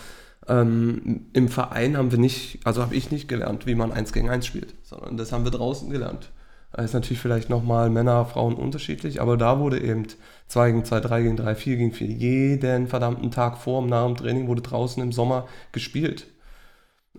ähm, 0.48 1.26
im 1.32 1.48
Verein 1.48 1.96
haben 1.96 2.12
wir 2.12 2.18
nicht, 2.18 2.60
also 2.64 2.82
habe 2.82 2.94
ich 2.94 3.10
nicht 3.10 3.28
gelernt, 3.28 3.66
wie 3.66 3.74
man 3.74 3.90
1 3.90 4.12
gegen 4.12 4.30
1 4.30 4.46
spielt, 4.46 4.74
sondern 4.84 5.16
das 5.16 5.32
haben 5.32 5.44
wir 5.44 5.50
draußen 5.50 5.90
gelernt. 5.90 6.30
Das 6.72 6.86
ist 6.86 6.94
natürlich 6.94 7.20
vielleicht 7.20 7.48
nochmal 7.48 7.90
Männer, 7.90 8.26
Frauen 8.26 8.54
unterschiedlich, 8.54 9.20
aber 9.20 9.36
da 9.36 9.58
wurde 9.58 9.80
eben 9.80 10.06
2 10.48 10.70
gegen 10.70 10.84
2, 10.84 11.00
3 11.00 11.22
gegen 11.22 11.36
3, 11.36 11.54
4 11.54 11.76
gegen 11.76 11.92
4, 11.92 12.06
jeden 12.06 12.86
verdammten 12.86 13.30
Tag 13.30 13.56
vor 13.56 13.82
und 13.82 13.88
nach 13.88 14.04
dem 14.06 14.16
Training 14.16 14.46
wurde 14.46 14.62
draußen 14.62 15.02
im 15.02 15.10
Sommer 15.10 15.48
gespielt. 15.72 16.26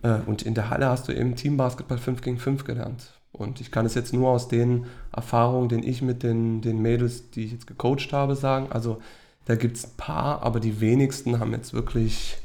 Äh, 0.03 0.19
und 0.26 0.41
in 0.41 0.53
der 0.53 0.69
Halle 0.69 0.88
hast 0.88 1.07
du 1.07 1.14
eben 1.14 1.36
Teambasketball 1.36 1.98
5 1.98 2.22
gegen 2.22 2.38
5 2.38 2.64
gelernt. 2.64 3.11
Und 3.32 3.61
ich 3.61 3.72
kann 3.72 3.86
es 3.86 3.94
jetzt 3.94 4.14
nur 4.14 4.30
aus 4.30 4.48
den 4.48 4.88
Erfahrungen, 5.11 5.69
den 5.69 5.84
ich 5.84 6.02
mit 6.02 6.24
den, 6.24 6.61
den 6.61 6.82
Mädels, 6.82 7.30
die 7.30 7.45
ich 7.45 7.52
jetzt 7.52 7.68
gecoacht 7.68 8.11
habe, 8.11 8.36
sagen. 8.36 8.68
Also 8.72 8.99
da 9.45 9.56
gibt 9.56 9.78
es 9.78 9.86
ein 9.86 9.98
paar, 9.98 10.41
aber 10.44 10.60
die 10.60 10.82
wenigsten 10.82 11.40
haben 11.40 11.53
jetzt 11.53 11.74
wirklich 11.74 12.38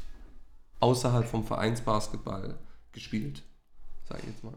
außerhalb 0.79 1.25
vom 1.25 1.43
Vereinsbasketball 1.43 2.55
gespielt, 2.91 3.43
sage 4.07 4.21
ich 4.23 4.29
jetzt 4.29 4.43
mal. 4.43 4.53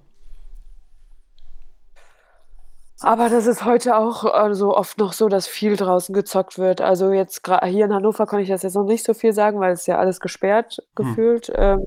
Aber 3.00 3.28
das 3.28 3.46
ist 3.46 3.64
heute 3.64 3.96
auch 3.96 4.24
also 4.24 4.74
oft 4.74 4.96
noch 4.98 5.12
so, 5.12 5.28
dass 5.28 5.46
viel 5.46 5.76
draußen 5.76 6.14
gezockt 6.14 6.58
wird. 6.58 6.80
Also 6.80 7.12
jetzt 7.12 7.42
hier 7.64 7.84
in 7.84 7.92
Hannover 7.92 8.26
kann 8.26 8.40
ich 8.40 8.48
das 8.48 8.62
jetzt 8.62 8.74
noch 8.74 8.84
nicht 8.84 9.04
so 9.04 9.12
viel 9.12 9.34
sagen, 9.34 9.60
weil 9.60 9.72
es 9.72 9.86
ja 9.86 9.98
alles 9.98 10.18
gesperrt 10.18 10.78
hm. 10.78 10.84
gefühlt. 10.94 11.48
Hm. 11.48 11.54
Ähm, 11.56 11.84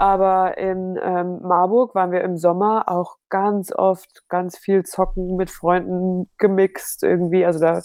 aber 0.00 0.56
in 0.56 0.98
ähm, 1.02 1.40
Marburg 1.42 1.94
waren 1.94 2.10
wir 2.10 2.22
im 2.22 2.38
Sommer 2.38 2.88
auch 2.88 3.18
ganz 3.28 3.70
oft 3.70 4.26
ganz 4.30 4.56
viel 4.56 4.82
zocken 4.82 5.36
mit 5.36 5.50
Freunden 5.50 6.30
gemixt 6.38 7.02
irgendwie. 7.02 7.44
Also 7.44 7.60
da 7.60 7.82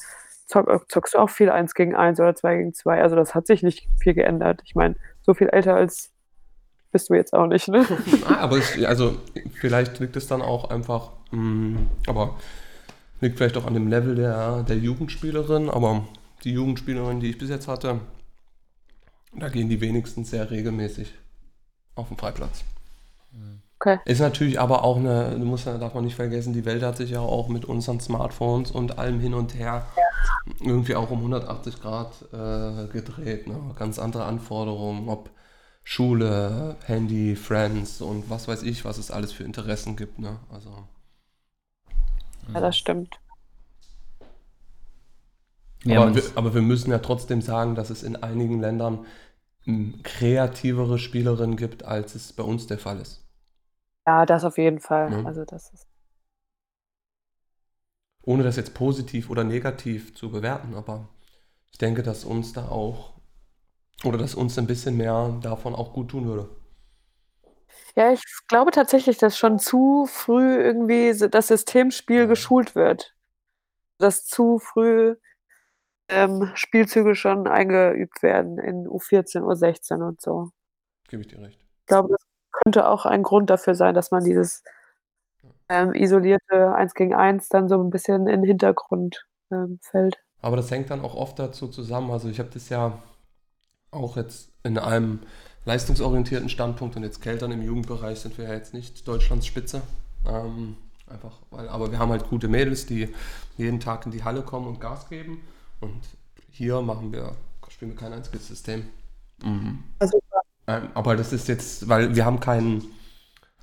zock, 0.48 0.90
zockst 0.90 1.14
du 1.14 1.18
auch 1.18 1.30
viel 1.30 1.50
eins 1.50 1.74
gegen 1.74 1.94
eins 1.94 2.18
oder 2.22 2.34
zwei 2.34 2.56
gegen 2.56 2.74
zwei. 2.74 3.02
Also 3.02 3.18
das 3.18 3.36
hat 3.36 3.48
sich 3.48 3.64
nicht 3.64 3.90
viel 4.00 4.14
geändert. 4.14 4.62
Ich 4.64 4.76
meine, 4.76 4.96
so 5.24 5.34
viel 5.34 5.50
älter 5.50 5.76
als 5.76 6.14
bist 6.94 7.10
du 7.10 7.16
jetzt 7.16 7.34
auch 7.34 7.48
nicht, 7.48 7.68
ne? 7.68 7.86
ah, 8.30 8.38
aber 8.38 8.60
es, 8.60 8.82
also 8.86 9.18
vielleicht 9.60 10.00
liegt 10.00 10.16
es 10.16 10.28
dann 10.28 10.42
auch 10.42 10.70
einfach, 10.70 11.12
mh, 11.32 11.42
mm, 11.42 11.90
aber 12.08 12.38
liegt 13.20 13.38
vielleicht 13.38 13.58
auch 13.58 13.68
an 13.68 13.74
dem 13.74 13.90
Level 13.90 14.16
der, 14.16 14.64
der 14.64 14.78
Jugendspielerin, 14.78 15.70
aber 15.70 16.06
die 16.46 16.54
Jugendspielerin, 16.54 17.20
die 17.20 17.32
ich 17.32 17.38
bis 17.38 17.50
jetzt 17.50 17.68
hatte, 17.68 18.00
da 19.38 19.50
gehen 19.50 19.68
die 19.68 19.82
wenigsten 19.82 20.24
sehr 20.24 20.50
regelmäßig 20.50 21.14
auf 21.96 22.08
dem 22.08 22.18
Freiplatz. 22.18 22.64
Okay. 23.80 24.00
Ist 24.06 24.20
natürlich 24.20 24.60
aber 24.60 24.84
auch 24.84 24.98
eine, 24.98 25.32
du 25.32 25.46
musst, 25.46 25.68
darf 25.68 25.94
man 25.94 26.06
nicht 26.06 26.16
vergessen, 26.16 26.54
die 26.54 26.66
Welt 26.66 26.82
hat 26.82 26.98
sich 26.98 27.12
ja 27.12 27.20
auch 27.20 27.50
mit 27.50 27.66
unseren 27.66 28.00
Smartphones 28.00 28.72
und 28.72 28.98
allem 28.98 29.20
hin 29.20 29.34
und 29.34 29.54
her 29.54 29.86
irgendwie 30.60 30.96
auch 30.96 31.12
um 31.12 31.20
180 31.20 31.82
Grad 31.82 32.14
äh, 32.32 32.88
gedreht. 32.88 33.48
Ne? 33.48 33.60
Ganz 33.78 34.00
andere 34.00 34.26
Anforderungen, 34.26 35.10
ob 35.10 35.30
Schule, 35.84 36.78
Handy, 36.86 37.36
Friends 37.36 38.02
und 38.02 38.30
was 38.30 38.48
weiß 38.48 38.64
ich, 38.64 38.86
was 38.86 38.98
es 38.98 39.12
alles 39.12 39.32
für 39.32 39.44
Interessen 39.44 39.96
gibt. 39.96 40.20
Ne? 40.20 40.40
Also. 40.52 40.70
Ja, 42.54 42.60
das 42.62 42.78
stimmt. 42.78 43.20
Aber 45.86 46.16
wir, 46.16 46.24
aber 46.34 46.54
wir 46.56 46.64
müssen 46.64 46.90
ja 46.90 46.98
trotzdem 46.98 47.42
sagen, 47.42 47.76
dass 47.76 47.92
es 47.92 48.02
in 48.02 48.16
einigen 48.16 48.60
Ländern 48.60 49.06
kreativere 50.04 50.98
Spielerin 51.00 51.56
gibt, 51.56 51.84
als 51.84 52.16
es 52.16 52.34
bei 52.34 52.44
uns 52.44 52.68
der 52.68 52.80
Fall 52.80 53.00
ist. 53.00 53.24
Ja, 54.08 54.26
das 54.26 54.44
auf 54.44 54.58
jeden 54.58 54.80
Fall. 54.80 55.12
Ja. 55.12 55.24
Also 55.24 55.46
das 55.46 55.72
ist 55.74 55.88
Ohne 58.24 58.44
das 58.44 58.58
jetzt 58.58 58.74
positiv 58.74 59.30
oder 59.30 59.46
negativ 59.46 60.16
zu 60.16 60.30
bewerten, 60.30 60.74
aber 60.74 61.08
ich 61.72 61.78
denke, 61.78 62.04
dass 62.04 62.26
uns 62.26 62.54
da 62.54 62.68
auch 62.70 63.14
oder 64.04 64.18
dass 64.18 64.36
uns 64.36 64.58
ein 64.60 64.68
bisschen 64.68 64.98
mehr 64.98 65.40
davon 65.42 65.76
auch 65.76 65.94
gut 65.94 66.10
tun 66.12 66.26
würde. 66.26 66.50
Ja, 67.96 68.12
ich 68.12 68.24
glaube 68.48 68.72
tatsächlich, 68.72 69.18
dass 69.18 69.38
schon 69.38 69.60
zu 69.60 70.06
früh 70.08 70.58
irgendwie 70.58 71.14
das 71.30 71.48
Systemspiel 71.48 72.28
geschult 72.28 72.76
wird. 72.76 73.16
Dass 74.00 74.26
zu 74.26 74.60
früh 74.60 75.16
ähm, 76.10 76.52
Spielzüge 76.54 77.16
schon 77.16 77.48
eingeübt 77.48 78.22
werden 78.22 78.58
in 78.60 78.88
U14, 78.88 79.42
U16 79.42 80.06
und 80.08 80.22
so. 80.22 80.50
Gebe 81.08 81.22
ich 81.22 81.28
dir 81.28 81.42
recht. 81.42 81.60
Ich 81.82 81.88
glaube, 81.88 82.10
das 82.10 82.22
könnte 82.52 82.88
auch 82.88 83.06
ein 83.06 83.24
Grund 83.24 83.50
dafür 83.50 83.76
sein, 83.76 83.96
dass 83.96 84.12
man 84.12 84.24
dieses 84.24 84.64
ähm, 85.70 85.94
isolierte 85.94 86.74
1 86.76 86.94
gegen 86.94 87.14
1 87.14 87.50
dann 87.50 87.68
so 87.68 87.82
ein 87.82 87.90
bisschen 87.90 88.28
in 88.28 88.42
den 88.42 88.44
Hintergrund 88.44 89.26
ähm, 89.52 89.80
fällt. 89.82 90.18
Aber 90.42 90.58
das 90.58 90.70
hängt 90.70 90.90
dann 90.90 91.02
auch 91.02 91.16
oft 91.16 91.40
dazu 91.40 91.68
zusammen. 91.68 92.12
Also 92.12 92.30
ich 92.30 92.40
habe 92.40 92.50
das 92.54 92.70
ja 92.70 93.00
auch 93.92 94.18
jetzt 94.18 94.52
in 94.64 94.78
einem 94.78 95.22
leistungsorientierten 95.66 96.50
Standpunkt 96.50 96.96
und 96.96 97.04
jetzt 97.04 97.22
Keltern 97.22 97.52
im 97.52 97.64
Jugendbereich 97.64 98.20
sind 98.20 98.38
wir 98.38 98.46
ja 98.46 98.54
jetzt 98.54 98.74
nicht 98.74 99.08
Deutschlands 99.08 99.48
Spitze. 99.48 99.82
Ähm, 100.28 100.78
einfach, 101.08 101.40
weil, 101.50 101.68
aber 101.70 101.92
wir 101.92 102.00
haben 102.00 102.12
halt 102.12 102.30
gute 102.30 102.48
Mädels, 102.48 102.86
die 102.86 103.14
jeden 103.58 103.80
Tag 103.80 104.06
in 104.06 104.12
die 104.12 104.24
Halle 104.24 104.44
kommen 104.44 104.68
und 104.68 104.80
Gas 104.80 105.10
geben. 105.10 105.42
Und 105.80 106.02
hier 106.50 106.82
machen 106.82 107.12
wir, 107.12 107.36
spielen 107.70 107.92
wir 107.92 107.98
kein 107.98 108.14
einziges 108.14 108.48
System. 108.48 108.86
Mhm. 109.44 109.84
Also, 110.00 110.20
ähm, 110.68 110.90
aber 110.94 111.16
das 111.16 111.34
ist 111.34 111.48
jetzt, 111.48 111.88
weil 111.88 112.16
wir 112.16 112.26
haben 112.26 112.40
keinen 112.40 112.84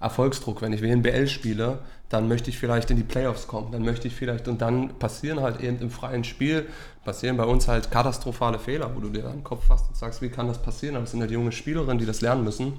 Erfolgsdruck. 0.01 0.63
Wenn 0.63 0.73
ich 0.73 0.83
WNBL 0.83 1.29
spiele, 1.29 1.81
dann 2.09 2.29
möchte 2.29 2.51
ich 2.51 2.59
vielleicht 2.59 2.91
in 2.91 2.97
die 2.97 3.03
Playoffs 3.03 3.47
kommen. 3.47 3.73
Dann 3.73 3.83
möchte 3.83 4.07
ich 4.09 4.15
vielleicht, 4.15 4.49
und 4.49 4.61
dann 4.61 4.99
passieren 4.99 5.41
halt 5.41 5.61
eben 5.61 5.81
im 5.81 5.91
freien 5.91 6.25
Spiel, 6.25 6.67
passieren 7.05 7.37
bei 7.37 7.45
uns 7.45 7.69
halt 7.69 7.91
katastrophale 7.91 8.59
Fehler, 8.59 8.95
wo 8.95 9.01
du 9.01 9.09
dir 9.09 9.29
einen 9.29 9.45
Kopf 9.45 9.67
fasst 9.67 9.89
und 9.89 9.97
sagst, 9.97 10.21
wie 10.21 10.29
kann 10.29 10.49
das 10.49 10.61
passieren? 10.61 10.97
Aber 10.97 11.05
das 11.05 11.13
sind 11.13 11.21
halt 11.21 11.31
junge 11.31 11.53
Spielerinnen, 11.53 11.99
die 11.99 12.07
das 12.07 12.21
lernen 12.21 12.45
müssen. 12.45 12.75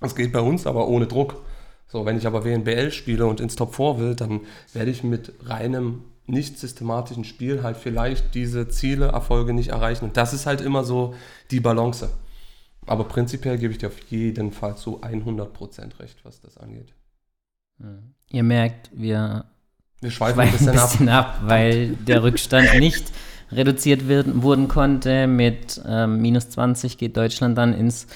Das 0.00 0.14
geht 0.14 0.32
bei 0.32 0.40
uns 0.40 0.66
aber 0.66 0.86
ohne 0.86 1.06
Druck. 1.06 1.42
So, 1.88 2.04
wenn 2.04 2.18
ich 2.18 2.26
aber 2.26 2.44
WNBL 2.44 2.90
spiele 2.90 3.26
und 3.26 3.40
ins 3.40 3.56
Top 3.56 3.74
4 3.74 3.98
will, 3.98 4.14
dann 4.14 4.40
werde 4.72 4.90
ich 4.90 5.02
mit 5.02 5.32
reinem 5.44 6.04
nicht 6.26 6.58
systematischen 6.58 7.24
Spiel 7.24 7.62
halt 7.62 7.76
vielleicht 7.76 8.34
diese 8.34 8.68
Ziele, 8.68 9.06
Erfolge 9.06 9.52
nicht 9.52 9.68
erreichen. 9.68 10.04
Und 10.04 10.16
das 10.16 10.32
ist 10.32 10.46
halt 10.46 10.60
immer 10.60 10.84
so 10.84 11.14
die 11.50 11.60
Balance. 11.60 12.10
Aber 12.86 13.04
prinzipiell 13.04 13.58
gebe 13.58 13.72
ich 13.72 13.78
dir 13.78 13.88
auf 13.88 13.98
jeden 14.08 14.52
Fall 14.52 14.76
zu 14.76 15.02
100% 15.02 15.98
recht, 15.98 16.24
was 16.24 16.40
das 16.40 16.56
angeht. 16.56 16.94
Hm. 17.80 18.14
Ihr 18.30 18.42
merkt, 18.42 18.90
wir, 18.92 19.44
wir 20.00 20.10
schweifen 20.10 20.40
ein 20.40 20.52
bisschen, 20.52 20.70
ein 20.70 20.74
bisschen 20.74 21.08
ab. 21.08 21.36
ab, 21.36 21.40
weil 21.44 21.90
der 21.94 22.22
Rückstand 22.22 22.74
nicht 22.78 23.12
reduziert 23.52 24.08
werden, 24.08 24.42
wurden 24.42 24.68
konnte. 24.68 25.26
Mit 25.26 25.80
ähm, 25.86 26.20
minus 26.20 26.50
20 26.50 26.98
geht 26.98 27.16
Deutschland 27.16 27.56
dann 27.56 27.72
ins 27.72 28.06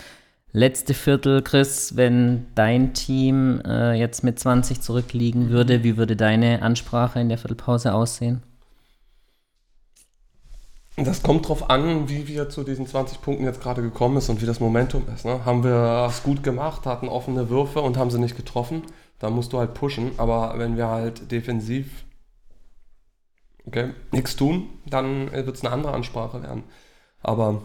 letzte 0.53 0.95
Viertel. 0.95 1.43
Chris, 1.43 1.97
wenn 1.97 2.47
dein 2.55 2.95
Team 2.95 3.61
äh, 3.65 3.93
jetzt 3.95 4.25
mit 4.25 4.39
20 4.39 4.81
zurückliegen 4.81 5.51
würde, 5.51 5.85
wie 5.85 5.97
würde 5.97 6.17
deine 6.17 6.63
Ansprache 6.63 7.21
in 7.21 7.29
der 7.29 7.39
Viertelpause 7.39 7.95
aussehen? 7.95 8.43
Das 10.97 11.23
kommt 11.23 11.49
drauf 11.49 11.71
an, 11.71 12.09
wie 12.09 12.29
wir 12.29 12.51
zu 12.51 12.63
diesen 12.63 12.87
20 12.87 13.23
Punkten 13.23 13.45
jetzt 13.45 13.63
gerade 13.63 13.81
gekommen 13.81 14.19
ist 14.19 14.29
und 14.29 14.43
wie 14.43 14.47
das 14.47 14.61
Momentum 14.61 15.05
ist. 15.15 15.25
Ne? 15.25 15.45
Haben 15.45 15.65
wir 15.65 16.07
es 16.09 16.23
gut 16.23 16.43
gemacht, 16.43 16.85
hatten 16.85 17.09
offene 17.09 17.49
Würfe 17.49 17.81
und 17.81 17.97
haben 17.97 18.11
sie 18.11 18.19
nicht 18.19 18.37
getroffen, 18.37 18.83
dann 19.19 19.33
musst 19.33 19.53
du 19.53 19.59
halt 19.59 19.73
pushen. 19.73 20.13
Aber 20.19 20.55
wenn 20.59 20.77
wir 20.77 20.89
halt 20.89 21.31
defensiv 21.31 22.05
okay, 23.67 23.91
nichts 24.13 24.37
tun, 24.37 24.69
dann 24.87 25.33
wird 25.33 25.57
es 25.57 25.65
eine 25.65 25.73
andere 25.73 25.95
Ansprache 25.95 26.43
werden. 26.43 26.65
Aber 27.23 27.63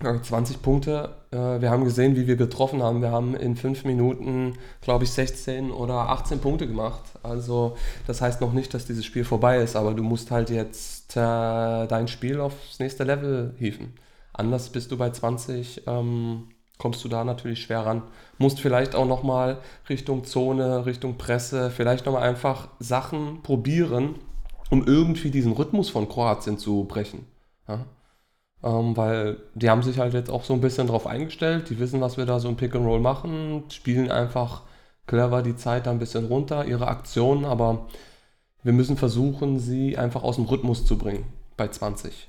20 0.00 0.62
Punkte, 0.62 1.14
äh, 1.30 1.60
wir 1.60 1.70
haben 1.70 1.84
gesehen, 1.84 2.16
wie 2.16 2.26
wir 2.26 2.36
getroffen 2.36 2.82
haben. 2.82 3.02
Wir 3.02 3.10
haben 3.10 3.34
in 3.34 3.56
fünf 3.56 3.84
Minuten, 3.84 4.54
glaube 4.80 5.04
ich, 5.04 5.10
16 5.10 5.70
oder 5.70 6.08
18 6.10 6.40
Punkte 6.40 6.66
gemacht. 6.66 7.02
Also 7.22 7.76
das 8.06 8.20
heißt 8.20 8.40
noch 8.40 8.52
nicht, 8.52 8.74
dass 8.74 8.86
dieses 8.86 9.04
Spiel 9.04 9.24
vorbei 9.24 9.58
ist, 9.58 9.76
aber 9.76 9.94
du 9.94 10.02
musst 10.02 10.30
halt 10.30 10.50
jetzt 10.50 11.16
äh, 11.16 11.86
dein 11.86 12.08
Spiel 12.08 12.40
aufs 12.40 12.78
nächste 12.78 13.04
Level 13.04 13.54
hieven. 13.58 13.94
Anders 14.32 14.70
bist 14.70 14.90
du 14.90 14.96
bei 14.96 15.10
20, 15.10 15.86
ähm, 15.86 16.48
kommst 16.78 17.04
du 17.04 17.08
da 17.08 17.22
natürlich 17.22 17.62
schwer 17.62 17.86
ran. 17.86 18.02
Musst 18.38 18.60
vielleicht 18.60 18.94
auch 18.94 19.06
nochmal 19.06 19.58
Richtung 19.88 20.24
Zone, 20.24 20.86
Richtung 20.86 21.18
Presse, 21.18 21.70
vielleicht 21.70 22.06
nochmal 22.06 22.28
einfach 22.28 22.68
Sachen 22.80 23.42
probieren, 23.42 24.16
um 24.70 24.84
irgendwie 24.86 25.30
diesen 25.30 25.52
Rhythmus 25.52 25.90
von 25.90 26.08
Kroatien 26.08 26.58
zu 26.58 26.84
brechen. 26.84 27.26
Ja? 27.68 27.84
Ähm, 28.64 28.96
weil 28.96 29.38
die 29.54 29.70
haben 29.70 29.82
sich 29.82 29.98
halt 29.98 30.14
jetzt 30.14 30.30
auch 30.30 30.44
so 30.44 30.54
ein 30.54 30.60
bisschen 30.60 30.86
drauf 30.86 31.06
eingestellt. 31.06 31.68
Die 31.70 31.78
wissen, 31.78 32.00
was 32.00 32.16
wir 32.16 32.26
da 32.26 32.38
so 32.38 32.48
im 32.48 32.56
Pick 32.56 32.74
and 32.74 32.86
Roll 32.86 33.00
machen, 33.00 33.64
spielen 33.70 34.10
einfach 34.10 34.62
clever 35.06 35.42
die 35.42 35.56
Zeit 35.56 35.86
da 35.86 35.90
ein 35.90 35.98
bisschen 35.98 36.26
runter, 36.26 36.64
ihre 36.64 36.86
Aktionen, 36.86 37.44
aber 37.44 37.88
wir 38.62 38.72
müssen 38.72 38.96
versuchen, 38.96 39.58
sie 39.58 39.98
einfach 39.98 40.22
aus 40.22 40.36
dem 40.36 40.44
Rhythmus 40.44 40.86
zu 40.86 40.96
bringen 40.96 41.26
bei 41.56 41.68
20 41.68 42.28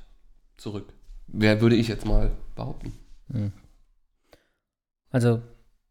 zurück. 0.58 0.92
Wer 1.28 1.62
würde 1.62 1.76
ich 1.76 1.88
jetzt 1.88 2.06
mal 2.06 2.32
behaupten? 2.56 2.94
Hm. 3.32 3.52
Also 5.12 5.42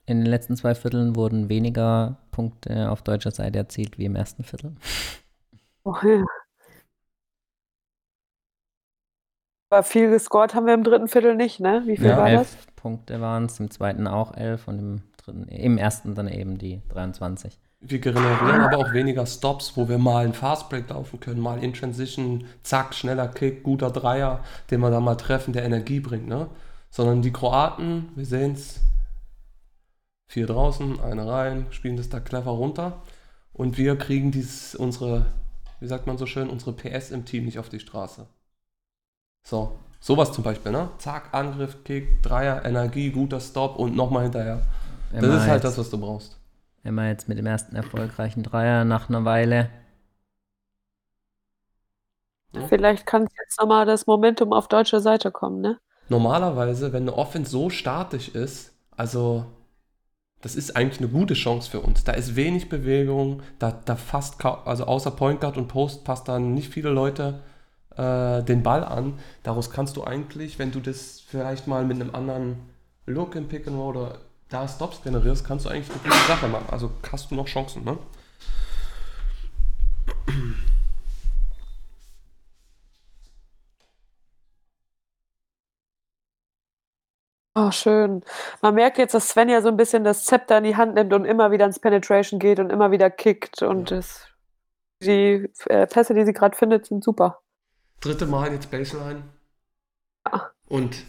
in 0.06 0.18
den 0.18 0.26
letzten 0.26 0.56
zwei 0.56 0.74
Vierteln 0.74 1.14
wurden 1.14 1.48
weniger 1.48 2.18
Punkte 2.32 2.90
auf 2.90 3.02
deutscher 3.02 3.30
Seite 3.30 3.58
erzielt 3.58 3.98
wie 3.98 4.04
im 4.04 4.16
ersten 4.16 4.42
Viertel. 4.42 4.74
Oh, 5.84 5.94
ja. 6.02 6.24
Aber 9.72 9.84
viel 9.84 10.10
gescored 10.10 10.54
haben 10.54 10.66
wir 10.66 10.74
im 10.74 10.84
dritten 10.84 11.08
Viertel 11.08 11.34
nicht, 11.34 11.58
ne? 11.58 11.82
Wie 11.86 11.96
viel 11.96 12.08
ja, 12.08 12.18
war 12.18 12.28
elf 12.28 12.54
das? 12.54 12.74
Punkte 12.76 13.22
waren 13.22 13.46
es, 13.46 13.58
im 13.58 13.70
zweiten 13.70 14.06
auch 14.06 14.36
elf 14.36 14.68
und 14.68 14.78
im 14.78 15.02
dritten, 15.16 15.48
im 15.48 15.78
ersten 15.78 16.14
dann 16.14 16.28
eben 16.28 16.58
die 16.58 16.82
23. 16.90 17.58
Wir 17.80 17.98
generieren 17.98 18.60
aber 18.60 18.76
auch 18.76 18.92
weniger 18.92 19.24
Stops, 19.24 19.74
wo 19.74 19.88
wir 19.88 19.96
mal 19.96 20.24
einen 20.24 20.34
Fastbreak 20.34 20.90
laufen 20.90 21.20
können, 21.20 21.40
mal 21.40 21.64
in 21.64 21.72
Transition, 21.72 22.44
zack, 22.62 22.94
schneller 22.94 23.28
Kick, 23.28 23.62
guter 23.62 23.90
Dreier, 23.90 24.44
den 24.70 24.80
wir 24.80 24.90
da 24.90 25.00
mal 25.00 25.14
treffen, 25.14 25.54
der 25.54 25.64
Energie 25.64 26.00
bringt, 26.00 26.28
ne? 26.28 26.48
Sondern 26.90 27.22
die 27.22 27.32
Kroaten, 27.32 28.10
wir 28.14 28.26
sehen 28.26 28.52
es, 28.52 28.78
vier 30.28 30.46
draußen, 30.46 31.00
eine 31.00 31.26
rein, 31.26 31.64
spielen 31.70 31.96
das 31.96 32.10
da 32.10 32.20
clever 32.20 32.50
runter 32.50 33.00
und 33.54 33.78
wir 33.78 33.96
kriegen 33.96 34.32
dies, 34.32 34.74
unsere, 34.74 35.24
wie 35.80 35.88
sagt 35.88 36.06
man 36.06 36.18
so 36.18 36.26
schön, 36.26 36.50
unsere 36.50 36.74
PS 36.74 37.10
im 37.10 37.24
Team 37.24 37.46
nicht 37.46 37.58
auf 37.58 37.70
die 37.70 37.80
Straße. 37.80 38.26
So, 39.42 39.78
sowas 40.00 40.32
zum 40.32 40.44
Beispiel, 40.44 40.72
ne? 40.72 40.88
Zack, 40.98 41.28
Angriff, 41.32 41.84
Kick, 41.84 42.22
Dreier, 42.22 42.64
Energie, 42.64 43.10
guter 43.10 43.40
Stop 43.40 43.78
und 43.78 43.96
nochmal 43.96 44.24
hinterher. 44.24 44.62
Emma 45.12 45.26
das 45.26 45.42
ist 45.42 45.48
halt 45.48 45.64
jetzt, 45.64 45.64
das, 45.64 45.78
was 45.78 45.90
du 45.90 45.98
brauchst. 45.98 46.38
Immer 46.84 47.08
jetzt 47.08 47.28
mit 47.28 47.38
dem 47.38 47.46
ersten 47.46 47.76
erfolgreichen 47.76 48.42
Dreier 48.42 48.84
nach 48.84 49.08
einer 49.08 49.24
Weile. 49.24 49.70
Vielleicht 52.68 53.06
kann 53.06 53.26
jetzt 53.42 53.58
nochmal 53.60 53.86
das 53.86 54.06
Momentum 54.06 54.52
auf 54.52 54.68
deutscher 54.68 55.00
Seite 55.00 55.30
kommen, 55.30 55.60
ne? 55.60 55.78
Normalerweise, 56.08 56.92
wenn 56.92 57.04
eine 57.04 57.16
Offense 57.16 57.50
so 57.50 57.70
statisch 57.70 58.28
ist, 58.28 58.72
also 58.96 59.46
das 60.42 60.56
ist 60.56 60.76
eigentlich 60.76 60.98
eine 60.98 61.08
gute 61.08 61.34
Chance 61.34 61.70
für 61.70 61.80
uns. 61.80 62.04
Da 62.04 62.12
ist 62.12 62.36
wenig 62.36 62.68
Bewegung, 62.68 63.42
da, 63.58 63.70
da 63.70 63.96
fast, 63.96 64.44
also 64.44 64.84
außer 64.84 65.12
Point 65.12 65.40
Guard 65.40 65.56
und 65.56 65.68
Post 65.68 66.04
passt 66.04 66.28
dann 66.28 66.52
nicht 66.52 66.68
viele 66.68 66.90
Leute 66.90 67.40
äh, 67.96 68.42
den 68.42 68.62
Ball 68.62 68.84
an. 68.84 69.18
Daraus 69.42 69.70
kannst 69.70 69.96
du 69.96 70.04
eigentlich, 70.04 70.58
wenn 70.58 70.72
du 70.72 70.80
das 70.80 71.20
vielleicht 71.20 71.66
mal 71.66 71.84
mit 71.84 72.00
einem 72.00 72.14
anderen 72.14 72.56
Look 73.06 73.34
im 73.34 73.48
Pick 73.48 73.66
and 73.66 73.76
Roll 73.76 73.96
oder 73.96 74.18
da 74.48 74.68
Stops 74.68 75.02
generierst, 75.02 75.46
kannst 75.46 75.64
du 75.64 75.70
eigentlich 75.70 75.90
eine 75.90 75.98
gute 75.98 76.26
Sache 76.28 76.48
machen. 76.48 76.66
Also 76.70 76.90
hast 77.10 77.30
du 77.30 77.34
noch 77.34 77.46
Chancen, 77.46 77.84
ne? 77.84 77.98
Oh, 87.54 87.70
schön. 87.70 88.22
Man 88.62 88.74
merkt 88.74 88.96
jetzt, 88.96 89.12
dass 89.12 89.28
Sven 89.28 89.50
ja 89.50 89.60
so 89.60 89.68
ein 89.68 89.76
bisschen 89.76 90.04
das 90.04 90.24
Zepter 90.24 90.58
in 90.58 90.64
die 90.64 90.76
Hand 90.76 90.94
nimmt 90.94 91.12
und 91.12 91.26
immer 91.26 91.50
wieder 91.50 91.66
ins 91.66 91.78
Penetration 91.80 92.40
geht 92.40 92.58
und 92.58 92.70
immer 92.70 92.90
wieder 92.90 93.10
kickt 93.10 93.62
und 93.62 93.90
ja. 93.90 93.96
das 93.96 94.26
die, 95.02 95.50
äh, 95.66 95.86
Pässe, 95.86 96.14
die 96.14 96.24
sie 96.24 96.32
gerade 96.32 96.56
findet, 96.56 96.86
sind 96.86 97.04
super 97.04 97.41
dritte 98.02 98.26
Mal 98.26 98.52
jetzt 98.52 98.70
Baseline. 98.70 99.22
Und 100.66 101.04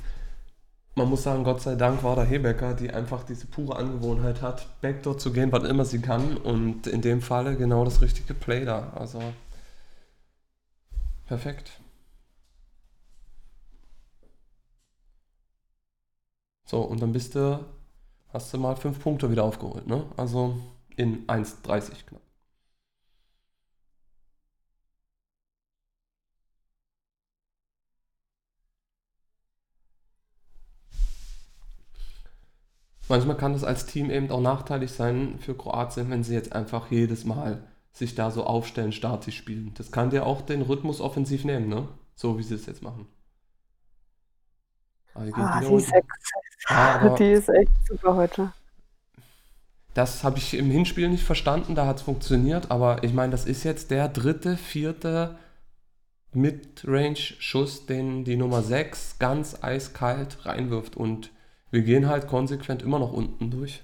man 0.96 1.10
muss 1.10 1.24
sagen, 1.24 1.44
Gott 1.44 1.62
sei 1.62 1.76
Dank 1.76 2.04
war 2.04 2.16
da 2.16 2.24
Hebecker, 2.24 2.74
die 2.76 2.92
einfach 2.92 3.24
diese 3.24 3.48
pure 3.48 3.76
Angewohnheit 3.76 4.42
hat, 4.42 4.68
Backdoor 4.82 5.18
zu 5.18 5.34
gehen, 5.34 5.52
wann 5.52 5.66
immer 5.66 5.86
sie 5.86 6.02
kann. 6.02 6.38
Und 6.38 6.88
in 6.88 7.02
dem 7.02 7.22
Falle 7.22 7.58
genau 7.58 7.84
das 7.84 8.02
richtige 8.02 8.34
Play 8.34 8.66
da. 8.66 8.92
Also 8.96 9.22
perfekt. 11.26 11.72
So, 16.66 16.82
und 16.82 17.02
dann 17.02 17.12
bist 17.14 17.36
du, 17.36 17.64
hast 18.30 18.54
du 18.54 18.58
mal 18.58 18.76
fünf 18.76 19.00
Punkte 19.00 19.30
wieder 19.32 19.44
aufgeholt, 19.44 19.88
ne? 19.88 20.06
Also 20.18 20.58
in 20.96 21.26
1,30 21.28 22.06
knapp. 22.06 22.22
Manchmal 33.10 33.38
kann 33.38 33.54
das 33.54 33.64
als 33.64 33.86
Team 33.86 34.10
eben 34.10 34.32
auch 34.32 34.42
nachteilig 34.42 34.92
sein 34.92 35.40
für 35.40 35.56
Kroatien, 35.56 36.10
wenn 36.10 36.24
sie 36.24 36.34
jetzt 36.34 36.54
einfach 36.54 36.90
jedes 36.90 37.26
Mal 37.26 37.64
sich 37.92 38.16
da 38.16 38.32
so 38.32 38.46
aufstellen, 38.46 38.92
statisch 38.92 39.38
spielen. 39.38 39.74
Das 39.78 39.92
kann 39.92 40.10
dir 40.10 40.26
auch 40.26 40.42
den 40.42 40.62
Rhythmus 40.62 41.02
offensiv 41.02 41.44
nehmen, 41.44 41.68
ne? 41.68 41.88
So 42.16 42.38
wie 42.38 42.44
sie 42.44 42.56
es 42.56 42.66
jetzt 42.66 42.82
machen. 42.82 43.08
Ah, 45.14 45.60
die, 45.60 45.76
ist 45.76 45.94
echt, 45.94 46.08
ah, 46.68 47.10
die 47.18 47.32
ist 47.32 47.50
echt 47.50 47.72
super 47.88 48.16
heute. 48.16 48.52
Das 49.94 50.24
habe 50.24 50.40
ich 50.40 50.56
im 50.56 50.72
Hinspiel 50.72 51.08
nicht 51.08 51.24
verstanden, 51.24 51.76
da 51.76 51.86
hat 51.86 51.98
es 51.98 52.02
funktioniert, 52.02 52.72
aber 52.72 53.04
ich 53.04 53.14
meine, 53.14 53.32
das 53.32 53.46
ist 53.46 53.64
jetzt 53.64 53.92
der 53.92 54.08
dritte, 54.08 54.58
vierte 54.58 55.38
Midrange-Schuss, 56.32 57.86
den 57.86 58.24
die 58.26 58.38
Nummer 58.38 58.64
6 58.64 59.20
ganz 59.20 59.62
eiskalt 59.62 60.48
reinwirft 60.48 60.98
und 60.98 61.30
wir 61.74 61.82
gehen 61.82 62.08
halt 62.08 62.28
konsequent 62.28 62.84
immer 62.84 63.00
noch 63.00 63.12
unten 63.12 63.50
durch. 63.50 63.84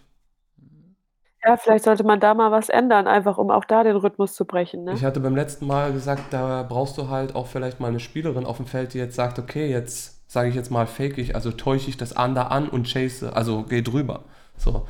Ja, 1.43 1.57
vielleicht 1.57 1.85
sollte 1.85 2.03
man 2.03 2.19
da 2.19 2.35
mal 2.35 2.51
was 2.51 2.69
ändern, 2.69 3.07
einfach 3.07 3.39
um 3.39 3.49
auch 3.49 3.65
da 3.65 3.83
den 3.83 3.95
Rhythmus 3.95 4.35
zu 4.35 4.45
brechen. 4.45 4.83
Ne? 4.83 4.93
Ich 4.93 5.03
hatte 5.03 5.19
beim 5.19 5.35
letzten 5.35 5.65
Mal 5.65 5.91
gesagt, 5.91 6.31
da 6.31 6.61
brauchst 6.61 6.99
du 6.99 7.09
halt 7.09 7.33
auch 7.33 7.47
vielleicht 7.47 7.79
mal 7.79 7.87
eine 7.87 7.99
Spielerin 7.99 8.45
auf 8.45 8.57
dem 8.57 8.67
Feld, 8.67 8.93
die 8.93 8.99
jetzt 8.99 9.15
sagt, 9.15 9.39
okay, 9.39 9.71
jetzt 9.71 10.29
sage 10.31 10.49
ich 10.49 10.55
jetzt 10.55 10.69
mal 10.69 10.85
fake 10.85 11.17
ich, 11.17 11.33
also 11.33 11.51
täusche 11.51 11.89
ich 11.89 11.97
das 11.97 12.11
Under 12.11 12.51
an 12.51 12.69
und 12.69 12.87
chase, 12.87 13.35
also 13.35 13.63
geh 13.63 13.81
drüber. 13.81 14.25
So. 14.55 14.85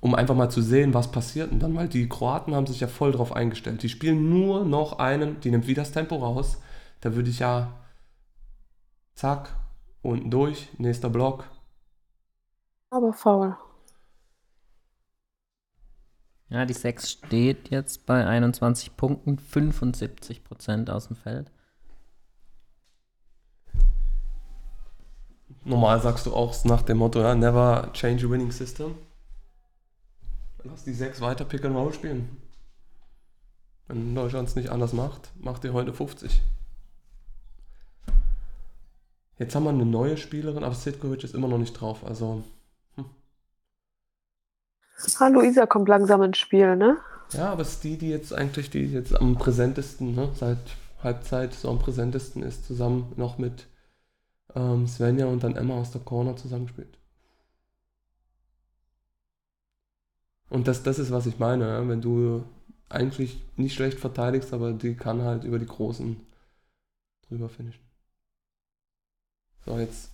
Um 0.00 0.14
einfach 0.14 0.34
mal 0.34 0.50
zu 0.50 0.60
sehen, 0.60 0.92
was 0.92 1.10
passiert. 1.10 1.50
Und 1.50 1.60
dann, 1.60 1.74
weil 1.74 1.88
die 1.88 2.10
Kroaten 2.10 2.54
haben 2.54 2.66
sich 2.66 2.80
ja 2.80 2.88
voll 2.88 3.12
drauf 3.12 3.34
eingestellt. 3.34 3.82
Die 3.82 3.88
spielen 3.88 4.28
nur 4.28 4.66
noch 4.66 4.98
einen, 4.98 5.40
die 5.40 5.50
nimmt 5.50 5.66
wieder 5.66 5.80
das 5.80 5.92
Tempo 5.92 6.16
raus. 6.16 6.60
Da 7.00 7.14
würde 7.14 7.30
ich 7.30 7.38
ja 7.38 7.72
zack, 9.14 9.56
unten 10.02 10.30
durch, 10.30 10.68
nächster 10.76 11.08
Block, 11.08 11.44
aber 12.90 13.12
faul. 13.12 13.56
Ja, 16.50 16.64
die 16.64 16.74
6 16.74 17.10
steht 17.10 17.68
jetzt 17.68 18.06
bei 18.06 18.26
21 18.26 18.96
Punkten, 18.96 19.38
75 19.38 20.44
Prozent 20.44 20.88
aus 20.88 21.08
dem 21.08 21.16
Feld. 21.16 21.50
Normal 25.64 26.00
sagst 26.00 26.24
du 26.24 26.34
auch 26.34 26.64
nach 26.64 26.82
dem 26.82 26.98
Motto, 26.98 27.20
ja, 27.20 27.34
never 27.34 27.90
change 27.92 28.26
a 28.26 28.30
winning 28.30 28.50
system. 28.50 28.94
Lass 30.64 30.84
die 30.84 30.94
6 30.94 31.20
weiter 31.20 31.44
Pick 31.44 31.64
and 31.64 31.76
Roll 31.76 31.92
spielen. 31.92 32.38
Wenn 33.86 34.14
Deutschland 34.14 34.48
es 34.48 34.56
nicht 34.56 34.70
anders 34.70 34.92
macht, 34.94 35.30
macht 35.38 35.64
ihr 35.64 35.74
heute 35.74 35.92
50. 35.92 36.42
Jetzt 39.38 39.54
haben 39.54 39.64
wir 39.64 39.70
eine 39.70 39.86
neue 39.86 40.16
Spielerin, 40.16 40.64
aber 40.64 40.74
Sitkovic 40.74 41.22
ist 41.24 41.34
immer 41.34 41.48
noch 41.48 41.58
nicht 41.58 41.74
drauf. 41.74 42.04
Also. 42.04 42.42
Ah, 45.20 45.28
Luisa 45.28 45.66
kommt 45.66 45.88
langsam 45.88 46.22
ins 46.22 46.38
Spiel, 46.38 46.76
ne? 46.76 46.96
Ja, 47.32 47.52
aber 47.52 47.62
es 47.62 47.72
ist 47.74 47.84
die, 47.84 47.98
die 47.98 48.10
jetzt 48.10 48.32
eigentlich 48.32 48.70
die 48.70 48.84
jetzt 48.86 49.14
am 49.14 49.36
präsentesten, 49.36 50.14
ne, 50.14 50.30
seit 50.34 50.58
Halbzeit 51.02 51.52
so 51.54 51.68
am 51.70 51.78
präsentesten 51.78 52.42
ist, 52.42 52.66
zusammen 52.66 53.12
noch 53.16 53.38
mit 53.38 53.66
ähm, 54.54 54.86
Svenja 54.86 55.26
und 55.26 55.42
dann 55.44 55.56
Emma 55.56 55.74
aus 55.74 55.92
der 55.92 56.00
Corner 56.00 56.36
zusammengespielt. 56.36 56.98
Und 60.50 60.66
das, 60.66 60.82
das 60.82 60.98
ist, 60.98 61.10
was 61.10 61.26
ich 61.26 61.38
meine, 61.38 61.68
ja? 61.68 61.88
wenn 61.88 62.00
du 62.00 62.44
eigentlich 62.88 63.42
nicht 63.56 63.74
schlecht 63.74 64.00
verteidigst, 64.00 64.52
aber 64.52 64.72
die 64.72 64.94
kann 64.96 65.22
halt 65.22 65.44
über 65.44 65.58
die 65.58 65.66
Großen 65.66 66.16
drüber 67.28 67.48
finishen. 67.48 67.84
So, 69.66 69.78
jetzt. 69.78 70.10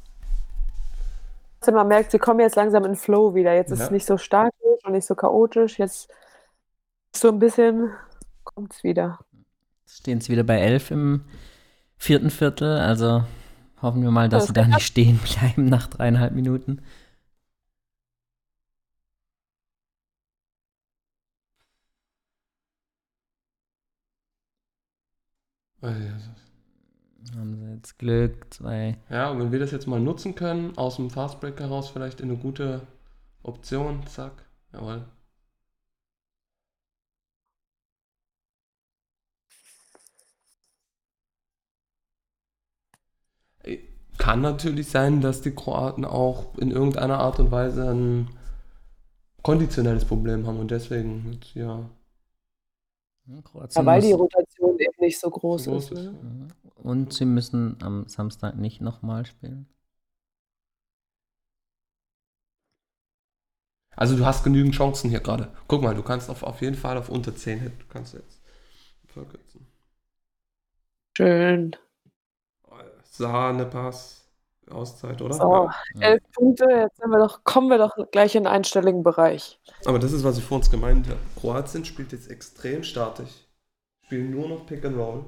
Man 1.72 1.88
merkt, 1.88 2.10
sie 2.10 2.18
kommen 2.18 2.40
jetzt 2.40 2.56
langsam 2.56 2.84
in 2.84 2.96
Flow 2.96 3.34
wieder. 3.34 3.54
Jetzt 3.54 3.70
ist 3.70 3.78
Ja. 3.78 3.84
es 3.86 3.90
nicht 3.90 4.04
so 4.04 4.18
statisch 4.18 4.52
und 4.84 4.92
nicht 4.92 5.06
so 5.06 5.14
chaotisch. 5.14 5.78
Jetzt 5.78 6.08
so 7.14 7.28
ein 7.28 7.38
bisschen 7.38 7.90
kommt 8.44 8.72
es 8.72 8.82
wieder. 8.84 9.18
Jetzt 9.86 9.98
stehen 9.98 10.20
sie 10.20 10.32
wieder 10.32 10.44
bei 10.44 10.58
11 10.58 10.90
im 10.90 11.24
vierten 11.96 12.30
Viertel. 12.30 12.78
Also 12.78 13.24
hoffen 13.82 14.02
wir 14.02 14.10
mal, 14.10 14.28
dass 14.28 14.44
Das 14.44 14.48
sie 14.48 14.52
da 14.52 14.66
nicht 14.66 14.82
stehen 14.82 15.18
bleiben 15.18 15.66
nach 15.66 15.86
dreieinhalb 15.88 16.34
Minuten. 16.34 16.82
Haben 27.36 27.56
sie 27.56 27.72
jetzt 27.74 27.98
Glück, 27.98 28.52
zwei. 28.54 28.96
Ja, 29.10 29.30
und 29.30 29.38
wenn 29.38 29.52
wir 29.52 29.58
das 29.58 29.70
jetzt 29.70 29.86
mal 29.86 30.00
nutzen 30.00 30.34
können, 30.34 30.76
aus 30.78 30.96
dem 30.96 31.10
Fastbreak 31.10 31.60
heraus 31.60 31.90
vielleicht 31.90 32.20
in 32.20 32.30
eine 32.30 32.38
gute 32.38 32.82
Option, 33.42 34.06
zack, 34.06 34.43
jawohl. 34.74 35.04
Ey, 43.62 43.88
Kann 44.18 44.40
natürlich 44.40 44.88
sein, 44.88 45.20
dass 45.20 45.40
die 45.42 45.54
Kroaten 45.54 46.04
auch 46.04 46.56
in 46.58 46.70
irgendeiner 46.70 47.18
Art 47.18 47.38
und 47.40 47.50
Weise 47.50 47.90
ein 47.90 48.28
konditionelles 49.42 50.04
Problem 50.04 50.46
haben 50.46 50.58
und 50.58 50.70
deswegen 50.70 51.38
hier 51.42 51.64
Ja, 53.26 53.34
Ja, 53.34 53.42
Kroatien 53.42 53.86
weil 53.86 54.00
die 54.00 54.12
Rotation 54.12 54.78
eben 54.78 54.94
nicht 55.00 55.18
so 55.18 55.30
groß, 55.30 55.64
so 55.64 55.72
groß 55.72 55.90
ist. 55.92 55.98
ist. 55.98 56.12
Ne? 56.12 56.48
Und 56.76 57.12
sie 57.12 57.24
müssen 57.24 57.76
am 57.82 58.06
Samstag 58.08 58.56
nicht 58.56 58.80
nochmal 58.80 59.26
spielen. 59.26 59.66
Also 63.96 64.16
du 64.16 64.24
hast 64.26 64.44
genügend 64.44 64.74
Chancen 64.74 65.10
hier 65.10 65.20
gerade. 65.20 65.48
Guck 65.68 65.82
mal, 65.82 65.94
du 65.94 66.02
kannst 66.02 66.30
auf, 66.30 66.42
auf 66.42 66.60
jeden 66.60 66.76
Fall 66.76 66.96
auf 66.98 67.08
unter 67.08 67.34
10 67.34 67.60
hit. 67.60 67.72
Du 67.80 67.86
kannst 67.88 68.14
jetzt 68.14 68.40
verkürzen. 69.06 69.66
Schön. 71.16 71.76
Sahnepass. 73.04 74.22
Auszeit, 74.70 75.20
oder? 75.20 75.34
So, 75.34 75.68
Ja. 75.96 76.00
elf 76.00 76.22
Punkte, 76.32 76.64
jetzt 76.64 76.96
sind 76.96 77.10
wir 77.10 77.18
doch, 77.18 77.44
kommen 77.44 77.68
wir 77.68 77.76
doch 77.76 77.94
gleich 78.10 78.34
in 78.34 78.44
den 78.44 78.52
einstelligen 78.52 79.02
Bereich. 79.02 79.60
Aber 79.84 79.98
das 79.98 80.12
ist, 80.12 80.24
was 80.24 80.38
ich 80.38 80.44
vor 80.44 80.56
uns 80.56 80.70
gemeint 80.70 81.06
habe. 81.06 81.18
Kroatien 81.38 81.84
spielt 81.84 82.12
jetzt 82.12 82.30
extrem 82.30 82.82
statisch. 82.82 83.30
Spielen 84.06 84.30
nur 84.30 84.48
noch 84.48 84.64
Pick 84.66 84.84
and 84.84 84.96
Roll. 84.96 85.24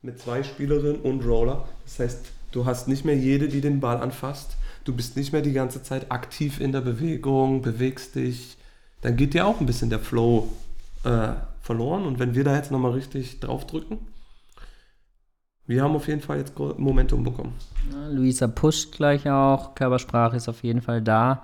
Mit 0.00 0.18
zwei 0.18 0.42
Spielerinnen 0.42 1.02
und 1.02 1.24
Roller. 1.26 1.68
Das 1.84 1.98
heißt, 1.98 2.26
du 2.52 2.64
hast 2.64 2.88
nicht 2.88 3.04
mehr 3.04 3.16
jede, 3.16 3.48
die 3.48 3.60
den 3.60 3.80
Ball 3.80 3.98
anfasst. 3.98 4.56
Du 4.84 4.94
bist 4.94 5.16
nicht 5.16 5.32
mehr 5.32 5.42
die 5.42 5.52
ganze 5.52 5.82
Zeit 5.82 6.12
aktiv 6.12 6.60
in 6.60 6.72
der 6.72 6.82
Bewegung, 6.82 7.62
bewegst 7.62 8.14
dich. 8.14 8.56
Dann 9.00 9.16
geht 9.16 9.34
dir 9.34 9.46
auch 9.46 9.60
ein 9.60 9.66
bisschen 9.66 9.90
der 9.90 9.98
Flow 9.98 10.48
äh, 11.04 11.32
verloren. 11.60 12.04
Und 12.04 12.18
wenn 12.18 12.34
wir 12.34 12.44
da 12.44 12.54
jetzt 12.54 12.70
nochmal 12.70 12.92
richtig 12.92 13.40
draufdrücken, 13.40 13.98
wir 15.66 15.82
haben 15.82 15.96
auf 15.96 16.08
jeden 16.08 16.20
Fall 16.20 16.38
jetzt 16.38 16.58
Momentum 16.58 17.24
bekommen. 17.24 17.54
Ja, 17.90 18.08
Luisa 18.08 18.46
pusht 18.46 18.92
gleich 18.92 19.28
auch. 19.30 19.74
Körpersprache 19.74 20.36
ist 20.36 20.48
auf 20.48 20.62
jeden 20.62 20.82
Fall 20.82 21.00
da. 21.00 21.42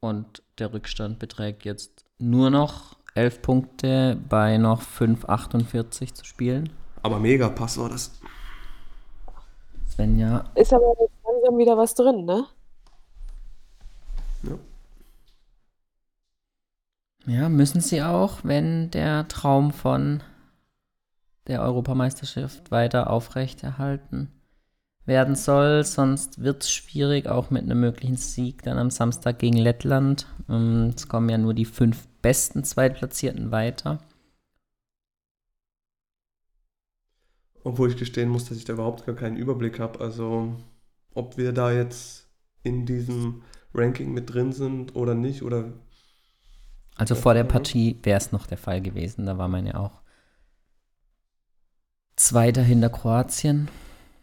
Und 0.00 0.42
der 0.58 0.72
Rückstand 0.72 1.18
beträgt 1.18 1.64
jetzt 1.66 2.06
nur 2.18 2.48
noch 2.48 2.96
11 3.14 3.42
Punkte 3.42 4.18
bei 4.28 4.56
noch 4.56 4.82
5,48 4.82 6.14
zu 6.14 6.24
spielen. 6.24 6.70
Aber 7.02 7.18
mega 7.18 7.48
Pass 7.50 7.78
war 7.78 7.90
das. 7.90 8.18
Svenja, 9.96 10.44
Ist 10.54 10.74
aber 10.74 10.94
jetzt 11.00 11.14
langsam 11.24 11.56
wieder 11.56 11.78
was 11.78 11.94
drin, 11.94 12.26
ne? 12.26 12.44
Ja. 14.42 14.58
ja, 17.26 17.48
müssen 17.48 17.80
sie 17.80 18.02
auch, 18.02 18.40
wenn 18.42 18.90
der 18.90 19.26
Traum 19.28 19.72
von 19.72 20.22
der 21.46 21.62
Europameisterschaft 21.62 22.70
weiter 22.70 23.08
aufrechterhalten 23.08 24.30
werden 25.06 25.34
soll. 25.34 25.82
Sonst 25.82 26.42
wird 26.42 26.64
es 26.64 26.70
schwierig, 26.70 27.26
auch 27.26 27.48
mit 27.48 27.62
einem 27.62 27.80
möglichen 27.80 28.16
Sieg 28.16 28.62
dann 28.64 28.76
am 28.76 28.90
Samstag 28.90 29.38
gegen 29.38 29.56
Lettland. 29.56 30.26
Ähm, 30.50 30.92
Es 30.94 31.08
kommen 31.08 31.30
ja 31.30 31.38
nur 31.38 31.54
die 31.54 31.64
fünf 31.64 32.06
besten 32.20 32.64
Zweitplatzierten 32.64 33.50
weiter. 33.50 34.00
Obwohl 37.66 37.90
ich 37.90 37.96
gestehen 37.96 38.28
muss, 38.28 38.44
dass 38.48 38.58
ich 38.58 38.64
da 38.64 38.74
überhaupt 38.74 39.06
gar 39.06 39.16
keinen 39.16 39.36
Überblick 39.36 39.80
habe. 39.80 40.00
Also, 40.00 40.54
ob 41.14 41.36
wir 41.36 41.52
da 41.52 41.72
jetzt 41.72 42.28
in 42.62 42.86
diesem 42.86 43.42
Ranking 43.74 44.12
mit 44.12 44.32
drin 44.32 44.52
sind 44.52 44.94
oder 44.94 45.14
nicht. 45.16 45.42
Oder 45.42 45.72
Also 46.94 47.14
vor 47.16 47.34
der. 47.34 47.42
Partie 47.44 47.98
wäre 48.04 48.18
es 48.18 48.30
noch 48.30 48.46
der 48.46 48.58
Fall 48.58 48.80
gewesen. 48.80 49.26
Da 49.26 49.36
war 49.36 49.48
man 49.48 49.66
ja 49.66 49.74
auch 49.76 50.00
Zweiter 52.16 52.62
hinter 52.62 52.90
Kroatien. 52.90 53.68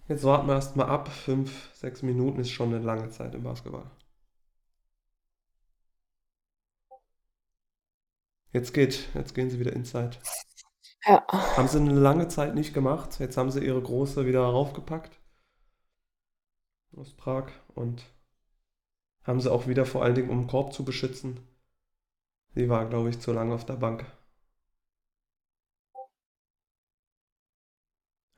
jetzt 0.08 0.24
warten 0.24 0.48
wir 0.48 0.54
erstmal 0.56 0.88
ab. 0.90 1.10
Fünf, 1.10 1.70
sechs 1.74 2.02
Minuten 2.02 2.40
ist 2.40 2.52
schon 2.52 2.74
eine 2.74 2.84
lange 2.84 3.10
Zeit 3.10 3.36
im 3.36 3.44
Basketball. 3.44 3.92
Jetzt 8.54 8.74
geht, 8.74 9.10
jetzt 9.16 9.34
gehen 9.36 9.50
sie 9.50 9.60
wieder 9.60 9.74
inside. 9.74 10.18
Ja. 11.06 11.24
Haben 11.30 11.68
sie 11.70 11.78
eine 11.78 11.94
lange 11.94 12.28
Zeit 12.28 12.56
nicht 12.56 12.74
gemacht. 12.74 13.18
Jetzt 13.20 13.38
haben 13.38 13.52
sie 13.52 13.64
ihre 13.66 13.82
große 13.82 14.26
wieder 14.26 14.42
raufgepackt. 14.42 15.18
Aus 16.96 17.12
Prag. 17.14 17.52
Und 17.76 18.04
haben 19.26 19.42
sie 19.42 19.52
auch 19.52 19.68
wieder 19.68 19.86
vor 19.86 20.02
allen 20.02 20.16
Dingen, 20.16 20.30
um 20.30 20.44
den 20.44 20.48
Korb 20.48 20.72
zu 20.72 20.86
beschützen. 20.86 21.42
Sie 22.56 22.68
war, 22.68 22.90
glaube 22.90 23.10
ich, 23.10 23.20
zu 23.20 23.32
lange 23.32 23.54
auf 23.54 23.66
der 23.66 23.74
Bank. 23.76 24.06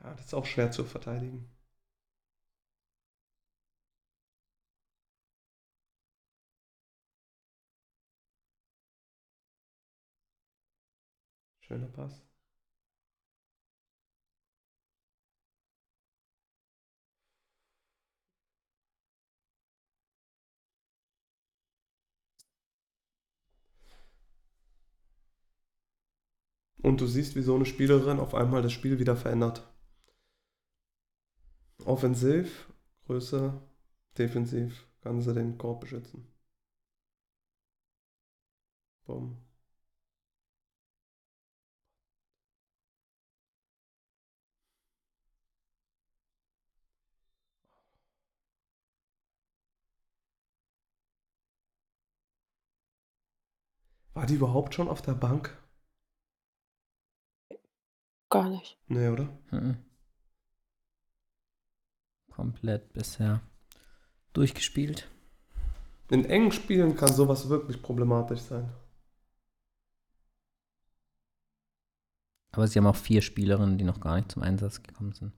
Ja, 0.02 0.14
das 0.14 0.28
ist 0.28 0.34
auch 0.34 0.46
schwer 0.46 0.72
zu 0.72 0.86
verteidigen. 0.86 1.50
Schöner 11.60 11.88
Pass. 11.90 12.24
Und 26.86 27.02
du 27.02 27.07
siehst, 27.07 27.36
wie 27.36 27.41
so 27.41 27.56
eine 27.56 27.66
Spielerin 27.66 28.20
auf 28.20 28.36
einmal 28.36 28.62
das 28.62 28.72
Spiel 28.72 28.99
wieder 28.99 29.16
verändert. 29.18 29.68
Offensiv, 31.84 32.72
Größe, 33.07 33.60
defensiv 34.20 34.86
kann 35.02 35.20
sie 35.20 35.34
den 35.34 35.57
Korb 35.57 35.82
beschützen. 35.82 36.28
Bumm. 39.07 39.38
War 54.14 54.28
die 54.28 54.36
überhaupt 54.36 54.76
schon 54.76 54.88
auf 54.88 55.02
der 55.02 55.14
Bank? 55.14 55.65
Gar 58.36 58.49
nicht. 58.49 58.78
Nee, 58.90 59.07
oder? 59.07 59.30
Mhm. 59.52 59.78
Komplett 62.30 62.91
bisher 62.91 63.41
durchgespielt. 64.34 65.10
In 66.10 66.26
engen 66.26 66.52
Spielen 66.52 66.98
kann 66.98 67.14
sowas 67.14 67.48
wirklich 67.48 67.82
problematisch 67.82 68.41
sein. 68.41 68.70
Aber 72.52 72.68
sie 72.68 72.78
haben 72.78 72.88
auch 72.88 72.98
vier 72.98 73.22
Spielerinnen, 73.22 73.78
die 73.78 73.86
noch 73.86 74.02
gar 74.02 74.18
nicht 74.18 74.34
zum 74.34 74.44
Einsatz 74.44 74.84
gekommen 74.84 75.14
sind. 75.14 75.32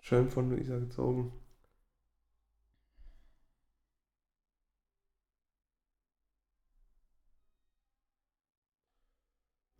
Schön 0.00 0.30
von 0.30 0.48
Luisa 0.48 0.78
gezogen. 0.78 1.34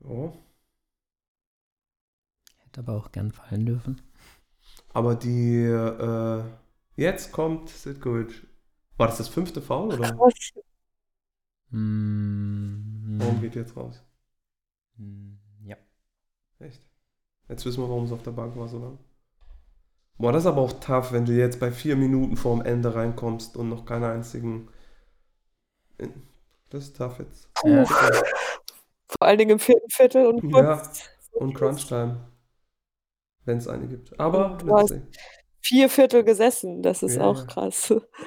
So. 0.00 0.45
Hätte 2.76 2.90
aber 2.90 2.98
auch 2.98 3.10
gern 3.10 3.32
fallen 3.32 3.64
dürfen. 3.64 4.02
Aber 4.92 5.14
die, 5.14 5.62
äh, 5.64 6.42
jetzt 6.96 7.32
kommt 7.32 7.70
Sitkovic. 7.70 8.46
War 8.98 9.06
das 9.06 9.16
das 9.18 9.28
fünfte 9.28 9.62
Foul 9.62 9.94
oder? 9.94 10.14
Mm, 11.70 13.18
Warum 13.18 13.40
geht 13.40 13.54
jetzt 13.54 13.76
raus? 13.76 14.02
mm, 14.98 15.36
Ja. 15.64 15.76
Echt? 16.58 16.82
Jetzt 17.48 17.64
wissen 17.64 17.82
wir, 17.82 17.88
warum 17.88 18.04
es 18.04 18.12
auf 18.12 18.22
der 18.22 18.32
Bank 18.32 18.56
war 18.56 18.68
so 18.68 18.78
lang. 18.78 18.98
Boah, 20.18 20.32
das 20.32 20.42
ist 20.42 20.46
aber 20.46 20.60
auch 20.60 20.72
tough, 20.80 21.12
wenn 21.12 21.24
du 21.24 21.32
jetzt 21.32 21.60
bei 21.60 21.70
vier 21.72 21.96
Minuten 21.96 22.36
vorm 22.36 22.60
Ende 22.60 22.94
reinkommst 22.94 23.56
und 23.56 23.70
noch 23.70 23.86
keine 23.86 24.08
einzigen. 24.10 24.68
Das 26.70 26.84
ist 26.84 26.96
tough 26.96 27.18
jetzt. 27.20 27.48
Ja. 27.64 27.84
Vor 27.86 29.22
allen 29.22 29.38
Dingen 29.38 29.52
im 29.52 29.58
vierten 29.58 29.88
Viertel 29.90 30.26
und 30.26 30.42
Ja, 30.52 30.76
kurz. 30.76 31.08
Und 31.32 31.54
Crunch 31.54 31.86
Time. 31.86 32.35
Wenn 33.46 33.58
es 33.58 33.68
eine 33.68 33.86
gibt. 33.88 34.18
Aber, 34.20 34.58
Und 34.60 34.68
du 34.68 34.76
hast-. 34.76 35.00
Vier 35.62 35.88
Viertel 35.90 36.22
gesessen, 36.24 36.82
das 36.82 37.02
ist 37.02 37.16
Ja, 37.16 37.22
auch 37.22 37.46
krass. 37.46 37.92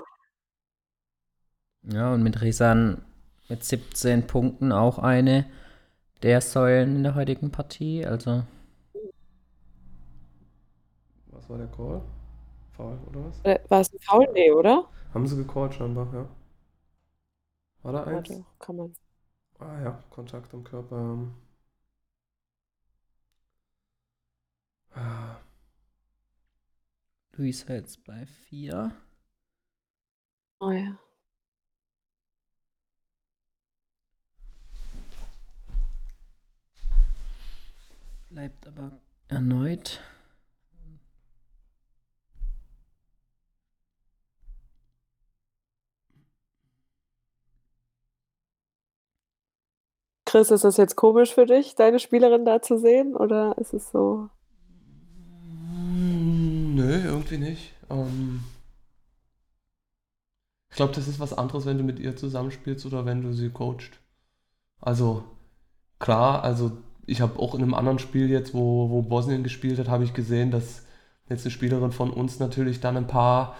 Ja, 1.83 2.13
und 2.13 2.23
mit 2.23 2.41
Risan 2.41 3.01
mit 3.49 3.63
17 3.65 4.27
Punkten 4.27 4.71
auch 4.71 4.97
eine 4.99 5.45
der 6.23 6.41
Säulen 6.41 6.97
in 6.97 7.03
der 7.03 7.15
heutigen 7.15 7.51
Partie. 7.51 8.05
Also, 8.05 8.43
Was 11.31 11.49
war 11.49 11.57
der 11.57 11.67
Call? 11.67 12.01
Foul 12.75 12.99
oder 13.09 13.25
was? 13.25 13.39
Äh, 13.43 13.59
War 13.69 13.81
es 13.81 13.91
ein 13.93 13.99
Foul? 14.01 14.27
Nee, 14.33 14.51
oder? 14.51 14.87
Haben 15.13 15.27
sie 15.27 15.35
gecallt 15.37 15.75
scheinbar, 15.75 16.07
ja. 16.13 16.27
War 17.83 17.91
da 17.91 18.03
eins? 18.05 18.29
Warte, 18.29 18.45
kann 18.59 18.75
man. 18.75 18.95
Ah 19.59 19.79
ja, 19.83 20.03
Kontakt 20.09 20.53
am 20.55 20.63
Körper. 20.63 21.27
Ah, 24.99 25.39
Luisa 27.37 27.73
jetzt 27.73 28.03
bei 28.03 28.25
4. 28.25 28.91
Oh 30.59 30.71
ja. 30.71 30.97
Bleibt 38.29 38.67
aber 38.67 38.99
erneut. 39.29 40.01
Chris, 50.25 50.51
ist 50.51 50.63
das 50.63 50.77
jetzt 50.77 50.95
komisch 50.95 51.33
für 51.33 51.45
dich, 51.45 51.75
deine 51.75 51.99
Spielerin 51.99 52.45
da 52.45 52.61
zu 52.61 52.77
sehen? 52.77 53.15
Oder 53.15 53.57
ist 53.57 53.73
es 53.73 53.89
so? 53.91 54.29
Mm, 55.99 56.75
Nö, 56.75 57.03
irgendwie 57.05 57.37
nicht. 57.37 57.73
Ähm, 57.89 58.43
ich 60.69 60.75
glaube, 60.75 60.93
das 60.93 61.07
ist 61.07 61.19
was 61.19 61.33
anderes, 61.33 61.65
wenn 61.65 61.77
du 61.77 61.83
mit 61.83 61.99
ihr 61.99 62.15
zusammenspielst 62.15 62.85
oder 62.85 63.05
wenn 63.05 63.21
du 63.21 63.33
sie 63.33 63.49
coacht. 63.49 63.99
Also, 64.81 65.23
klar, 65.99 66.43
also 66.43 66.73
ich 67.07 67.21
habe 67.21 67.39
auch 67.39 67.55
in 67.55 67.63
einem 67.63 67.75
anderen 67.75 67.99
Spiel 67.99 68.29
jetzt, 68.29 68.53
wo, 68.53 68.89
wo 68.91 69.03
Bosnien 69.03 69.43
gespielt 69.43 69.79
hat, 69.79 69.89
habe 69.89 70.05
ich 70.05 70.13
gesehen, 70.13 70.51
dass 70.51 70.83
jetzt 71.29 71.45
eine 71.45 71.51
Spielerin 71.51 71.91
von 71.93 72.11
uns 72.11 72.39
natürlich 72.39 72.81
dann 72.81 72.97
ein 72.97 73.07
paar, 73.07 73.55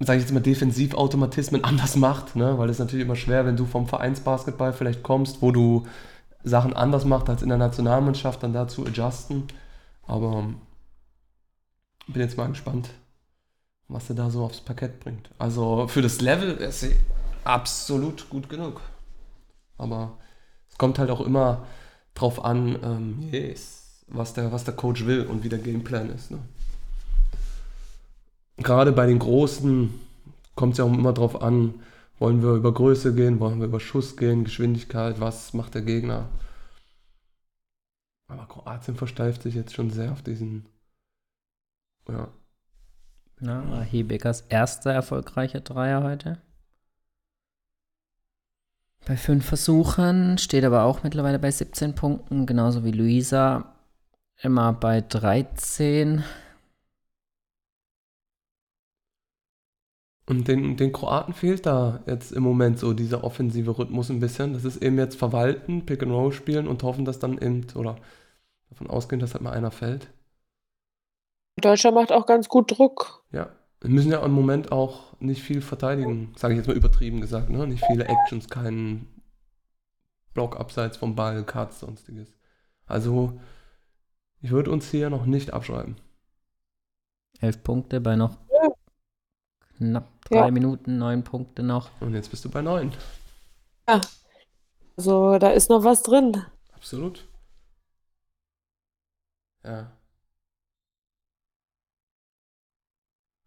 sage 0.00 0.18
ich 0.18 0.24
jetzt 0.24 0.32
mal, 0.32 0.40
Defensivautomatismen 0.40 1.64
anders 1.64 1.96
macht, 1.96 2.36
ne? 2.36 2.58
Weil 2.58 2.70
es 2.70 2.78
natürlich 2.78 3.04
immer 3.04 3.16
schwer, 3.16 3.46
wenn 3.46 3.56
du 3.56 3.64
vom 3.66 3.86
Vereinsbasketball 3.86 4.72
vielleicht 4.72 5.02
kommst, 5.02 5.42
wo 5.42 5.50
du 5.52 5.86
Sachen 6.44 6.74
anders 6.74 7.04
machst 7.06 7.28
als 7.30 7.42
in 7.42 7.50
der 7.50 7.58
Nationalmannschaft, 7.58 8.42
dann 8.42 8.52
dazu 8.54 8.86
adjusten. 8.86 9.44
Aber 10.06 10.46
bin 12.06 12.22
jetzt 12.22 12.36
mal 12.36 12.48
gespannt, 12.48 12.90
was 13.88 14.08
er 14.08 14.16
da 14.16 14.30
so 14.30 14.44
aufs 14.44 14.60
Parkett 14.60 15.00
bringt. 15.00 15.30
Also 15.38 15.88
für 15.88 16.02
das 16.02 16.20
Level 16.20 16.56
ist 16.56 16.80
sie 16.80 16.96
absolut 17.44 18.28
gut 18.30 18.48
genug. 18.48 18.80
Aber 19.78 20.18
es 20.70 20.78
kommt 20.78 20.98
halt 20.98 21.10
auch 21.10 21.20
immer 21.20 21.66
drauf 22.14 22.44
an, 22.44 22.78
ähm, 22.82 23.28
yes, 23.30 24.04
was, 24.06 24.34
der, 24.34 24.52
was 24.52 24.64
der 24.64 24.74
Coach 24.74 25.06
will 25.06 25.26
und 25.26 25.44
wie 25.44 25.48
der 25.48 25.58
Gameplan 25.58 26.10
ist. 26.10 26.30
Ne? 26.30 26.38
Gerade 28.58 28.92
bei 28.92 29.06
den 29.06 29.18
Großen 29.18 29.92
kommt 30.54 30.72
es 30.72 30.78
ja 30.78 30.84
auch 30.84 30.92
immer 30.92 31.12
drauf 31.12 31.42
an, 31.42 31.74
wollen 32.18 32.42
wir 32.42 32.52
über 32.52 32.72
Größe 32.72 33.14
gehen, 33.14 33.40
wollen 33.40 33.58
wir 33.58 33.66
über 33.66 33.80
Schuss 33.80 34.16
gehen, 34.16 34.44
Geschwindigkeit, 34.44 35.20
was 35.20 35.52
macht 35.52 35.74
der 35.74 35.82
Gegner. 35.82 36.28
Aber 38.28 38.46
Kroatien 38.46 38.96
versteift 38.96 39.42
sich 39.42 39.54
jetzt 39.54 39.74
schon 39.74 39.90
sehr 39.90 40.12
auf 40.12 40.22
diesen 40.22 40.66
ja. 42.08 42.28
War 43.40 43.82
Hebeckers 43.82 44.42
erster 44.42 44.92
erfolgreicher 44.92 45.60
Dreier 45.60 46.02
heute. 46.02 46.38
Bei 49.06 49.16
fünf 49.18 49.44
Versuchen 49.44 50.38
steht 50.38 50.64
aber 50.64 50.84
auch 50.84 51.02
mittlerweile 51.02 51.38
bei 51.38 51.50
17 51.50 51.94
Punkten, 51.94 52.46
genauso 52.46 52.84
wie 52.84 52.90
Luisa. 52.90 53.74
Immer 54.40 54.72
bei 54.72 55.02
13. 55.02 56.24
Und 60.26 60.48
den, 60.48 60.76
den 60.78 60.92
Kroaten 60.92 61.34
fehlt 61.34 61.66
da 61.66 62.02
jetzt 62.06 62.32
im 62.32 62.42
Moment 62.42 62.78
so 62.78 62.94
dieser 62.94 63.24
offensive 63.24 63.78
Rhythmus 63.78 64.08
ein 64.08 64.20
bisschen. 64.20 64.54
Das 64.54 64.64
ist 64.64 64.82
eben 64.82 64.96
jetzt 64.98 65.18
verwalten, 65.18 65.84
Pick 65.84 66.02
and 66.02 66.12
Roll 66.12 66.32
spielen 66.32 66.66
und 66.66 66.82
hoffen, 66.82 67.04
dass 67.04 67.18
dann 67.18 67.36
eben, 67.38 67.66
oder 67.74 67.96
davon 68.70 68.88
ausgehen, 68.88 69.20
dass 69.20 69.34
halt 69.34 69.42
mal 69.42 69.52
einer 69.52 69.70
fällt. 69.70 70.08
Deutschland 71.60 71.94
macht 71.94 72.12
auch 72.12 72.26
ganz 72.26 72.48
gut 72.48 72.76
Druck. 72.76 73.24
Ja, 73.30 73.48
wir 73.80 73.90
müssen 73.90 74.10
ja 74.10 74.24
im 74.24 74.32
Moment 74.32 74.72
auch 74.72 75.18
nicht 75.20 75.42
viel 75.42 75.60
verteidigen, 75.62 76.32
sage 76.36 76.54
ich 76.54 76.58
jetzt 76.58 76.66
mal 76.66 76.76
übertrieben 76.76 77.20
gesagt, 77.20 77.50
ne? 77.50 77.66
Nicht 77.66 77.84
viele 77.86 78.06
Actions, 78.06 78.48
keinen 78.48 79.22
Block 80.34 80.58
abseits 80.58 80.96
vom 80.96 81.14
Ball, 81.14 81.44
Cuts, 81.44 81.80
sonstiges. 81.80 82.34
Also, 82.86 83.40
ich 84.40 84.50
würde 84.50 84.70
uns 84.70 84.90
hier 84.90 85.10
noch 85.10 85.26
nicht 85.26 85.52
abschreiben. 85.52 85.96
Elf 87.40 87.62
Punkte 87.62 88.00
bei 88.00 88.16
noch 88.16 88.36
Ja. 88.50 88.68
knapp 89.78 90.08
drei 90.22 90.46
Ja. 90.46 90.50
Minuten, 90.50 90.98
neun 90.98 91.22
Punkte 91.24 91.62
noch. 91.62 91.90
Und 92.00 92.14
jetzt 92.14 92.30
bist 92.30 92.44
du 92.44 92.50
bei 92.50 92.62
neun. 92.62 92.92
Also 94.96 95.38
da 95.38 95.50
ist 95.50 95.70
noch 95.70 95.84
was 95.84 96.02
drin. 96.02 96.42
Absolut. 96.74 97.26
Ja. 99.64 99.90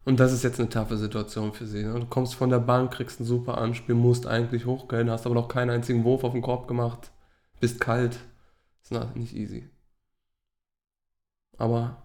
Und 0.08 0.22
das 0.22 0.32
ist 0.32 0.44
jetzt 0.44 0.58
eine 0.58 0.70
taffe 0.70 0.96
Situation 0.98 1.52
für 1.52 1.68
sie. 1.68 1.84
Ne? 1.84 2.00
Du 2.00 2.06
kommst 2.06 2.34
von 2.36 2.50
der 2.50 2.60
Bank, 2.60 2.94
kriegst 2.94 3.20
ein 3.20 3.26
super 3.26 3.58
Anspiel, 3.58 3.94
musst 3.94 4.26
eigentlich 4.26 4.66
hochgehen, 4.66 5.12
hast 5.12 5.26
aber 5.26 5.36
noch 5.36 5.50
keinen 5.50 5.70
einzigen 5.70 6.06
Wurf 6.06 6.24
auf 6.24 6.32
den 6.32 6.42
Korb 6.42 6.66
gemacht, 6.70 7.12
bist 7.60 7.82
kalt. 7.82 8.18
Ist 8.82 8.94
na- 8.94 9.12
nicht 9.16 9.36
easy. 9.36 9.70
Aber 11.58 12.02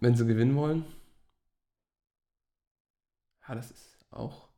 wenn 0.00 0.16
sie 0.16 0.26
gewinnen 0.26 0.56
wollen, 0.56 0.84
ja, 3.48 3.54
das 3.54 3.70
ist 3.70 4.04
auch. 4.10 4.48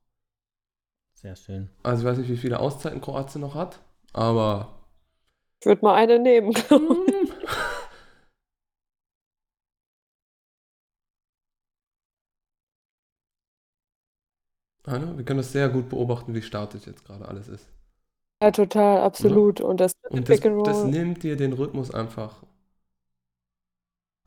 Sehr 1.12 1.37
schön. 1.37 1.69
Also 1.82 2.03
ich 2.03 2.09
weiß 2.11 2.16
nicht, 2.16 2.31
wie 2.31 2.39
viele 2.39 2.59
Auszeiten 2.59 3.03
Kroatien 3.03 3.43
noch 3.43 3.55
hat, 3.55 3.81
aber 4.15 4.81
Ich 5.61 5.66
würde 5.66 5.85
mal 5.85 5.95
eine 5.97 6.19
nehmen. 6.20 6.55
Anna, 14.85 15.16
wir 15.16 15.24
können 15.24 15.39
das 15.39 15.52
sehr 15.52 15.70
gut 15.70 15.89
beobachten, 15.89 16.35
wie 16.35 16.43
statisch 16.43 16.86
jetzt 16.86 17.07
gerade 17.07 17.27
alles 17.27 17.48
ist. 17.48 17.66
ja, 18.43 18.51
total, 18.51 19.01
absolut. 19.02 19.61
Und 19.61 19.78
das 19.81 19.93
Und 20.09 20.28
das, 20.28 20.43
and 20.43 20.52
das 20.62 20.85
Roll. 20.85 20.85
nimmt 20.85 21.23
dir 21.23 21.36
den 21.36 21.55
Rhythmus 21.55 21.90
einfach. 21.90 22.43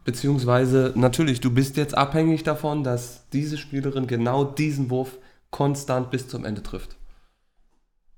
Beziehungsweise, 0.05 0.93
natürlich, 0.95 1.41
du 1.41 1.53
bist 1.53 1.75
jetzt 1.75 1.93
abhängig 1.97 2.43
davon, 2.43 2.85
dass 2.85 3.27
diese 3.33 3.57
Spielerin 3.57 4.07
genau 4.07 4.45
diesen 4.45 4.89
Wurf 4.89 5.17
konstant 5.51 6.09
bis 6.09 6.29
zum 6.29 6.45
Ende 6.45 6.63
trifft. 6.63 6.95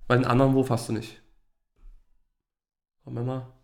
Weil 0.08 0.16
einen 0.18 0.26
anderen 0.26 0.56
Wurf 0.56 0.72
hast 0.72 0.90
du 0.90 0.94
nicht. 0.94 1.22
Komm 3.04 3.26
mal. 3.26 3.55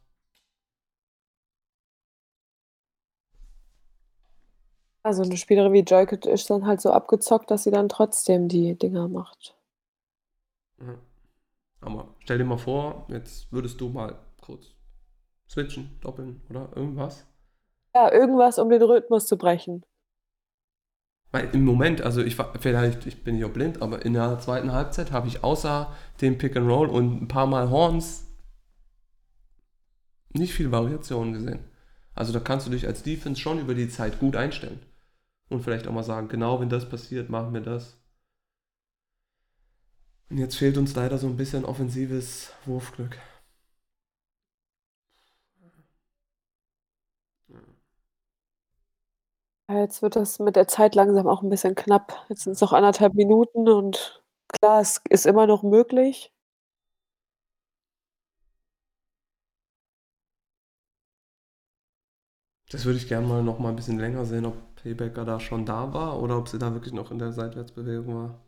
Also 5.03 5.23
eine 5.23 5.38
Spielerin 5.38 5.73
wie 5.73 5.80
Joykit 5.80 6.26
ist 6.26 6.49
dann 6.49 6.65
halt 6.65 6.82
so 6.82 6.91
abgezockt, 6.91 7.49
dass 7.49 7.64
sie 7.64 7.72
dann 7.72 7.90
trotzdem 7.90 8.48
die 8.48 8.76
Dinger 8.76 9.07
macht. 9.07 9.56
Ja. 10.80 10.95
Aber 11.82 12.15
stell 12.19 12.38
dir 12.38 12.45
mal 12.45 12.57
vor, 12.57 13.07
jetzt 13.10 13.52
würdest 13.52 13.82
du 13.82 13.90
mal 13.90 14.19
kurz 14.40 14.68
switchen, 15.49 15.98
doppeln 16.02 16.41
oder 16.49 16.69
irgendwas. 16.76 17.26
Ja, 17.95 18.11
irgendwas, 18.11 18.60
um 18.60 18.69
den 18.69 18.82
Rhythmus 18.82 19.26
zu 19.26 19.38
brechen. 19.38 19.84
Weil 21.32 21.49
im 21.53 21.65
Moment, 21.65 22.02
also 22.02 22.22
ich 22.22 22.38
war, 22.38 22.53
vielleicht, 22.60 23.07
ich 23.07 23.23
bin 23.23 23.44
auch 23.44 23.49
blind, 23.49 23.82
aber 23.82 24.06
in 24.06 24.14
der 24.14 24.40
zweiten 24.40 24.72
Halbzeit 24.72 25.11
habe 25.11 25.28
ich 25.28 25.44
außer 25.44 25.91
dem 26.22 26.38
Pick 26.38 26.56
and 26.56 26.69
Roll 26.69 26.90
und 26.90 27.23
ein 27.23 27.28
paar 27.28 27.48
Mal 27.48 27.69
Horns 27.69 28.28
nicht 30.34 30.53
viel 30.53 30.72
Variation 30.72 31.34
gesehen. 31.34 31.60
Also 32.14 32.34
da 32.34 32.40
kannst 32.40 32.68
du 32.68 32.72
dich 32.72 32.86
als 32.88 33.03
Defense 33.03 33.40
schon 33.40 33.60
über 33.60 33.73
die 33.73 33.90
Zeit 33.90 34.19
gut 34.19 34.36
einstellen. 34.36 34.80
Und 35.52 35.61
vielleicht 35.61 35.88
auch 35.88 35.91
mal 35.94 36.02
sagen, 36.03 36.30
genau 36.30 36.60
wenn 36.60 36.69
das 36.69 36.90
passiert, 36.90 37.30
machen 37.30 37.53
wir 37.53 37.61
das. 37.61 37.95
Und 40.32 40.38
jetzt 40.40 40.56
fehlt 40.56 40.78
uns 40.80 40.95
leider 40.95 41.18
so 41.19 41.28
ein 41.28 41.38
bisschen 41.38 41.64
offensives 41.64 42.53
Wurfglück. 42.65 43.19
Jetzt 49.69 50.02
wird 50.03 50.15
das 50.15 50.38
mit 50.40 50.56
der 50.56 50.68
Zeit 50.68 50.94
langsam 50.95 51.28
auch 51.28 51.41
ein 51.41 51.49
bisschen 51.49 51.73
knapp. 51.76 52.26
Jetzt 52.30 52.44
sind 52.44 52.53
es 52.53 52.61
noch 52.61 52.73
anderthalb 52.73 53.14
Minuten 53.15 53.68
und 53.69 54.22
klar, 54.49 54.82
es 54.82 55.02
ist 55.10 55.26
immer 55.26 55.48
noch 55.48 55.64
möglich. 55.64 56.32
Das 62.72 62.86
würde 62.86 62.98
ich 62.98 63.07
gerne 63.07 63.28
mal 63.28 63.44
noch 63.44 63.60
mal 63.60 63.69
ein 63.69 63.76
bisschen 63.76 63.99
länger 63.99 64.26
sehen, 64.26 64.45
ob 64.48 64.56
Paybacker 64.82 65.26
da 65.26 65.40
schon 65.40 65.66
da 65.66 65.94
war 65.94 66.20
oder 66.20 66.38
ob 66.38 66.48
sie 66.48 66.60
da 66.60 66.74
wirklich 66.74 66.94
noch 66.94 67.12
in 67.12 67.20
der 67.20 67.32
Seitwärtsbewegung 67.32 68.16
war. 68.16 68.41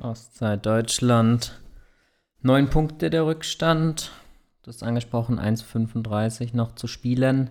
Ostzeit 0.00 0.64
Deutschland. 0.64 1.60
Neun 2.40 2.70
Punkte 2.70 3.10
der 3.10 3.26
Rückstand. 3.26 4.12
Du 4.62 4.68
hast 4.68 4.82
angesprochen, 4.82 5.40
1,35 5.40 6.54
noch 6.54 6.74
zu 6.74 6.86
spielen. 6.86 7.50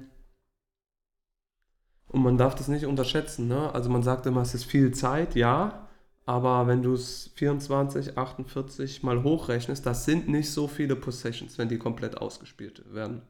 Und 2.08 2.24
man 2.24 2.38
darf 2.38 2.56
das 2.56 2.70
nicht 2.70 2.86
unterschätzen, 2.86 3.48
ne? 3.48 3.74
Also 3.74 3.90
man 3.90 4.04
sagt 4.04 4.26
immer, 4.26 4.42
es 4.42 4.54
ist 4.54 4.64
viel 4.64 4.94
Zeit, 4.94 5.36
ja. 5.36 5.88
Aber 6.26 6.68
wenn 6.68 6.84
du 6.84 6.94
es 6.94 7.32
24, 7.36 8.18
48 8.18 9.04
mal 9.04 9.24
hochrechnest, 9.24 9.86
das 9.86 10.06
sind 10.06 10.30
nicht 10.30 10.52
so 10.52 10.68
viele 10.68 10.96
Possessions, 10.96 11.58
wenn 11.58 11.70
die 11.70 11.78
komplett 11.78 12.18
ausgespielt 12.18 12.94
werden. 12.94 13.24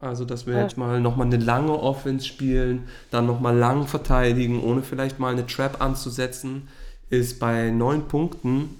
Also, 0.00 0.24
dass 0.24 0.46
wir 0.46 0.54
Ja. 0.54 0.62
jetzt 0.62 0.78
mal 0.78 0.98
nochmal 1.00 1.26
eine 1.26 1.36
lange 1.36 1.78
Offense 1.78 2.26
spielen, 2.26 2.88
dann 3.10 3.26
nochmal 3.26 3.54
lang 3.56 3.86
verteidigen, 3.86 4.62
ohne 4.62 4.82
vielleicht 4.82 5.18
mal 5.18 5.32
eine 5.32 5.46
Trap 5.46 5.80
anzusetzen, 5.82 6.68
ist 7.10 7.38
bei 7.38 7.70
9 7.70 8.08
Punkten 8.08 8.76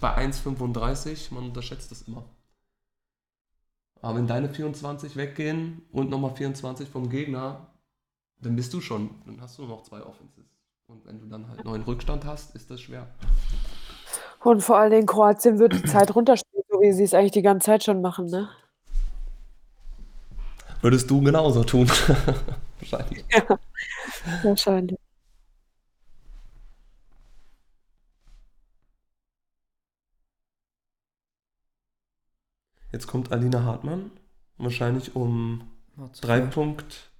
bei 0.00 0.16
1,35, 0.16 1.32
man 1.34 1.44
unterschätzt 1.44 1.90
das 1.90 2.02
immer. 2.02 2.24
Aber 4.00 4.16
wenn 4.16 4.26
deine 4.28 4.48
24 4.48 5.16
weggehen 5.16 5.82
und 5.92 6.08
nochmal 6.08 6.34
24 6.34 6.88
vom 6.88 7.10
Gegner, 7.10 7.66
dann 8.40 8.54
bist 8.56 8.72
du 8.72 8.80
schon, 8.80 9.10
dann 9.26 9.40
hast 9.40 9.58
du 9.58 9.62
nur 9.62 9.76
noch 9.76 9.82
zwei 9.82 10.00
Offenses. 10.00 10.44
Und 10.86 11.04
wenn 11.04 11.18
du 11.20 11.26
dann 11.26 11.48
halt 11.48 11.64
neuen 11.64 11.82
Rückstand 11.82 12.24
hast, 12.24 12.54
ist 12.54 12.70
das 12.70 12.80
schwer. 12.80 13.08
Und 14.42 14.62
vor 14.62 14.78
allen 14.78 14.92
Dingen 14.92 15.06
Kroatien 15.06 15.58
wird 15.58 15.72
die 15.74 15.82
Zeit 15.82 16.14
runterspielen, 16.14 16.64
so 16.70 16.80
wie 16.80 16.92
sie 16.92 17.02
es 17.02 17.12
eigentlich 17.12 17.32
die 17.32 17.42
ganze 17.42 17.66
Zeit 17.66 17.82
schon 17.84 18.00
machen, 18.00 18.26
ne? 18.26 18.48
Würdest 20.80 21.10
du 21.10 21.20
genauso 21.20 21.64
tun? 21.64 21.88
Wahrscheinlich. 22.80 23.24
Ja, 23.30 23.58
wahrscheinlich. 24.42 24.98
Jetzt 32.92 33.06
kommt 33.06 33.32
Alina 33.32 33.64
Hartmann, 33.64 34.10
wahrscheinlich 34.56 35.14
um 35.14 35.70
drei 36.20 36.40
Punkt 36.40 37.10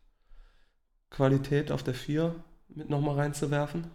Qualität 1.11 1.73
auf 1.73 1.83
der 1.83 1.95
4 1.95 2.35
mit 2.69 2.89
nochmal 2.91 3.17
reinzuwerfen. 3.17 3.91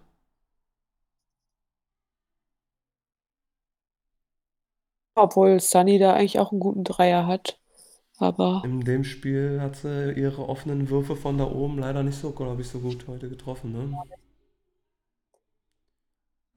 Obwohl 5.15 5.60
Sunny 5.60 5.99
da 5.99 6.14
eigentlich 6.14 6.40
auch 6.40 6.52
einen 6.52 6.60
guten 6.60 6.84
Dreier 6.84 7.27
hat. 7.27 7.60
Aber 8.24 8.62
In 8.66 8.80
dem 8.82 9.04
Spiel 9.04 9.60
hat 9.60 9.76
sie 9.76 10.14
ihre 10.14 10.48
offenen 10.48 10.90
Würfe 10.90 11.16
von 11.18 11.38
da 11.38 11.44
oben 11.45 11.78
leider 11.80 12.04
nicht 12.04 12.18
so, 12.18 12.32
glaube 12.32 12.62
ich, 12.62 12.70
so 12.70 12.80
gut 12.80 13.06
heute 13.08 13.28
getroffen, 13.30 13.74
ne? 13.74 13.98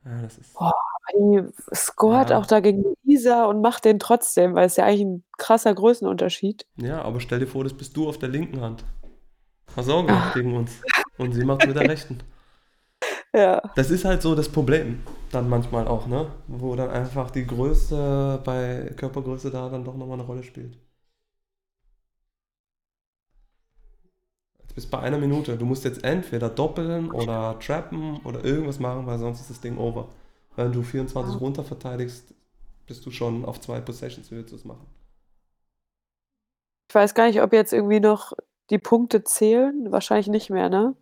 Ja, 0.05 0.23
das 0.23 0.39
ist. 0.39 0.55
Boah, 0.55 0.73
die 1.13 1.43
scoret 1.75 2.31
Ja. 2.31 2.39
auch 2.39 2.47
da 2.47 2.61
gegen 2.61 2.85
Luisa 3.03 3.47
und 3.47 3.61
macht 3.61 3.85
den 3.85 3.99
trotzdem, 3.99 4.55
weil 4.55 4.67
es 4.67 4.77
ja 4.77 4.85
eigentlich 4.85 5.05
ein 5.07 5.25
krasser 5.39 5.75
Größenunterschied. 5.75 6.67
Ja, 6.77 7.03
aber 7.03 7.19
stell 7.21 7.41
dir 7.41 7.49
vor, 7.49 7.65
das 7.65 7.75
bist 7.75 7.97
du 7.97 8.09
auf 8.09 8.19
der 8.19 8.29
linken 8.29 8.61
Hand. 8.61 8.85
Hast 9.75 9.89
gemacht 9.89 10.35
gegen 10.35 10.55
uns. 10.55 10.81
Und 11.19 11.33
sie 11.33 11.45
macht 11.45 11.67
mit 11.67 11.77
der 11.77 11.89
rechten. 11.89 12.21
Ja. 13.35 13.61
Das 13.75 13.91
ist 13.91 14.07
halt 14.07 14.23
so 14.23 14.35
das 14.35 14.49
Problem 14.49 15.03
dann 15.31 15.51
manchmal 15.51 15.87
auch, 15.87 16.07
ne? 16.07 16.33
Wo 16.49 16.75
dann 16.75 16.89
einfach 16.89 17.31
die 17.31 17.47
Größe 17.47 18.41
bei 18.43 18.95
Körpergröße 18.97 19.51
da 19.51 19.69
dann 19.69 19.85
doch 19.85 19.95
nochmal 19.95 20.19
eine 20.19 20.27
Rolle 20.27 20.43
spielt. 20.43 20.79
Bist 24.77 24.91
bei 24.91 25.01
einer 25.01 25.19
Minute. 25.19 25.57
Du 25.57 25.65
musst 25.65 25.85
jetzt 25.85 26.05
entweder 26.05 26.51
doppeln 26.51 27.11
oder 27.11 27.59
trappen 27.59 28.21
oder 28.25 28.45
irgendwas 28.45 28.79
machen, 28.79 29.07
weil 29.07 29.19
sonst 29.19 29.41
ist 29.41 29.51
das 29.51 29.61
Ding 29.61 29.79
over. 29.79 30.09
Wenn 30.55 30.71
du 30.71 30.83
24 30.83 31.41
runter 31.41 31.65
verteidigst, 31.65 32.35
bist 32.87 33.05
du 33.05 33.11
schon 33.11 33.45
auf 33.45 33.59
zwei 33.61 33.81
Possessions, 33.81 34.31
willst 34.31 34.53
du 34.53 34.57
es 34.57 34.65
machen. 34.65 34.87
Ich 36.89 36.95
weiß 36.95 37.15
gar 37.15 37.27
nicht, 37.27 37.43
ob 37.43 37.53
jetzt 37.55 37.73
irgendwie 37.73 38.01
noch 38.01 38.35
die 38.69 38.79
Punkte 38.79 39.25
zählen. 39.25 39.91
Wahrscheinlich 39.91 40.29
nicht 40.29 40.51
mehr, 40.51 40.69
ne? 40.69 40.95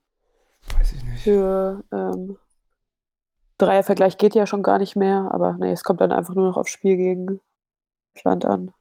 Weiß 0.78 0.92
ich 0.92 1.04
nicht. 1.04 1.22
Für 1.24 1.82
ähm, 1.92 2.38
Dreiervergleich 3.58 4.18
geht 4.18 4.36
ja 4.36 4.46
schon 4.46 4.62
gar 4.62 4.78
nicht 4.78 4.94
mehr, 4.94 5.28
aber 5.32 5.54
nee, 5.58 5.72
es 5.72 5.82
kommt 5.82 6.00
dann 6.00 6.12
einfach 6.12 6.34
nur 6.34 6.46
noch 6.46 6.56
aufs 6.56 6.70
Spiel 6.70 6.96
gegen 6.96 7.40
Deutschland 8.14 8.44
an. 8.44 8.72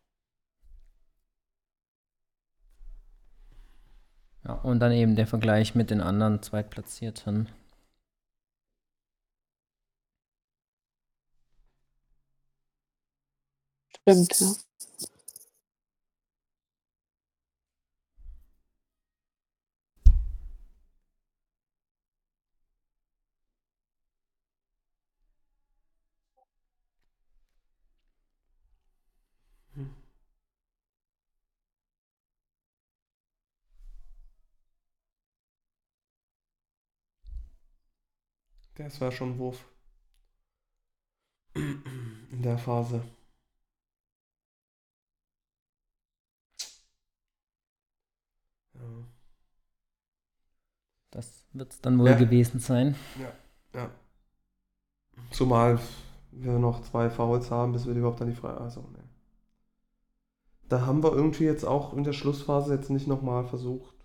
Ja, 4.45 4.53
und 4.53 4.79
dann 4.79 4.91
eben 4.93 5.15
der 5.17 5.27
Vergleich 5.27 5.75
mit 5.75 5.89
den 5.89 5.99
anderen 6.01 6.41
Zweitplatzierten. 6.41 7.49
Stimmt, 14.05 14.39
ja. 14.39 14.72
Das 38.75 39.01
war 39.01 39.11
schon 39.11 39.31
ein 39.31 39.37
Wurf. 39.39 39.65
In 41.55 42.41
der 42.43 42.57
Phase. 42.59 43.03
Ja. 48.73 48.81
Das 51.11 51.45
wird 51.53 51.71
es 51.71 51.81
dann 51.81 51.99
wohl 51.99 52.09
Ja. 52.09 52.15
gewesen 52.17 52.59
sein. 52.59 52.95
Ja. 53.73 53.89
Zumal 55.31 55.79
wir 56.31 56.59
noch 56.59 56.81
zwei 56.83 57.09
Fouls 57.09 57.51
haben, 57.51 57.73
bis 57.73 57.85
wir 57.85 57.93
die 57.93 57.99
überhaupt 57.99 58.21
an 58.21 58.29
die 58.29 58.35
Freie. 58.35 58.57
Also, 58.57 58.81
ne. 58.81 59.03
Da 60.69 60.85
haben 60.85 61.03
wir 61.03 61.13
irgendwie 61.13 61.45
jetzt 61.45 61.63
auch 61.65 61.93
in 61.93 62.03
der 62.03 62.13
Schlussphase 62.13 62.73
jetzt 62.73 62.89
nicht 62.89 63.07
nochmal 63.07 63.45
versucht. 63.45 63.95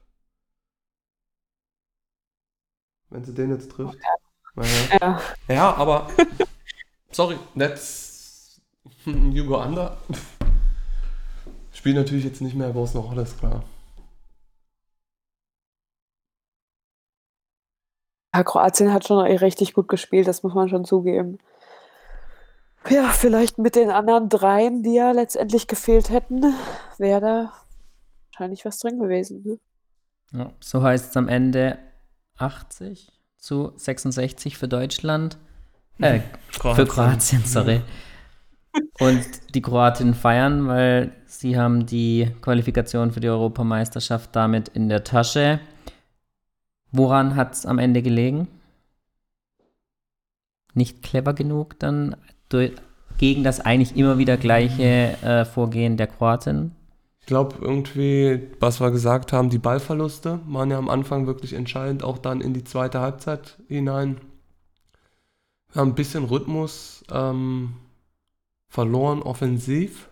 Wenn 3.11 3.25
sie 3.25 3.35
den 3.35 3.51
jetzt 3.51 3.71
trifft. 3.71 3.95
Naja. 3.99 4.28
Ja, 5.01 5.21
Ja, 5.49 5.75
aber. 5.75 6.09
Sorry, 7.11 7.39
that's. 7.57 8.61
You 9.05 9.47
go 9.47 9.61
under. 9.61 9.97
Spielt 11.73 11.97
natürlich 11.97 12.25
jetzt 12.25 12.41
nicht 12.41 12.57
mehr 12.57 12.71
groß 12.71 12.97
eine 12.97 13.05
Rolle, 13.05 13.23
ist 13.23 13.39
klar. 13.39 13.63
Ja, 18.35 18.43
Kroatien 18.43 18.93
hat 18.93 19.07
schon 19.07 19.19
richtig 19.25 19.75
gut 19.75 19.89
gespielt, 19.89 20.29
das 20.29 20.43
muss 20.43 20.55
man 20.55 20.69
schon 20.69 20.85
zugeben. 20.85 21.39
Ja, 22.89 23.09
vielleicht 23.09 23.59
mit 23.59 23.75
den 23.75 23.91
anderen 23.91 24.29
dreien, 24.29 24.83
die 24.83 24.95
ja 24.95 25.13
letztendlich 25.13 25.67
gefehlt 25.67 26.11
hätten, 26.11 26.55
wäre 26.99 27.21
da 27.21 27.53
wahrscheinlich 28.31 28.65
was 28.65 28.79
drin 28.79 28.99
gewesen, 28.99 29.43
ne? 29.45 29.59
Ja, 30.33 30.53
so 30.61 30.83
heißt 30.83 31.11
es 31.11 31.17
am 31.17 31.29
Ende 31.29 31.79
80 32.37 33.18
zu 33.39 33.73
66 33.77 34.57
für 34.57 34.69
Deutschland. 34.69 35.39
Äh, 36.01 36.21
Kroatien. 36.53 36.77
für 36.77 36.93
Kroatien, 36.93 37.43
sorry. 37.45 37.81
Und 39.01 39.27
die 39.55 39.63
Kroatinnen 39.63 40.15
feiern, 40.15 40.69
weil 40.69 41.11
sie 41.27 41.59
haben 41.59 41.87
die 41.87 42.31
Qualifikation 42.41 43.11
für 43.11 43.19
die 43.19 43.29
Europameisterschaft 43.29 44.31
damit 44.37 44.69
in 44.69 44.89
der 44.89 45.03
Tasche. 45.03 45.59
Woran 46.93 47.35
hat 47.35 47.55
es 47.55 47.67
am 47.67 47.81
Ende 47.81 48.03
gelegen? 48.03 48.47
Nicht 50.75 51.03
clever 51.03 51.35
genug 51.35 51.81
dann 51.81 52.17
durch, 52.49 52.73
gegen 53.19 53.43
das 53.43 53.61
eigentlich 53.61 53.97
immer 53.97 54.19
wieder 54.19 54.37
gleiche 54.37 55.21
äh, 55.23 55.45
Vorgehen 55.45 55.97
der 55.97 56.07
Kroaten? 56.07 56.77
Ich 57.29 57.31
glaube 57.31 57.57
irgendwie, 57.61 58.41
was 58.59 58.81
wir 58.81 58.91
gesagt 58.91 59.35
haben, 59.35 59.51
die 59.51 59.59
Ballverluste 59.59 60.41
waren 60.47 60.71
ja 60.71 60.79
am 60.79 60.89
Anfang 60.89 61.27
wirklich 61.27 61.53
entscheidend, 61.53 62.03
auch 62.03 62.17
dann 62.17 62.41
in 62.41 62.55
die 62.55 62.65
zweite 62.65 63.01
Halbzeit 63.01 63.59
hinein. 63.69 64.19
Wir 65.71 65.83
haben 65.83 65.91
ein 65.91 65.95
bisschen 65.95 66.25
Rhythmus 66.25 67.05
ähm, 67.13 67.75
verloren 68.71 69.21
offensiv. 69.21 70.09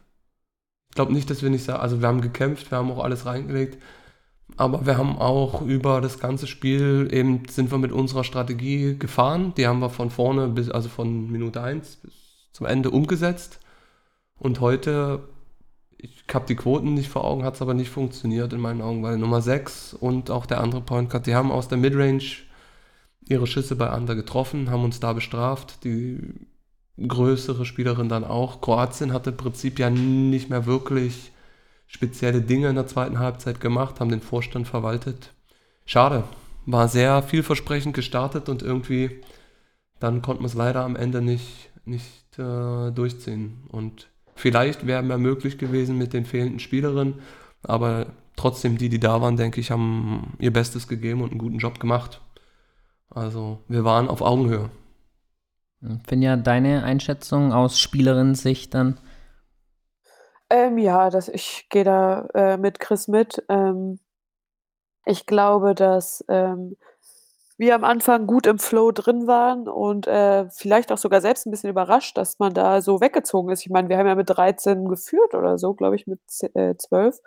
Ich 0.90 0.94
glaube 0.94 1.14
nicht, 1.14 1.30
dass 1.30 1.43
wir 1.43 1.48
nicht 1.48 1.64
sagen, 1.64 1.80
also 1.80 2.02
wir 2.02 2.09
haben 2.09 2.20
gekämpft, 2.20 2.70
wir 2.70 2.76
haben 2.76 2.90
auch 2.90 3.02
alles 3.02 3.24
reingelegt, 3.24 3.82
aber 4.59 4.84
wir 4.84 4.98
haben 4.98 5.16
auch 5.16 5.62
über 5.62 6.02
das 6.02 6.18
ganze 6.18 6.47
Spiel 6.47 7.09
eben 7.10 7.48
sind 7.48 7.70
wir 7.70 7.78
mit 7.78 7.93
unserer 7.93 8.24
Strategie 8.24 8.98
gefahren. 8.98 9.55
Die 9.56 9.66
haben 9.66 9.78
wir 9.78 9.88
von 9.88 10.10
vorne 10.10 10.48
bis, 10.48 10.68
also 10.68 10.90
von 10.90 11.32
Minute 11.32 11.62
1 11.62 11.97
bis 11.97 12.12
zum 12.52 12.66
Ende 12.66 12.90
umgesetzt. 12.90 13.59
Und 14.38 14.60
heute, 14.60 15.26
ich 16.28 16.34
habe 16.34 16.46
die 16.46 16.56
Quoten 16.56 16.94
nicht 16.94 17.08
vor 17.08 17.24
Augen, 17.24 17.44
hat 17.44 17.54
es 17.54 17.62
aber 17.62 17.74
nicht 17.74 17.90
funktioniert 17.90 18.52
in 18.52 18.60
meinen 18.60 18.82
Augen, 18.82 19.02
weil 19.02 19.16
Nummer 19.16 19.42
6 19.42 19.94
und 19.94 20.30
auch 20.30 20.46
der 20.46 20.60
andere 20.60 20.80
Point 20.80 21.10
Guard, 21.10 21.26
die 21.26 21.34
haben 21.34 21.52
aus 21.52 21.68
der 21.68 21.78
Midrange 21.78 22.24
ihre 23.28 23.46
Schüsse 23.46 23.76
bei 23.76 23.94
Under 23.94 24.14
getroffen, 24.14 24.70
haben 24.70 24.84
uns 24.84 25.00
da 25.00 25.12
bestraft. 25.12 25.84
Die 25.84 26.18
größere 26.98 27.64
Spielerin 27.66 28.08
dann 28.08 28.24
auch. 28.24 28.60
Kroatien 28.60 29.12
hatte 29.12 29.30
im 29.30 29.36
Prinzip 29.36 29.78
ja 29.78 29.90
nicht 29.90 30.50
mehr 30.50 30.66
wirklich 30.66 31.32
spezielle 31.86 32.40
Dinge 32.40 32.68
in 32.68 32.74
der 32.74 32.86
zweiten 32.86 33.18
Halbzeit 33.18 33.60
gemacht, 33.60 34.00
haben 34.00 34.10
den 34.10 34.20
Vorstand 34.20 34.66
verwaltet. 34.66 35.32
Schade, 35.84 36.24
war 36.64 36.88
sehr 36.88 37.22
vielversprechend 37.22 37.94
gestartet 37.94 38.48
und 38.48 38.62
irgendwie 38.62 39.22
dann 40.00 40.22
konnte 40.22 40.42
man 40.42 40.50
es 40.50 40.54
leider 40.54 40.84
am 40.84 40.96
Ende 40.96 41.22
nicht, 41.22 41.70
nicht 41.84 42.38
äh, 42.38 42.90
durchziehen. 42.90 43.64
Und 43.68 44.08
vielleicht 44.36 44.86
wäre 44.86 45.02
mehr 45.02 45.18
möglich 45.18 45.58
gewesen 45.58 45.98
mit 45.98 46.12
den 46.12 46.24
fehlenden 46.24 46.60
Spielerinnen, 46.60 47.20
aber 47.62 48.06
trotzdem 48.36 48.78
die, 48.78 48.88
die 48.88 49.00
da 49.00 49.20
waren, 49.20 49.36
denke 49.36 49.60
ich, 49.60 49.70
haben 49.70 50.34
ihr 50.38 50.52
Bestes 50.52 50.86
gegeben 50.86 51.22
und 51.22 51.30
einen 51.30 51.40
guten 51.40 51.58
Job 51.58 51.80
gemacht. 51.80 52.20
Also 53.10 53.58
wir 53.66 53.84
waren 53.84 54.08
auf 54.08 54.20
Augenhöhe. 54.20 54.70
Finja, 56.06 56.36
deine 56.36 56.84
Einschätzung 56.84 57.52
aus 57.52 57.80
Spielerinnen-Sicht 57.80 58.74
dann? 58.74 58.98
Ähm, 60.48 60.78
ja, 60.78 61.10
das 61.10 61.28
ich 61.28 61.66
gehe 61.70 61.84
da, 61.84 62.28
äh, 62.34 62.56
mit 62.56 62.78
Chris 62.78 63.08
mit. 63.08 63.44
Ähm, 63.48 63.98
ich 65.04 65.26
glaube, 65.26 65.74
dass, 65.74 66.24
ähm, 66.28 66.76
wir 67.58 67.74
am 67.74 67.84
Anfang 67.84 68.26
gut 68.26 68.46
im 68.46 68.58
Flow 68.58 68.92
drin 68.92 69.26
waren 69.26 69.68
und, 69.68 70.06
äh, 70.06 70.48
vielleicht 70.50 70.92
auch 70.92 70.98
sogar 70.98 71.20
selbst 71.20 71.46
ein 71.46 71.50
bisschen 71.50 71.70
überrascht, 71.70 72.16
dass 72.18 72.38
man 72.38 72.54
da 72.54 72.82
so 72.82 73.00
weggezogen 73.00 73.50
ist. 73.50 73.62
Ich 73.62 73.70
meine, 73.70 73.88
wir 73.88 73.98
haben 73.98 74.06
ja 74.06 74.14
mit 74.14 74.28
13 74.30 74.88
geführt 74.88 75.34
oder 75.34 75.58
so, 75.58 75.74
glaube 75.74 75.96
ich, 75.96 76.06
mit 76.06 76.20
z 76.26 76.54
äh, 76.56 76.76
12. 76.76 77.18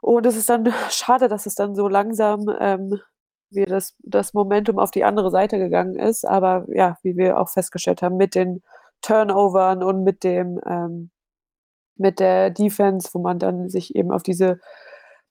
Und 0.00 0.26
es 0.26 0.36
ist 0.36 0.48
dann 0.50 0.72
schade, 0.90 1.28
dass 1.28 1.46
es 1.46 1.54
dann 1.54 1.74
so 1.76 1.88
langsam, 1.88 2.46
ähm, 2.60 3.00
wir 3.50 3.66
das 3.66 3.94
das 4.00 4.34
Momentum 4.34 4.78
auf 4.78 4.90
die 4.90 5.04
andere 5.04 5.30
Seite 5.30 5.58
gegangen 5.58 5.96
ist. 5.96 6.24
Aber 6.26 6.66
ja, 6.68 6.98
wie 7.02 7.16
wir 7.16 7.38
auch 7.38 7.48
festgestellt 7.50 8.02
haben, 8.02 8.16
mit 8.16 8.34
den 8.34 8.62
Turnovern 9.02 9.82
und 9.82 10.04
mit 10.04 10.24
dem, 10.24 10.60
ähm 10.66 11.10
mit 11.96 12.20
der 12.20 12.50
Defense, 12.50 13.08
wo 13.12 13.18
man 13.20 13.38
dann 13.38 13.68
sich 13.68 13.94
eben 13.94 14.10
auf 14.12 14.22
diese 14.22 14.60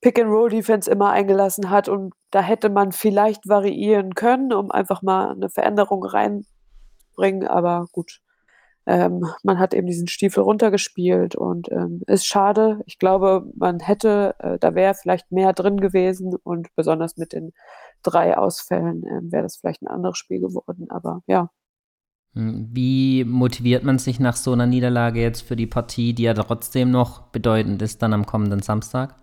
Pick-and-Roll-Defense 0.06 0.91
immer 0.91 1.10
eingelassen 1.10 1.72
hat 1.72 1.90
und 1.90 2.14
da 2.30 2.40
hätte 2.40 2.69
man 2.69 2.91
vielleicht 2.91 3.49
variieren 3.49 4.14
können, 4.14 4.53
um 4.53 4.69
einfach 4.69 5.02
mal 5.02 5.32
eine 5.32 5.49
Veränderung 5.49 6.03
reinbringen, 6.06 7.48
aber 7.48 7.88
gut. 7.91 8.22
Ähm, 8.86 9.26
man 9.41 9.57
hat 9.57 9.73
eben 9.73 9.88
diesen 9.88 10.07
Stiefel 10.07 10.44
runtergespielt 10.44 11.36
und 11.36 11.72
ähm, 11.72 12.03
ist 12.06 12.27
schade. 12.27 12.82
Ich 12.86 12.99
glaube, 12.99 13.52
man 13.56 13.80
hätte, 13.80 14.36
äh, 14.38 14.60
da 14.60 14.76
wäre 14.76 14.94
vielleicht 14.94 15.32
mehr 15.32 15.53
drin 15.53 15.77
gewesen 15.77 16.36
und 16.44 16.68
besonders 16.76 17.18
mit 17.18 17.34
den 17.34 17.53
drei 18.03 18.38
Ausfällen 18.38 19.03
ähm, 19.10 19.32
wäre 19.32 19.41
das 19.41 19.57
vielleicht 19.57 19.82
ein 19.82 19.88
anderes 19.88 20.19
Spiel 20.19 20.40
geworden. 20.40 20.86
Aber 20.91 21.23
ja, 21.26 21.49
hm, 22.36 22.69
wie 22.72 23.23
motiviert 23.23 23.84
man 23.84 23.98
sich 23.98 24.19
nach 24.19 24.36
so 24.36 24.52
einer 24.52 24.68
Niederlage 24.68 25.19
jetzt 25.19 25.41
für 25.41 25.56
die 25.56 25.65
Partie, 25.65 26.14
die 26.14 26.23
ja 26.23 26.36
trotzdem 26.36 26.91
noch 26.91 27.22
bedeutend 27.30 27.82
ist, 27.82 28.03
dann 28.03 28.14
am 28.14 28.27
kommenden 28.27 28.61
Samstag? 28.61 29.15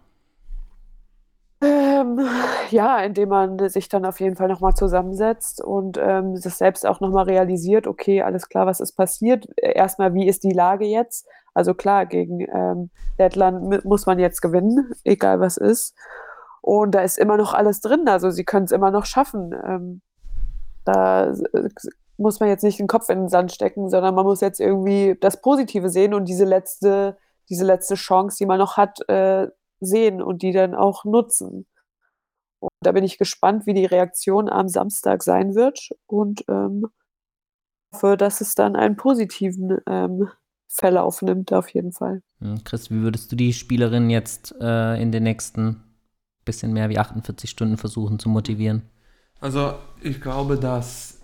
Ähm, 2.18 2.28
ja, 2.70 2.98
indem 3.00 3.28
man 3.28 3.68
sich 3.68 3.88
dann 3.88 4.04
auf 4.04 4.20
jeden 4.20 4.36
Fall 4.36 4.48
nochmal 4.48 4.74
zusammensetzt 4.74 5.62
und 5.62 5.98
ähm, 6.00 6.34
das 6.40 6.58
selbst 6.58 6.86
auch 6.86 7.00
nochmal 7.00 7.24
realisiert, 7.24 7.86
okay, 7.86 8.22
alles 8.22 8.48
klar, 8.48 8.66
was 8.66 8.80
ist 8.80 8.92
passiert? 8.92 9.46
Erstmal, 9.56 10.14
wie 10.14 10.26
ist 10.26 10.44
die 10.44 10.52
Lage 10.52 10.84
jetzt? 10.84 11.26
Also 11.54 11.74
klar, 11.74 12.06
gegen 12.06 12.40
ähm, 12.40 12.90
Lettland 13.18 13.84
muss 13.84 14.06
man 14.06 14.18
jetzt 14.18 14.40
gewinnen, 14.40 14.92
egal 15.04 15.40
was 15.40 15.56
ist. 15.56 15.94
Und 16.62 16.94
da 16.94 17.00
ist 17.00 17.18
immer 17.18 17.36
noch 17.36 17.54
alles 17.54 17.80
drin, 17.80 18.08
also 18.08 18.30
sie 18.30 18.44
können 18.44 18.64
es 18.64 18.72
immer 18.72 18.90
noch 18.90 19.04
schaffen. 19.04 19.52
Ähm, 19.66 20.00
da 20.84 21.32
muss 22.16 22.40
man 22.40 22.48
jetzt 22.48 22.62
nicht 22.62 22.78
den 22.78 22.86
Kopf 22.86 23.08
in 23.08 23.20
den 23.20 23.28
Sand 23.28 23.52
stecken, 23.52 23.90
sondern 23.90 24.14
man 24.14 24.24
muss 24.24 24.40
jetzt 24.40 24.60
irgendwie 24.60 25.16
das 25.20 25.40
Positive 25.40 25.88
sehen 25.88 26.14
und 26.14 26.26
diese 26.26 26.44
letzte, 26.44 27.18
diese 27.48 27.64
letzte 27.64 27.96
Chance, 27.96 28.38
die 28.38 28.46
man 28.46 28.58
noch 28.58 28.76
hat, 28.76 29.06
äh, 29.08 29.48
sehen 29.80 30.22
und 30.22 30.42
die 30.42 30.52
dann 30.52 30.74
auch 30.74 31.04
nutzen. 31.04 31.66
Da 32.82 32.92
bin 32.92 33.04
ich 33.04 33.18
gespannt, 33.18 33.66
wie 33.66 33.74
die 33.74 33.86
Reaktion 33.86 34.48
am 34.48 34.68
Samstag 34.68 35.22
sein 35.22 35.54
wird 35.54 35.90
und 36.06 36.44
ähm, 36.48 36.86
hoffe, 37.92 38.16
dass 38.16 38.40
es 38.40 38.54
dann 38.54 38.76
einen 38.76 38.96
positiven 38.96 39.78
ähm, 39.86 40.28
Verlauf 40.68 41.22
nimmt, 41.22 41.52
auf 41.52 41.68
jeden 41.68 41.92
Fall. 41.92 42.22
Hm, 42.40 42.64
Chris, 42.64 42.90
wie 42.90 43.02
würdest 43.02 43.30
du 43.30 43.36
die 43.36 43.52
Spielerin 43.52 44.10
jetzt 44.10 44.54
äh, 44.60 45.00
in 45.00 45.12
den 45.12 45.22
nächsten 45.22 45.82
bisschen 46.44 46.72
mehr 46.72 46.88
wie 46.88 46.98
48 46.98 47.48
Stunden 47.48 47.76
versuchen 47.76 48.18
zu 48.18 48.28
motivieren? 48.28 48.82
Also 49.40 49.74
ich 50.02 50.20
glaube, 50.20 50.56
dass 50.56 51.20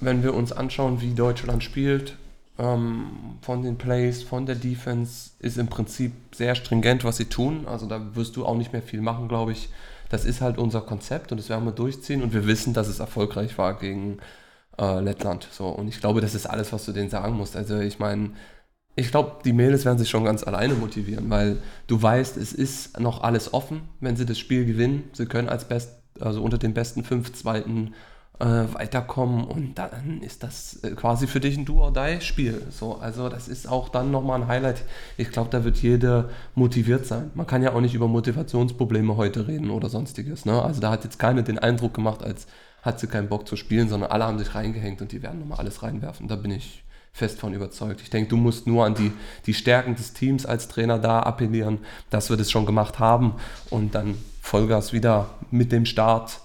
wenn 0.00 0.22
wir 0.22 0.34
uns 0.34 0.52
anschauen, 0.52 1.00
wie 1.00 1.14
Deutschland 1.14 1.62
spielt, 1.64 2.16
ähm, 2.58 3.38
von 3.40 3.62
den 3.62 3.78
Plays, 3.78 4.22
von 4.22 4.46
der 4.46 4.56
Defense, 4.56 5.30
ist 5.38 5.58
im 5.58 5.68
Prinzip 5.68 6.12
sehr 6.34 6.54
stringent, 6.54 7.04
was 7.04 7.16
sie 7.16 7.26
tun. 7.26 7.66
Also 7.66 7.86
da 7.86 8.14
wirst 8.14 8.36
du 8.36 8.44
auch 8.44 8.56
nicht 8.56 8.72
mehr 8.72 8.82
viel 8.82 9.00
machen, 9.00 9.28
glaube 9.28 9.52
ich. 9.52 9.68
Das 10.08 10.24
ist 10.24 10.40
halt 10.40 10.58
unser 10.58 10.80
Konzept 10.80 11.32
und 11.32 11.38
das 11.38 11.48
werden 11.48 11.64
wir 11.64 11.72
durchziehen 11.72 12.22
und 12.22 12.32
wir 12.32 12.46
wissen, 12.46 12.74
dass 12.74 12.88
es 12.88 13.00
erfolgreich 13.00 13.58
war 13.58 13.78
gegen 13.78 14.18
äh, 14.78 15.00
Lettland. 15.00 15.48
So, 15.50 15.68
und 15.68 15.88
ich 15.88 16.00
glaube, 16.00 16.20
das 16.20 16.34
ist 16.34 16.46
alles, 16.46 16.72
was 16.72 16.84
du 16.86 16.92
denen 16.92 17.10
sagen 17.10 17.36
musst. 17.36 17.56
Also 17.56 17.78
ich 17.80 17.98
meine, 17.98 18.30
ich 18.96 19.10
glaube, 19.10 19.42
die 19.44 19.52
Mädels 19.52 19.84
werden 19.84 19.98
sich 19.98 20.10
schon 20.10 20.24
ganz 20.24 20.42
alleine 20.42 20.74
motivieren, 20.74 21.30
weil 21.30 21.58
du 21.86 22.02
weißt, 22.02 22.36
es 22.36 22.52
ist 22.52 22.98
noch 22.98 23.22
alles 23.22 23.54
offen, 23.54 23.82
wenn 24.00 24.16
sie 24.16 24.26
das 24.26 24.38
Spiel 24.38 24.64
gewinnen. 24.64 25.10
Sie 25.12 25.26
können 25.26 25.48
als 25.48 25.66
Best, 25.66 26.02
also 26.20 26.42
unter 26.42 26.58
den 26.58 26.74
besten 26.74 27.04
fünf 27.04 27.32
Zweiten 27.32 27.94
äh, 28.40 28.44
weiterkommen 28.72 29.44
und 29.44 29.74
dann 29.76 30.20
ist 30.22 30.42
das 30.42 30.82
äh, 30.82 30.90
quasi 30.92 31.26
für 31.26 31.40
dich 31.40 31.56
ein 31.56 31.64
Do-or-Die-Spiel. 31.64 32.68
So, 32.70 32.96
also 32.96 33.28
das 33.28 33.48
ist 33.48 33.68
auch 33.68 33.88
dann 33.88 34.10
nochmal 34.10 34.42
ein 34.42 34.48
Highlight. 34.48 34.82
Ich 35.16 35.30
glaube, 35.30 35.50
da 35.50 35.64
wird 35.64 35.78
jeder 35.78 36.28
motiviert 36.54 37.06
sein. 37.06 37.30
Man 37.34 37.46
kann 37.46 37.62
ja 37.62 37.72
auch 37.72 37.80
nicht 37.80 37.94
über 37.94 38.06
Motivationsprobleme 38.06 39.16
heute 39.16 39.48
reden 39.48 39.70
oder 39.70 39.88
sonstiges. 39.88 40.44
Ne? 40.44 40.62
Also 40.62 40.80
da 40.80 40.90
hat 40.90 41.04
jetzt 41.04 41.18
keiner 41.18 41.42
den 41.42 41.58
Eindruck 41.58 41.94
gemacht, 41.94 42.22
als 42.22 42.46
hat 42.82 43.00
sie 43.00 43.08
keinen 43.08 43.28
Bock 43.28 43.48
zu 43.48 43.56
spielen, 43.56 43.88
sondern 43.88 44.10
alle 44.10 44.24
haben 44.24 44.38
sich 44.38 44.54
reingehängt 44.54 45.02
und 45.02 45.10
die 45.10 45.22
werden 45.22 45.40
nochmal 45.40 45.58
alles 45.58 45.82
reinwerfen. 45.82 46.28
Da 46.28 46.36
bin 46.36 46.52
ich 46.52 46.84
fest 47.12 47.40
von 47.40 47.52
überzeugt. 47.52 48.00
Ich 48.00 48.10
denke, 48.10 48.30
du 48.30 48.36
musst 48.36 48.68
nur 48.68 48.84
an 48.84 48.94
die, 48.94 49.12
die 49.46 49.54
Stärken 49.54 49.96
des 49.96 50.12
Teams 50.12 50.46
als 50.46 50.68
Trainer 50.68 51.00
da 51.00 51.20
appellieren, 51.20 51.78
dass 52.10 52.30
wir 52.30 52.36
das 52.36 52.50
schon 52.50 52.66
gemacht 52.66 53.00
haben 53.00 53.34
und 53.70 53.96
dann 53.96 54.14
Vollgas 54.40 54.92
wieder 54.92 55.30
mit 55.50 55.72
dem 55.72 55.84
Start 55.84 56.40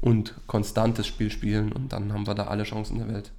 und 0.00 0.34
konstantes 0.46 1.06
Spiel 1.06 1.30
spielen 1.30 1.72
und 1.72 1.92
dann 1.92 2.12
haben 2.12 2.26
wir 2.26 2.34
da 2.34 2.46
alle 2.46 2.64
Chancen 2.64 2.98
der 2.98 3.08
Welt. 3.08 3.32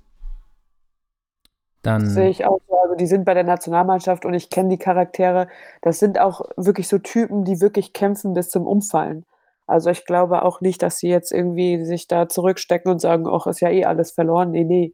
Dann 1.83 2.03
das 2.03 2.13
sehe 2.13 2.29
ich 2.29 2.45
auch 2.45 2.59
so. 2.67 2.77
Also 2.77 2.95
die 2.95 3.07
sind 3.07 3.25
bei 3.25 3.33
der 3.33 3.43
Nationalmannschaft 3.43 4.25
und 4.25 4.33
ich 4.33 4.49
kenne 4.49 4.69
die 4.69 4.77
Charaktere. 4.77 5.47
Das 5.81 5.99
sind 5.99 6.19
auch 6.19 6.41
wirklich 6.57 6.87
so 6.87 6.97
Typen, 6.97 7.45
die 7.45 7.61
wirklich 7.61 7.93
kämpfen 7.93 8.33
bis 8.33 8.49
zum 8.49 8.67
Umfallen. 8.67 9.25
Also, 9.67 9.89
ich 9.89 10.05
glaube 10.05 10.43
auch 10.43 10.61
nicht, 10.61 10.81
dass 10.81 10.97
sie 10.97 11.09
jetzt 11.09 11.31
irgendwie 11.33 11.83
sich 11.83 12.07
da 12.07 12.29
zurückstecken 12.29 12.89
und 12.89 12.99
sagen: 12.99 13.27
„Och, 13.27 13.47
ist 13.47 13.59
ja 13.59 13.69
eh 13.69 13.85
alles 13.85 14.11
verloren.“ 14.11 14.51
Ne, 14.51 14.63
ne. 14.63 14.93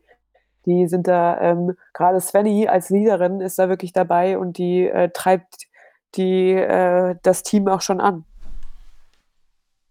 Die 0.65 0.87
sind 0.87 1.07
da 1.07 1.39
ähm, 1.41 1.75
grade 1.93 2.21
Svenny 2.21 2.67
als 2.67 2.89
Leaderin 2.89 3.41
ist 3.41 3.59
da 3.59 3.69
wirklich 3.69 3.91
dabei 3.93 4.37
und 4.37 4.57
die, 4.57 4.87
äh, 4.87 5.09
treibt 5.13 5.67
die 6.15 6.53
äh, 6.53 7.15
das 7.21 7.43
Team 7.43 7.67
auch 7.67 7.81
schon 7.81 7.99
an. 7.99 8.23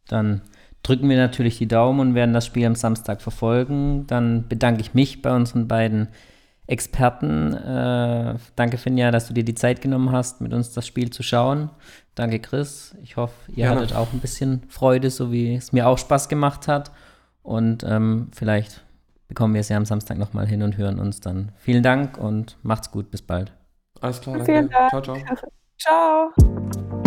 Dann 0.09 0.43
drücken 0.83 1.09
wir 1.09 1.17
natürlich 1.17 1.59
die 1.59 1.69
Daumen 1.69 2.01
und 2.01 2.15
werden 2.15 2.35
das 2.35 2.47
Spiel 2.47 2.67
am 2.67 2.75
Samstag 2.75 3.23
verfolgen. 3.23 4.07
Dann 4.07 4.49
bedanke 4.49 4.81
ich 4.81 4.95
mich 4.95 5.23
bei 5.23 5.35
unseren 5.35 5.69
beiden 5.69 6.09
Experten. 6.67 7.55
Äh, 7.55 8.37
danke, 8.57 8.79
Finja, 8.79 9.11
dass 9.11 9.29
du 9.29 9.35
dir 9.35 9.45
die 9.45 9.55
Zeit 9.55 9.81
genommen 9.81 10.13
hast, 10.13 10.41
mit 10.41 10.53
uns 10.53 10.73
das 10.73 10.87
Spiel 10.87 11.11
zu 11.11 11.23
schauen. 11.23 11.71
Danke, 12.15 12.39
Chris. 12.39 12.97
Ich 13.03 13.17
hoffe, 13.17 13.35
ihr 13.49 13.67
Gerne. 13.67 13.81
hattet 13.81 13.97
auch 13.97 14.13
ein 14.13 14.21
bisschen 14.21 14.63
Freude, 14.69 15.11
so 15.11 15.33
wie 15.33 15.55
es 15.55 15.73
mir 15.73 15.87
auch 15.87 15.99
Spaß 15.99 16.29
gemacht 16.29 16.69
hat. 16.69 16.93
Und 17.43 17.85
ähm, 17.85 18.29
vielleicht 18.33 18.83
bekommen 19.29 19.55
wir 19.55 19.61
es 19.61 19.69
ja 19.69 19.77
am 19.77 19.85
Samstag 19.85 20.19
nochmal 20.19 20.47
hin 20.47 20.63
und 20.63 20.77
hören 20.77 20.99
uns 20.99 21.21
dann. 21.21 21.53
Vielen 21.59 21.83
Dank 21.83 22.19
und 22.19 22.57
macht's 22.63 22.91
gut. 22.91 23.11
Bis 23.11 23.23
bald. 23.23 23.53
Alles 24.01 24.21
klar. 24.21 24.37
Danke. 24.37 24.53
Vielen 24.53 24.69
Dank. 24.69 24.91
Ciao, 24.91 25.03
ciao. 25.03 25.17
ciao. 25.79 27.03